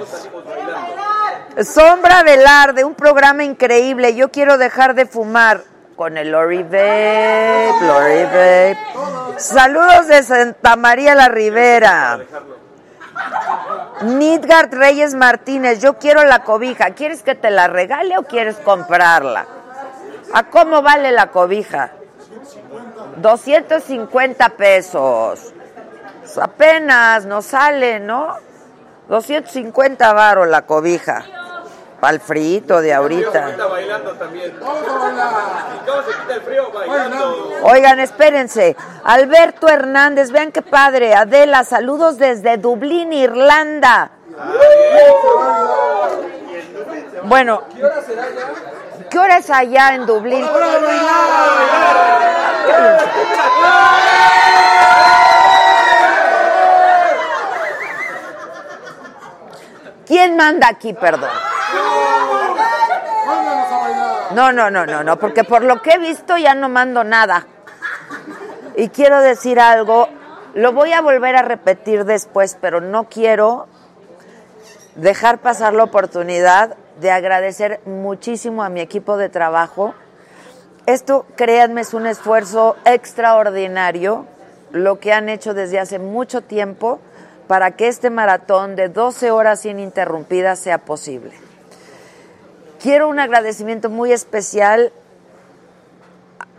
Sombra 1.64 2.24
Velarde, 2.24 2.84
un 2.84 2.96
programa 2.96 3.44
increíble. 3.44 4.16
Yo 4.16 4.32
quiero 4.32 4.58
dejar 4.58 4.96
de 4.96 5.06
fumar 5.06 5.64
con 5.96 6.18
el 6.18 6.32
Lori 6.32 6.64
Vape, 6.64 7.74
Lori 7.82 8.24
Vape. 8.24 8.78
Saludos 9.38 10.08
de 10.08 10.24
Santa 10.24 10.76
María 10.76 11.16
la 11.16 11.30
Ribera. 11.30 12.20
Nidgard 14.04 14.74
Reyes 14.74 15.14
Martínez, 15.16 15.82
yo 15.82 15.98
quiero 15.98 16.24
la 16.26 16.44
cobija. 16.44 16.92
¿Quieres 16.92 17.24
que 17.24 17.36
te 17.36 17.50
la 17.50 17.68
regale 17.68 18.18
o 18.18 18.24
quieres 18.24 18.58
comprarla? 18.58 19.46
¿A 20.34 20.44
cómo 20.44 20.82
vale 20.82 21.12
la 21.12 21.28
cobija? 21.28 21.92
250 23.18 24.50
pesos. 24.50 25.54
Apenas 26.42 27.26
nos 27.26 27.46
sale, 27.46 28.02
¿no? 28.02 28.36
250 29.08 30.12
varos 30.14 30.48
la 30.48 30.64
cobija. 30.64 31.24
Pa'l 32.00 32.20
frito 32.20 32.82
de 32.82 32.94
ahorita. 32.94 33.56
Oigan, 37.64 38.00
espérense. 38.00 38.76
Alberto 39.04 39.68
Hernández, 39.68 40.32
vean 40.32 40.52
qué 40.52 40.62
padre. 40.62 41.16
Adela, 41.16 41.64
saludos 41.64 42.18
desde 42.18 42.58
Dublín, 42.58 43.14
Irlanda. 43.14 44.12
Bueno, 47.24 47.64
¿qué 49.10 49.18
hora 49.18 49.38
es 49.38 49.50
allá 49.50 49.96
en 49.96 50.06
Dublín? 50.06 50.46
¿Quién 60.06 60.38
manda 60.38 60.68
aquí, 60.68 60.94
perdón? 60.94 61.32
No, 64.32 64.52
no, 64.52 64.70
no, 64.70 64.86
no, 64.86 65.04
no, 65.04 65.18
porque 65.18 65.44
por 65.46 65.64
lo 65.64 65.82
que 65.82 65.92
he 65.92 65.98
visto 65.98 66.38
ya 66.38 66.56
no 66.56 66.68
mando 66.68 67.04
nada. 67.04 67.48
Y 68.76 68.90
quiero 68.90 69.22
decir 69.22 69.60
algo, 69.60 70.10
lo 70.54 70.74
voy 70.74 70.92
a 70.92 71.02
volver 71.02 71.38
a 71.38 71.42
repetir 71.42 72.04
después, 72.04 72.58
pero 72.60 72.82
no 72.82 73.06
quiero 73.06 73.68
dejar 74.96 75.40
pasar 75.40 75.74
la 75.74 75.84
oportunidad 75.84 76.76
de 77.00 77.12
agradecer 77.12 77.80
muchísimo 77.86 78.64
a 78.64 78.70
mi 78.70 78.82
equipo 78.82 79.18
de 79.18 79.30
trabajo. 79.30 79.94
Esto, 80.86 81.26
créanme, 81.36 81.82
es 81.82 81.94
un 81.94 82.06
esfuerzo 82.06 82.76
extraordinario, 82.86 84.26
lo 84.72 85.00
que 85.00 85.14
han 85.14 85.30
hecho 85.30 85.54
desde 85.54 85.80
hace 85.80 86.00
mucho 86.00 86.42
tiempo 86.42 87.00
para 87.48 87.72
que 87.72 87.88
este 87.88 88.10
maratón 88.10 88.76
de 88.76 88.90
12 88.90 89.32
horas 89.32 89.66
ininterrumpidas 89.66 90.60
sea 90.60 90.80
posible. 90.80 91.45
Quiero 92.82 93.08
un 93.08 93.20
agradecimiento 93.20 93.90
muy 93.90 94.12
especial 94.12 94.92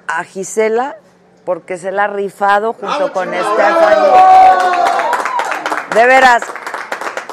a 0.09 0.25
Gisela 0.25 0.97
porque 1.45 1.79
se 1.79 1.93
la 1.93 2.05
ha 2.05 2.09
rifado 2.09 2.73
junto 2.73 3.13
con 3.13 3.29
Stephanie. 3.29 4.13
De 5.95 6.07
veras, 6.07 6.43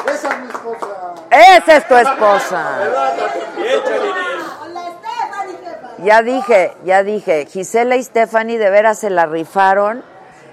Esa 0.08 0.30
es 0.30 0.40
mi 0.40 0.48
esposa. 0.48 0.88
esa 1.32 1.76
es 1.78 1.88
tu 1.88 1.96
esposa. 1.96 2.80
Ya 6.00 6.22
dije, 6.22 6.74
ya 6.84 7.04
dije, 7.04 7.46
Gisela 7.46 7.96
y 7.96 8.04
Stephanie 8.04 8.58
de 8.60 8.70
veras 8.70 9.00
se 9.00 9.10
la 9.10 9.26
rifaron. 9.26 10.04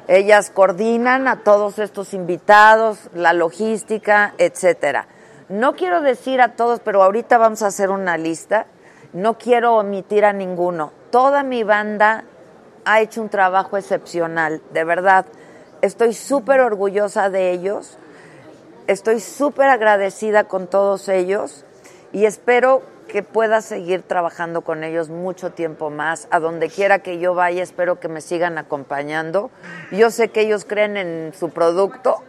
Ellas 0.09 0.51
coordinan 0.51 1.29
a 1.29 1.43
todos 1.45 1.79
estos 1.79 2.15
invitados, 2.15 2.99
la 3.15 3.33
logística, 3.33 4.35
etcétera. 4.39 5.07
No 5.51 5.75
quiero 5.75 6.01
decir 6.01 6.41
a 6.41 6.55
todos, 6.55 6.79
pero 6.79 7.03
ahorita 7.03 7.37
vamos 7.37 7.63
a 7.63 7.67
hacer 7.67 7.91
una 7.91 8.17
lista. 8.17 8.67
No 9.13 9.37
quiero 9.37 9.79
omitir 9.79 10.25
a 10.25 10.33
ninguno. 10.33 10.93
Toda 11.11 11.43
mi 11.43 11.65
banda 11.65 12.23
ha 12.85 13.01
hecho 13.01 13.21
un 13.21 13.31
trabajo 13.31 13.77
excepcional, 13.77 14.63
de 14.73 14.85
verdad. 14.85 15.27
Estoy 15.83 16.15
súper 16.15 16.61
orgullosa 16.61 17.31
de 17.31 17.51
ellos. 17.51 17.99
Estoy 18.87 19.19
súper 19.19 19.71
agradecida 19.71 20.45
con 20.45 20.69
todos 20.69 21.09
ellos 21.09 21.65
y 22.13 22.27
espero 22.27 22.83
que 23.09 23.25
pueda 23.25 23.61
seguir 23.61 24.03
trabajando 24.03 24.61
con 24.61 24.85
ellos 24.85 25.09
mucho 25.09 25.51
tiempo 25.51 25.91
más. 25.91 26.29
A 26.31 26.39
donde 26.39 26.69
quiera 26.69 27.01
que 27.01 27.19
yo 27.19 27.35
vaya, 27.35 27.65
espero 27.65 27.99
que 27.99 28.07
me 28.07 28.21
sigan 28.21 28.57
acompañando. 28.57 29.51
Yo 29.91 30.13
sé 30.13 30.29
que 30.29 30.43
ellos 30.43 30.65
creen 30.65 30.97
en 30.97 31.33
su 31.35 31.51
producto. 31.51 32.23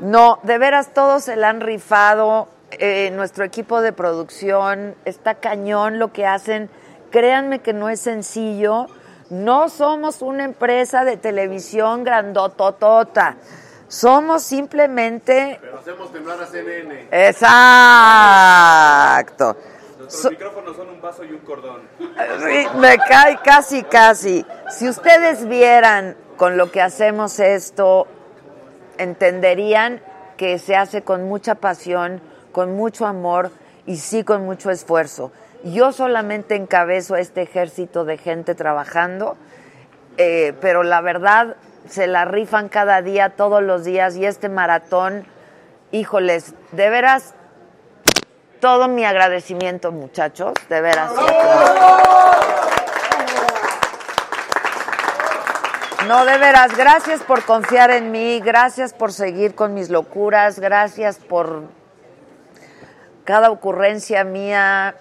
No, 0.00 0.38
de 0.42 0.58
veras 0.58 0.92
todos 0.94 1.24
se 1.24 1.36
la 1.36 1.48
han 1.50 1.60
rifado. 1.60 2.48
Eh, 2.70 3.10
nuestro 3.12 3.44
equipo 3.44 3.80
de 3.80 3.92
producción 3.92 4.94
está 5.04 5.34
cañón 5.36 5.98
lo 5.98 6.12
que 6.12 6.26
hacen. 6.26 6.68
Créanme 7.10 7.60
que 7.60 7.72
no 7.72 7.88
es 7.88 8.00
sencillo. 8.00 8.86
No 9.30 9.68
somos 9.68 10.22
una 10.22 10.44
empresa 10.44 11.04
de 11.04 11.16
televisión 11.16 12.04
grandototota. 12.04 13.36
Somos 13.88 14.42
simplemente 14.42 15.58
Pero 15.62 15.78
hacemos 15.78 16.12
temblar 16.12 16.42
a 16.42 16.46
CNN. 16.46 17.08
Exacto. 18.18 19.56
Nuestros 19.98 20.22
So- 20.22 20.30
micrófonos 20.30 20.76
son 20.76 20.90
un 20.90 21.00
vaso 21.00 21.24
y 21.24 21.32
un 21.32 21.38
cordón. 21.40 21.80
Sí, 21.98 22.66
me 22.76 22.98
cae 22.98 23.38
casi, 23.42 23.82
casi. 23.82 24.44
Si 24.70 24.88
ustedes 24.88 25.46
vieran 25.48 26.16
con 26.36 26.56
lo 26.58 26.70
que 26.70 26.80
hacemos 26.82 27.38
esto, 27.40 28.06
entenderían 28.98 30.00
que 30.36 30.58
se 30.58 30.76
hace 30.76 31.02
con 31.02 31.24
mucha 31.28 31.56
pasión, 31.56 32.20
con 32.52 32.76
mucho 32.76 33.06
amor 33.06 33.50
y 33.86 33.96
sí 33.96 34.24
con 34.24 34.44
mucho 34.44 34.70
esfuerzo. 34.70 35.32
Yo 35.64 35.92
solamente 35.92 36.54
encabezo 36.54 37.14
a 37.14 37.20
este 37.20 37.42
ejército 37.42 38.04
de 38.04 38.18
gente 38.18 38.54
trabajando, 38.54 39.36
eh, 40.16 40.54
pero 40.60 40.82
la 40.82 41.00
verdad 41.00 41.56
se 41.88 42.06
la 42.06 42.24
rifan 42.24 42.68
cada 42.68 43.02
día, 43.02 43.30
todos 43.30 43.62
los 43.62 43.84
días, 43.84 44.16
y 44.16 44.26
este 44.26 44.48
maratón, 44.48 45.26
híjoles, 45.90 46.54
de 46.72 46.90
veras, 46.90 47.34
todo 48.60 48.88
mi 48.88 49.04
agradecimiento, 49.04 49.90
muchachos, 49.90 50.52
de 50.68 50.80
veras. 50.80 51.10
No, 56.08 56.24
de 56.24 56.38
veras, 56.38 56.74
gracias 56.74 57.22
por 57.22 57.44
confiar 57.44 57.90
en 57.90 58.10
mí, 58.10 58.40
gracias 58.40 58.94
por 58.94 59.12
seguir 59.12 59.54
con 59.54 59.74
mis 59.74 59.90
locuras, 59.90 60.58
gracias 60.58 61.18
por 61.18 61.64
cada 63.24 63.50
ocurrencia 63.50 64.24
mía, 64.24 64.94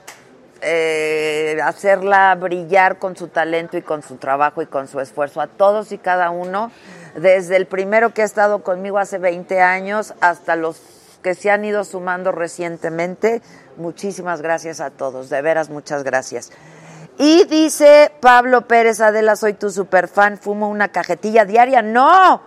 eh, 0.60 1.58
hacerla 1.64 2.36
brillar 2.36 3.00
con 3.00 3.16
su 3.16 3.30
talento 3.30 3.78
y 3.78 3.84
con 3.84 4.04
su 4.04 4.18
trabajo 4.18 4.62
y 4.62 4.66
con 4.66 4.90
su 4.90 5.00
esfuerzo. 5.00 5.40
A 5.40 5.48
todos 5.48 5.94
y 5.94 5.98
cada 5.98 6.30
uno, 6.30 6.74
desde 7.16 7.56
el 7.56 7.68
primero 7.68 8.14
que 8.14 8.22
ha 8.22 8.26
estado 8.26 8.62
conmigo 8.62 8.98
hace 8.98 9.18
20 9.18 9.62
años 9.62 10.14
hasta 10.20 10.58
los 10.58 10.82
que 11.24 11.36
se 11.36 11.50
han 11.50 11.64
ido 11.64 11.86
sumando 11.86 12.34
recientemente, 12.34 13.42
muchísimas 13.78 14.42
gracias 14.42 14.82
a 14.82 14.90
todos, 14.90 15.30
de 15.30 15.42
veras 15.42 15.70
muchas 15.70 16.04
gracias. 16.04 16.52
Y 17.18 17.46
dice 17.46 18.12
Pablo 18.20 18.68
Pérez, 18.68 19.02
Adela, 19.02 19.36
soy 19.36 19.54
tu 19.54 19.72
superfan, 19.72 20.38
fumo 20.38 20.70
una 20.70 20.90
cajetilla 20.90 21.46
diaria. 21.46 21.82
¡No! 21.82 22.42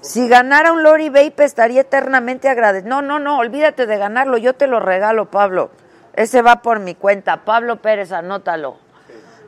Si 0.00 0.28
ganara 0.28 0.72
un 0.72 0.84
Lori 0.84 1.08
Vape 1.08 1.42
estaría 1.42 1.80
eternamente 1.80 2.48
agradecido. 2.48 2.88
No, 2.88 3.02
no, 3.02 3.18
no, 3.18 3.38
olvídate 3.38 3.86
de 3.86 3.98
ganarlo, 3.98 4.38
yo 4.38 4.54
te 4.54 4.68
lo 4.68 4.78
regalo, 4.78 5.26
Pablo. 5.26 5.70
Ese 6.14 6.40
va 6.40 6.62
por 6.62 6.78
mi 6.78 6.94
cuenta. 6.94 7.44
Pablo 7.44 7.82
Pérez, 7.82 8.12
anótalo. 8.12 8.76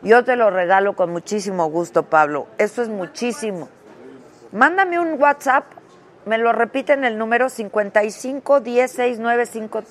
Yo 0.02 0.24
te 0.24 0.34
lo 0.34 0.50
regalo 0.50 0.96
con 0.96 1.12
muchísimo 1.12 1.66
gusto, 1.66 2.04
Pablo. 2.04 2.48
Eso 2.58 2.82
es 2.82 2.88
muchísimo. 2.88 3.68
Mándame 4.50 4.98
un 4.98 5.20
WhatsApp, 5.20 5.64
me 6.26 6.36
lo 6.36 6.52
repiten 6.52 7.04
el 7.04 7.16
número 7.16 7.48
55 7.48 8.60
10 8.60 8.90
6 8.90 9.18
9 9.20 9.46
5 9.46 9.82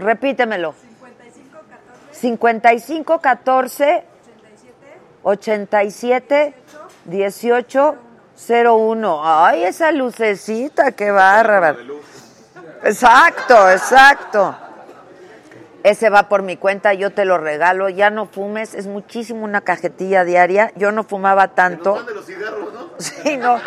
Repítemelo. 0.00 0.74
55 2.12 3.18
14 3.20 4.02
87 5.22 6.54
18 7.04 7.98
01. 8.48 9.20
Ay, 9.22 9.64
esa 9.64 9.92
lucecita, 9.92 10.92
qué 10.92 11.10
bárbara. 11.10 11.76
Exacto, 12.82 13.70
exacto. 13.70 14.56
Ese 15.82 16.10
va 16.10 16.28
por 16.28 16.42
mi 16.42 16.56
cuenta, 16.56 16.92
yo 16.92 17.10
te 17.10 17.24
lo 17.24 17.38
regalo. 17.38 17.88
Ya 17.88 18.10
no 18.10 18.26
fumes, 18.26 18.74
es 18.74 18.86
muchísimo 18.86 19.44
una 19.44 19.62
cajetilla 19.62 20.24
diaria. 20.24 20.72
Yo 20.76 20.92
no 20.92 21.04
fumaba 21.04 21.48
tanto. 21.48 22.02
los 22.14 22.26
cigarros, 22.26 22.72
¿no? 22.72 22.90
Sí, 22.98 23.36
no. 23.38 23.58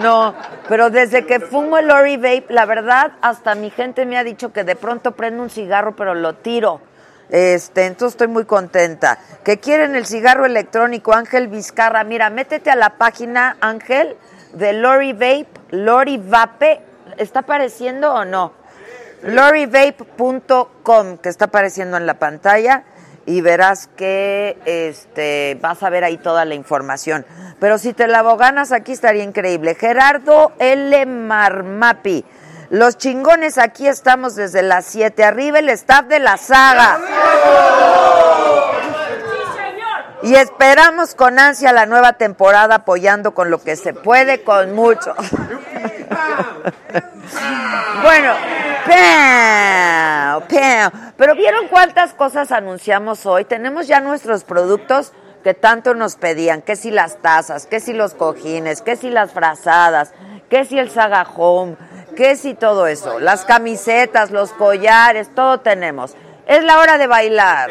No, 0.00 0.34
pero 0.68 0.90
desde 0.90 1.26
que 1.26 1.40
fumo 1.40 1.78
el 1.78 1.88
Lori 1.88 2.16
Vape, 2.16 2.46
la 2.50 2.66
verdad, 2.66 3.12
hasta 3.20 3.54
mi 3.56 3.70
gente 3.70 4.06
me 4.06 4.16
ha 4.16 4.22
dicho 4.22 4.52
que 4.52 4.62
de 4.62 4.76
pronto 4.76 5.12
prendo 5.12 5.42
un 5.42 5.50
cigarro, 5.50 5.96
pero 5.96 6.14
lo 6.14 6.34
tiro. 6.34 6.80
Este, 7.30 7.86
entonces 7.86 8.14
estoy 8.14 8.28
muy 8.28 8.44
contenta. 8.44 9.18
Que 9.42 9.58
quieren 9.58 9.96
el 9.96 10.06
cigarro 10.06 10.46
electrónico, 10.46 11.14
Ángel 11.14 11.48
Vizcarra. 11.48 12.04
Mira, 12.04 12.30
métete 12.30 12.70
a 12.70 12.76
la 12.76 12.90
página, 12.90 13.56
Ángel, 13.60 14.16
de 14.52 14.72
Lori 14.74 15.14
Vape, 15.14 15.48
Lori 15.70 16.18
Vape. 16.18 16.82
¿Está 17.16 17.40
apareciendo 17.40 18.12
o 18.12 18.24
no? 18.24 18.52
lorivape.com, 19.22 21.18
que 21.18 21.28
está 21.28 21.46
apareciendo 21.46 21.96
en 21.96 22.06
la 22.06 22.18
pantalla 22.18 22.84
y 23.24 23.40
verás 23.40 23.88
que 23.96 24.58
este 24.64 25.56
vas 25.60 25.82
a 25.82 25.90
ver 25.90 26.04
ahí 26.04 26.18
toda 26.18 26.44
la 26.44 26.54
información. 26.54 27.24
Pero 27.60 27.78
si 27.78 27.92
te 27.92 28.08
la 28.08 28.20
aboganas 28.20 28.72
aquí 28.72 28.92
estaría 28.92 29.22
increíble. 29.22 29.74
Gerardo 29.74 30.52
L. 30.58 31.06
Marmapi. 31.06 32.24
Los 32.70 32.96
chingones 32.96 33.58
aquí 33.58 33.86
estamos 33.86 34.34
desde 34.34 34.62
las 34.62 34.86
7. 34.86 35.24
Arriba 35.24 35.58
el 35.58 35.68
staff 35.68 36.06
de 36.06 36.18
la 36.18 36.36
saga. 36.36 36.98
Y 40.22 40.34
esperamos 40.36 41.14
con 41.14 41.38
ansia 41.38 41.72
la 41.72 41.84
nueva 41.84 42.14
temporada 42.14 42.76
apoyando 42.76 43.34
con 43.34 43.50
lo 43.50 43.60
que 43.62 43.76
se 43.76 43.92
puede, 43.92 44.42
con 44.42 44.72
mucho. 44.72 45.14
Bueno, 48.02 48.34
pero 51.16 51.34
¿vieron 51.34 51.68
cuántas 51.68 52.14
cosas 52.14 52.52
anunciamos 52.52 53.26
hoy? 53.26 53.44
Tenemos 53.44 53.86
ya 53.86 54.00
nuestros 54.00 54.44
productos 54.44 55.12
que 55.42 55.54
tanto 55.54 55.94
nos 55.94 56.16
pedían, 56.16 56.62
que 56.62 56.76
si 56.76 56.90
las 56.90 57.18
tazas, 57.18 57.66
que 57.66 57.80
si 57.80 57.92
los 57.92 58.14
cojines, 58.14 58.80
que 58.82 58.96
si 58.96 59.10
las 59.10 59.32
frazadas, 59.32 60.12
que 60.48 60.64
si 60.64 60.78
el 60.78 60.90
saga 60.90 61.26
home, 61.36 61.76
que 62.16 62.36
si 62.36 62.54
todo 62.54 62.86
eso, 62.86 63.18
las 63.18 63.44
camisetas, 63.44 64.30
los 64.30 64.52
collares, 64.52 65.34
todo 65.34 65.60
tenemos. 65.60 66.14
Es 66.46 66.62
la 66.64 66.78
hora 66.78 66.98
de 66.98 67.06
bailar. 67.06 67.70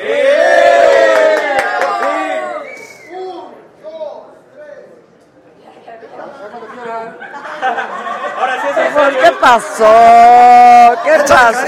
¿Qué 7.62 8.01
pasó? 9.42 11.02
¿Qué 11.04 11.16
pasó? 11.28 11.68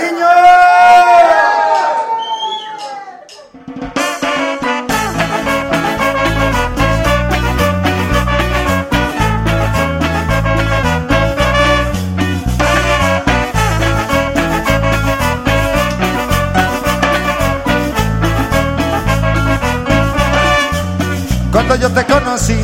Cuando 21.51 21.75
yo 21.75 21.91
te 21.91 22.05
conocí, 22.05 22.59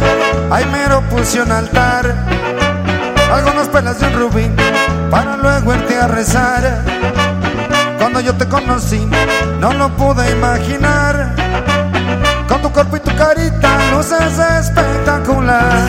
ahí 0.51 0.65
mero 0.65 1.01
puse 1.09 1.41
un 1.41 1.51
altar, 1.51 2.28
algunas 3.31 3.67
pelas 3.67 3.99
de 3.99 4.07
un 4.07 4.13
rubí, 4.13 4.51
para 5.09 5.37
luego 5.37 5.75
irte 5.75 5.97
a 5.97 6.07
rezar. 6.07 6.83
Cuando 7.97 8.19
yo 8.21 8.33
te 8.35 8.47
conocí, 8.47 9.07
no 9.59 9.73
lo 9.73 9.89
pude 9.89 10.31
imaginar. 10.31 11.35
Con 12.47 12.61
tu 12.61 12.71
cuerpo 12.71 12.97
y 12.97 12.99
tu 13.01 13.15
carita, 13.15 13.69
luces 13.91 14.39
espectacular. 14.39 15.87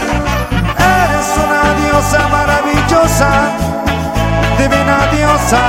Eres 0.77 1.29
una 1.37 1.63
diosa 1.81 2.29
maravillosa, 2.29 3.31
divina 4.59 5.07
diosa. 5.13 5.63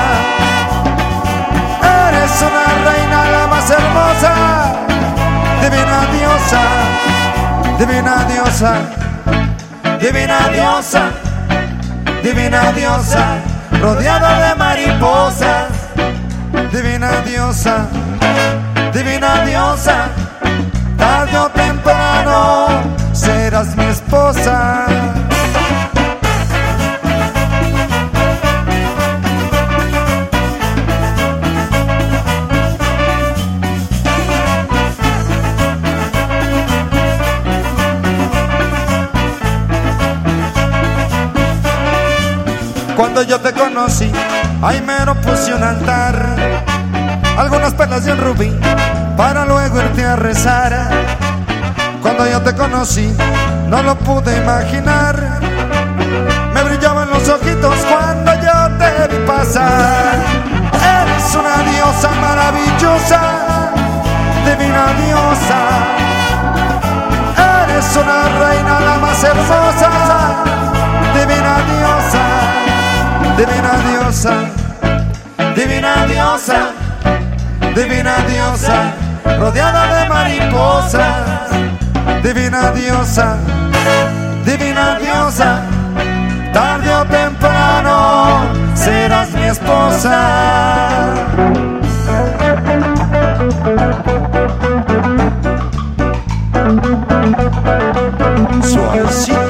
Eres 2.10 2.42
una 2.42 2.92
reina 2.92 3.26
la 3.32 3.48
más 3.48 3.70
hermosa, 3.70 4.34
divina 5.62 6.00
diosa, 6.18 6.64
divina 7.80 8.26
diosa, 8.26 8.74
divina 10.00 10.50
diosa, 10.50 11.12
divina 12.24 12.72
diosa, 12.72 13.42
rodeada 13.82 14.50
de 14.50 14.56
mariposas, 14.56 15.72
divina 16.72 17.22
diosa, 17.22 17.88
divina 18.94 19.44
diosa, 19.46 20.10
tarde 20.98 21.38
o 21.38 21.50
temprano 21.50 22.68
serás 23.14 23.76
mi 23.76 23.86
esposa. 23.86 24.86
Cuando 43.02 43.24
yo 43.24 43.42
te 43.42 43.52
conocí, 43.52 44.12
ahí 44.62 44.80
mero 44.86 45.16
puse 45.22 45.52
un 45.56 45.64
altar, 45.64 46.24
algunas 47.36 47.74
perlas 47.74 48.06
y 48.06 48.12
un 48.12 48.20
rubí, 48.20 48.56
para 49.18 49.44
luego 49.44 49.82
irte 49.82 50.06
a 50.06 50.16
rezar. 50.16 50.88
Cuando 52.00 52.30
yo 52.30 52.40
te 52.42 52.56
conocí, 52.56 53.12
no 53.70 53.82
lo 53.82 53.98
pude 53.98 54.38
imaginar, 54.38 55.16
me 56.54 56.62
brillaban 56.62 57.10
los 57.10 57.28
ojitos 57.28 57.76
cuando 57.90 58.36
yo 58.36 58.78
te 58.78 59.08
vi 59.08 59.26
pasar. 59.26 60.20
Eres 61.02 61.36
una 61.36 61.72
diosa 61.72 62.12
maravillosa, 62.22 63.22
divina 64.46 64.86
diosa. 65.08 65.60
Eres 67.64 67.98
una 67.98 68.30
reina 68.46 68.80
la 68.80 68.98
más 69.00 69.24
hermosa, 69.24 69.90
divina 73.38 73.74
diosa, 73.90 74.34
divina 75.56 76.06
diosa, 76.08 76.74
divina 77.76 78.16
diosa, 78.28 78.94
rodeada 79.40 79.84
de 79.94 80.10
mariposas, 80.10 81.50
divina 82.24 82.72
diosa, 82.72 83.38
divina 84.46 84.98
diosa, 85.00 85.62
tarde 86.54 86.90
o 86.94 87.06
temprano 87.06 88.42
serás 88.76 89.32
mi 89.32 89.48
esposa. 89.48 90.18
Suavecito 98.62 99.41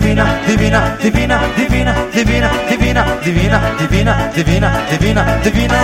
divina, 0.00 0.26
divina, 0.46 0.96
divina, 0.98 1.40
divina, 1.54 1.94
divina, 2.10 2.50
divina, 2.68 3.04
divina, 3.22 3.72
divina, 3.76 4.30
divina, 4.34 4.80
divina, 4.88 5.38
divina, 5.42 5.80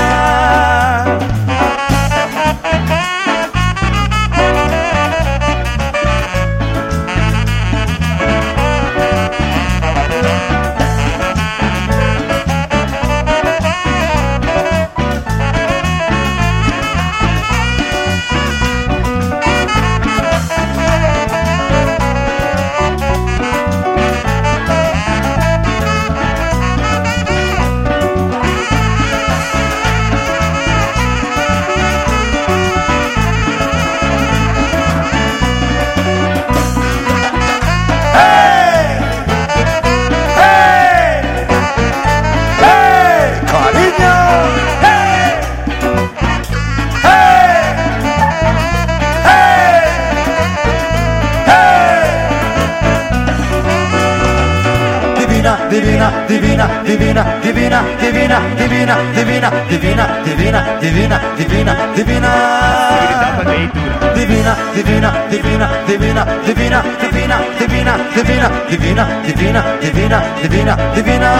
divina, 66.24 66.82
divina, 67.00 67.40
divina, 67.58 67.96
divina, 68.14 68.48
divina, 68.68 68.68
divina, 68.68 69.06
divina, 69.26 69.64
divina, 69.80 70.22
divina, 70.40 70.76
divina. 70.94 71.30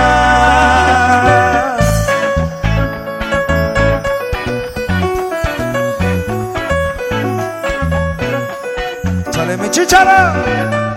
Chale 9.30 9.56
mi 9.56 9.68
chichara. 9.68 10.95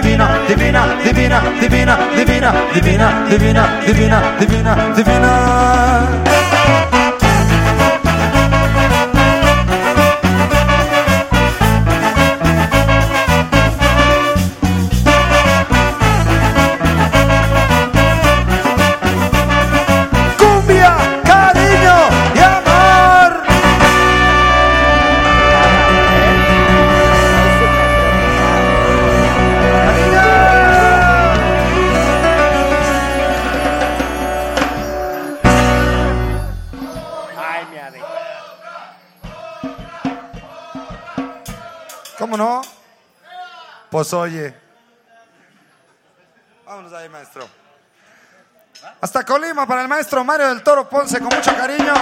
Divina, 0.00 0.28
divina, 0.48 0.96
divina, 1.04 1.40
divina, 1.60 1.96
divina, 2.14 2.52
divina, 2.72 3.26
divina, 3.28 3.78
divina, 3.86 4.20
divina, 4.38 4.92
divina, 4.94 6.43
oye. 44.20 44.54
Vámonos 46.64 46.92
ahí, 46.92 47.08
maestro. 47.08 47.48
Hasta 49.00 49.24
Colima 49.24 49.66
para 49.66 49.82
el 49.82 49.88
maestro 49.88 50.24
Mario 50.24 50.48
del 50.48 50.62
Toro 50.62 50.88
Ponce 50.88 51.18
con 51.18 51.28
mucho 51.34 51.54
cariño. 51.56 51.94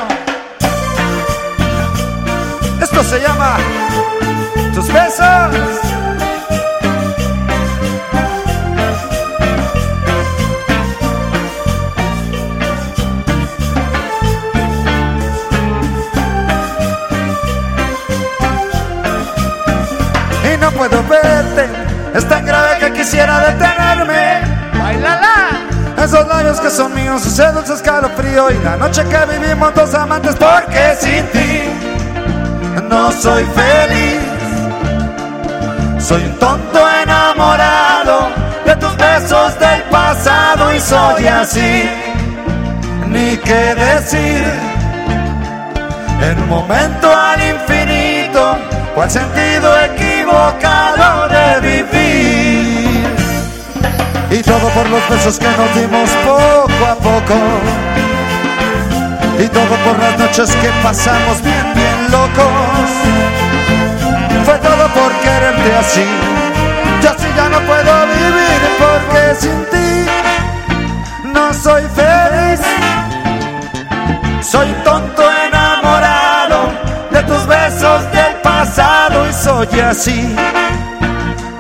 Esto 2.81 3.05
se 3.05 3.20
llama 3.20 3.57
Tus 4.74 4.92
besos. 4.92 5.57
Y 20.44 20.57
no 20.58 20.70
puedo 20.73 21.02
verte, 21.05 21.32
es 22.15 22.28
tan 22.28 22.44
grave 22.44 22.78
que 22.78 22.92
quisiera 22.92 23.41
detenerme. 23.41 24.41
¡Bailala! 24.78 25.32
Esos 25.97 26.26
labios 26.26 26.60
que 26.60 26.70
son 26.70 26.94
míos, 26.94 27.24
ese 27.24 27.47
dulce 27.52 27.74
escalofrío 27.74 28.50
y 28.50 28.58
la 28.65 28.76
noche 28.76 29.05
que 29.05 29.39
vivimos 29.39 29.74
dos 29.74 29.94
amantes 29.94 30.34
porque 30.36 30.97
sin 31.00 31.24
ti 31.28 31.62
no 32.89 33.12
soy 33.12 33.44
feliz. 33.44 34.20
Soy 35.99 36.23
un 36.24 36.39
tonto 36.39 36.81
enamorado 37.02 38.31
de 38.66 38.76
tus 38.76 38.97
besos 38.97 39.58
del 39.60 39.82
pasado 39.84 40.74
y 40.74 40.81
soy 40.81 41.26
así. 41.26 41.89
Ni 43.07 43.36
qué 43.39 43.74
decir 43.74 44.44
en 46.20 46.42
un 46.42 46.49
momento 46.49 47.15
al 47.15 47.41
infinito 47.42 48.73
al 49.02 49.10
sentido 49.10 49.81
equivocado 49.81 51.28
de 51.28 51.60
vivir. 51.60 52.02
Y 54.33 54.41
todo 54.41 54.67
por 54.70 54.89
los 54.89 55.07
besos 55.11 55.39
que 55.39 55.47
nos 55.47 55.75
dimos 55.75 56.09
poco 56.25 56.86
a 56.86 56.94
poco. 56.94 57.35
Y 59.39 59.47
todo 59.49 59.77
por 59.85 59.99
las 59.99 60.19
noches 60.19 60.57
que 60.57 60.70
pasamos 60.83 61.43
bien, 61.43 61.75
bien 61.75 62.11
locos. 62.11 62.89
Fue 64.47 64.59
todo 64.59 64.89
por 64.89 65.12
quererte 65.20 65.75
así. 65.77 66.07
Yo 67.02 67.11
así 67.11 67.28
ya 67.36 67.49
no 67.51 67.61
puedo 67.61 68.07
vivir 68.07 68.61
porque 68.83 69.35
sin 69.39 69.65
ti 69.70 70.07
no 71.35 71.52
soy 71.52 71.83
feliz. 71.94 72.61
Soy 74.41 74.69
tonto 74.83 75.25
enamorado 75.47 76.73
de 77.11 77.23
tus 77.25 77.47
besos 77.47 78.11
del 78.12 78.35
pasado 78.43 79.28
y 79.28 79.33
soy 79.35 79.81
así. 79.81 80.35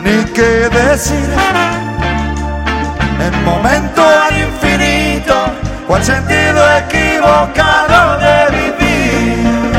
Ni 0.02 0.24
qué 0.32 0.70
decir 0.70 1.81
momento 3.44 4.02
al 4.02 4.38
infinito 4.38 5.34
o 5.88 5.94
al 5.94 6.04
sentido 6.04 6.60
equivocado 6.78 8.18
de 8.18 8.36
vivir. 8.56 9.72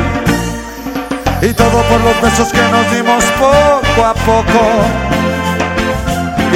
Y 1.41 1.53
todo 1.53 1.81
por 1.83 1.99
los 2.01 2.21
besos 2.21 2.51
que 2.51 2.61
nos 2.61 2.91
dimos 2.91 3.23
poco 3.39 4.05
a 4.05 4.13
poco. 4.13 4.61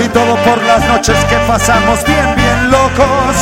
Y 0.03 0.07
todo 0.09 0.35
por 0.37 0.61
las 0.63 0.85
noches 0.87 1.17
que 1.25 1.35
pasamos 1.47 2.03
bien, 2.05 2.35
bien 2.35 2.71
locos. 2.71 3.35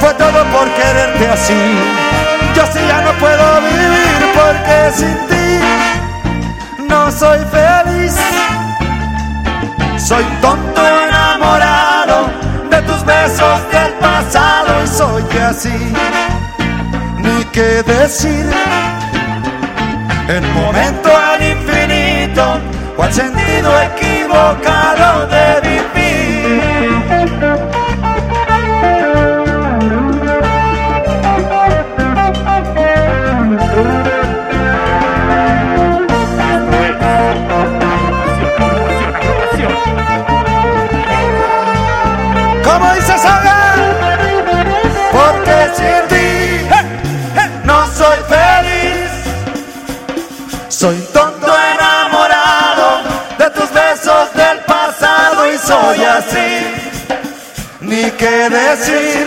Fue 0.00 0.14
todo 0.14 0.44
por 0.52 0.68
quererte 0.74 1.28
así. 1.28 1.54
Yo 2.54 2.62
así 2.62 2.78
ya 2.86 3.00
no 3.02 3.12
puedo 3.14 3.60
vivir 3.62 4.32
porque 4.34 4.92
sin 4.94 5.16
ti 5.28 6.86
no 6.88 7.10
soy 7.10 7.40
feliz. 7.50 8.14
Soy 9.98 10.24
tonto 10.40 10.86
enamorado 10.86 11.93
besos 13.24 13.60
del 13.72 13.92
pasado 13.94 14.84
y 14.84 14.86
soy 14.86 15.38
así. 15.38 15.78
Ni 17.18 17.44
qué 17.52 17.82
decir 17.82 18.46
un 20.36 20.52
momento 20.54 21.08
al 21.16 21.42
infinito 21.42 22.44
al 23.02 23.12
sentido 23.12 23.70
equivocado 23.82 25.26
ni 57.80 58.10
qué 58.12 58.48
decir. 58.48 59.26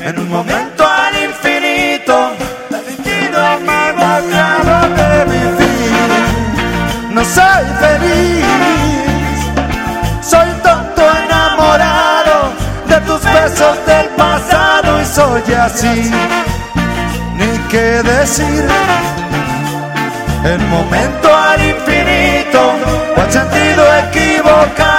En 0.00 0.18
un 0.18 0.28
momento 0.30 0.86
al 0.86 1.14
infinito, 1.22 2.32
perdido 2.70 3.60
me 3.60 3.92
de 5.00 5.24
vivir. 5.34 6.10
No 7.10 7.22
soy 7.24 7.64
feliz, 7.84 8.44
soy 10.22 10.48
tonto 10.62 11.02
enamorado 11.24 12.52
de 12.88 13.00
tus 13.02 13.22
besos 13.22 13.76
del 13.86 14.06
pasado 14.16 15.02
y 15.02 15.04
soy 15.04 15.54
así. 15.54 16.10
Ni 17.36 17.58
qué 17.68 18.02
decir. 18.02 18.64
El 20.44 20.60
momento 20.68 21.36
al 21.36 21.60
infinito, 21.60 22.60
o 23.16 23.30
sentido 23.30 23.82
equivocado. 24.06 24.97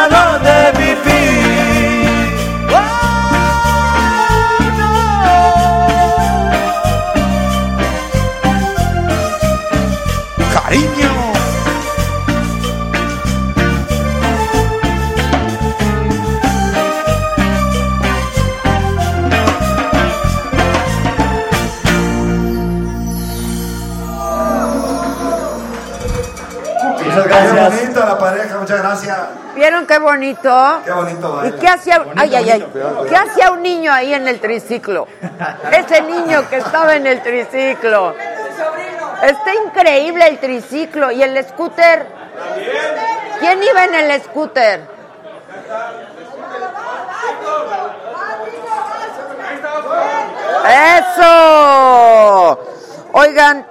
¿Vieron 30.17 30.35
qué 30.35 30.51
bonito? 30.51 30.81
Qué 30.85 30.91
bonito 30.91 31.45
¿Y 31.45 31.51
qué 31.59 31.67
hacía, 31.67 32.05
ay, 32.15 32.35
ay, 32.35 32.49
ay, 32.49 32.67
qué 33.07 33.15
hacía 33.15 33.51
un 33.51 33.61
niño 33.61 33.91
ahí 33.91 34.13
en 34.13 34.27
el 34.27 34.39
triciclo? 34.39 35.07
Ese 35.71 36.01
niño 36.01 36.49
que 36.49 36.57
estaba 36.57 36.95
en 36.95 37.05
el 37.05 37.21
triciclo. 37.21 38.15
Está 39.21 39.53
increíble 39.53 40.27
el 40.27 40.39
triciclo. 40.39 41.11
¿Y 41.11 41.21
el 41.21 41.45
scooter? 41.45 42.07
¿Quién 43.39 43.61
iba 43.63 43.85
en 43.85 43.95
el 43.95 44.21
scooter? 44.21 44.87
¡Eso! 50.97 52.59
Oigan, 53.13 53.65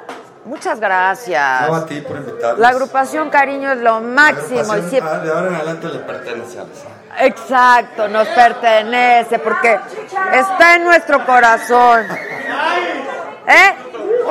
muchas 0.68 0.80
gracias. 0.80 1.68
No 1.68 1.74
a 1.76 1.86
ti 1.86 2.00
por 2.02 2.16
invitarnos. 2.18 2.58
La 2.58 2.68
agrupación 2.68 3.30
Cariño 3.30 3.72
es 3.72 3.78
lo 3.78 4.00
máximo. 4.00 4.56
y 4.56 4.58
Agrupación, 4.60 4.90
siempre- 4.90 5.12
ah, 5.14 5.18
de 5.20 5.30
ahora 5.32 5.48
en 5.48 5.54
adelante 5.54 5.88
le 5.88 5.98
pertenece 6.00 6.58
a 6.58 6.64
los- 6.64 6.84
Exacto, 7.20 8.08
nos 8.08 8.28
pertenece 8.28 9.38
porque 9.38 9.78
está 10.34 10.76
en 10.76 10.84
nuestro 10.84 11.24
corazón. 11.24 12.06
¿Eh? 13.46 13.74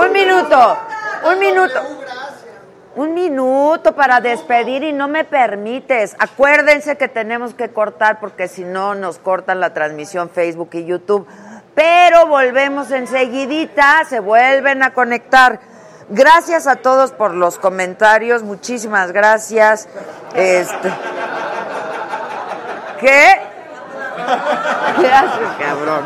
Un 0.05 0.11
minuto, 0.13 0.77
un 1.31 1.39
minuto. 1.39 1.81
Un 2.95 3.13
minuto 3.13 3.93
para 3.93 4.21
despedir 4.21 4.83
y 4.83 4.91
no 4.93 5.07
me 5.07 5.23
permites. 5.23 6.15
Acuérdense 6.17 6.97
que 6.97 7.07
tenemos 7.07 7.53
que 7.53 7.69
cortar 7.69 8.19
porque 8.19 8.47
si 8.47 8.63
no 8.63 8.95
nos 8.95 9.19
cortan 9.19 9.59
la 9.59 9.71
transmisión 9.73 10.29
Facebook 10.31 10.69
y 10.73 10.85
YouTube. 10.85 11.27
Pero 11.75 12.25
volvemos 12.25 12.89
enseguidita, 12.89 14.03
se 14.05 14.19
vuelven 14.19 14.81
a 14.81 14.93
conectar. 14.93 15.59
Gracias 16.09 16.67
a 16.67 16.77
todos 16.77 17.11
por 17.11 17.33
los 17.33 17.57
comentarios, 17.57 18.43
muchísimas 18.43 19.11
gracias. 19.11 19.89
Este 20.33 20.93
¿Qué? 22.99 23.41
¿Qué 24.99 25.11
haces, 25.11 25.49
cabrón? 25.59 26.05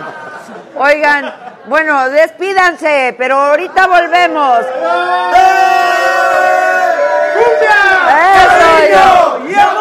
Oigan, 0.75 1.33
bueno, 1.67 2.09
despídanse, 2.09 3.15
pero 3.17 3.37
ahorita 3.37 3.87
volvemos. 3.87 4.59
¡Eso, 8.43 9.39
yo! 9.47 9.80